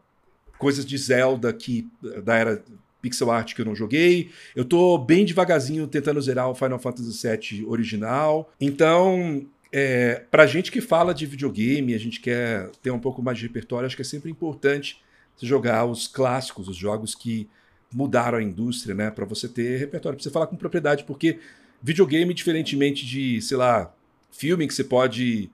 coisas 0.57 0.85
de 0.85 0.97
Zelda 0.97 1.51
que 1.51 1.87
da 2.23 2.37
era 2.37 2.63
pixel 3.01 3.29
art 3.29 3.53
que 3.53 3.61
eu 3.61 3.65
não 3.65 3.75
joguei. 3.75 4.31
Eu 4.55 4.65
tô 4.65 4.97
bem 4.97 5.25
devagarzinho 5.25 5.87
tentando 5.87 6.19
zerar 6.19 6.49
o 6.49 6.55
Final 6.55 6.79
Fantasy 6.79 7.27
VII 7.27 7.65
original. 7.67 8.51
Então, 8.59 9.45
é, 9.71 10.23
pra 10.31 10.45
gente 10.45 10.71
que 10.71 10.81
fala 10.81 11.13
de 11.13 11.25
videogame, 11.25 11.93
a 11.93 11.97
gente 11.97 12.19
quer 12.19 12.69
ter 12.81 12.91
um 12.91 12.99
pouco 12.99 13.21
mais 13.21 13.37
de 13.37 13.43
repertório, 13.45 13.85
acho 13.85 13.95
que 13.95 14.01
é 14.01 14.05
sempre 14.05 14.31
importante 14.31 15.01
você 15.35 15.45
jogar 15.45 15.85
os 15.85 16.07
clássicos, 16.07 16.67
os 16.67 16.77
jogos 16.77 17.13
que 17.13 17.49
mudaram 17.91 18.37
a 18.37 18.43
indústria, 18.43 18.95
né? 18.95 19.11
Para 19.11 19.25
você 19.25 19.47
ter 19.47 19.77
repertório, 19.77 20.17
para 20.17 20.23
você 20.23 20.29
falar 20.29 20.47
com 20.47 20.55
propriedade, 20.55 21.03
porque 21.03 21.39
videogame, 21.81 22.33
diferentemente 22.33 23.05
de, 23.05 23.41
sei 23.41 23.57
lá, 23.57 23.93
filme 24.31 24.67
que 24.67 24.73
você 24.73 24.83
pode 24.83 25.49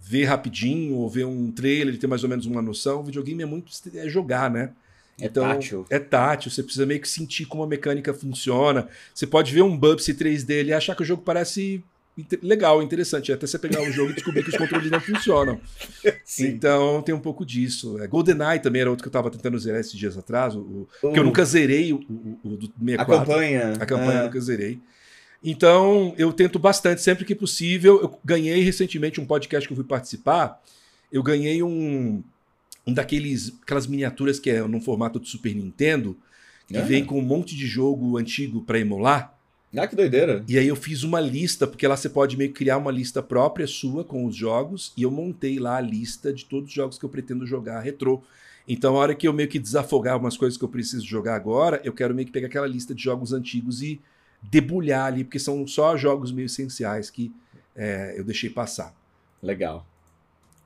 ver 0.00 0.24
rapidinho 0.24 0.94
ou 0.96 1.08
ver 1.08 1.24
um 1.24 1.50
trailer 1.50 1.94
e 1.94 1.98
ter 1.98 2.06
mais 2.06 2.22
ou 2.22 2.28
menos 2.28 2.46
uma 2.46 2.62
noção, 2.62 3.02
videogame 3.02 3.42
é 3.42 3.46
muito 3.46 3.72
é 3.94 4.08
jogar, 4.08 4.50
né? 4.50 4.72
É 5.18 5.26
então, 5.26 5.44
tátil. 5.44 5.86
É 5.88 5.98
tátil, 5.98 6.50
você 6.50 6.62
precisa 6.62 6.84
meio 6.84 7.00
que 7.00 7.08
sentir 7.08 7.46
como 7.46 7.62
a 7.62 7.66
mecânica 7.66 8.12
funciona. 8.12 8.88
Você 9.14 9.26
pode 9.26 9.52
ver 9.52 9.62
um 9.62 9.76
Bubsy 9.76 10.14
3D 10.14 10.66
e 10.66 10.72
achar 10.72 10.94
que 10.94 11.02
o 11.02 11.06
jogo 11.06 11.22
parece 11.22 11.82
legal, 12.42 12.82
interessante. 12.82 13.32
Até 13.32 13.46
você 13.46 13.58
pegar 13.58 13.82
o 13.82 13.92
jogo 13.92 14.10
e 14.10 14.14
descobrir 14.14 14.42
que 14.42 14.48
os 14.48 14.56
controles 14.56 14.90
não 14.90 15.00
funcionam. 15.00 15.60
Sim. 16.24 16.48
Então 16.48 17.02
tem 17.02 17.14
um 17.14 17.20
pouco 17.20 17.44
disso. 17.44 17.98
É, 18.00 18.06
GoldenEye 18.06 18.60
também 18.60 18.80
era 18.80 18.90
outro 18.90 19.02
que 19.02 19.08
eu 19.08 19.12
tava 19.12 19.30
tentando 19.30 19.58
zerar 19.58 19.80
esses 19.80 19.92
dias 19.92 20.16
atrás. 20.16 20.54
O, 20.54 20.88
o... 21.02 21.12
Que 21.12 21.18
eu 21.18 21.24
nunca 21.24 21.44
zerei 21.44 21.92
o, 21.92 21.96
o, 22.08 22.38
o 22.42 22.56
do 22.56 22.72
64. 22.78 23.02
A 23.02 23.18
campanha. 23.18 23.72
A 23.74 23.86
campanha 23.86 24.12
é. 24.12 24.20
eu 24.20 24.24
nunca 24.24 24.40
zerei. 24.40 24.80
Então 25.44 26.14
eu 26.16 26.32
tento 26.32 26.58
bastante, 26.58 27.02
sempre 27.02 27.24
que 27.24 27.34
possível. 27.34 28.00
Eu 28.00 28.18
ganhei 28.24 28.62
recentemente 28.62 29.20
um 29.20 29.26
podcast 29.26 29.68
que 29.68 29.72
eu 29.72 29.76
fui 29.76 29.86
participar. 29.86 30.60
Eu 31.12 31.22
ganhei 31.22 31.62
um, 31.62 32.22
um 32.86 32.92
daqueles 32.94 33.52
aquelas 33.62 33.86
miniaturas 33.86 34.40
que 34.40 34.50
é 34.50 34.66
num 34.66 34.80
formato 34.80 35.20
de 35.20 35.28
Super 35.28 35.54
Nintendo, 35.54 36.16
que 36.66 36.78
é. 36.78 36.82
vem 36.82 37.04
com 37.04 37.18
um 37.18 37.22
monte 37.22 37.54
de 37.54 37.66
jogo 37.66 38.16
antigo 38.16 38.62
para 38.62 38.78
emular. 38.78 39.35
Ah, 39.76 39.86
que 39.86 39.94
doideira. 39.94 40.44
E 40.48 40.58
aí 40.58 40.68
eu 40.68 40.76
fiz 40.76 41.02
uma 41.02 41.20
lista, 41.20 41.66
porque 41.66 41.86
lá 41.86 41.96
você 41.96 42.08
pode 42.08 42.36
meio 42.36 42.50
que 42.50 42.56
criar 42.56 42.78
uma 42.78 42.90
lista 42.90 43.22
própria 43.22 43.66
sua 43.66 44.04
com 44.04 44.24
os 44.24 44.34
jogos, 44.34 44.92
e 44.96 45.02
eu 45.02 45.10
montei 45.10 45.58
lá 45.58 45.76
a 45.76 45.80
lista 45.80 46.32
de 46.32 46.44
todos 46.44 46.68
os 46.68 46.74
jogos 46.74 46.98
que 46.98 47.04
eu 47.04 47.08
pretendo 47.08 47.46
jogar 47.46 47.80
retrô. 47.80 48.22
Então, 48.68 48.96
a 48.96 48.98
hora 48.98 49.14
que 49.14 49.28
eu 49.28 49.32
meio 49.32 49.48
que 49.48 49.58
desafogar 49.58 50.18
umas 50.18 50.36
coisas 50.36 50.58
que 50.58 50.64
eu 50.64 50.68
preciso 50.68 51.06
jogar 51.06 51.36
agora, 51.36 51.80
eu 51.84 51.92
quero 51.92 52.14
meio 52.14 52.26
que 52.26 52.32
pegar 52.32 52.48
aquela 52.48 52.66
lista 52.66 52.94
de 52.94 53.02
jogos 53.02 53.32
antigos 53.32 53.82
e 53.82 54.00
debulhar 54.42 55.06
ali, 55.06 55.24
porque 55.24 55.38
são 55.38 55.66
só 55.66 55.96
jogos 55.96 56.32
meio 56.32 56.46
essenciais 56.46 57.10
que 57.10 57.32
é, 57.74 58.14
eu 58.16 58.24
deixei 58.24 58.50
passar. 58.50 58.94
Legal. 59.42 59.86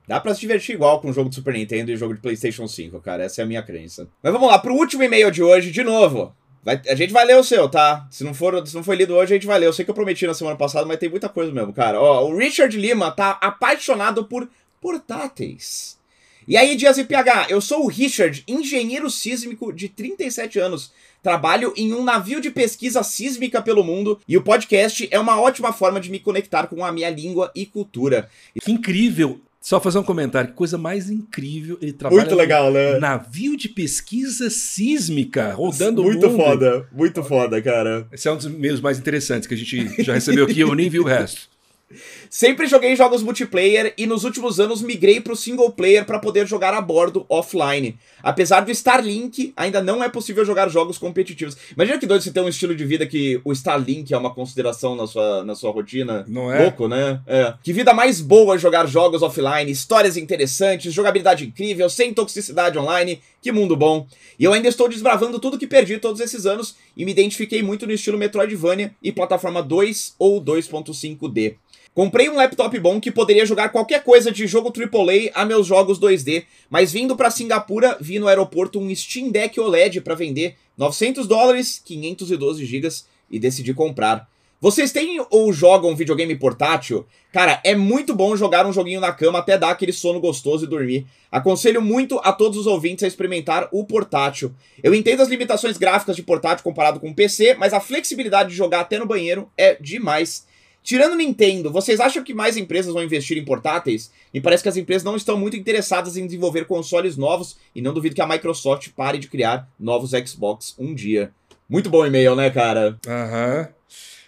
Dá 0.07 0.19
pra 0.19 0.35
se 0.35 0.41
divertir 0.41 0.75
igual 0.75 1.01
com 1.01 1.11
o 1.11 1.13
jogo 1.13 1.29
de 1.29 1.37
Super 1.37 1.55
Nintendo 1.55 1.91
e 1.91 1.97
jogo 1.97 2.15
de 2.15 2.21
PlayStation 2.21 2.67
5, 2.67 3.01
cara. 3.01 3.25
Essa 3.25 3.43
é 3.43 3.45
a 3.45 3.47
minha 3.47 3.63
crença. 3.63 4.09
Mas 4.23 4.33
vamos 4.33 4.49
lá, 4.49 4.59
pro 4.59 4.75
último 4.75 5.03
e-mail 5.03 5.31
de 5.31 5.43
hoje, 5.43 5.71
de 5.71 5.85
novo. 5.85 6.35
Vai, 6.63 6.81
a 6.89 6.95
gente 6.95 7.13
vai 7.13 7.25
ler 7.25 7.37
o 7.37 7.45
seu, 7.45 7.69
tá? 7.69 8.07
Se 8.11 8.23
não, 8.23 8.35
for, 8.35 8.67
se 8.67 8.75
não 8.75 8.85
foi 8.85 8.97
lido 8.97 9.15
hoje, 9.15 9.33
a 9.33 9.37
gente 9.37 9.47
vai 9.47 9.59
ler. 9.59 9.67
Eu 9.67 9.73
sei 9.73 9.85
que 9.85 9.91
eu 9.91 9.95
prometi 9.95 10.27
na 10.27 10.35
semana 10.35 10.57
passada, 10.57 10.85
mas 10.85 10.99
tem 10.99 11.09
muita 11.09 11.29
coisa 11.29 11.51
mesmo, 11.51 11.73
cara. 11.73 12.01
Ó, 12.01 12.29
o 12.29 12.37
Richard 12.37 12.77
Lima 12.77 13.11
tá 13.11 13.39
apaixonado 13.41 14.25
por 14.25 14.49
portáteis. 14.81 15.99
E 16.47 16.57
aí, 16.57 16.75
Dias 16.77 16.99
e 16.99 17.05
PH, 17.05 17.47
eu 17.49 17.61
sou 17.61 17.85
o 17.85 17.89
Richard, 17.89 18.43
engenheiro 18.47 19.09
sísmico 19.09 19.73
de 19.73 19.89
37 19.89 20.59
anos. 20.59 20.93
Trabalho 21.23 21.73
em 21.77 21.93
um 21.93 22.03
navio 22.03 22.41
de 22.41 22.51
pesquisa 22.51 23.03
sísmica 23.03 23.61
pelo 23.63 23.85
mundo 23.85 24.19
e 24.27 24.37
o 24.37 24.43
podcast 24.43 25.07
é 25.11 25.19
uma 25.19 25.41
ótima 25.41 25.73
forma 25.73 26.01
de 26.01 26.11
me 26.11 26.19
conectar 26.19 26.67
com 26.67 26.85
a 26.85 26.91
minha 26.91 27.11
língua 27.11 27.53
e 27.55 27.67
cultura. 27.67 28.29
Que 28.61 28.73
incrível! 28.73 29.41
Só 29.61 29.79
fazer 29.79 29.99
um 29.99 30.03
comentário, 30.03 30.51
que 30.51 30.57
coisa 30.57 30.79
mais 30.79 31.11
incrível. 31.11 31.79
Ele 31.83 31.93
trabalha 31.93 32.23
muito 32.23 32.35
legal, 32.35 32.73
né? 32.73 32.99
navio 32.99 33.57
de 33.57 33.69
pesquisa 33.69 34.49
sísmica, 34.49 35.53
rodando 35.53 36.03
muito 36.03 36.27
o 36.27 36.31
mundo. 36.31 36.39
Muito 36.39 36.51
foda, 36.51 36.89
muito 36.91 37.23
foda, 37.23 37.61
cara. 37.61 38.07
Esse 38.11 38.27
é 38.27 38.33
um 38.33 38.37
dos 38.37 38.47
meus 38.47 38.81
mais 38.81 38.99
interessantes 38.99 39.47
que 39.47 39.53
a 39.53 39.57
gente 39.57 40.03
já 40.03 40.15
recebeu 40.15 40.47
aqui, 40.47 40.61
eu 40.61 40.75
nem 40.75 40.89
vi 40.89 40.99
o 40.99 41.05
resto. 41.05 41.49
Sempre 42.31 42.69
joguei 42.69 42.95
jogos 42.95 43.25
multiplayer 43.25 43.93
e 43.99 44.07
nos 44.07 44.23
últimos 44.23 44.61
anos 44.61 44.81
migrei 44.81 45.21
para 45.21 45.33
o 45.33 45.37
single 45.37 45.73
player 45.73 46.07
para 46.07 46.21
poder 46.21 46.47
jogar 46.47 46.73
a 46.73 46.81
bordo 46.81 47.27
offline. 47.29 47.99
Apesar 48.23 48.61
do 48.61 48.71
Starlink, 48.71 49.53
ainda 49.57 49.83
não 49.83 50.01
é 50.01 50.09
possível 50.09 50.45
jogar 50.45 50.69
jogos 50.69 50.97
competitivos. 50.97 51.57
Imagina 51.75 51.99
que 51.99 52.07
doido 52.07 52.23
você 52.23 52.31
ter 52.31 52.41
um 52.41 52.49
estilo 52.49 52.77
de 52.77 52.85
vida 52.85 53.05
que 53.05 53.41
o 53.45 53.51
Starlink 53.53 54.15
é 54.15 54.17
uma 54.17 54.33
consideração 54.33 54.95
na 54.95 55.09
sua, 55.09 55.43
na 55.43 55.57
sua 55.57 55.73
rotina. 55.73 56.25
Não 56.29 56.53
é? 56.53 56.63
Louco, 56.63 56.87
né? 56.87 57.21
É. 57.27 57.53
Que 57.65 57.73
vida 57.73 57.93
mais 57.93 58.21
boa 58.21 58.57
jogar 58.57 58.87
jogos 58.87 59.23
offline, 59.23 59.69
histórias 59.69 60.17
interessantes, 60.17 60.95
jogabilidade 60.95 61.45
incrível, 61.45 61.91
sem 61.91 62.15
toxicidade 62.15 62.79
online. 62.79 63.21
Que 63.43 63.51
mundo 63.51 63.75
bom. 63.75 64.07
E 64.39 64.45
eu 64.45 64.53
ainda 64.53 64.69
estou 64.69 64.89
desbravando 64.89 65.41
tudo 65.41 65.59
que 65.59 65.67
perdi 65.67 65.99
todos 65.99 66.21
esses 66.21 66.47
anos 66.47 66.77
e 66.97 67.05
me 67.05 67.11
identifiquei 67.11 67.61
muito 67.61 67.89
no 67.89 67.93
estilo 67.93 68.17
Metroidvania 68.17 68.95
e 69.03 69.11
plataforma 69.11 69.61
2 69.61 70.15
ou 70.17 70.41
2.5D. 70.41 71.57
Comprei 71.93 72.29
um 72.29 72.37
laptop 72.37 72.79
bom 72.79 73.01
que 73.01 73.11
poderia 73.11 73.45
jogar 73.45 73.71
qualquer 73.71 74.05
coisa 74.05 74.31
de 74.31 74.47
jogo 74.47 74.73
AAA 74.73 75.33
a 75.35 75.45
meus 75.45 75.67
jogos 75.67 75.99
2D, 75.99 76.45
mas 76.69 76.93
vindo 76.93 77.17
para 77.17 77.33
Singapura, 77.33 77.97
vi 78.01 78.21
no 78.21 78.29
aeroporto 78.29 78.79
um 78.79 78.95
Steam 78.95 79.31
Deck 79.31 79.59
OLED 79.59 80.01
para 80.01 80.15
vender, 80.15 80.57
900 80.79 81.27
dólares, 81.27 81.83
512 81.85 82.65
GB 82.65 82.89
e 83.29 83.41
decidi 83.41 83.75
comprar. 83.75 84.29
Vocês 84.61 84.93
têm 84.93 85.25
ou 85.31 85.53
jogam 85.53 85.97
videogame 85.97 86.37
portátil? 86.37 87.07
Cara, 87.33 87.61
é 87.65 87.75
muito 87.75 88.15
bom 88.15 88.37
jogar 88.37 88.67
um 88.67 88.73
joguinho 88.73 89.01
na 89.01 89.11
cama 89.11 89.39
até 89.39 89.57
dar 89.57 89.71
aquele 89.71 89.93
sono 89.93 90.21
gostoso 90.21 90.67
e 90.67 90.69
dormir. 90.69 91.07
Aconselho 91.33 91.81
muito 91.81 92.21
a 92.23 92.31
todos 92.31 92.59
os 92.59 92.67
ouvintes 92.67 93.03
a 93.03 93.09
experimentar 93.09 93.69
o 93.73 93.85
portátil. 93.85 94.55
Eu 94.83 94.95
entendo 94.95 95.23
as 95.23 95.29
limitações 95.29 95.79
gráficas 95.79 96.15
de 96.15 96.23
portátil 96.23 96.63
comparado 96.63 97.01
com 97.01 97.09
o 97.09 97.15
PC, 97.15 97.55
mas 97.55 97.73
a 97.73 97.81
flexibilidade 97.81 98.51
de 98.51 98.55
jogar 98.55 98.81
até 98.81 98.99
no 98.99 99.07
banheiro 99.07 99.51
é 99.57 99.77
demais. 99.81 100.47
Tirando 100.83 101.15
Nintendo, 101.15 101.71
vocês 101.71 102.01
acham 102.01 102.25
que 102.25 102.33
mais 102.33 102.57
empresas 102.57 102.93
vão 102.93 103.03
investir 103.03 103.37
em 103.37 103.45
portáteis? 103.45 104.11
Me 104.33 104.41
parece 104.41 104.63
que 104.63 104.69
as 104.69 104.77
empresas 104.77 105.05
não 105.05 105.17
estão 105.17 105.37
muito 105.37 105.57
interessadas 105.57 106.17
em 106.17 106.25
desenvolver 106.25 106.65
consoles 106.65 107.17
novos 107.17 107.57
e 107.75 107.83
não 107.83 107.93
duvido 107.93 108.15
que 108.15 108.23
a 108.23 108.27
Microsoft 108.27 108.89
pare 108.97 109.19
de 109.19 109.29
criar 109.29 109.69
novos 109.79 110.11
Xbox 110.11 110.75
um 110.79 110.95
dia. 110.95 111.33
Muito 111.69 111.91
bom 111.91 112.05
e-mail, 112.05 112.35
né, 112.35 112.51
cara? 112.51 112.99
Aham. 113.07 113.61
Uhum. 113.61 113.81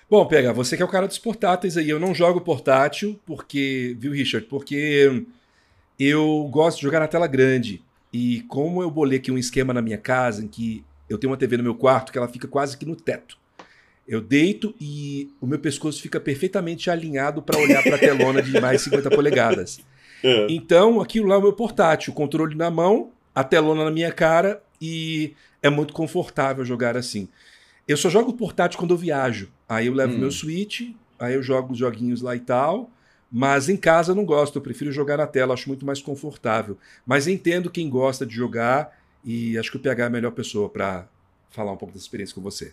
Bom, 0.09 0.26
pega, 0.26 0.53
você 0.53 0.76
que 0.76 0.82
é 0.82 0.84
o 0.84 0.88
cara 0.88 1.09
dos 1.09 1.18
portáteis 1.18 1.78
aí, 1.78 1.88
eu 1.88 1.98
não 1.98 2.14
jogo 2.14 2.42
portátil 2.42 3.18
porque, 3.24 3.96
viu, 3.98 4.12
Richard? 4.12 4.46
Porque 4.46 5.24
eu 5.98 6.46
gosto 6.53 6.76
de 6.76 6.82
jogar 6.82 7.00
na 7.00 7.09
tela 7.09 7.26
grande. 7.26 7.82
E 8.12 8.42
como 8.42 8.82
eu 8.82 8.90
bolei 8.90 9.18
aqui 9.18 9.32
um 9.32 9.38
esquema 9.38 9.72
na 9.72 9.80
minha 9.80 9.96
casa 9.96 10.44
em 10.44 10.48
que 10.48 10.84
eu 11.09 11.16
tenho 11.16 11.30
uma 11.30 11.38
TV 11.38 11.57
no 11.57 11.62
meu 11.62 11.74
quarto 11.74 12.12
que 12.12 12.18
ela 12.18 12.28
fica 12.28 12.46
quase 12.46 12.76
que 12.76 12.84
no 12.84 12.94
teto. 12.94 13.38
Eu 14.07 14.20
deito 14.20 14.74
e 14.80 15.30
o 15.40 15.46
meu 15.46 15.59
pescoço 15.59 16.03
fica 16.03 16.18
perfeitamente 16.18 16.90
alinhado 16.90 17.40
para 17.40 17.59
olhar 17.59 17.82
para 17.82 17.96
a 17.96 17.98
telona 17.98 18.42
de 18.42 18.61
mais 18.61 18.82
50 18.82 19.11
polegadas. 19.11 19.80
É. 20.24 20.46
Então, 20.48 21.00
aquilo 21.00 21.26
lá 21.26 21.34
é 21.34 21.38
o 21.38 21.42
meu 21.42 21.53
portátil, 21.53 22.12
controle 22.12 22.55
na 22.55 22.70
mão, 22.70 23.11
a 23.34 23.42
telona 23.42 23.84
na 23.84 23.90
minha 23.90 24.12
cara 24.12 24.62
e 24.80 25.34
é 25.61 25.68
muito 25.68 25.92
confortável 25.92 26.64
jogar 26.64 26.96
assim. 26.96 27.28
Eu 27.88 27.96
só 27.96 28.09
jogo 28.09 28.32
portátil 28.32 28.78
quando 28.78 28.92
eu 28.92 28.96
viajo. 28.96 29.50
Aí 29.68 29.88
eu 29.88 29.92
levo 29.92 30.14
hum. 30.14 30.18
meu 30.18 30.30
Switch, 30.30 30.92
aí 31.18 31.34
eu 31.34 31.42
jogo 31.42 31.72
os 31.72 31.78
joguinhos 31.80 32.22
lá 32.22 32.36
e 32.36 32.38
tal. 32.38 32.88
Mas 33.30 33.68
em 33.68 33.76
casa 33.76 34.12
eu 34.12 34.14
não 34.14 34.26
gosto, 34.26 34.57
eu 34.57 34.62
prefiro 34.62 34.92
jogar 34.92 35.16
na 35.16 35.26
tela, 35.26 35.55
acho 35.55 35.68
muito 35.68 35.86
mais 35.86 36.03
confortável. 36.03 36.76
Mas 37.07 37.26
entendo 37.26 37.70
quem 37.70 37.88
gosta 37.88 38.26
de 38.26 38.34
jogar 38.34 38.96
e 39.24 39.57
acho 39.57 39.70
que 39.70 39.76
o 39.78 39.80
PH 39.80 40.05
é 40.05 40.07
a 40.07 40.11
melhor 40.11 40.32
pessoa 40.32 40.68
para 40.68 41.09
falar 41.50 41.72
um 41.72 41.76
pouco 41.76 41.94
dessa 41.94 42.05
experiência 42.05 42.34
com 42.34 42.42
você. 42.42 42.72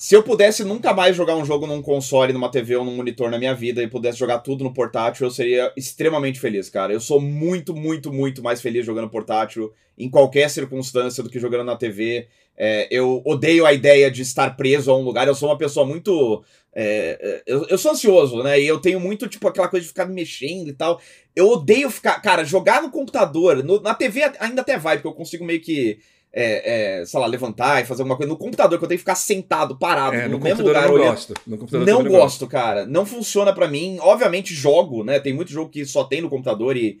Se 0.00 0.16
eu 0.16 0.22
pudesse 0.22 0.64
nunca 0.64 0.94
mais 0.94 1.14
jogar 1.14 1.36
um 1.36 1.44
jogo 1.44 1.66
num 1.66 1.82
console, 1.82 2.32
numa 2.32 2.50
TV 2.50 2.74
ou 2.74 2.86
num 2.86 2.96
monitor 2.96 3.30
na 3.30 3.38
minha 3.38 3.54
vida 3.54 3.82
e 3.82 3.86
pudesse 3.86 4.18
jogar 4.18 4.38
tudo 4.38 4.64
no 4.64 4.72
portátil, 4.72 5.26
eu 5.26 5.30
seria 5.30 5.70
extremamente 5.76 6.40
feliz, 6.40 6.70
cara. 6.70 6.90
Eu 6.90 7.00
sou 7.00 7.20
muito, 7.20 7.74
muito, 7.74 8.10
muito 8.10 8.42
mais 8.42 8.62
feliz 8.62 8.86
jogando 8.86 9.10
portátil 9.10 9.70
em 9.98 10.08
qualquer 10.08 10.48
circunstância 10.48 11.22
do 11.22 11.28
que 11.28 11.38
jogando 11.38 11.64
na 11.64 11.76
TV. 11.76 12.28
É, 12.56 12.88
eu 12.90 13.20
odeio 13.26 13.66
a 13.66 13.74
ideia 13.74 14.10
de 14.10 14.22
estar 14.22 14.56
preso 14.56 14.90
a 14.90 14.96
um 14.96 15.02
lugar. 15.02 15.28
Eu 15.28 15.34
sou 15.34 15.50
uma 15.50 15.58
pessoa 15.58 15.84
muito. 15.84 16.42
É, 16.74 17.18
é 17.20 17.42
eu, 17.46 17.66
eu 17.68 17.76
sou 17.76 17.92
ansioso, 17.92 18.42
né? 18.42 18.58
E 18.58 18.66
eu 18.66 18.80
tenho 18.80 18.98
muito, 18.98 19.28
tipo, 19.28 19.46
aquela 19.48 19.68
coisa 19.68 19.82
de 19.82 19.88
ficar 19.88 20.06
me 20.06 20.14
mexendo 20.14 20.68
e 20.68 20.72
tal. 20.72 20.98
Eu 21.36 21.46
odeio 21.46 21.90
ficar. 21.90 22.18
Cara, 22.22 22.42
jogar 22.42 22.82
no 22.82 22.90
computador. 22.90 23.62
No, 23.62 23.78
na 23.82 23.94
TV 23.94 24.22
ainda 24.40 24.62
até 24.62 24.78
vai, 24.78 24.96
porque 24.96 25.08
eu 25.08 25.12
consigo 25.12 25.44
meio 25.44 25.60
que 25.60 25.98
é, 26.32 27.00
é, 27.00 27.04
sei 27.04 27.18
lá, 27.18 27.26
levantar 27.26 27.82
e 27.82 27.86
fazer 27.86 28.02
alguma 28.02 28.16
coisa. 28.16 28.32
No 28.32 28.38
computador, 28.38 28.78
que 28.78 28.84
eu 28.84 28.88
tenho 28.88 28.98
que 28.98 29.02
ficar 29.02 29.14
sentado, 29.14 29.76
parado, 29.76 30.16
é, 30.16 30.28
no, 30.28 30.38
no 30.38 30.44
mesmo 30.44 30.66
lugar. 30.66 30.88
Eu 30.88 30.98
não 30.98 31.04
gosto. 31.04 31.34
No 31.46 31.58
computador 31.58 31.86
não 31.86 32.04
gosto, 32.04 32.46
cara. 32.46 32.86
Não 32.86 33.04
funciona 33.04 33.52
para 33.52 33.68
mim. 33.68 33.98
Obviamente, 34.00 34.54
jogo, 34.54 35.02
né? 35.02 35.18
Tem 35.18 35.32
muito 35.32 35.50
jogo 35.50 35.70
que 35.70 35.84
só 35.84 36.04
tem 36.04 36.20
no 36.20 36.30
computador 36.30 36.76
e. 36.76 36.98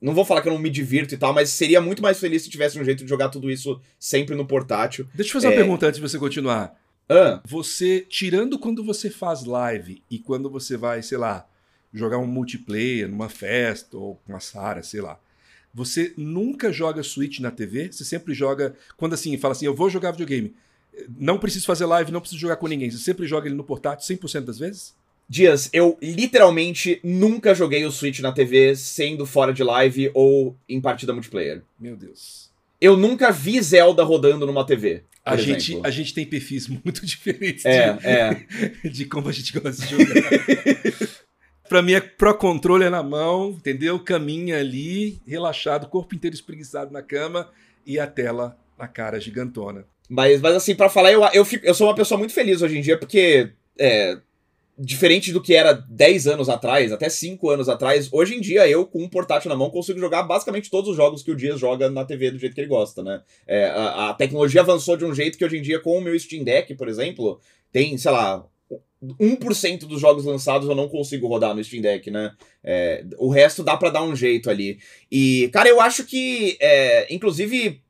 Não 0.00 0.12
vou 0.12 0.24
falar 0.24 0.42
que 0.42 0.48
eu 0.48 0.52
não 0.52 0.60
me 0.60 0.68
divirto 0.68 1.14
e 1.14 1.16
tal, 1.16 1.32
mas 1.32 1.48
seria 1.48 1.80
muito 1.80 2.02
mais 2.02 2.18
feliz 2.18 2.42
se 2.42 2.50
tivesse 2.50 2.78
um 2.78 2.84
jeito 2.84 3.04
de 3.04 3.08
jogar 3.08 3.30
tudo 3.30 3.50
isso 3.50 3.80
sempre 3.98 4.36
no 4.36 4.44
portátil. 4.44 5.08
Deixa 5.14 5.30
eu 5.30 5.32
fazer 5.32 5.46
uma 5.46 5.54
é. 5.54 5.56
pergunta 5.56 5.86
antes 5.86 5.98
de 5.98 6.06
você 6.06 6.18
continuar. 6.18 6.78
Ah. 7.08 7.40
Você, 7.46 8.04
tirando 8.06 8.58
quando 8.58 8.84
você 8.84 9.08
faz 9.08 9.44
live 9.44 10.02
e 10.10 10.18
quando 10.18 10.50
você 10.50 10.76
vai, 10.76 11.02
sei 11.02 11.16
lá, 11.16 11.46
jogar 11.90 12.18
um 12.18 12.26
multiplayer 12.26 13.08
numa 13.08 13.30
festa 13.30 13.96
ou 13.96 14.16
com 14.16 14.32
uma 14.32 14.40
Sara, 14.40 14.82
sei 14.82 15.00
lá. 15.00 15.18
Você 15.74 16.14
nunca 16.16 16.72
joga 16.72 17.02
Switch 17.02 17.40
na 17.40 17.50
TV, 17.50 17.90
você 17.90 18.04
sempre 18.04 18.32
joga. 18.32 18.74
Quando 18.96 19.14
assim, 19.14 19.36
fala 19.36 19.52
assim, 19.52 19.66
eu 19.66 19.74
vou 19.74 19.90
jogar 19.90 20.12
videogame. 20.12 20.54
Não 21.18 21.38
preciso 21.38 21.66
fazer 21.66 21.84
live, 21.86 22.12
não 22.12 22.20
preciso 22.20 22.40
jogar 22.40 22.56
com 22.56 22.68
ninguém. 22.68 22.90
Você 22.90 22.98
sempre 22.98 23.26
joga 23.26 23.48
ele 23.48 23.56
no 23.56 23.64
portátil 23.64 24.16
100% 24.16 24.44
das 24.44 24.58
vezes? 24.58 24.94
Dias, 25.28 25.70
eu 25.72 25.98
literalmente 26.00 27.00
nunca 27.02 27.54
joguei 27.54 27.84
o 27.84 27.90
Switch 27.90 28.20
na 28.20 28.30
TV 28.30 28.76
sendo 28.76 29.26
fora 29.26 29.52
de 29.52 29.64
live 29.64 30.10
ou 30.14 30.56
em 30.68 30.80
partida 30.80 31.12
multiplayer. 31.12 31.62
Meu 31.80 31.96
Deus. 31.96 32.50
eu 32.80 32.96
nunca 32.96 33.32
vi 33.32 33.60
Zelda 33.60 34.04
rodando 34.04 34.46
numa 34.46 34.64
TV. 34.64 35.02
A 35.24 35.36
gente, 35.36 35.80
a 35.82 35.90
gente 35.90 36.12
tem 36.12 36.26
perfis 36.26 36.68
muito 36.84 37.04
diferentes 37.04 37.64
é, 37.64 37.94
de, 37.94 38.06
é. 38.06 38.46
de 38.90 39.06
como 39.06 39.28
a 39.28 39.32
gente 39.32 39.58
gosta 39.58 39.84
de 39.86 39.90
jogar. 39.90 40.14
pra 41.68 41.82
mim 41.82 41.92
é 41.92 42.00
Pro 42.00 42.36
Controle 42.36 42.88
na 42.90 43.02
mão, 43.02 43.50
entendeu? 43.50 43.98
Caminha 43.98 44.58
ali, 44.58 45.20
relaxado, 45.26 45.88
corpo 45.88 46.14
inteiro 46.14 46.34
espreguiçado 46.34 46.92
na 46.92 47.02
cama 47.02 47.48
e 47.86 47.98
a 47.98 48.06
tela 48.06 48.56
na 48.78 48.88
cara 48.88 49.20
gigantona. 49.20 49.86
Mas, 50.08 50.40
mas 50.40 50.54
assim, 50.54 50.74
para 50.74 50.90
falar, 50.90 51.12
eu, 51.12 51.22
eu, 51.32 51.44
fico, 51.44 51.64
eu 51.64 51.74
sou 51.74 51.86
uma 51.86 51.94
pessoa 51.94 52.18
muito 52.18 52.34
feliz 52.34 52.60
hoje 52.60 52.78
em 52.78 52.82
dia, 52.82 52.98
porque 52.98 53.52
é, 53.78 54.18
diferente 54.78 55.32
do 55.32 55.40
que 55.40 55.54
era 55.54 55.72
10 55.72 56.26
anos 56.26 56.48
atrás, 56.48 56.92
até 56.92 57.08
5 57.08 57.48
anos 57.48 57.68
atrás, 57.68 58.08
hoje 58.12 58.34
em 58.34 58.40
dia 58.40 58.68
eu, 58.68 58.84
com 58.84 59.02
um 59.02 59.08
portátil 59.08 59.48
na 59.48 59.56
mão, 59.56 59.70
consigo 59.70 60.00
jogar 60.00 60.24
basicamente 60.24 60.70
todos 60.70 60.90
os 60.90 60.96
jogos 60.96 61.22
que 61.22 61.30
o 61.30 61.36
Dias 61.36 61.60
joga 61.60 61.88
na 61.88 62.04
TV 62.04 62.30
do 62.30 62.38
jeito 62.38 62.54
que 62.54 62.60
ele 62.60 62.68
gosta, 62.68 63.02
né? 63.02 63.22
É, 63.46 63.66
a, 63.66 64.10
a, 64.10 64.14
tecnologia 64.14 64.60
avançou 64.60 64.96
de 64.96 65.04
um 65.04 65.14
jeito 65.14 65.38
que 65.38 65.44
hoje 65.44 65.58
em 65.58 65.62
dia, 65.62 65.80
com 65.80 65.96
o 65.96 66.00
meu 66.00 66.18
Steam 66.18 66.42
Deck, 66.42 66.74
por 66.74 66.88
exemplo, 66.88 67.40
tem, 67.72 67.96
sei 67.96 68.10
lá. 68.10 68.44
1% 69.20 69.80
dos 69.80 70.00
jogos 70.00 70.24
lançados 70.24 70.68
eu 70.68 70.74
não 70.74 70.88
consigo 70.88 71.26
rodar 71.26 71.54
no 71.54 71.62
Steam 71.62 71.82
Deck, 71.82 72.10
né? 72.10 72.32
É, 72.62 73.04
o 73.18 73.28
resto 73.28 73.62
dá 73.62 73.76
para 73.76 73.90
dar 73.90 74.02
um 74.02 74.16
jeito 74.16 74.50
ali. 74.50 74.78
E, 75.10 75.48
cara, 75.52 75.68
eu 75.68 75.80
acho 75.80 76.04
que, 76.04 76.56
é, 76.60 77.12
inclusive, 77.14 77.82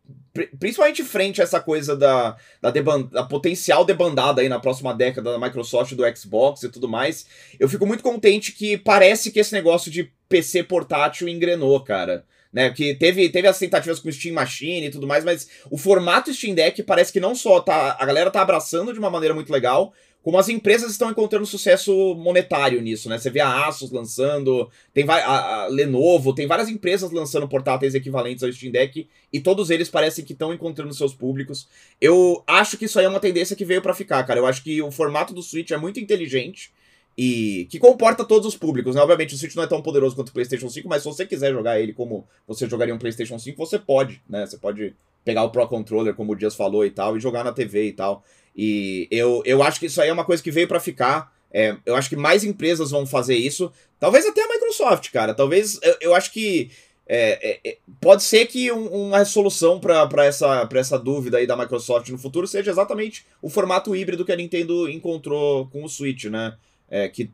principalmente 0.59 1.05
frente 1.05 1.41
a 1.41 1.45
essa 1.45 1.61
coisa 1.61 1.97
da, 1.97 2.37
da, 2.61 2.71
da, 2.71 3.23
potencial 3.23 3.85
debandada 3.85 4.43
aí 4.43 4.49
na 4.49 4.59
próxima 4.59 4.93
década 4.93 5.33
da 5.33 5.39
Microsoft, 5.39 5.95
do 5.95 6.05
Xbox 6.17 6.65
e 6.65 6.69
tudo 6.69 6.89
mais, 6.89 7.27
eu 7.59 7.69
fico 7.69 7.87
muito 7.87 8.03
contente 8.03 8.53
que 8.53 8.77
parece 8.77 9.31
que 9.31 9.39
esse 9.39 9.53
negócio 9.53 9.91
de 9.91 10.11
PC 10.29 10.65
portátil 10.65 11.29
engrenou, 11.29 11.81
cara. 11.81 12.25
Né, 12.53 12.71
que 12.71 12.95
teve, 12.95 13.29
teve 13.31 13.49
as 13.49 13.59
tentativas 13.59 13.99
com 13.99 14.13
Steam 14.13 14.33
Machine 14.33 14.87
e 14.87 14.91
tudo 14.91 15.09
mais, 15.09 15.25
mas 15.25 15.49
o 15.69 15.77
formato 15.77 16.33
Steam 16.33 16.55
Deck 16.55 16.85
parece 16.85 17.13
que 17.13 17.19
não 17.19 17.35
só 17.35 17.59
tá. 17.59 17.97
A 17.99 18.07
galera 18.07 18.31
tá 18.31 18.41
abraçando 18.41 18.93
de 18.93 18.99
uma 19.01 19.11
maneira 19.11 19.35
muito 19.35 19.53
legal, 19.53 19.93
como 20.25 20.39
as 20.39 20.49
empresas 20.49 20.91
estão 20.91 21.11
encontrando 21.11 21.45
sucesso 21.45 22.15
monetário 22.15 22.81
nisso, 22.81 23.11
né? 23.11 23.19
Você 23.19 23.29
vê 23.29 23.41
a 23.41 23.67
Asus 23.67 23.91
lançando, 23.91 24.71
tem 24.95 25.05
a, 25.07 25.65
a 25.65 25.67
Lenovo, 25.67 26.35
tem 26.35 26.47
várias 26.47 26.71
empresas 26.71 27.11
lançando 27.11 27.47
portáteis 27.47 27.95
equivalentes 27.95 28.43
ao 28.43 28.51
Steam 28.51 28.73
Deck 28.73 29.07
e 29.31 29.41
todos 29.41 29.69
eles 29.69 29.91
parecem 29.91 30.25
que 30.25 30.33
estão 30.33 30.55
encontrando 30.55 30.95
seus 30.95 31.15
públicos. 31.15 31.69
Eu 32.01 32.43
acho 32.47 32.79
que 32.79 32.87
isso 32.87 32.99
aí 32.99 33.05
é 33.05 33.09
uma 33.09 33.21
tendência 33.21 33.55
que 33.55 33.67
veio 33.67 33.83
para 33.83 33.93
ficar, 33.93 34.25
cara. 34.25 34.41
Eu 34.41 34.47
acho 34.47 34.65
que 34.65 34.81
o 34.81 34.91
formato 34.91 35.35
do 35.35 35.43
Switch 35.43 35.73
é 35.73 35.77
muito 35.77 36.01
inteligente 36.01 36.73
e 37.19 37.69
que 37.71 37.79
comporta 37.79 38.25
todos 38.25 38.49
os 38.49 38.57
públicos, 38.57 38.95
né? 38.95 39.03
Obviamente 39.03 39.35
o 39.35 39.37
Switch 39.37 39.55
não 39.55 39.65
é 39.65 39.67
tão 39.67 39.83
poderoso 39.83 40.17
quanto 40.17 40.31
o 40.31 40.33
PlayStation 40.33 40.71
5, 40.71 40.89
mas 40.89 41.03
se 41.03 41.09
você 41.09 41.27
quiser 41.27 41.53
jogar 41.53 41.79
ele 41.79 41.93
como 41.93 42.27
você 42.49 42.67
jogaria 42.67 42.95
um 42.95 42.99
PlayStation 42.99 43.39
5, 43.39 43.59
você 43.59 43.79
pode, 43.79 44.23
né? 44.27 44.47
Você 44.47 44.57
pode 44.57 44.97
pegar 45.23 45.45
o 45.45 45.51
Pro 45.51 45.69
Controller, 45.69 46.15
como 46.15 46.33
o 46.33 46.35
Dias 46.37 46.55
falou 46.55 46.83
e 46.83 46.91
tal, 46.91 47.15
e 47.15 47.21
jogar 47.21 47.45
na 47.45 47.53
TV 47.53 47.89
e 47.89 47.93
tal. 47.93 48.25
E 48.55 49.09
eu, 49.11 49.43
eu 49.45 49.63
acho 49.63 49.81
que 49.81 49.87
isso 49.87 50.01
aí 50.01 50.09
é 50.09 50.13
uma 50.13 50.25
coisa 50.25 50.43
que 50.43 50.51
veio 50.51 50.69
para 50.69 50.81
ficar. 50.81 51.33
É, 51.53 51.77
eu 51.85 51.95
acho 51.95 52.09
que 52.09 52.17
mais 52.17 52.45
empresas 52.45 52.91
vão 52.91 53.07
fazer 53.07 53.37
isso. 53.37 53.73
Talvez 53.99 54.27
até 54.27 54.43
a 54.43 54.49
Microsoft, 54.49 55.11
cara. 55.11 55.35
Talvez. 55.35 55.79
Eu, 55.83 55.97
eu 56.01 56.15
acho 56.15 56.33
que. 56.33 56.71
É, 57.07 57.51
é, 57.51 57.71
é 57.71 57.79
pode 58.01 58.23
ser 58.23 58.47
que 58.47 58.73
um, 58.73 58.87
uma 59.09 59.25
solução 59.27 59.79
para 59.79 60.25
essa, 60.25 60.67
essa 60.75 60.99
dúvida 60.99 61.37
aí 61.37 61.47
da 61.47 61.57
Microsoft 61.57 62.09
no 62.09 62.17
futuro 62.17 62.47
seja 62.47 62.71
exatamente 62.71 63.27
o 63.43 63.51
formato 63.51 63.95
híbrido 63.95 64.25
que 64.25 64.33
a 64.33 64.37
Nintendo 64.37 64.89
encontrou 64.89 65.67
com 65.67 65.85
o 65.85 65.89
Switch, 65.89 66.25
né? 66.25 66.57
É, 66.89 67.09
que 67.09 67.31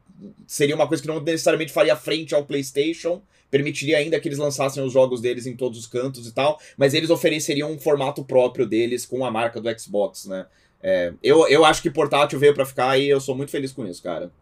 seria 0.47 0.75
uma 0.75 0.89
coisa 0.89 1.03
que 1.03 1.09
não 1.09 1.21
necessariamente 1.21 1.73
faria 1.73 1.95
frente 1.97 2.35
ao 2.35 2.45
PlayStation, 2.45 3.23
permitiria 3.51 3.99
ainda 3.99 4.19
que 4.19 4.29
eles 4.29 4.39
lançassem 4.39 4.83
os 4.83 4.93
jogos 4.93 5.21
deles 5.21 5.47
em 5.47 5.57
todos 5.57 5.79
os 5.79 5.87
cantos 5.87 6.27
e 6.27 6.33
tal, 6.33 6.61
mas 6.77 6.95
eles 6.95 7.11
ofereceriam 7.11 7.71
um 7.71 7.79
formato 7.79 8.25
próprio 8.25 8.67
deles 8.67 9.07
com 9.07 9.25
a 9.25 9.31
marca 9.31 9.61
do 9.61 9.79
Xbox, 9.79 10.27
né? 10.27 10.47
É, 10.83 11.13
eu, 11.23 11.47
eu 11.49 11.65
acho 11.65 11.83
que 11.83 11.91
portátil 11.91 12.39
veio 12.39 12.55
para 12.55 12.65
ficar 12.65 12.99
e 12.99 13.09
eu 13.09 13.21
sou 13.21 13.35
muito 13.35 13.51
feliz 13.51 13.73
com 13.73 13.87
isso, 13.87 14.03
cara. 14.03 14.33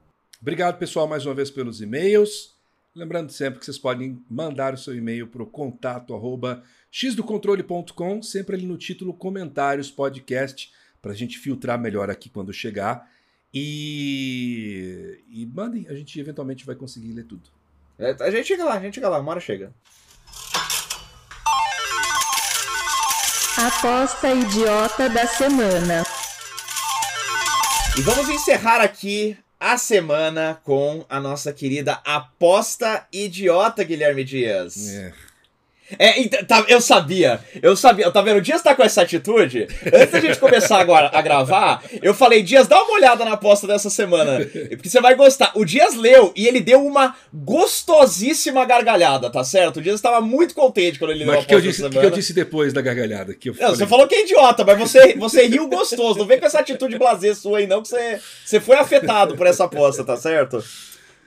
Obrigado, 0.41 0.79
pessoal, 0.79 1.07
mais 1.07 1.27
uma 1.27 1.35
vez 1.35 1.51
pelos 1.51 1.81
e-mails. 1.81 2.57
Lembrando 2.95 3.31
sempre 3.31 3.59
que 3.59 3.65
vocês 3.65 3.79
podem 3.79 4.23
mandar 4.31 4.75
o 4.75 4.79
seu 4.79 4.95
e-mail 4.95 5.27
para 5.27 5.43
o 5.43 5.47
contato 5.47 6.15
arroba 6.15 6.63
xdocontrole.com, 6.91 8.23
sempre 8.23 8.57
ali 8.57 8.67
no 8.67 8.79
título 8.79 9.13
comentários 9.13 9.91
podcast, 9.91 10.73
para 11.03 11.13
a 11.13 11.15
gente 11.15 11.39
filtrar 11.39 11.79
melhor 11.79 12.11
aqui 12.11 12.29
quando 12.29 12.53
chegar. 12.53 13.09
E, 13.53 15.23
e 15.29 15.47
mandem, 15.47 15.87
a 15.89 15.95
gente 15.95 16.19
eventualmente 16.21 16.67
vai 16.67 16.75
conseguir 16.75 17.13
ler 17.13 17.25
tudo. 17.25 17.51
É, 17.99 18.17
a 18.21 18.31
gente 18.31 18.47
chega 18.47 18.65
lá, 18.65 18.75
a 18.75 18.81
gente 18.81 18.95
chega 18.95 19.09
lá, 19.09 19.19
uma 19.19 19.31
hora 19.33 19.41
chega. 19.41 19.73
Aposta 23.57 24.33
idiota 24.33 25.09
da 25.09 25.27
semana. 25.27 26.05
E 27.99 28.01
vamos 28.03 28.29
encerrar 28.29 28.81
aqui 28.81 29.37
a 29.59 29.77
semana 29.77 30.61
com 30.63 31.05
a 31.09 31.19
nossa 31.19 31.53
querida 31.53 31.95
aposta 32.05 33.05
idiota, 33.13 33.83
Guilherme 33.83 34.23
Dias. 34.23 34.89
É. 34.95 35.13
É, 35.99 36.27
tá, 36.45 36.65
eu 36.69 36.81
sabia, 36.81 37.41
eu 37.63 37.75
sabia, 37.77 38.11
tá 38.11 38.21
vendo? 38.21 38.39
O 38.39 38.43
Dias 38.43 38.61
tá 38.61 38.75
com 38.75 38.83
essa 38.83 39.03
atitude. 39.03 39.67
Antes 39.87 40.11
da 40.11 40.21
gente 40.21 40.39
começar 40.39 40.79
agora 40.79 41.11
a 41.13 41.23
gravar, 41.23 41.83
eu 42.03 42.13
falei, 42.13 42.43
Dias, 42.43 42.67
dá 42.67 42.83
uma 42.83 42.95
olhada 42.95 43.25
na 43.25 43.33
aposta 43.33 43.67
dessa 43.67 43.89
semana, 43.89 44.45
porque 44.69 44.89
você 44.89 45.01
vai 45.01 45.15
gostar. 45.15 45.53
O 45.55 45.65
Dias 45.65 45.95
leu 45.95 46.33
e 46.37 46.47
ele 46.47 46.61
deu 46.61 46.85
uma 46.85 47.17
gostosíssima 47.33 48.65
gargalhada, 48.65 49.31
tá 49.31 49.43
certo? 49.43 49.79
O 49.79 49.83
Dias 49.83 49.97
estava 49.97 50.21
muito 50.21 50.55
contente 50.55 50.99
quando 50.99 51.13
ele 51.13 51.25
leu 51.25 51.35
a 51.35 51.39
aposta 51.39 51.63
disse, 51.63 51.85
O 51.85 51.91
que 51.91 51.97
eu 51.99 52.11
disse 52.11 52.33
depois 52.35 52.73
da 52.73 52.83
gargalhada? 52.83 53.35
Que 53.35 53.51
eu 53.51 53.57
não, 53.59 53.71
você 53.71 53.87
falou 53.87 54.07
que 54.07 54.15
é 54.15 54.25
idiota, 54.25 54.65
mas 54.65 54.79
você, 54.79 55.15
você 55.15 55.47
riu 55.47 55.69
gostoso. 55.69 56.19
Não 56.19 56.27
vem 56.27 56.39
com 56.39 56.47
essa 56.47 56.61
atitude 56.61 56.99
blazer 56.99 57.35
sua 57.35 57.59
aí, 57.59 57.67
não, 57.67 57.83
que 57.83 57.89
você, 57.89 58.21
você 58.45 58.61
foi 58.61 58.77
afetado 58.77 59.37
por 59.37 59.47
essa 59.47 59.65
aposta, 59.65 60.05
tá 60.05 60.17
certo? 60.17 60.63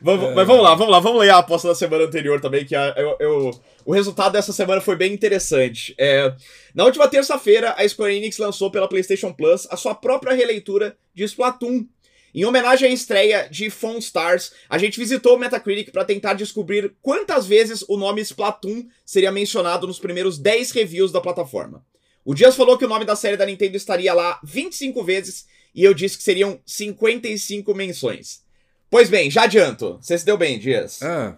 Vamos, 0.01 0.29
é... 0.29 0.33
Mas 0.33 0.47
vamos 0.47 0.63
lá, 0.63 0.73
vamos 0.73 0.91
lá, 0.91 0.99
vamos 0.99 1.19
ler 1.19 1.29
a 1.29 1.37
aposta 1.37 1.67
da 1.67 1.75
semana 1.75 2.05
anterior 2.05 2.41
também, 2.41 2.65
que 2.65 2.75
a, 2.75 2.93
eu, 2.97 3.15
eu, 3.19 3.61
o 3.85 3.93
resultado 3.93 4.33
dessa 4.33 4.51
semana 4.51 4.81
foi 4.81 4.95
bem 4.95 5.13
interessante. 5.13 5.93
É, 5.97 6.33
na 6.73 6.85
última 6.85 7.07
terça-feira, 7.07 7.75
a 7.77 7.87
Square 7.87 8.15
Enix 8.15 8.37
lançou 8.37 8.71
pela 8.71 8.87
PlayStation 8.87 9.31
Plus 9.31 9.67
a 9.69 9.77
sua 9.77 9.93
própria 9.93 10.33
releitura 10.33 10.97
de 11.13 11.23
Splatoon. 11.23 11.85
Em 12.33 12.45
homenagem 12.45 12.89
à 12.89 12.93
estreia 12.93 13.47
de 13.49 13.69
Phone 13.69 13.99
Stars, 13.99 14.53
a 14.69 14.77
gente 14.77 14.97
visitou 14.97 15.35
o 15.35 15.39
Metacritic 15.39 15.91
para 15.91 16.05
tentar 16.05 16.33
descobrir 16.33 16.95
quantas 17.01 17.45
vezes 17.45 17.83
o 17.89 17.97
nome 17.97 18.21
Splatoon 18.21 18.85
seria 19.05 19.31
mencionado 19.31 19.85
nos 19.85 19.99
primeiros 19.99 20.37
10 20.37 20.71
reviews 20.71 21.11
da 21.11 21.19
plataforma. 21.19 21.85
O 22.23 22.33
Dias 22.33 22.55
falou 22.55 22.77
que 22.77 22.85
o 22.85 22.87
nome 22.87 23.03
da 23.03 23.15
série 23.15 23.35
da 23.35 23.45
Nintendo 23.45 23.75
estaria 23.75 24.13
lá 24.13 24.39
25 24.43 25.03
vezes 25.03 25.45
e 25.75 25.83
eu 25.83 25.93
disse 25.93 26.17
que 26.17 26.23
seriam 26.23 26.59
55 26.65 27.73
menções. 27.73 28.40
Pois 28.91 29.09
bem, 29.09 29.31
já 29.31 29.43
adianto. 29.43 29.97
Você 30.01 30.17
se 30.17 30.25
deu 30.25 30.37
bem, 30.37 30.59
Dias. 30.59 31.01
Ah. 31.01 31.37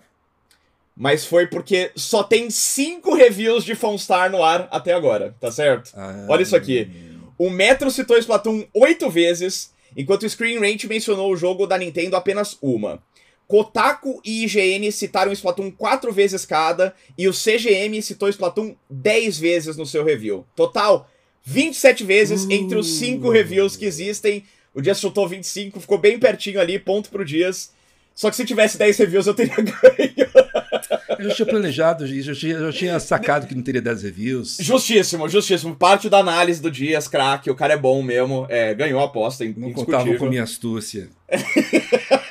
Mas 0.98 1.24
foi 1.24 1.46
porque 1.46 1.92
só 1.96 2.24
tem 2.24 2.50
cinco 2.50 3.14
reviews 3.14 3.64
de 3.64 3.76
Fonstar 3.76 4.32
no 4.32 4.44
ar 4.44 4.68
até 4.72 4.92
agora, 4.92 5.36
tá 5.40 5.52
certo? 5.52 5.92
Ah. 5.96 6.26
Olha 6.28 6.42
isso 6.42 6.56
aqui. 6.56 6.90
O 7.38 7.52
Metro 7.52 7.92
citou 7.92 8.18
Splatoon 8.18 8.66
oito 8.74 9.08
vezes, 9.08 9.72
enquanto 9.96 10.24
o 10.24 10.30
Screen 10.30 10.60
Rant 10.60 10.84
mencionou 10.86 11.32
o 11.32 11.38
jogo 11.38 11.68
da 11.68 11.78
Nintendo 11.78 12.16
apenas 12.16 12.58
uma. 12.60 13.02
Kotaku 13.48 14.20
e 14.26 14.46
IGN 14.46 14.92
citaram 14.92 15.32
Splatoon 15.32 15.70
quatro 15.70 16.12
vezes 16.12 16.48
cada, 16.48 16.96
e 17.16 17.28
o 17.28 17.34
CGM 17.34 18.02
citou 18.02 18.30
Splatoon 18.30 18.76
10 18.90 19.38
vezes 19.38 19.78
no 19.78 19.86
seu 19.86 20.04
review. 20.04 20.44
Total, 20.56 21.08
27 21.44 22.04
vezes 22.04 22.46
uh. 22.46 22.52
entre 22.52 22.78
os 22.78 22.96
cinco 22.96 23.30
reviews 23.30 23.76
que 23.76 23.86
existem 23.86 24.44
o 24.74 24.82
Dias 24.82 25.00
chutou 25.00 25.28
25, 25.28 25.80
ficou 25.80 25.98
bem 25.98 26.18
pertinho 26.20 26.60
ali, 26.60 26.80
ponto 26.80 27.10
pro 27.10 27.26
Dias. 27.26 27.72
Só 28.16 28.30
que 28.30 28.36
se 28.36 28.46
tivesse 28.46 28.78
10 28.78 28.98
reviews 28.98 29.28
eu 29.28 29.34
teria 29.34 29.56
ganho. 29.58 30.30
Eu 31.18 31.30
já 31.30 31.36
tinha 31.36 31.46
planejado 31.46 32.06
isso, 32.06 32.32
eu 32.32 32.36
tinha, 32.36 32.56
eu 32.56 32.72
tinha 32.72 33.00
sacado 33.00 33.48
que 33.48 33.56
não 33.56 33.64
teria 33.64 33.82
10 33.82 34.04
reviews. 34.04 34.58
Justíssimo, 34.60 35.28
justíssimo. 35.28 35.76
Parte 35.76 36.10
da 36.10 36.20
análise 36.20 36.62
do 36.62 36.70
Dias, 36.70 37.08
craque, 37.08 37.50
o 37.50 37.56
cara 37.56 37.74
é 37.74 37.78
bom 37.78 38.04
mesmo. 38.04 38.46
É, 38.50 38.74
ganhou 38.74 39.00
a 39.00 39.06
aposta, 39.06 39.46
Não 39.58 39.72
contava 39.74 40.14
com 40.16 40.28
minha 40.28 40.44
astúcia. 40.44 41.10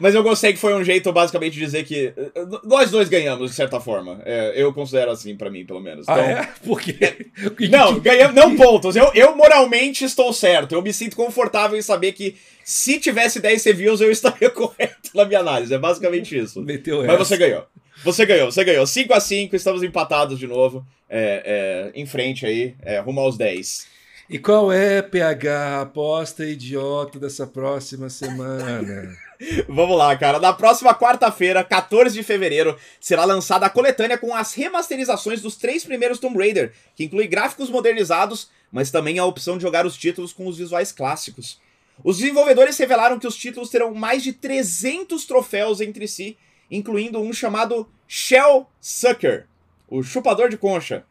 Mas 0.00 0.14
eu 0.14 0.22
gostei 0.22 0.54
que 0.54 0.58
foi 0.58 0.72
um 0.74 0.82
jeito, 0.82 1.12
basicamente, 1.12 1.52
de 1.52 1.60
dizer 1.60 1.84
que 1.84 2.12
eh, 2.16 2.32
nós 2.64 2.90
dois 2.90 3.08
ganhamos, 3.08 3.50
de 3.50 3.56
certa 3.56 3.78
forma. 3.78 4.20
É, 4.24 4.54
eu 4.56 4.72
considero 4.72 5.10
assim, 5.10 5.36
para 5.36 5.50
mim, 5.50 5.66
pelo 5.66 5.78
menos. 5.78 6.08
Ah, 6.08 6.12
então, 6.12 6.24
ah, 6.24 6.30
é? 6.30 6.48
Por 6.66 6.80
quê? 6.80 7.30
não, 7.70 8.00
ganhamos, 8.00 8.34
não 8.34 8.56
pontos. 8.56 8.96
Eu, 8.96 9.12
eu 9.14 9.36
moralmente 9.36 10.04
estou 10.04 10.32
certo. 10.32 10.74
Eu 10.74 10.80
me 10.80 10.92
sinto 10.92 11.14
confortável 11.14 11.78
em 11.78 11.82
saber 11.82 12.12
que 12.12 12.34
se 12.64 12.98
tivesse 12.98 13.40
10 13.40 13.62
reviews, 13.62 14.00
eu 14.00 14.10
estaria 14.10 14.48
correto 14.50 15.10
na 15.14 15.26
minha 15.26 15.40
análise. 15.40 15.74
É 15.74 15.78
basicamente 15.78 16.36
isso. 16.36 16.62
Meteu 16.62 17.04
Mas 17.04 17.18
você 17.18 17.36
ganhou. 17.36 17.66
Você 18.02 18.24
ganhou, 18.24 18.50
você 18.50 18.64
ganhou. 18.64 18.86
5 18.86 19.12
a 19.12 19.20
5 19.20 19.54
estamos 19.54 19.82
empatados 19.82 20.38
de 20.38 20.46
novo. 20.46 20.84
É, 21.08 21.90
é, 21.94 22.00
em 22.00 22.06
frente 22.06 22.46
aí, 22.46 22.74
é, 22.82 23.00
rumo 23.00 23.20
aos 23.20 23.36
10. 23.36 23.86
E 24.30 24.38
qual 24.38 24.72
é, 24.72 25.02
PH, 25.02 25.58
a 25.58 25.80
aposta 25.82 26.46
idiota 26.46 27.18
dessa 27.18 27.46
próxima 27.46 28.08
semana? 28.08 29.14
Vamos 29.66 29.96
lá, 29.96 30.14
cara. 30.16 30.38
Na 30.38 30.52
próxima 30.52 30.94
quarta-feira, 30.94 31.64
14 31.64 32.14
de 32.14 32.22
fevereiro, 32.22 32.76
será 33.00 33.24
lançada 33.24 33.64
a 33.64 33.70
coletânea 33.70 34.18
com 34.18 34.34
as 34.34 34.52
remasterizações 34.52 35.40
dos 35.40 35.56
três 35.56 35.82
primeiros 35.82 36.18
Tomb 36.18 36.38
Raider, 36.38 36.72
que 36.94 37.04
inclui 37.04 37.26
gráficos 37.26 37.70
modernizados, 37.70 38.50
mas 38.70 38.90
também 38.90 39.18
a 39.18 39.24
opção 39.24 39.56
de 39.56 39.62
jogar 39.62 39.86
os 39.86 39.96
títulos 39.96 40.32
com 40.32 40.46
os 40.46 40.58
visuais 40.58 40.92
clássicos. 40.92 41.58
Os 42.04 42.18
desenvolvedores 42.18 42.76
revelaram 42.76 43.18
que 43.18 43.26
os 43.26 43.36
títulos 43.36 43.70
terão 43.70 43.94
mais 43.94 44.22
de 44.22 44.32
300 44.32 45.24
troféus 45.24 45.80
entre 45.80 46.06
si, 46.06 46.36
incluindo 46.70 47.18
um 47.18 47.32
chamado 47.32 47.88
Shell 48.06 48.66
Sucker, 48.80 49.46
o 49.88 50.02
chupador 50.02 50.50
de 50.50 50.56
concha. 50.56 51.04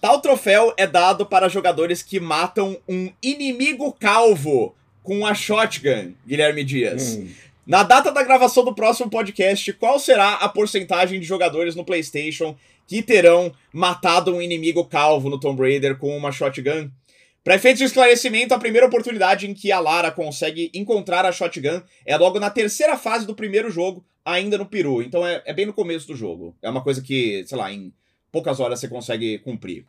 Tal 0.00 0.20
troféu 0.20 0.74
é 0.76 0.86
dado 0.86 1.26
para 1.26 1.48
jogadores 1.48 2.02
que 2.02 2.20
matam 2.20 2.78
um 2.88 3.12
inimigo 3.22 3.92
calvo 3.92 4.74
com 5.06 5.24
a 5.24 5.32
shotgun, 5.32 6.12
Guilherme 6.26 6.64
Dias. 6.64 7.16
Hum. 7.16 7.28
Na 7.64 7.84
data 7.84 8.10
da 8.10 8.24
gravação 8.24 8.64
do 8.64 8.74
próximo 8.74 9.08
podcast, 9.08 9.72
qual 9.74 10.00
será 10.00 10.34
a 10.34 10.48
porcentagem 10.48 11.20
de 11.20 11.26
jogadores 11.26 11.76
no 11.76 11.84
PlayStation 11.84 12.56
que 12.88 13.02
terão 13.02 13.52
matado 13.72 14.34
um 14.34 14.42
inimigo 14.42 14.84
calvo 14.84 15.30
no 15.30 15.38
Tomb 15.38 15.62
Raider 15.62 15.96
com 15.96 16.16
uma 16.16 16.32
shotgun? 16.32 16.90
Para 17.44 17.54
efeitos 17.54 17.78
de 17.78 17.84
esclarecimento, 17.84 18.52
a 18.52 18.58
primeira 18.58 18.88
oportunidade 18.88 19.48
em 19.48 19.54
que 19.54 19.70
a 19.70 19.78
Lara 19.78 20.10
consegue 20.10 20.70
encontrar 20.74 21.24
a 21.24 21.30
shotgun 21.30 21.80
é 22.04 22.16
logo 22.16 22.40
na 22.40 22.50
terceira 22.50 22.96
fase 22.96 23.24
do 23.24 23.34
primeiro 23.34 23.70
jogo, 23.70 24.04
ainda 24.24 24.58
no 24.58 24.66
Peru. 24.66 25.00
Então 25.00 25.24
é, 25.24 25.40
é 25.46 25.54
bem 25.54 25.66
no 25.66 25.72
começo 25.72 26.08
do 26.08 26.16
jogo. 26.16 26.56
É 26.60 26.68
uma 26.68 26.82
coisa 26.82 27.00
que, 27.00 27.44
sei 27.46 27.56
lá, 27.56 27.72
em 27.72 27.92
poucas 28.32 28.58
horas 28.58 28.80
você 28.80 28.88
consegue 28.88 29.38
cumprir. 29.38 29.84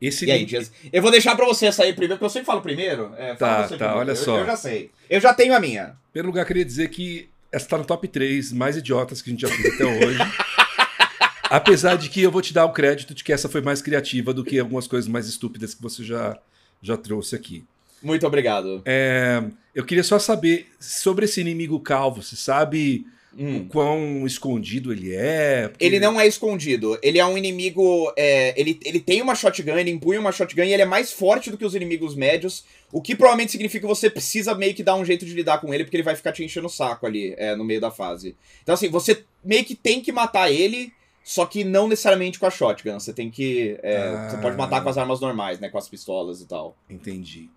Esse 0.00 0.26
e 0.26 0.30
aí, 0.30 0.44
Dias? 0.44 0.70
Eu 0.92 1.02
vou 1.02 1.10
deixar 1.10 1.34
pra 1.34 1.44
você 1.44 1.72
sair 1.72 1.92
primeiro, 1.92 2.14
porque 2.14 2.26
eu 2.26 2.30
sempre 2.30 2.46
falo 2.46 2.60
primeiro. 2.60 3.12
É, 3.16 3.34
tá, 3.34 3.62
tá, 3.62 3.68
primeiro. 3.68 3.94
olha 3.94 4.12
eu, 4.12 4.16
só. 4.16 4.38
Eu 4.38 4.46
já 4.46 4.56
sei. 4.56 4.90
Eu 5.10 5.20
já 5.20 5.34
tenho 5.34 5.54
a 5.54 5.60
minha. 5.60 5.96
Pelo 6.12 6.28
lugar, 6.28 6.46
queria 6.46 6.64
dizer 6.64 6.88
que 6.88 7.28
essa 7.50 7.68
tá 7.68 7.78
no 7.78 7.84
top 7.84 8.06
3 8.06 8.52
mais 8.52 8.76
idiotas 8.76 9.20
que 9.20 9.30
a 9.30 9.32
gente 9.32 9.40
já 9.40 9.48
fez 9.48 9.74
até 9.74 9.84
hoje. 9.84 10.18
Apesar 11.50 11.96
de 11.96 12.10
que 12.10 12.22
eu 12.22 12.30
vou 12.30 12.42
te 12.42 12.52
dar 12.52 12.66
o 12.66 12.72
crédito 12.72 13.14
de 13.14 13.24
que 13.24 13.32
essa 13.32 13.48
foi 13.48 13.60
mais 13.60 13.80
criativa 13.80 14.34
do 14.34 14.44
que 14.44 14.58
algumas 14.58 14.86
coisas 14.86 15.08
mais 15.08 15.26
estúpidas 15.26 15.74
que 15.74 15.82
você 15.82 16.04
já, 16.04 16.38
já 16.82 16.96
trouxe 16.96 17.34
aqui. 17.34 17.64
Muito 18.02 18.26
obrigado. 18.26 18.82
É, 18.84 19.42
eu 19.74 19.84
queria 19.84 20.04
só 20.04 20.18
saber 20.18 20.70
sobre 20.78 21.24
esse 21.24 21.40
inimigo 21.40 21.80
calvo. 21.80 22.22
Você 22.22 22.36
sabe 22.36 23.06
Hum. 23.36 23.58
O 23.58 23.64
quão 23.66 24.26
escondido 24.26 24.92
ele 24.92 25.14
é. 25.14 25.68
Porque... 25.68 25.84
Ele 25.84 26.00
não 26.00 26.20
é 26.20 26.26
escondido. 26.26 26.98
Ele 27.02 27.18
é 27.18 27.26
um 27.26 27.36
inimigo. 27.36 28.12
É, 28.16 28.58
ele, 28.58 28.78
ele 28.84 29.00
tem 29.00 29.20
uma 29.20 29.34
shotgun, 29.34 29.76
ele 29.76 29.90
empunha 29.90 30.18
uma 30.18 30.32
shotgun 30.32 30.62
e 30.62 30.72
ele 30.72 30.82
é 30.82 30.86
mais 30.86 31.12
forte 31.12 31.50
do 31.50 31.58
que 31.58 31.64
os 31.64 31.74
inimigos 31.74 32.14
médios. 32.14 32.64
O 32.90 33.02
que 33.02 33.14
provavelmente 33.14 33.52
significa 33.52 33.86
que 33.86 33.94
você 33.94 34.08
precisa 34.08 34.54
meio 34.54 34.74
que 34.74 34.82
dar 34.82 34.94
um 34.94 35.04
jeito 35.04 35.26
de 35.26 35.34
lidar 35.34 35.60
com 35.60 35.72
ele, 35.72 35.84
porque 35.84 35.96
ele 35.96 36.02
vai 36.02 36.16
ficar 36.16 36.32
te 36.32 36.42
enchendo 36.42 36.66
o 36.66 36.70
saco 36.70 37.06
ali 37.06 37.34
é, 37.36 37.54
no 37.54 37.64
meio 37.64 37.80
da 37.80 37.90
fase. 37.90 38.34
Então, 38.62 38.74
assim, 38.74 38.88
você 38.88 39.22
meio 39.44 39.64
que 39.64 39.74
tem 39.74 40.00
que 40.00 40.10
matar 40.12 40.50
ele. 40.50 40.92
Só 41.22 41.44
que 41.44 41.62
não 41.62 41.86
necessariamente 41.86 42.38
com 42.38 42.46
a 42.46 42.50
shotgun. 42.50 42.98
Você 42.98 43.12
tem 43.12 43.30
que. 43.30 43.78
É, 43.82 43.98
ah. 43.98 44.30
Você 44.30 44.38
pode 44.38 44.56
matar 44.56 44.82
com 44.82 44.88
as 44.88 44.96
armas 44.96 45.20
normais, 45.20 45.60
né? 45.60 45.68
Com 45.68 45.76
as 45.76 45.86
pistolas 45.86 46.40
e 46.40 46.46
tal. 46.46 46.74
Entendi. 46.88 47.50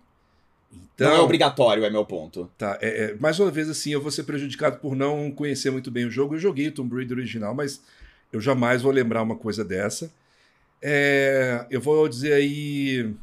Então, 0.94 1.10
não 1.10 1.16
é 1.16 1.20
obrigatório, 1.20 1.84
é 1.84 1.90
meu 1.90 2.04
ponto. 2.04 2.50
Tá, 2.56 2.78
é, 2.80 3.04
é, 3.04 3.14
mais 3.16 3.38
uma 3.40 3.50
vez 3.50 3.68
assim, 3.68 3.90
eu 3.90 4.00
vou 4.00 4.10
ser 4.10 4.24
prejudicado 4.24 4.78
por 4.78 4.94
não 4.94 5.30
conhecer 5.30 5.70
muito 5.70 5.90
bem 5.90 6.04
o 6.04 6.10
jogo. 6.10 6.34
Eu 6.34 6.38
joguei 6.38 6.68
o 6.68 6.72
Tomb 6.72 6.94
Raider 6.94 7.16
original, 7.16 7.54
mas 7.54 7.82
eu 8.32 8.40
jamais 8.40 8.82
vou 8.82 8.92
lembrar 8.92 9.22
uma 9.22 9.36
coisa 9.36 9.64
dessa. 9.64 10.12
É, 10.80 11.66
eu 11.70 11.80
vou 11.80 12.08
dizer 12.08 12.32
aí. 12.32 13.14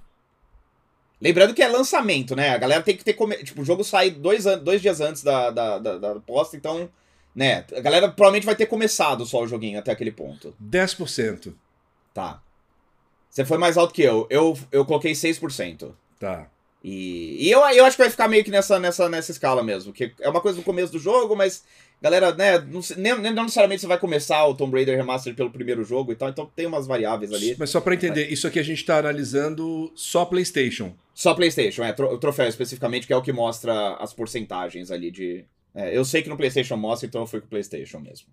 Lembrando 1.22 1.54
que 1.54 1.62
é 1.62 1.68
lançamento, 1.68 2.36
né? 2.36 2.52
A 2.52 2.58
galera 2.58 2.82
tem 2.82 2.96
que 2.96 3.04
ter. 3.04 3.14
Come... 3.14 3.36
Tipo, 3.44 3.62
o 3.62 3.66
jogo 3.66 3.84
sai 3.84 4.12
dois, 4.12 4.46
an... 4.46 4.58
dois 4.58 4.82
dias 4.82 5.02
antes 5.02 5.24
da, 5.24 5.52
da, 5.52 5.78
da, 5.78 5.98
da 5.98 6.16
posta, 6.22 6.56
então. 6.56 6.90
Né? 7.36 7.66
A 7.76 7.80
galera 7.80 8.10
provavelmente 8.10 8.46
vai 8.46 8.56
ter 8.56 8.66
começado 8.66 9.26
só 9.26 9.42
o 9.44 9.48
joguinho 9.48 9.80
até 9.80 9.92
aquele 9.92 10.12
ponto. 10.12 10.54
10%. 10.62 11.54
Tá. 12.14 12.42
Você 13.30 13.46
foi 13.46 13.58
mais 13.58 13.78
alto 13.78 13.94
que 13.94 14.02
eu. 14.02 14.26
Eu, 14.30 14.58
eu 14.72 14.84
coloquei 14.84 15.12
6%. 15.12 15.92
Tá. 16.20 16.50
E, 16.84 17.48
e 17.48 17.52
eu, 17.52 17.60
eu 17.60 17.86
acho 17.86 17.98
que 17.98 18.04
vai 18.04 18.10
ficar 18.10 18.28
meio 18.28 18.44
que 18.44 18.52
nessa, 18.52 18.80
nessa, 18.80 19.10
nessa 19.10 19.32
escala 19.32 19.64
mesmo. 19.64 19.92
Que 19.92 20.14
é 20.20 20.30
uma 20.30 20.42
coisa 20.42 20.58
no 20.58 20.64
começo 20.64 20.92
do 20.92 21.00
jogo, 21.00 21.36
mas, 21.36 21.64
galera, 22.02 22.34
né, 22.34 22.58
não, 22.60 22.82
nem, 22.98 23.34
não 23.34 23.44
necessariamente 23.44 23.82
você 23.82 23.88
vai 23.88 23.98
começar 23.98 24.46
o 24.46 24.56
Tomb 24.56 24.76
Raider 24.76 24.98
Remastered 24.98 25.36
pelo 25.36 25.52
primeiro 25.52 25.84
jogo 25.84 26.12
e 26.12 26.16
tal, 26.16 26.30
então 26.30 26.50
tem 26.56 26.66
umas 26.66 26.88
variáveis 26.88 27.34
ali. 27.34 27.56
Mas 27.60 27.70
só 27.70 27.82
para 27.82 27.96
entender, 27.96 28.24
mas... 28.24 28.34
isso 28.34 28.48
aqui 28.48 28.60
a 28.60 28.64
gente 28.64 28.86
tá 28.86 28.98
analisando 28.98 29.92
só 29.94 30.24
PlayStation. 30.24 30.94
Só 31.14 31.34
PlayStation, 31.34 31.84
é, 31.84 31.92
o 31.92 32.18
troféu 32.18 32.48
especificamente, 32.48 33.06
que 33.06 33.12
é 33.12 33.18
o 33.18 33.22
que 33.22 33.34
mostra 33.34 33.96
as 33.96 34.14
porcentagens 34.14 34.90
ali 34.90 35.12
de. 35.12 35.44
É, 35.76 35.96
eu 35.96 36.06
sei 36.06 36.22
que 36.22 36.30
no 36.30 36.38
PlayStation 36.38 36.78
mostra, 36.78 37.08
então 37.08 37.22
eu 37.22 37.28
fui 37.28 37.42
com 37.42 37.46
o 37.46 37.50
PlayStation 37.50 38.00
mesmo. 38.00 38.28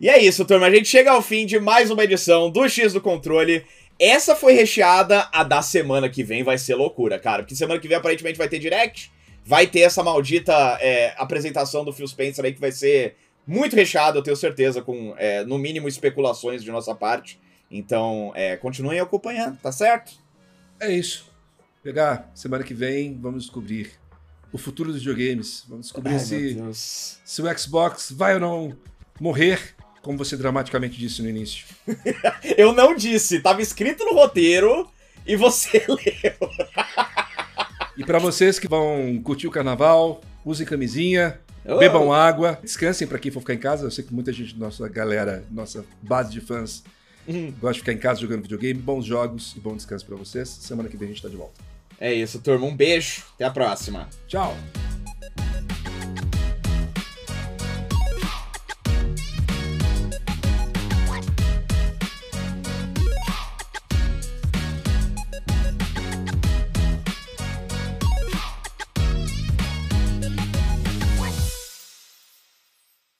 E 0.00 0.08
é 0.08 0.22
isso, 0.22 0.44
turma. 0.44 0.66
A 0.66 0.70
gente 0.70 0.88
chega 0.88 1.10
ao 1.10 1.22
fim 1.22 1.46
de 1.46 1.58
mais 1.58 1.90
uma 1.90 2.04
edição 2.04 2.50
do 2.50 2.68
X 2.68 2.92
do 2.92 3.00
Controle. 3.00 3.64
Essa 3.98 4.36
foi 4.36 4.52
recheada, 4.52 5.28
a 5.32 5.42
da 5.42 5.62
semana 5.62 6.08
que 6.08 6.22
vem 6.22 6.42
vai 6.42 6.58
ser 6.58 6.74
loucura, 6.74 7.18
cara. 7.18 7.42
Porque 7.42 7.56
semana 7.56 7.80
que 7.80 7.88
vem 7.88 7.96
aparentemente 7.96 8.36
vai 8.36 8.48
ter 8.48 8.58
direct, 8.58 9.10
vai 9.44 9.66
ter 9.66 9.80
essa 9.80 10.02
maldita 10.02 10.52
é, 10.80 11.14
apresentação 11.16 11.84
do 11.84 11.92
Phil 11.92 12.06
Spencer 12.06 12.44
aí 12.44 12.52
que 12.52 12.60
vai 12.60 12.72
ser 12.72 13.16
muito 13.46 13.76
recheado, 13.76 14.18
eu 14.18 14.22
tenho 14.22 14.36
certeza, 14.36 14.82
com 14.82 15.14
é, 15.16 15.44
no 15.44 15.56
mínimo 15.56 15.88
especulações 15.88 16.62
de 16.62 16.70
nossa 16.70 16.94
parte. 16.94 17.40
Então, 17.70 18.32
é, 18.34 18.56
continuem 18.56 19.00
acompanhando, 19.00 19.56
tá 19.58 19.72
certo? 19.72 20.12
É 20.80 20.92
isso. 20.92 21.32
Pegar 21.82 22.30
semana 22.34 22.64
que 22.64 22.74
vem, 22.74 23.18
vamos 23.18 23.44
descobrir 23.44 23.92
o 24.52 24.58
futuro 24.58 24.92
dos 24.92 25.02
videogames. 25.02 25.64
Vamos 25.68 25.86
descobrir 25.86 26.14
Ai, 26.14 26.18
se, 26.18 26.58
se 27.24 27.42
o 27.42 27.58
Xbox 27.58 28.10
vai 28.10 28.34
ou 28.34 28.40
não 28.40 28.76
morrer 29.20 29.75
como 30.06 30.16
você 30.16 30.36
dramaticamente 30.36 30.96
disse 30.96 31.20
no 31.20 31.28
início. 31.28 31.66
eu 32.56 32.72
não 32.72 32.94
disse, 32.94 33.40
tava 33.40 33.60
escrito 33.60 34.04
no 34.04 34.14
roteiro 34.14 34.88
e 35.26 35.34
você 35.34 35.84
leu. 35.88 36.50
e 37.96 38.04
para 38.04 38.20
vocês 38.20 38.56
que 38.60 38.68
vão 38.68 39.20
curtir 39.22 39.48
o 39.48 39.50
carnaval, 39.50 40.22
usem 40.44 40.64
camisinha, 40.64 41.40
oh. 41.66 41.78
bebam 41.78 42.12
água, 42.12 42.56
descansem 42.62 43.08
para 43.08 43.18
quem 43.18 43.32
for 43.32 43.40
ficar 43.40 43.54
em 43.54 43.58
casa. 43.58 43.84
Eu 43.84 43.90
sei 43.90 44.04
que 44.04 44.14
muita 44.14 44.32
gente, 44.32 44.56
nossa 44.56 44.88
galera, 44.88 45.44
nossa 45.50 45.84
base 46.00 46.30
de 46.30 46.40
fãs, 46.40 46.84
uhum. 47.26 47.52
gosta 47.60 47.74
de 47.74 47.80
ficar 47.80 47.92
em 47.92 47.98
casa 47.98 48.20
jogando 48.20 48.42
videogame. 48.42 48.80
Bons 48.80 49.04
jogos 49.04 49.54
e 49.56 49.60
bom 49.60 49.74
descanso 49.74 50.06
para 50.06 50.14
vocês. 50.14 50.48
Semana 50.48 50.88
que 50.88 50.96
vem 50.96 51.08
a 51.08 51.10
gente 51.10 51.22
tá 51.22 51.28
de 51.28 51.36
volta. 51.36 51.60
É 51.98 52.14
isso, 52.14 52.38
turma. 52.38 52.64
Um 52.64 52.76
beijo. 52.76 53.24
Até 53.34 53.44
a 53.44 53.50
próxima. 53.50 54.08
Tchau. 54.28 54.56